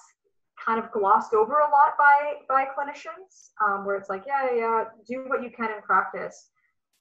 kind 0.63 0.83
of 0.83 0.91
glossed 0.91 1.33
over 1.33 1.59
a 1.59 1.69
lot 1.69 1.97
by 1.97 2.33
by 2.47 2.65
clinicians, 2.65 3.51
um, 3.65 3.85
where 3.85 3.95
it's 3.95 4.09
like, 4.09 4.23
yeah, 4.25 4.53
yeah, 4.55 4.83
do 5.07 5.25
what 5.27 5.43
you 5.43 5.49
can 5.49 5.71
in 5.71 5.81
practice. 5.81 6.49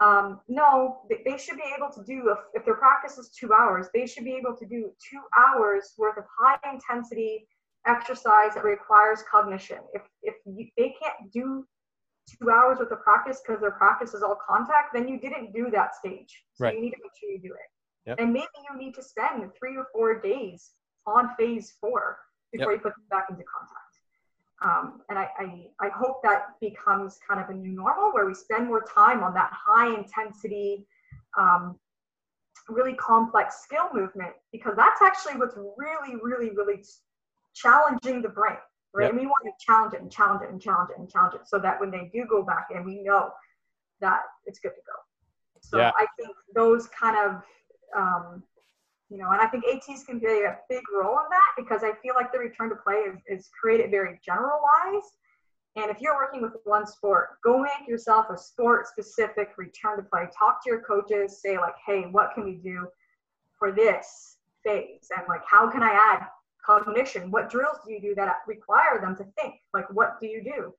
Um, 0.01 0.41
no, 0.47 0.99
they, 1.09 1.23
they, 1.25 1.39
should 1.39 1.57
be 1.57 1.65
able 1.75 1.91
to 1.91 2.05
do 2.05 2.29
if, 2.31 2.39
if 2.53 2.67
their 2.67 2.75
practice 2.75 3.17
is 3.17 3.31
two 3.31 3.55
hours, 3.55 3.87
they 3.95 4.07
should 4.07 4.25
be 4.25 4.35
able 4.35 4.55
to 4.55 4.67
do 4.67 4.91
two 5.11 5.21
hours 5.39 5.95
worth 5.97 6.19
of 6.19 6.25
high 6.39 6.59
intensity 6.71 7.49
exercise 7.87 8.53
that 8.55 8.65
requires 8.65 9.21
cognition. 9.31 9.79
If 9.95 10.03
if 10.23 10.35
you, 10.45 10.69
they 10.77 10.95
can't 11.01 11.33
do 11.33 11.67
two 12.29 12.51
hours 12.51 12.79
worth 12.79 12.93
of 12.93 13.01
practice 13.03 13.41
because 13.47 13.61
their 13.61 13.71
practice 13.71 14.13
is 14.13 14.23
all 14.23 14.37
contact, 14.47 14.93
then 14.93 15.09
you 15.09 15.19
didn't 15.19 15.55
do 15.55 15.71
that 15.71 15.95
stage. 15.95 16.45
So 16.55 16.65
right. 16.65 16.75
you 16.75 16.81
need 16.83 16.91
to 16.91 16.99
make 17.03 17.13
sure 17.19 17.31
you 17.31 17.41
do 17.41 17.55
it. 17.55 18.11
Yep. 18.11 18.19
And 18.21 18.33
maybe 18.33 18.47
you 18.71 18.79
need 18.79 18.95
to 18.95 19.03
spend 19.03 19.51
three 19.59 19.77
or 19.77 19.87
four 19.93 20.21
days 20.21 20.71
on 21.07 21.31
phase 21.39 21.75
four 21.81 22.19
before 22.53 22.73
yep. 22.73 22.79
you 22.79 22.83
put 22.83 22.95
them 22.95 23.05
back 23.11 23.27
into 23.31 23.45
contact. 23.45 23.87
Um, 24.63 25.03
and 25.11 25.19
I, 25.19 25.29
I, 25.39 25.87
I 25.87 25.89
hope 25.91 26.23
that 26.23 26.59
becomes 26.61 27.19
kind 27.29 27.41
of 27.41 27.51
a 27.51 27.55
new 27.55 27.73
normal 27.73 28.13
where 28.13 28.27
we 28.27 28.35
spend 28.35 28.67
more 28.67 28.83
time 28.83 29.23
on 29.23 29.35
that 29.35 29.51
high 29.53 29.95
intensity, 29.95 30.87
um, 31.39 31.79
really 32.69 32.95
complex 32.95 33.63
skill 33.63 33.91
movement 33.93 34.33
because 34.53 34.75
that's 34.77 35.03
actually 35.03 35.39
what's 35.39 35.57
really, 35.77 36.17
really, 36.23 36.51
really 36.57 36.83
challenging 37.55 38.23
the 38.23 38.29
brain, 38.29 38.57
right? 38.95 39.05
Yep. 39.05 39.11
And 39.11 39.21
we 39.21 39.27
want 39.27 39.45
to 39.45 39.53
challenge 39.65 39.95
it 39.95 40.01
and 40.01 40.11
challenge 40.11 40.43
it 40.43 40.51
and 40.51 40.61
challenge 40.61 40.91
it 40.91 40.99
and 40.99 41.11
challenge 41.11 41.35
it 41.35 41.43
so 41.47 41.59
that 41.59 41.79
when 41.79 41.91
they 41.91 42.11
do 42.13 42.25
go 42.29 42.43
back 42.43 42.69
in, 42.75 42.85
we 42.85 43.03
know 43.03 43.31
that 44.01 44.21
it's 44.47 44.59
good 44.59 44.71
to 44.71 44.83
go. 44.87 44.93
So 45.61 45.79
yeah. 45.79 45.93
I 45.97 46.07
think 46.19 46.35
those 46.55 46.87
kind 46.89 47.17
of 47.17 47.43
um, 47.97 48.43
you 49.09 49.19
know, 49.19 49.31
and 49.31 49.41
I 49.41 49.47
think 49.47 49.65
ATs 49.65 50.05
can 50.05 50.19
play 50.19 50.43
a 50.43 50.59
big 50.69 50.83
role 50.93 51.19
in 51.19 51.27
that 51.31 51.53
because 51.57 51.83
I 51.85 51.93
feel 52.03 52.15
like 52.15 52.33
the 52.33 52.39
return 52.39 52.71
to 52.71 52.77
play 52.77 52.95
is, 52.95 53.17
is 53.29 53.51
created 53.61 53.91
very 53.91 54.19
generalized. 54.25 55.17
And 55.77 55.91
if 55.91 56.01
you're 56.01 56.17
working 56.17 56.43
with 56.43 56.55
one 56.65 56.87
sport, 56.87 57.39
go 57.45 57.63
make 57.63 57.87
yourself 57.87 58.27
a 58.31 58.39
sport 58.39 58.89
specific 58.89 59.51
return 59.59 59.99
to 59.99 60.03
play. 60.03 60.27
Talk 60.37 60.65
to 60.65 60.71
your 60.71 60.81
coaches, 60.81 61.41
say, 61.41 61.59
like, 61.59 61.75
hey, 61.87 62.03
what 62.11 62.33
can 62.35 62.45
we 62.45 62.55
do 62.55 62.89
for 63.59 63.71
this 63.71 64.39
phase? 64.65 65.09
And 65.17 65.27
like, 65.29 65.43
how 65.49 65.71
can 65.71 65.83
I 65.83 65.93
add 65.93 66.27
cognition? 66.65 67.31
What 67.31 67.51
drills 67.51 67.77
do 67.87 67.93
you 67.93 68.01
do 68.01 68.15
that 68.17 68.39
require 68.47 69.01
them 69.01 69.15
to 69.17 69.25
think? 69.41 69.57
Like, 69.73 69.89
what 69.93 70.19
do 70.21 70.27
you 70.27 70.43
do? 70.43 70.73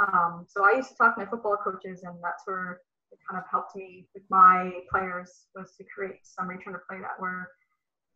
Um, 0.00 0.46
so 0.48 0.64
I 0.64 0.76
used 0.76 0.88
to 0.90 0.94
talk 0.96 1.14
to 1.14 1.20
my 1.20 1.30
football 1.30 1.56
coaches, 1.62 2.02
and 2.02 2.16
that's 2.22 2.42
where 2.46 2.80
it 3.12 3.18
kind 3.28 3.40
of 3.40 3.48
helped 3.50 3.76
me 3.76 4.06
with 4.14 4.24
my 4.30 4.72
players 4.90 5.46
was 5.54 5.74
to 5.76 5.84
create 5.84 6.20
some 6.22 6.48
return 6.48 6.72
to 6.72 6.80
play 6.88 6.98
that 7.00 7.20
were 7.20 7.48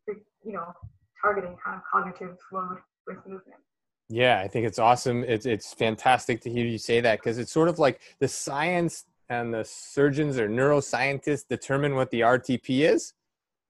you 0.09 0.53
know, 0.53 0.72
targeting 1.20 1.57
kind 1.64 1.76
of 1.76 1.82
cognitive 1.90 2.36
load 2.53 2.78
with 3.07 3.18
movement. 3.26 3.61
Yeah, 4.09 4.40
I 4.40 4.48
think 4.48 4.66
it's 4.66 4.78
awesome. 4.78 5.24
It's 5.24 5.46
it's 5.46 5.72
fantastic 5.72 6.40
to 6.42 6.50
hear 6.50 6.66
you 6.66 6.78
say 6.78 7.00
that 7.00 7.18
because 7.18 7.38
it's 7.38 7.53
sort 7.53 7.68
of 7.68 7.78
like 7.78 8.00
the 8.20 8.28
science 8.28 9.05
and 9.30 9.55
the 9.55 9.64
surgeons 9.64 10.38
or 10.38 10.48
neuroscientists 10.48 11.48
determine 11.48 11.94
what 11.94 12.11
the 12.11 12.20
RTP 12.20 12.80
is, 12.80 13.14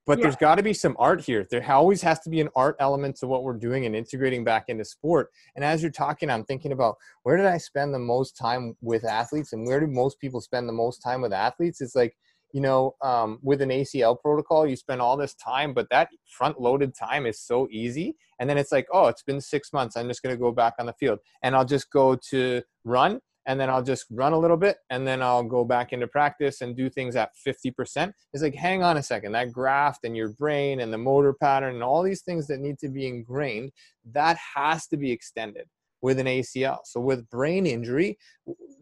but 0.06 0.18
yeah. 0.18 0.22
there's 0.24 0.36
got 0.36 0.56
to 0.56 0.62
be 0.62 0.72
some 0.72 0.96
art 0.98 1.20
here. 1.20 1.46
There 1.48 1.64
always 1.70 2.02
has 2.02 2.18
to 2.20 2.30
be 2.30 2.40
an 2.40 2.48
art 2.56 2.74
element 2.80 3.16
to 3.16 3.28
what 3.28 3.44
we're 3.44 3.56
doing 3.56 3.86
and 3.86 3.94
integrating 3.94 4.42
back 4.42 4.64
into 4.68 4.84
sport. 4.84 5.30
And 5.54 5.64
as 5.64 5.80
you're 5.82 5.92
talking, 5.92 6.28
I'm 6.28 6.44
thinking 6.44 6.72
about 6.72 6.96
where 7.22 7.36
did 7.36 7.46
I 7.46 7.58
spend 7.58 7.94
the 7.94 8.00
most 8.00 8.36
time 8.36 8.76
with 8.80 9.04
athletes 9.04 9.52
and 9.52 9.64
where 9.64 9.78
do 9.78 9.86
most 9.86 10.18
people 10.18 10.40
spend 10.40 10.68
the 10.68 10.72
most 10.72 10.98
time 10.98 11.20
with 11.22 11.32
athletes? 11.32 11.80
It's 11.80 11.94
like, 11.94 12.16
you 12.52 12.60
know, 12.60 12.94
um, 13.02 13.38
with 13.42 13.62
an 13.62 13.70
ACL 13.70 14.18
protocol, 14.20 14.66
you 14.66 14.76
spend 14.76 15.00
all 15.00 15.16
this 15.16 15.34
time, 15.34 15.72
but 15.72 15.88
that 15.90 16.08
front 16.28 16.60
loaded 16.60 16.94
time 16.94 17.26
is 17.26 17.40
so 17.40 17.66
easy. 17.70 18.14
And 18.38 18.48
then 18.48 18.58
it's 18.58 18.72
like, 18.72 18.86
oh, 18.92 19.08
it's 19.08 19.22
been 19.22 19.40
six 19.40 19.72
months. 19.72 19.96
I'm 19.96 20.08
just 20.08 20.22
going 20.22 20.34
to 20.34 20.40
go 20.40 20.52
back 20.52 20.74
on 20.78 20.86
the 20.86 20.92
field 20.94 21.18
and 21.42 21.54
I'll 21.56 21.64
just 21.64 21.90
go 21.90 22.16
to 22.30 22.62
run 22.84 23.20
and 23.46 23.58
then 23.58 23.70
I'll 23.70 23.82
just 23.82 24.06
run 24.10 24.32
a 24.32 24.38
little 24.38 24.56
bit 24.56 24.76
and 24.90 25.06
then 25.06 25.22
I'll 25.22 25.42
go 25.42 25.64
back 25.64 25.92
into 25.92 26.06
practice 26.06 26.60
and 26.60 26.76
do 26.76 26.88
things 26.88 27.16
at 27.16 27.30
50%. 27.46 28.12
It's 28.32 28.42
like, 28.42 28.54
hang 28.54 28.82
on 28.82 28.98
a 28.98 29.02
second, 29.02 29.32
that 29.32 29.52
graft 29.52 30.04
and 30.04 30.16
your 30.16 30.30
brain 30.30 30.80
and 30.80 30.92
the 30.92 30.98
motor 30.98 31.32
pattern 31.32 31.74
and 31.74 31.82
all 31.82 32.02
these 32.02 32.22
things 32.22 32.46
that 32.48 32.60
need 32.60 32.78
to 32.80 32.88
be 32.88 33.06
ingrained, 33.06 33.72
that 34.12 34.36
has 34.54 34.86
to 34.88 34.96
be 34.96 35.10
extended 35.10 35.66
with 36.02 36.18
an 36.18 36.26
ACL. 36.26 36.78
So 36.84 37.00
with 37.00 37.30
brain 37.30 37.66
injury, 37.66 38.18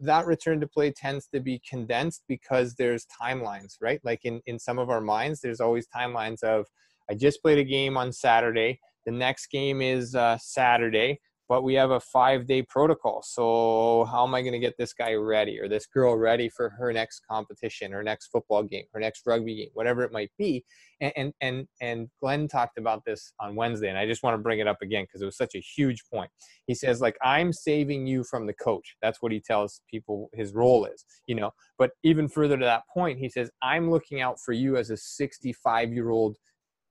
that 0.01 0.25
return 0.25 0.59
to 0.59 0.67
play 0.67 0.91
tends 0.91 1.27
to 1.27 1.39
be 1.39 1.61
condensed 1.67 2.23
because 2.27 2.75
there's 2.75 3.05
timelines, 3.21 3.75
right? 3.79 4.01
Like 4.03 4.25
in, 4.25 4.41
in 4.47 4.59
some 4.59 4.79
of 4.79 4.89
our 4.89 5.01
minds, 5.01 5.39
there's 5.39 5.61
always 5.61 5.87
timelines 5.87 6.43
of, 6.43 6.65
I 7.09 7.13
just 7.13 7.41
played 7.41 7.59
a 7.59 7.63
game 7.63 7.95
on 7.95 8.11
Saturday. 8.11 8.79
The 9.05 9.11
next 9.11 9.47
game 9.47 9.81
is 9.81 10.15
uh, 10.15 10.37
Saturday 10.39 11.19
but 11.51 11.63
we 11.63 11.73
have 11.73 11.91
a 11.91 11.99
five 11.99 12.47
day 12.47 12.61
protocol. 12.61 13.21
So 13.21 14.07
how 14.09 14.25
am 14.25 14.33
I 14.33 14.39
going 14.39 14.53
to 14.53 14.59
get 14.59 14.77
this 14.77 14.93
guy 14.93 15.15
ready 15.15 15.59
or 15.59 15.67
this 15.67 15.85
girl 15.85 16.15
ready 16.15 16.47
for 16.47 16.69
her 16.69 16.93
next 16.93 17.23
competition, 17.29 17.91
her 17.91 18.03
next 18.03 18.27
football 18.27 18.63
game, 18.63 18.85
her 18.93 19.01
next 19.01 19.23
rugby 19.25 19.55
game, 19.55 19.69
whatever 19.73 20.03
it 20.03 20.13
might 20.13 20.31
be? 20.37 20.63
And 21.01 21.11
and 21.17 21.33
and, 21.41 21.67
and 21.81 22.09
Glenn 22.21 22.47
talked 22.47 22.77
about 22.77 23.03
this 23.03 23.33
on 23.41 23.55
Wednesday, 23.55 23.89
and 23.89 23.97
I 23.97 24.05
just 24.05 24.23
want 24.23 24.35
to 24.35 24.37
bring 24.37 24.59
it 24.59 24.67
up 24.67 24.81
again 24.81 25.03
because 25.03 25.21
it 25.21 25.25
was 25.25 25.35
such 25.35 25.53
a 25.55 25.59
huge 25.59 26.05
point. 26.09 26.31
He 26.67 26.73
says 26.73 27.01
like 27.01 27.17
I'm 27.21 27.51
saving 27.51 28.07
you 28.07 28.23
from 28.23 28.47
the 28.47 28.53
coach. 28.53 28.95
That's 29.01 29.21
what 29.21 29.33
he 29.33 29.41
tells 29.41 29.81
people 29.91 30.29
his 30.31 30.53
role 30.53 30.85
is, 30.85 31.03
you 31.27 31.35
know. 31.35 31.51
But 31.77 31.91
even 32.03 32.29
further 32.29 32.57
to 32.57 32.63
that 32.63 32.83
point, 32.93 33.19
he 33.19 33.27
says 33.27 33.51
I'm 33.61 33.91
looking 33.91 34.21
out 34.21 34.39
for 34.39 34.53
you 34.53 34.77
as 34.77 34.89
a 34.89 34.95
65 34.95 35.91
year 35.91 36.11
old 36.11 36.37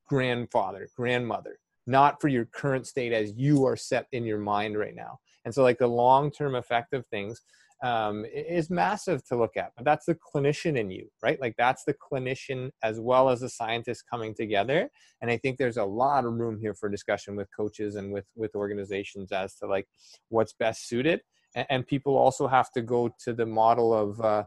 grandfather, 0.06 0.86
grandmother 0.94 1.56
not 1.91 2.20
for 2.20 2.28
your 2.28 2.47
current 2.47 2.86
state 2.86 3.12
as 3.12 3.32
you 3.36 3.66
are 3.66 3.76
set 3.76 4.07
in 4.12 4.24
your 4.24 4.38
mind 4.38 4.78
right 4.78 4.95
now. 4.95 5.18
And 5.45 5.55
so, 5.55 5.62
like 5.62 5.78
the 5.78 5.86
long 5.86 6.30
term 6.30 6.55
effect 6.55 6.93
of 6.95 7.07
things 7.07 7.41
um, 7.82 8.26
is 8.32 8.70
massive 8.70 9.24
to 9.26 9.36
look 9.36 9.57
at. 9.57 9.72
But 9.76 9.84
that's 9.84 10.07
the 10.07 10.16
clinician 10.16 10.76
in 10.76 10.91
you, 10.91 11.09
right? 11.22 11.41
Like 11.41 11.55
that's 11.57 11.84
the 11.84 11.95
clinician 11.95 12.70
as 12.82 13.01
well 13.01 13.30
as 13.30 13.41
the 13.41 13.49
scientist 13.49 14.05
coming 14.09 14.34
together. 14.34 14.91
And 15.22 15.30
I 15.30 15.38
think 15.38 15.57
there's 15.57 15.78
a 15.78 15.84
lot 15.84 16.24
of 16.24 16.34
room 16.34 16.59
here 16.61 16.74
for 16.74 16.88
discussion 16.88 17.36
with 17.36 17.49
coaches 17.57 17.97
and 17.97 18.12
with 18.12 18.26
with 18.36 18.55
organizations 18.55 19.32
as 19.32 19.55
to 19.57 19.66
like 19.66 19.88
what's 20.28 20.53
best 20.53 20.88
suited. 20.88 21.22
And, 21.55 21.66
and 21.70 21.86
people 21.86 22.16
also 22.16 22.47
have 22.47 22.70
to 22.72 22.82
go 22.82 23.14
to 23.24 23.32
the 23.32 23.47
model 23.47 23.93
of. 23.93 24.20
Uh, 24.20 24.45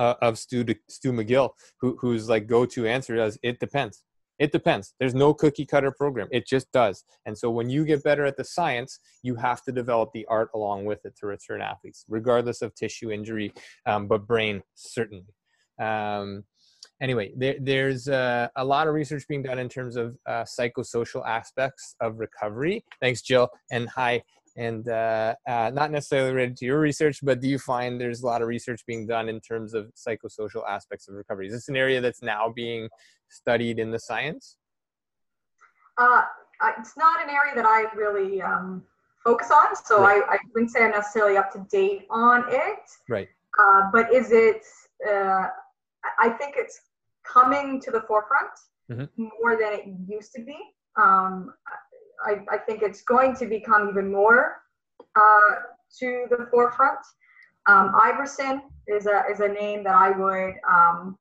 uh, 0.00 0.14
of 0.22 0.38
Stu 0.38 0.64
Stu 0.88 1.12
McGill, 1.12 1.50
who, 1.80 1.96
who's 2.00 2.28
like 2.28 2.46
go-to 2.46 2.86
answer 2.86 3.16
does 3.16 3.36
it 3.42 3.58
depends 3.58 4.04
it 4.38 4.52
depends. 4.52 4.94
There's 4.98 5.14
no 5.14 5.34
cookie 5.34 5.66
cutter 5.66 5.90
program. 5.90 6.28
It 6.30 6.46
just 6.46 6.70
does. 6.72 7.04
And 7.26 7.36
so 7.36 7.50
when 7.50 7.68
you 7.68 7.84
get 7.84 8.02
better 8.02 8.24
at 8.24 8.36
the 8.36 8.44
science, 8.44 9.00
you 9.22 9.34
have 9.36 9.62
to 9.64 9.72
develop 9.72 10.10
the 10.12 10.26
art 10.26 10.50
along 10.54 10.84
with 10.84 11.04
it 11.04 11.16
to 11.18 11.26
return 11.26 11.60
athletes, 11.60 12.04
regardless 12.08 12.62
of 12.62 12.74
tissue 12.74 13.10
injury, 13.10 13.52
um, 13.86 14.06
but 14.06 14.26
brain 14.26 14.62
certainly. 14.74 15.26
Um, 15.80 16.44
anyway, 17.00 17.32
there, 17.36 17.56
there's 17.60 18.08
uh, 18.08 18.48
a 18.56 18.64
lot 18.64 18.86
of 18.86 18.94
research 18.94 19.26
being 19.28 19.42
done 19.42 19.58
in 19.58 19.68
terms 19.68 19.96
of 19.96 20.16
uh, 20.26 20.44
psychosocial 20.44 21.26
aspects 21.26 21.94
of 22.00 22.18
recovery. 22.18 22.84
Thanks, 23.00 23.22
Jill. 23.22 23.48
And 23.70 23.88
hi. 23.88 24.22
And 24.58 24.88
uh, 24.88 25.36
uh, 25.46 25.70
not 25.72 25.92
necessarily 25.92 26.32
related 26.32 26.56
to 26.58 26.64
your 26.64 26.80
research, 26.80 27.20
but 27.22 27.40
do 27.40 27.48
you 27.48 27.60
find 27.60 28.00
there's 28.00 28.22
a 28.22 28.26
lot 28.26 28.42
of 28.42 28.48
research 28.48 28.84
being 28.86 29.06
done 29.06 29.28
in 29.28 29.40
terms 29.40 29.72
of 29.72 29.92
psychosocial 29.94 30.68
aspects 30.68 31.08
of 31.08 31.14
recovery? 31.14 31.46
Is 31.46 31.52
this 31.52 31.68
an 31.68 31.76
area 31.76 32.00
that's 32.00 32.22
now 32.22 32.52
being 32.54 32.88
studied 33.28 33.78
in 33.78 33.92
the 33.92 34.00
science? 34.00 34.56
Uh, 35.96 36.22
it's 36.76 36.96
not 36.96 37.22
an 37.22 37.30
area 37.30 37.54
that 37.54 37.66
I 37.66 37.84
really 37.96 38.42
um, 38.42 38.82
focus 39.22 39.52
on, 39.52 39.76
so 39.76 40.02
right. 40.02 40.22
I, 40.28 40.34
I, 40.34 40.38
wouldn't 40.52 40.72
say 40.72 40.84
I'm 40.84 40.90
necessarily 40.90 41.36
up 41.36 41.52
to 41.52 41.64
date 41.70 42.06
on 42.10 42.44
it. 42.48 42.80
Right. 43.08 43.28
Uh, 43.60 43.82
but 43.92 44.12
is 44.12 44.32
it? 44.32 44.64
Uh, 45.08 45.46
I 46.18 46.30
think 46.30 46.54
it's 46.56 46.80
coming 47.24 47.80
to 47.82 47.92
the 47.92 48.00
forefront 48.02 48.50
mm-hmm. 48.90 49.22
more 49.40 49.56
than 49.56 49.72
it 49.72 49.84
used 50.08 50.32
to 50.34 50.42
be. 50.42 50.58
Um, 50.96 51.54
I, 52.24 52.38
I, 52.50 52.58
think 52.58 52.82
it's 52.82 53.02
going 53.02 53.34
to 53.36 53.46
become 53.46 53.88
even 53.88 54.10
more 54.10 54.62
uh, 55.16 55.50
to 56.00 56.26
the 56.30 56.48
forefront. 56.50 56.98
Um, 57.66 57.92
Iverson 58.00 58.62
is 58.86 59.06
a 59.06 59.24
is 59.30 59.40
a 59.40 59.48
name 59.48 59.84
that 59.84 59.94
I 59.94 60.10
would 60.10 60.54
um, 60.68 61.16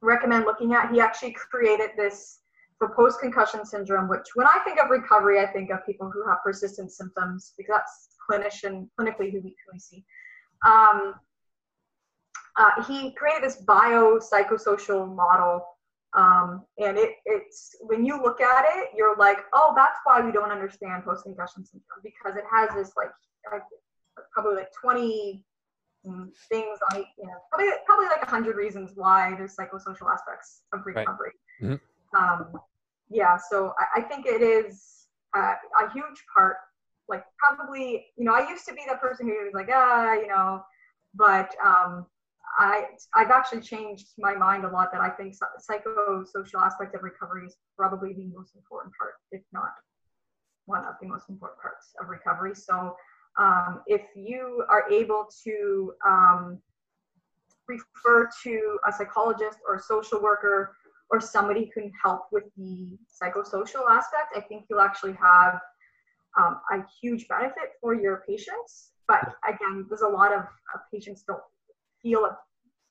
recommend 0.00 0.44
looking 0.44 0.74
at. 0.74 0.92
He 0.92 1.00
actually 1.00 1.32
created 1.32 1.90
this 1.96 2.40
for 2.78 2.94
post 2.94 3.20
concussion 3.20 3.64
syndrome, 3.64 4.08
which 4.08 4.26
when 4.34 4.46
I 4.46 4.58
think 4.64 4.78
of 4.80 4.90
recovery, 4.90 5.40
I 5.40 5.46
think 5.46 5.70
of 5.70 5.86
people 5.86 6.10
who 6.10 6.28
have 6.28 6.38
persistent 6.44 6.90
symptoms 6.92 7.52
because 7.56 7.76
that's 7.78 8.08
clinician 8.28 8.88
clinically 8.98 9.30
who 9.30 9.40
we, 9.40 9.54
who 9.64 9.72
we 9.72 9.78
see. 9.78 10.04
Um, 10.66 11.14
uh, 12.56 12.82
he 12.86 13.12
created 13.12 13.44
this 13.44 13.62
biopsychosocial 13.64 15.14
model, 15.14 15.64
um, 16.14 16.64
and 16.78 16.98
it, 16.98 17.10
it's 17.24 17.74
when 17.80 18.04
you 18.04 18.20
look 18.22 18.40
at 18.40 18.64
it, 18.76 18.88
you're 18.94 19.16
like, 19.16 19.38
oh, 19.54 19.72
that's 19.74 19.98
why 20.04 20.20
we 20.20 20.30
don't 20.30 20.50
understand 20.50 21.04
post 21.04 21.24
concussion 21.24 21.64
syndrome 21.64 22.02
because 22.02 22.36
it 22.36 22.44
has 22.52 22.68
this 22.74 22.92
like 22.96 23.10
probably 24.34 24.56
like 24.56 24.70
20 24.80 25.44
things 26.50 26.78
like 26.92 27.06
you 27.16 27.26
know 27.26 27.34
probably 27.50 27.70
probably 27.86 28.06
like 28.06 28.24
hundred 28.24 28.56
reasons 28.56 28.90
why 28.96 29.34
there's 29.36 29.54
psychosocial 29.54 30.12
aspects 30.12 30.62
of 30.72 30.84
recovery. 30.84 31.32
Right. 31.60 31.70
Mm-hmm. 31.70 32.16
Um, 32.16 32.60
yeah, 33.08 33.38
so 33.50 33.72
I, 33.78 34.00
I, 34.00 34.02
think 34.02 34.26
it 34.26 34.42
is 34.42 35.06
uh, 35.36 35.54
a 35.80 35.90
huge 35.92 36.24
part. 36.34 36.56
Like 37.08 37.24
probably 37.38 38.06
you 38.16 38.24
know 38.24 38.34
I 38.34 38.48
used 38.48 38.66
to 38.66 38.74
be 38.74 38.82
that 38.88 39.00
person 39.00 39.26
who 39.26 39.44
was 39.44 39.54
like 39.54 39.68
ah 39.72 40.14
you 40.14 40.26
know, 40.26 40.62
but 41.14 41.54
um, 41.64 42.06
I 42.58 42.84
I've 43.14 43.30
actually 43.30 43.62
changed 43.62 44.08
my 44.18 44.34
mind 44.34 44.64
a 44.64 44.68
lot 44.68 44.92
that 44.92 45.00
I 45.00 45.10
think 45.10 45.34
psychosocial 45.68 46.62
aspect 46.64 46.94
of 46.94 47.02
recovery 47.02 47.46
is 47.46 47.56
probably 47.76 48.12
the 48.12 48.26
most 48.26 48.54
important 48.56 48.92
part, 48.98 49.14
if 49.30 49.42
not 49.52 49.70
one 50.66 50.84
of 50.84 50.94
the 51.00 51.08
most 51.08 51.28
important 51.28 51.60
parts 51.60 51.92
of 52.00 52.08
recovery. 52.08 52.54
So 52.54 52.96
um, 53.38 53.82
if 53.86 54.02
you 54.14 54.64
are 54.68 54.90
able 54.90 55.26
to 55.44 55.92
um, 56.06 56.58
refer 57.66 58.28
to 58.44 58.78
a 58.86 58.92
psychologist 58.92 59.58
or 59.66 59.76
a 59.76 59.80
social 59.80 60.20
worker 60.20 60.76
or 61.10 61.20
somebody 61.20 61.70
who 61.74 61.82
can 61.82 61.92
help 62.02 62.22
with 62.30 62.44
the 62.56 62.96
psychosocial 63.10 63.88
aspect, 63.90 64.34
I 64.36 64.40
think 64.40 64.64
you'll 64.68 64.80
actually 64.80 65.14
have 65.14 65.60
um, 66.38 66.60
a 66.72 66.84
huge 67.00 67.28
benefit 67.28 67.72
for 67.80 67.94
your 67.94 68.22
patients. 68.28 68.92
But 69.08 69.34
again, 69.46 69.86
there's 69.88 70.02
a 70.02 70.08
lot 70.08 70.32
of 70.32 70.40
uh, 70.40 70.78
patients 70.92 71.24
don't 71.26 71.42
feel 72.02 72.24
it. 72.26 72.32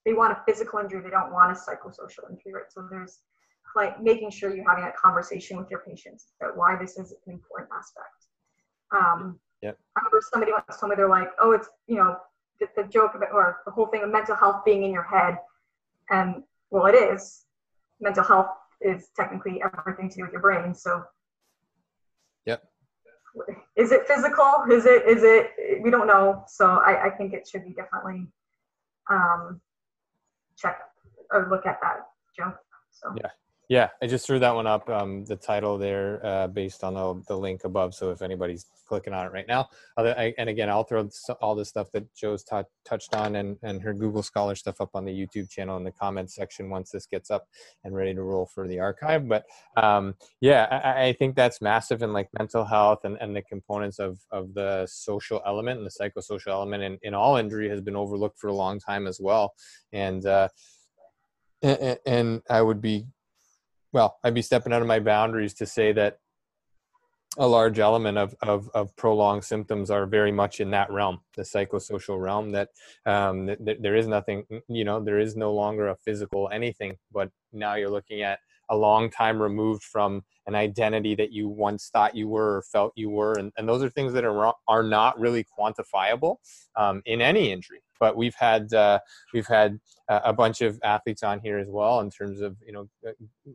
They 0.05 0.13
want 0.13 0.33
a 0.33 0.41
physical 0.47 0.79
injury, 0.79 1.01
they 1.01 1.09
don't 1.09 1.31
want 1.31 1.51
a 1.51 1.59
psychosocial 1.59 2.29
injury, 2.29 2.53
right? 2.53 2.63
So 2.69 2.87
there's 2.89 3.19
like 3.75 4.01
making 4.01 4.31
sure 4.31 4.53
you're 4.53 4.67
having 4.67 4.85
a 4.85 4.91
conversation 4.91 5.57
with 5.57 5.69
your 5.69 5.81
patients 5.87 6.27
about 6.41 6.57
why 6.57 6.75
this 6.79 6.97
is 6.97 7.13
an 7.25 7.33
important 7.33 7.69
aspect. 7.71 8.25
Um, 8.91 9.39
Yep. 9.61 9.77
I 9.95 9.99
remember 9.99 10.21
somebody 10.31 10.51
once 10.51 10.79
told 10.79 10.89
me 10.89 10.95
they're 10.95 11.07
like, 11.07 11.29
oh, 11.39 11.51
it's 11.51 11.69
you 11.87 11.95
know 11.95 12.17
the, 12.59 12.67
the 12.75 12.83
joke 12.87 13.11
about 13.15 13.31
or 13.31 13.61
the 13.65 13.71
whole 13.71 13.87
thing 13.87 14.03
of 14.03 14.09
mental 14.09 14.35
health 14.35 14.63
being 14.65 14.83
in 14.83 14.91
your 14.91 15.03
head, 15.03 15.37
and 16.09 16.43
well, 16.69 16.87
it 16.87 16.95
is. 16.95 17.45
Mental 17.99 18.23
health 18.23 18.47
is 18.81 19.09
technically 19.15 19.61
everything 19.61 20.09
to 20.09 20.15
do 20.15 20.23
with 20.23 20.31
your 20.31 20.41
brain. 20.41 20.73
So. 20.73 21.03
Yep. 22.45 22.63
Is 23.75 23.91
it 23.91 24.07
physical? 24.07 24.63
Is 24.71 24.85
it? 24.85 25.05
Is 25.05 25.23
it? 25.23 25.83
We 25.83 25.91
don't 25.91 26.07
know. 26.07 26.43
So 26.47 26.65
I, 26.65 27.05
I 27.05 27.09
think 27.11 27.33
it 27.33 27.47
should 27.47 27.63
be 27.63 27.73
definitely 27.73 28.27
um, 29.11 29.61
check 30.57 30.79
or 31.31 31.47
look 31.49 31.65
at 31.65 31.79
that, 31.81 31.97
Jo. 32.37 32.53
So. 32.91 33.13
Yeah. 33.17 33.31
Yeah, 33.71 33.87
I 34.01 34.07
just 34.07 34.27
threw 34.27 34.37
that 34.39 34.53
one 34.53 34.67
up. 34.67 34.89
Um, 34.89 35.23
the 35.23 35.37
title 35.37 35.77
there, 35.77 36.19
uh, 36.25 36.47
based 36.47 36.83
on 36.83 36.93
the, 36.93 37.23
the 37.29 37.37
link 37.37 37.63
above. 37.63 37.95
So 37.95 38.11
if 38.11 38.21
anybody's 38.21 38.65
clicking 38.85 39.13
on 39.13 39.25
it 39.25 39.31
right 39.31 39.47
now, 39.47 39.69
I, 39.97 40.33
and 40.37 40.49
again, 40.49 40.69
I'll 40.69 40.83
throw 40.83 41.07
all 41.41 41.55
the 41.55 41.63
stuff 41.63 41.89
that 41.93 42.13
Jo's 42.13 42.43
t- 42.43 42.63
touched 42.83 43.15
on 43.15 43.37
and 43.37 43.55
and 43.63 43.81
her 43.81 43.93
Google 43.93 44.23
Scholar 44.23 44.55
stuff 44.55 44.81
up 44.81 44.89
on 44.93 45.05
the 45.05 45.13
YouTube 45.13 45.49
channel 45.49 45.77
in 45.77 45.85
the 45.85 45.91
comments 45.93 46.35
section 46.35 46.69
once 46.69 46.91
this 46.91 47.05
gets 47.05 47.31
up 47.31 47.47
and 47.85 47.95
ready 47.95 48.13
to 48.13 48.21
roll 48.21 48.45
for 48.45 48.67
the 48.67 48.81
archive. 48.81 49.25
But 49.29 49.45
um, 49.77 50.15
yeah, 50.41 50.67
I, 50.69 51.05
I, 51.05 51.13
think 51.13 51.37
that's 51.37 51.61
massive 51.61 52.03
in 52.03 52.11
like 52.11 52.27
mental 52.37 52.65
health 52.65 53.05
and, 53.05 53.17
and 53.21 53.33
the 53.33 53.41
components 53.41 53.99
of 53.99 54.19
of 54.31 54.53
the 54.53 54.85
social 54.85 55.41
element 55.45 55.79
and 55.79 55.87
the 55.87 55.97
psychosocial 55.97 56.51
element 56.51 56.83
in, 56.83 56.99
in 57.03 57.13
all 57.13 57.37
injury 57.37 57.69
has 57.69 57.79
been 57.79 57.95
overlooked 57.95 58.37
for 58.37 58.47
a 58.47 58.53
long 58.53 58.81
time 58.81 59.07
as 59.07 59.21
well. 59.21 59.53
And 59.93 60.25
uh, 60.25 60.49
and, 61.61 61.99
and 62.05 62.41
I 62.49 62.61
would 62.61 62.81
be 62.81 63.05
well, 63.93 64.17
I'd 64.23 64.33
be 64.33 64.41
stepping 64.41 64.73
out 64.73 64.81
of 64.81 64.87
my 64.87 64.99
boundaries 64.99 65.53
to 65.55 65.65
say 65.65 65.91
that 65.93 66.19
a 67.37 67.47
large 67.47 67.79
element 67.79 68.17
of, 68.17 68.35
of, 68.41 68.69
of 68.73 68.95
prolonged 68.97 69.45
symptoms 69.45 69.89
are 69.89 70.05
very 70.05 70.31
much 70.31 70.59
in 70.59 70.71
that 70.71 70.91
realm, 70.91 71.21
the 71.35 71.43
psychosocial 71.43 72.21
realm. 72.21 72.51
That, 72.51 72.69
um, 73.05 73.45
that 73.45 73.77
there 73.81 73.95
is 73.95 74.07
nothing, 74.07 74.43
you 74.67 74.83
know, 74.83 74.99
there 74.99 75.19
is 75.19 75.35
no 75.35 75.53
longer 75.53 75.87
a 75.87 75.95
physical 75.95 76.49
anything, 76.51 76.97
but 77.11 77.31
now 77.53 77.75
you're 77.75 77.89
looking 77.89 78.21
at 78.21 78.39
a 78.69 78.75
long 78.75 79.09
time 79.09 79.41
removed 79.41 79.83
from 79.83 80.23
an 80.47 80.55
identity 80.55 81.15
that 81.15 81.31
you 81.31 81.47
once 81.47 81.89
thought 81.91 82.15
you 82.15 82.27
were 82.27 82.57
or 82.57 82.61
felt 82.63 82.93
you 82.95 83.09
were, 83.09 83.33
and, 83.33 83.51
and 83.57 83.67
those 83.67 83.83
are 83.83 83.89
things 83.89 84.13
that 84.13 84.25
are 84.25 84.53
are 84.67 84.83
not 84.83 85.19
really 85.19 85.45
quantifiable 85.57 86.37
um, 86.77 87.01
in 87.05 87.21
any 87.21 87.51
injury 87.51 87.81
but 88.01 88.17
we've 88.17 88.35
had 88.35 88.73
uh, 88.73 88.99
we've 89.33 89.47
had 89.47 89.79
a 90.09 90.33
bunch 90.33 90.59
of 90.59 90.77
athletes 90.83 91.23
on 91.23 91.39
here 91.39 91.57
as 91.57 91.69
well 91.69 92.01
in 92.01 92.09
terms 92.09 92.41
of 92.41 92.57
you 92.65 92.73
know 92.73 92.89
uh, 93.07 93.11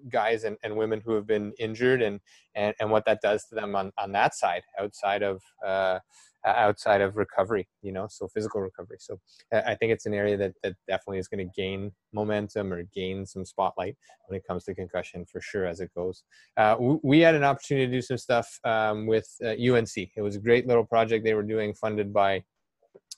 guys 0.08 0.44
and, 0.44 0.56
and 0.62 0.74
women 0.74 1.02
who 1.04 1.12
have 1.12 1.26
been 1.26 1.52
injured 1.58 2.00
and, 2.00 2.20
and 2.54 2.74
and 2.80 2.90
what 2.90 3.04
that 3.04 3.20
does 3.20 3.44
to 3.44 3.54
them 3.54 3.76
on 3.76 3.92
on 3.98 4.12
that 4.12 4.34
side 4.34 4.62
outside 4.80 5.22
of 5.22 5.42
uh, 5.66 5.98
outside 6.46 7.00
of 7.00 7.16
recovery 7.16 7.66
you 7.82 7.92
know 7.92 8.06
so 8.08 8.28
physical 8.28 8.60
recovery. 8.60 8.98
So 9.00 9.18
i 9.52 9.74
think 9.74 9.92
it's 9.92 10.06
an 10.06 10.14
area 10.14 10.36
that, 10.36 10.52
that 10.62 10.74
definitely 10.88 11.18
is 11.18 11.28
going 11.28 11.44
to 11.46 11.52
gain 11.60 11.90
momentum 12.12 12.72
or 12.72 12.84
gain 12.94 13.26
some 13.26 13.44
spotlight 13.44 13.96
when 14.26 14.38
it 14.38 14.44
comes 14.46 14.64
to 14.64 14.74
concussion 14.74 15.26
for 15.26 15.40
sure 15.40 15.66
as 15.66 15.80
it 15.80 15.90
goes. 15.94 16.22
Uh, 16.56 16.76
we 17.02 17.18
had 17.20 17.34
an 17.34 17.44
opportunity 17.44 17.86
to 17.86 17.92
do 17.92 18.02
some 18.02 18.16
stuff 18.16 18.48
um, 18.64 19.06
with 19.06 19.28
uh, 19.44 19.56
unc 19.74 19.96
it 19.96 20.22
was 20.22 20.36
a 20.36 20.40
great 20.40 20.66
little 20.68 20.84
project 20.84 21.24
they 21.24 21.34
were 21.34 21.42
doing 21.42 21.74
funded 21.74 22.12
by 22.12 22.42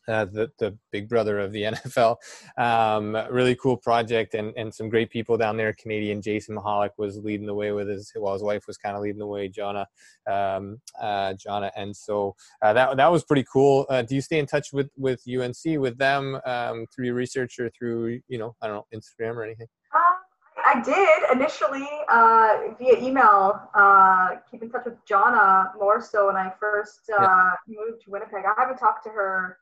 uh, 0.08 0.24
the, 0.24 0.50
the 0.58 0.76
big 0.90 1.08
brother 1.08 1.38
of 1.38 1.52
the 1.52 1.62
NFL. 1.72 2.16
Um, 2.56 3.16
really 3.30 3.54
cool 3.54 3.76
project 3.76 4.34
and, 4.34 4.52
and 4.56 4.72
some 4.72 4.88
great 4.88 5.10
people 5.10 5.36
down 5.36 5.56
there. 5.56 5.72
Canadian 5.74 6.22
Jason 6.22 6.56
Mihalik 6.56 6.90
was 6.96 7.18
leading 7.18 7.46
the 7.46 7.54
way 7.54 7.72
with 7.72 7.88
his, 7.88 8.12
well, 8.16 8.32
his 8.32 8.42
wife 8.42 8.66
was 8.66 8.76
kind 8.76 8.96
of 8.96 9.02
leading 9.02 9.18
the 9.18 9.26
way, 9.26 9.48
Johna, 9.48 9.86
um, 10.26 10.80
uh, 11.00 11.34
Johna. 11.34 11.70
And 11.76 11.94
so 11.94 12.34
uh, 12.62 12.72
that, 12.72 12.96
that 12.96 13.12
was 13.12 13.24
pretty 13.24 13.44
cool. 13.50 13.86
Uh, 13.88 14.02
do 14.02 14.14
you 14.14 14.20
stay 14.20 14.38
in 14.38 14.46
touch 14.46 14.72
with, 14.72 14.90
with 14.96 15.22
UNC, 15.28 15.78
with 15.78 15.98
them 15.98 16.40
um, 16.44 16.86
through 16.94 17.06
your 17.06 17.14
research 17.14 17.58
or 17.58 17.70
through, 17.70 18.20
you 18.28 18.38
know, 18.38 18.54
I 18.62 18.66
don't 18.66 18.76
know, 18.76 18.86
Instagram 18.98 19.36
or 19.36 19.44
anything? 19.44 19.66
Um, 19.94 20.18
I 20.64 20.80
did 20.82 21.36
initially 21.40 21.88
uh, 22.08 22.74
via 22.78 22.98
email 23.00 23.70
uh, 23.74 24.36
keep 24.50 24.62
in 24.62 24.70
touch 24.70 24.84
with 24.84 25.02
Johna 25.06 25.72
more 25.78 26.00
so 26.00 26.26
when 26.26 26.36
I 26.36 26.52
first 26.60 27.10
uh, 27.10 27.22
yeah. 27.22 27.52
moved 27.66 28.02
to 28.04 28.10
Winnipeg. 28.10 28.44
I 28.44 28.60
haven't 28.60 28.76
talked 28.76 29.04
to 29.04 29.10
her 29.10 29.56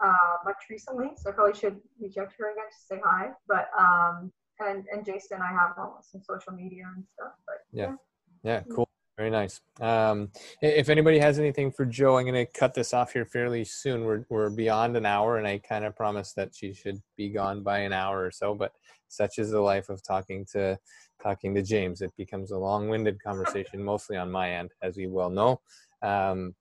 uh, 0.00 0.36
much 0.44 0.56
recently, 0.70 1.10
so 1.16 1.30
I 1.30 1.32
probably 1.32 1.58
should 1.58 1.80
reach 2.00 2.16
out 2.18 2.30
to 2.30 2.36
her 2.38 2.52
again 2.52 2.64
to 2.70 2.86
say 2.86 3.00
hi. 3.04 3.30
But 3.46 3.70
um, 3.78 4.32
and 4.60 4.84
and 4.92 5.04
Jason, 5.04 5.40
I 5.42 5.52
have 5.52 5.74
some 6.02 6.22
social 6.22 6.52
media 6.52 6.84
and 6.94 7.04
stuff. 7.14 7.32
But 7.46 7.56
yeah, 7.72 7.94
yeah, 8.42 8.52
yeah 8.52 8.74
cool. 8.74 8.88
Very 9.16 9.30
nice. 9.30 9.60
Um, 9.80 10.30
if 10.62 10.88
anybody 10.88 11.18
has 11.18 11.40
anything 11.40 11.72
for 11.72 11.84
Jo, 11.84 12.18
I'm 12.18 12.24
going 12.24 12.34
to 12.34 12.46
cut 12.46 12.72
this 12.72 12.94
off 12.94 13.12
here 13.12 13.24
fairly 13.24 13.64
soon. 13.64 14.04
We're 14.04 14.24
we're 14.28 14.48
beyond 14.48 14.96
an 14.96 15.04
hour, 15.06 15.38
and 15.38 15.46
I 15.46 15.58
kind 15.58 15.84
of 15.84 15.96
promised 15.96 16.36
that 16.36 16.54
she 16.54 16.72
should 16.72 17.02
be 17.16 17.28
gone 17.28 17.64
by 17.64 17.80
an 17.80 17.92
hour 17.92 18.24
or 18.24 18.30
so. 18.30 18.54
But 18.54 18.72
such 19.08 19.38
is 19.38 19.50
the 19.50 19.60
life 19.60 19.88
of 19.88 20.04
talking 20.04 20.46
to 20.52 20.78
talking 21.20 21.52
to 21.56 21.62
James. 21.62 22.00
It 22.00 22.12
becomes 22.16 22.52
a 22.52 22.58
long-winded 22.58 23.20
conversation, 23.20 23.82
mostly 23.82 24.16
on 24.16 24.30
my 24.30 24.52
end, 24.52 24.70
as 24.82 24.96
we 24.96 25.08
well 25.08 25.30
know. 25.30 25.60
Um, 26.00 26.54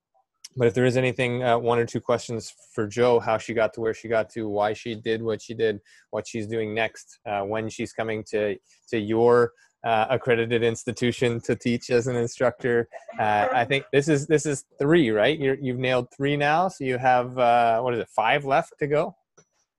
but 0.57 0.67
if 0.67 0.73
there 0.73 0.85
is 0.85 0.97
anything, 0.97 1.43
uh, 1.43 1.57
one 1.57 1.77
or 1.77 1.85
two 1.85 2.01
questions 2.01 2.53
for 2.73 2.88
Jo, 2.88 3.19
how 3.19 3.38
she 3.38 3.53
got 3.53 3.73
to 3.75 3.81
where 3.81 3.93
she 3.93 4.07
got 4.07 4.29
to, 4.31 4.49
why 4.49 4.73
she 4.73 4.95
did 4.95 5.21
what 5.21 5.41
she 5.41 5.53
did, 5.53 5.79
what 6.09 6.27
she's 6.27 6.47
doing 6.47 6.73
next, 6.73 7.19
uh, 7.27 7.41
when 7.41 7.69
she's 7.69 7.93
coming 7.93 8.23
to 8.31 8.57
to 8.89 8.97
your 8.97 9.51
uh, 9.84 10.07
accredited 10.09 10.63
institution 10.63 11.39
to 11.41 11.55
teach 11.55 11.91
as 11.91 12.07
an 12.07 12.15
instructor. 12.15 12.89
Uh, 13.19 13.47
I 13.53 13.65
think 13.65 13.85
this 13.93 14.07
is 14.07 14.25
this 14.25 14.45
is 14.45 14.65
three, 14.79 15.11
right? 15.11 15.39
you 15.39 15.73
have 15.73 15.77
nailed 15.79 16.07
three 16.15 16.35
now, 16.35 16.67
so 16.67 16.84
you 16.84 16.97
have 16.97 17.38
uh, 17.38 17.79
what 17.81 17.93
is 17.93 17.99
it, 17.99 18.09
five 18.09 18.43
left 18.43 18.73
to 18.79 18.88
go? 18.88 19.15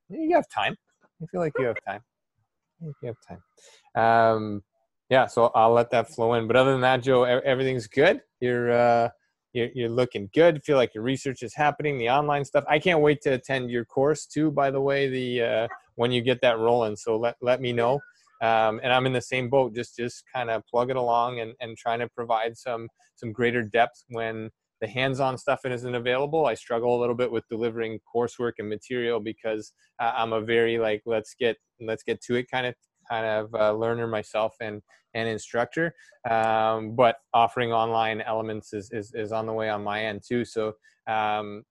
You 0.09 0.34
have 0.36 0.48
time. 0.48 0.76
I 1.20 1.26
feel 1.26 1.40
like 1.40 1.52
you 1.59 1.66
have 1.66 1.76
time. 1.86 2.02
You 2.80 2.94
have 3.05 3.16
time. 3.26 3.42
Um, 3.96 4.62
yeah, 5.10 5.26
so 5.26 5.50
I'll 5.55 5.72
let 5.72 5.90
that 5.90 6.09
flow 6.09 6.34
in. 6.34 6.46
But 6.46 6.56
other 6.56 6.72
than 6.72 6.82
that, 6.82 7.02
Jo, 7.02 7.24
everything's 7.24 7.86
good. 7.88 8.20
You're 8.40 8.70
uh, 8.70 9.09
you're, 9.52 9.68
you're 9.74 9.88
looking 9.88 10.28
good. 10.34 10.62
Feel 10.64 10.76
like 10.76 10.94
your 10.94 11.04
research 11.04 11.42
is 11.42 11.54
happening. 11.54 11.98
The 11.98 12.10
online 12.10 12.44
stuff. 12.44 12.64
I 12.68 12.78
can't 12.78 13.00
wait 13.00 13.22
to 13.22 13.30
attend 13.30 13.70
your 13.70 13.84
course 13.84 14.26
too. 14.26 14.50
By 14.50 14.70
the 14.70 14.80
way, 14.80 15.08
the 15.08 15.42
uh, 15.42 15.68
when 15.96 16.12
you 16.12 16.22
get 16.22 16.40
that 16.42 16.58
rolling, 16.58 16.96
so 16.96 17.16
let 17.18 17.36
let 17.40 17.60
me 17.60 17.72
know. 17.72 18.00
Um, 18.40 18.80
and 18.82 18.92
I'm 18.92 19.06
in 19.06 19.12
the 19.12 19.22
same 19.22 19.48
boat. 19.48 19.74
Just 19.74 19.96
just 19.96 20.22
kind 20.34 20.50
of 20.50 20.62
plug 20.66 20.90
it 20.90 20.96
along 20.96 21.40
and 21.40 21.54
and 21.60 21.76
trying 21.76 22.00
to 22.00 22.08
provide 22.08 22.56
some 22.56 22.88
some 23.16 23.32
greater 23.32 23.62
depth 23.62 24.04
when 24.08 24.50
the 24.80 24.86
hands-on 24.86 25.36
stuff 25.36 25.60
isn't 25.64 25.94
available. 25.94 26.46
I 26.46 26.54
struggle 26.54 26.96
a 26.96 27.00
little 27.00 27.16
bit 27.16 27.32
with 27.32 27.48
delivering 27.48 27.98
coursework 28.14 28.52
and 28.58 28.68
material 28.68 29.18
because 29.18 29.72
uh, 29.98 30.12
I'm 30.14 30.32
a 30.32 30.40
very 30.40 30.78
like 30.78 31.02
let's 31.04 31.34
get 31.38 31.56
let's 31.80 32.02
get 32.02 32.20
to 32.22 32.36
it 32.36 32.50
kind 32.50 32.66
of 32.66 32.74
kind 33.09 33.26
of 33.26 33.55
uh, 33.55 33.72
learner 33.72 34.06
myself 34.06 34.56
and 34.60 34.82
and 35.14 35.28
instructor. 35.28 35.94
Um, 36.28 36.94
but 36.94 37.16
offering 37.32 37.72
online 37.72 38.20
elements 38.20 38.72
is, 38.72 38.90
is, 38.93 39.12
is 39.14 39.32
on 39.32 39.47
the 39.47 39.52
way 39.52 39.70
on 39.70 39.82
my 39.82 40.05
end 40.05 40.22
too. 40.26 40.44
So 40.44 40.74
um, 41.06 41.64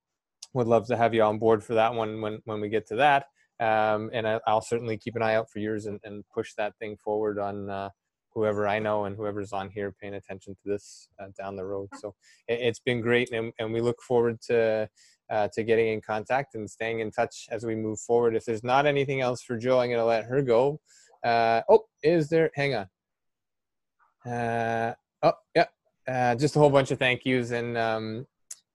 would 0.53 0.67
love 0.67 0.87
to 0.87 0.97
have 0.97 1.13
you 1.13 1.21
on 1.23 1.37
board 1.37 1.63
for 1.63 1.75
that 1.75 1.93
one 1.93 2.21
when 2.21 2.39
when 2.45 2.61
we 2.61 2.69
get 2.69 2.87
to 2.87 2.95
that. 2.97 3.25
Um, 3.59 4.11
and 4.13 4.27
I, 4.27 4.39
will 4.47 4.61
certainly 4.61 4.97
keep 4.97 5.15
an 5.15 5.23
eye 5.23 5.35
out 5.35 5.49
for 5.49 5.59
yours 5.59 5.87
and, 5.87 5.99
and 6.03 6.23
push 6.33 6.53
that 6.57 6.77
thing 6.77 6.95
forward 6.95 7.39
on 7.39 7.69
uh, 7.69 7.89
whoever 8.37 8.67
I 8.67 8.77
know 8.77 9.05
and 9.05 9.15
whoever's 9.15 9.51
on 9.51 9.71
here 9.71 9.95
paying 9.99 10.13
attention 10.13 10.53
to 10.53 10.61
this 10.63 11.09
uh, 11.19 11.29
down 11.35 11.55
the 11.55 11.65
road. 11.65 11.89
So 11.95 12.13
it, 12.47 12.61
has 12.61 12.79
been 12.79 13.01
great, 13.01 13.31
and, 13.31 13.51
and 13.57 13.73
we 13.73 13.81
look 13.81 13.99
forward 14.01 14.39
to 14.41 14.87
uh, 15.29 15.47
to 15.53 15.63
getting 15.63 15.87
in 15.89 16.01
contact 16.01 16.55
and 16.55 16.69
staying 16.69 16.99
in 16.99 17.11
touch 17.11 17.47
as 17.51 17.65
we 17.65 17.75
move 17.75 17.99
forward. 17.99 18.35
If 18.35 18.45
there's 18.45 18.63
not 18.63 18.85
anything 18.85 19.21
else 19.21 19.41
for 19.41 19.57
Jo, 19.57 19.79
I'm 19.79 19.89
going 19.89 19.99
to 19.99 20.05
let 20.05 20.25
her 20.25 20.41
go. 20.41 20.79
Uh, 21.27 21.61
oh, 21.69 21.83
is 22.03 22.29
there? 22.29 22.49
Hang 22.55 22.75
on. 22.75 24.31
Uh, 24.31 24.93
oh, 25.23 25.33
yeah. 25.53 25.65
Uh, 26.07 26.35
just 26.35 26.55
a 26.55 26.59
whole 26.59 26.69
bunch 26.69 26.91
of 26.91 26.99
thank 26.99 27.25
yous 27.25 27.51
and 27.51 27.77
um, 27.77 28.25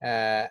uh, 0.05 0.45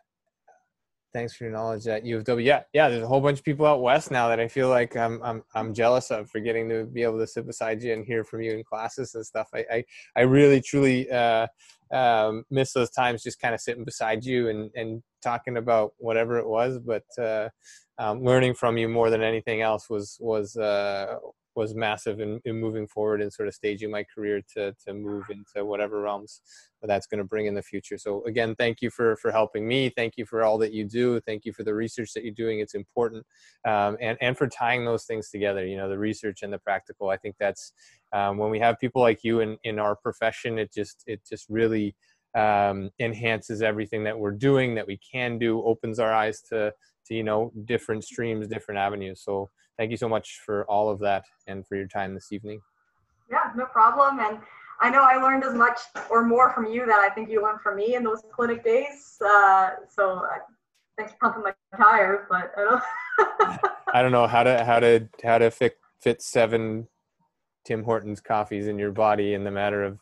thanks 1.13 1.35
for 1.35 1.43
your 1.43 1.53
knowledge 1.53 1.85
at 1.85 2.03
U 2.03 2.17
of 2.17 2.23
W. 2.23 2.45
Yeah, 2.45 2.63
yeah. 2.73 2.89
There's 2.89 3.03
a 3.03 3.07
whole 3.07 3.21
bunch 3.21 3.37
of 3.37 3.45
people 3.45 3.67
out 3.67 3.83
west 3.83 4.09
now 4.09 4.29
that 4.29 4.39
I 4.39 4.47
feel 4.47 4.69
like 4.69 4.95
I'm 4.97 5.21
I'm 5.21 5.43
I'm 5.53 5.75
jealous 5.75 6.09
of 6.09 6.27
for 6.31 6.39
getting 6.39 6.69
to 6.69 6.85
be 6.85 7.03
able 7.03 7.19
to 7.19 7.27
sit 7.27 7.45
beside 7.45 7.83
you 7.83 7.93
and 7.93 8.03
hear 8.03 8.23
from 8.23 8.41
you 8.41 8.53
in 8.53 8.63
classes 8.63 9.13
and 9.13 9.23
stuff. 9.23 9.49
I 9.53 9.65
I, 9.71 9.83
I 10.15 10.21
really 10.21 10.59
truly 10.59 11.07
uh, 11.11 11.45
um, 11.93 12.45
miss 12.49 12.73
those 12.73 12.89
times, 12.89 13.21
just 13.21 13.39
kind 13.39 13.53
of 13.53 13.61
sitting 13.61 13.85
beside 13.85 14.25
you 14.25 14.49
and 14.49 14.71
and 14.73 15.03
talking 15.21 15.57
about 15.57 15.91
whatever 15.97 16.39
it 16.39 16.47
was, 16.47 16.79
but. 16.79 17.03
Uh, 17.17 17.49
um, 17.97 18.23
learning 18.23 18.55
from 18.55 18.77
you 18.77 18.89
more 18.89 19.11
than 19.11 19.21
anything 19.21 19.61
else 19.61 19.87
was 19.87 20.17
was 20.19 20.57
uh, 20.57 21.17
was 21.55 21.75
massive 21.75 22.19
in, 22.19 22.39
in 22.45 22.59
moving 22.59 22.87
forward 22.87 23.21
and 23.21 23.31
sort 23.31 23.47
of 23.47 23.53
staging 23.53 23.91
my 23.91 24.03
career 24.03 24.41
to 24.55 24.73
to 24.85 24.93
move 24.93 25.25
into 25.29 25.65
whatever 25.65 26.01
realms 26.01 26.41
that's 26.83 27.05
going 27.05 27.19
to 27.19 27.23
bring 27.23 27.45
in 27.45 27.53
the 27.53 27.61
future. 27.61 27.97
So 27.97 28.23
again, 28.25 28.55
thank 28.55 28.81
you 28.81 28.89
for 28.89 29.15
for 29.17 29.31
helping 29.31 29.67
me. 29.67 29.89
Thank 29.89 30.13
you 30.17 30.25
for 30.25 30.43
all 30.43 30.57
that 30.59 30.73
you 30.73 30.85
do. 30.85 31.19
Thank 31.21 31.45
you 31.45 31.53
for 31.53 31.63
the 31.63 31.73
research 31.73 32.13
that 32.13 32.23
you're 32.23 32.33
doing. 32.33 32.59
It's 32.59 32.73
important, 32.73 33.25
um, 33.67 33.97
and 34.01 34.17
and 34.21 34.37
for 34.37 34.47
tying 34.47 34.85
those 34.85 35.05
things 35.05 35.29
together. 35.29 35.65
You 35.65 35.77
know, 35.77 35.89
the 35.89 35.99
research 35.99 36.41
and 36.43 36.51
the 36.51 36.59
practical. 36.59 37.09
I 37.09 37.17
think 37.17 37.35
that's 37.39 37.73
um, 38.13 38.37
when 38.37 38.49
we 38.49 38.59
have 38.59 38.79
people 38.79 39.01
like 39.01 39.23
you 39.23 39.41
in 39.41 39.57
in 39.63 39.79
our 39.79 39.95
profession. 39.95 40.57
It 40.57 40.73
just 40.73 41.03
it 41.05 41.21
just 41.27 41.45
really 41.49 41.95
um, 42.35 42.89
enhances 42.99 43.61
everything 43.61 44.03
that 44.05 44.17
we're 44.17 44.31
doing 44.31 44.75
that 44.75 44.87
we 44.87 44.97
can 44.99 45.37
do. 45.37 45.61
Opens 45.63 45.99
our 45.99 46.13
eyes 46.13 46.41
to 46.49 46.73
to 47.07 47.13
you 47.13 47.23
know 47.23 47.51
different 47.65 48.03
streams, 48.03 48.47
different 48.47 48.79
avenues. 48.79 49.21
So 49.23 49.49
thank 49.77 49.91
you 49.91 49.97
so 49.97 50.09
much 50.09 50.39
for 50.45 50.65
all 50.65 50.89
of 50.89 50.99
that 50.99 51.25
and 51.47 51.65
for 51.65 51.75
your 51.75 51.87
time 51.87 52.13
this 52.13 52.31
evening. 52.31 52.61
Yeah, 53.29 53.51
no 53.55 53.65
problem. 53.65 54.19
And 54.19 54.39
I 54.79 54.89
know 54.89 55.03
I 55.03 55.15
learned 55.15 55.43
as 55.43 55.53
much 55.53 55.79
or 56.09 56.25
more 56.25 56.51
from 56.53 56.65
you 56.65 56.85
that 56.85 56.99
I 56.99 57.09
think 57.09 57.29
you 57.29 57.41
learned 57.41 57.61
from 57.61 57.77
me 57.77 57.95
in 57.95 58.03
those 58.03 58.23
clinic 58.33 58.63
days. 58.63 59.17
Uh, 59.23 59.71
so 59.89 60.19
uh, 60.19 60.39
thanks 60.97 61.13
for 61.13 61.31
pumping 61.31 61.43
my 61.43 61.77
tires, 61.77 62.25
but 62.29 62.51
I 62.57 62.63
don't. 62.63 63.71
I 63.93 64.01
don't 64.01 64.11
know 64.11 64.27
how 64.27 64.43
to 64.43 64.63
how 64.63 64.79
to 64.79 65.07
how 65.23 65.37
to 65.37 65.51
fit 65.51 65.77
fit 65.99 66.21
seven 66.21 66.87
Tim 67.65 67.83
Hortons 67.83 68.21
coffees 68.21 68.67
in 68.67 68.79
your 68.79 68.91
body 68.91 69.33
in 69.33 69.43
the 69.43 69.51
matter 69.51 69.83
of 69.83 69.99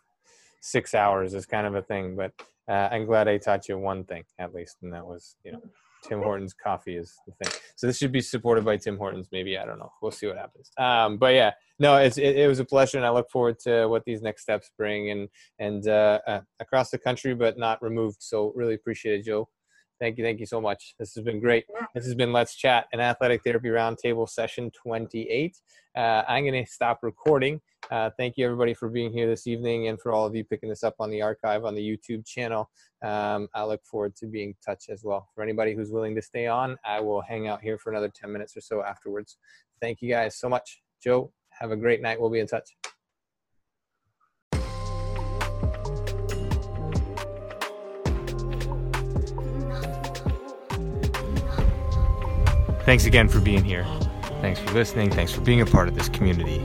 six 0.61 0.93
hours 0.93 1.33
is 1.33 1.45
kind 1.45 1.67
of 1.67 1.75
a 1.75 1.81
thing, 1.81 2.15
but 2.15 2.31
uh, 2.67 2.89
I'm 2.91 3.05
glad 3.05 3.27
I 3.27 3.37
taught 3.37 3.67
you 3.67 3.77
one 3.77 4.03
thing 4.03 4.23
at 4.37 4.53
least, 4.53 4.77
and 4.81 4.93
that 4.93 5.05
was 5.05 5.35
you 5.43 5.53
know 5.53 5.61
Tim 6.07 6.21
Hortons 6.21 6.53
coffee 6.53 6.95
is 6.95 7.15
the 7.27 7.33
thing. 7.33 7.59
So 7.75 7.87
this 7.87 7.97
should 7.97 8.11
be 8.11 8.21
supported 8.21 8.65
by 8.65 8.77
Tim 8.77 8.97
Hortons. 8.97 9.27
Maybe 9.31 9.57
I 9.57 9.65
don't 9.65 9.79
know. 9.79 9.91
We'll 10.01 10.11
see 10.11 10.27
what 10.27 10.37
happens. 10.37 10.71
Um, 10.77 11.17
but 11.17 11.33
yeah, 11.33 11.51
no, 11.79 11.97
it's 11.97 12.17
it, 12.17 12.37
it, 12.37 12.47
was 12.47 12.59
a 12.59 12.65
pleasure, 12.65 12.97
and 12.97 13.05
I 13.05 13.09
look 13.09 13.29
forward 13.29 13.59
to 13.61 13.87
what 13.87 14.05
these 14.05 14.21
next 14.21 14.43
steps 14.43 14.71
bring 14.77 15.11
and 15.11 15.29
and 15.59 15.87
uh, 15.87 16.19
uh, 16.27 16.41
across 16.59 16.89
the 16.89 16.97
country, 16.97 17.33
but 17.33 17.57
not 17.57 17.81
removed. 17.81 18.17
So 18.19 18.51
really 18.55 18.73
appreciate 18.73 19.19
it, 19.19 19.25
Jo. 19.25 19.49
Thank 19.99 20.17
you. 20.17 20.23
Thank 20.23 20.39
you 20.39 20.45
so 20.45 20.61
much. 20.61 20.95
This 20.97 21.13
has 21.15 21.23
been 21.23 21.41
great. 21.41 21.65
This 21.93 22.05
has 22.05 22.15
been 22.15 22.31
Let's 22.31 22.55
Chat, 22.55 22.87
an 22.93 23.01
athletic 23.01 23.43
therapy 23.43 23.67
roundtable 23.67 24.29
session 24.29 24.71
28. 24.71 25.57
Uh, 25.95 26.23
I'm 26.25 26.45
going 26.45 26.63
to 26.63 26.71
stop 26.71 26.99
recording. 27.01 27.59
Uh, 27.91 28.09
thank 28.17 28.37
you, 28.37 28.45
everybody, 28.45 28.73
for 28.73 28.87
being 28.87 29.11
here 29.11 29.27
this 29.27 29.45
evening 29.45 29.89
and 29.89 29.99
for 29.99 30.13
all 30.13 30.25
of 30.25 30.33
you 30.35 30.45
picking 30.45 30.69
this 30.69 30.83
up 30.83 30.95
on 30.99 31.09
the 31.09 31.21
archive 31.21 31.65
on 31.65 31.75
the 31.75 31.81
YouTube 31.81 32.25
channel. 32.25 32.69
Um, 33.03 33.49
I 33.53 33.65
look 33.65 33.83
forward 33.83 34.15
to 34.17 34.27
being 34.27 34.49
in 34.49 34.55
touch 34.65 34.85
as 34.89 35.03
well. 35.03 35.27
For 35.35 35.43
anybody 35.43 35.75
who's 35.75 35.91
willing 35.91 36.15
to 36.15 36.21
stay 36.21 36.47
on, 36.47 36.77
I 36.85 37.01
will 37.01 37.21
hang 37.21 37.49
out 37.49 37.61
here 37.61 37.77
for 37.77 37.91
another 37.91 38.09
10 38.09 38.31
minutes 38.31 38.55
or 38.55 38.61
so 38.61 38.81
afterwards. 38.81 39.37
Thank 39.81 40.01
you 40.01 40.09
guys 40.09 40.39
so 40.39 40.47
much. 40.47 40.81
Jo, 41.03 41.33
have 41.49 41.71
a 41.71 41.77
great 41.77 42.01
night. 42.01 42.21
We'll 42.21 42.29
be 42.29 42.39
in 42.39 42.47
touch. 42.47 42.69
Thanks 52.89 53.05
again 53.05 53.29
for 53.29 53.39
being 53.39 53.63
here. 53.63 53.85
Thanks 54.41 54.59
for 54.59 54.73
listening. 54.73 55.11
Thanks 55.11 55.31
for 55.31 55.41
being 55.41 55.61
a 55.61 55.65
part 55.67 55.87
of 55.87 55.93
this 55.93 56.09
community. 56.09 56.57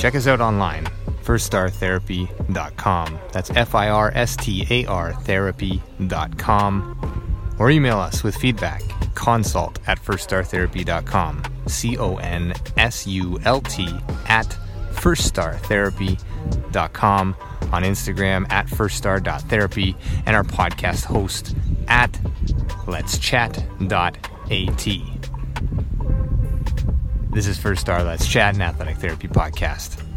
Check 0.00 0.14
us 0.14 0.28
out 0.28 0.40
online, 0.40 0.84
firstartherapy.com. 1.24 3.18
That's 3.32 3.50
F 3.50 3.74
I 3.74 3.88
R 3.88 4.12
S 4.14 4.36
T 4.36 4.64
A 4.70 4.86
R 4.86 5.12
therapy.com. 5.12 7.56
Or 7.58 7.72
email 7.72 7.98
us 7.98 8.22
with 8.22 8.36
feedback, 8.36 8.84
consult 9.16 9.80
at 9.88 10.00
firstartherapy.com. 10.00 11.42
C 11.66 11.98
O 11.98 12.14
N 12.18 12.54
S 12.76 13.08
U 13.08 13.40
L 13.44 13.60
T 13.60 13.88
at 14.28 14.56
firstartherapy.com. 14.92 17.36
On 17.72 17.82
Instagram 17.82 18.48
at 18.52 18.68
firststar.therapy 18.68 19.96
and 20.26 20.36
our 20.36 20.44
podcast 20.44 21.06
host 21.06 21.56
at 21.88 22.20
let's 22.86 23.18
chat.at. 23.18 24.18
This 27.30 27.46
is 27.46 27.58
First 27.58 27.80
Star 27.80 28.02
Let's 28.04 28.26
Chat, 28.26 28.54
an 28.54 28.62
athletic 28.62 28.98
therapy 28.98 29.28
podcast. 29.28 30.11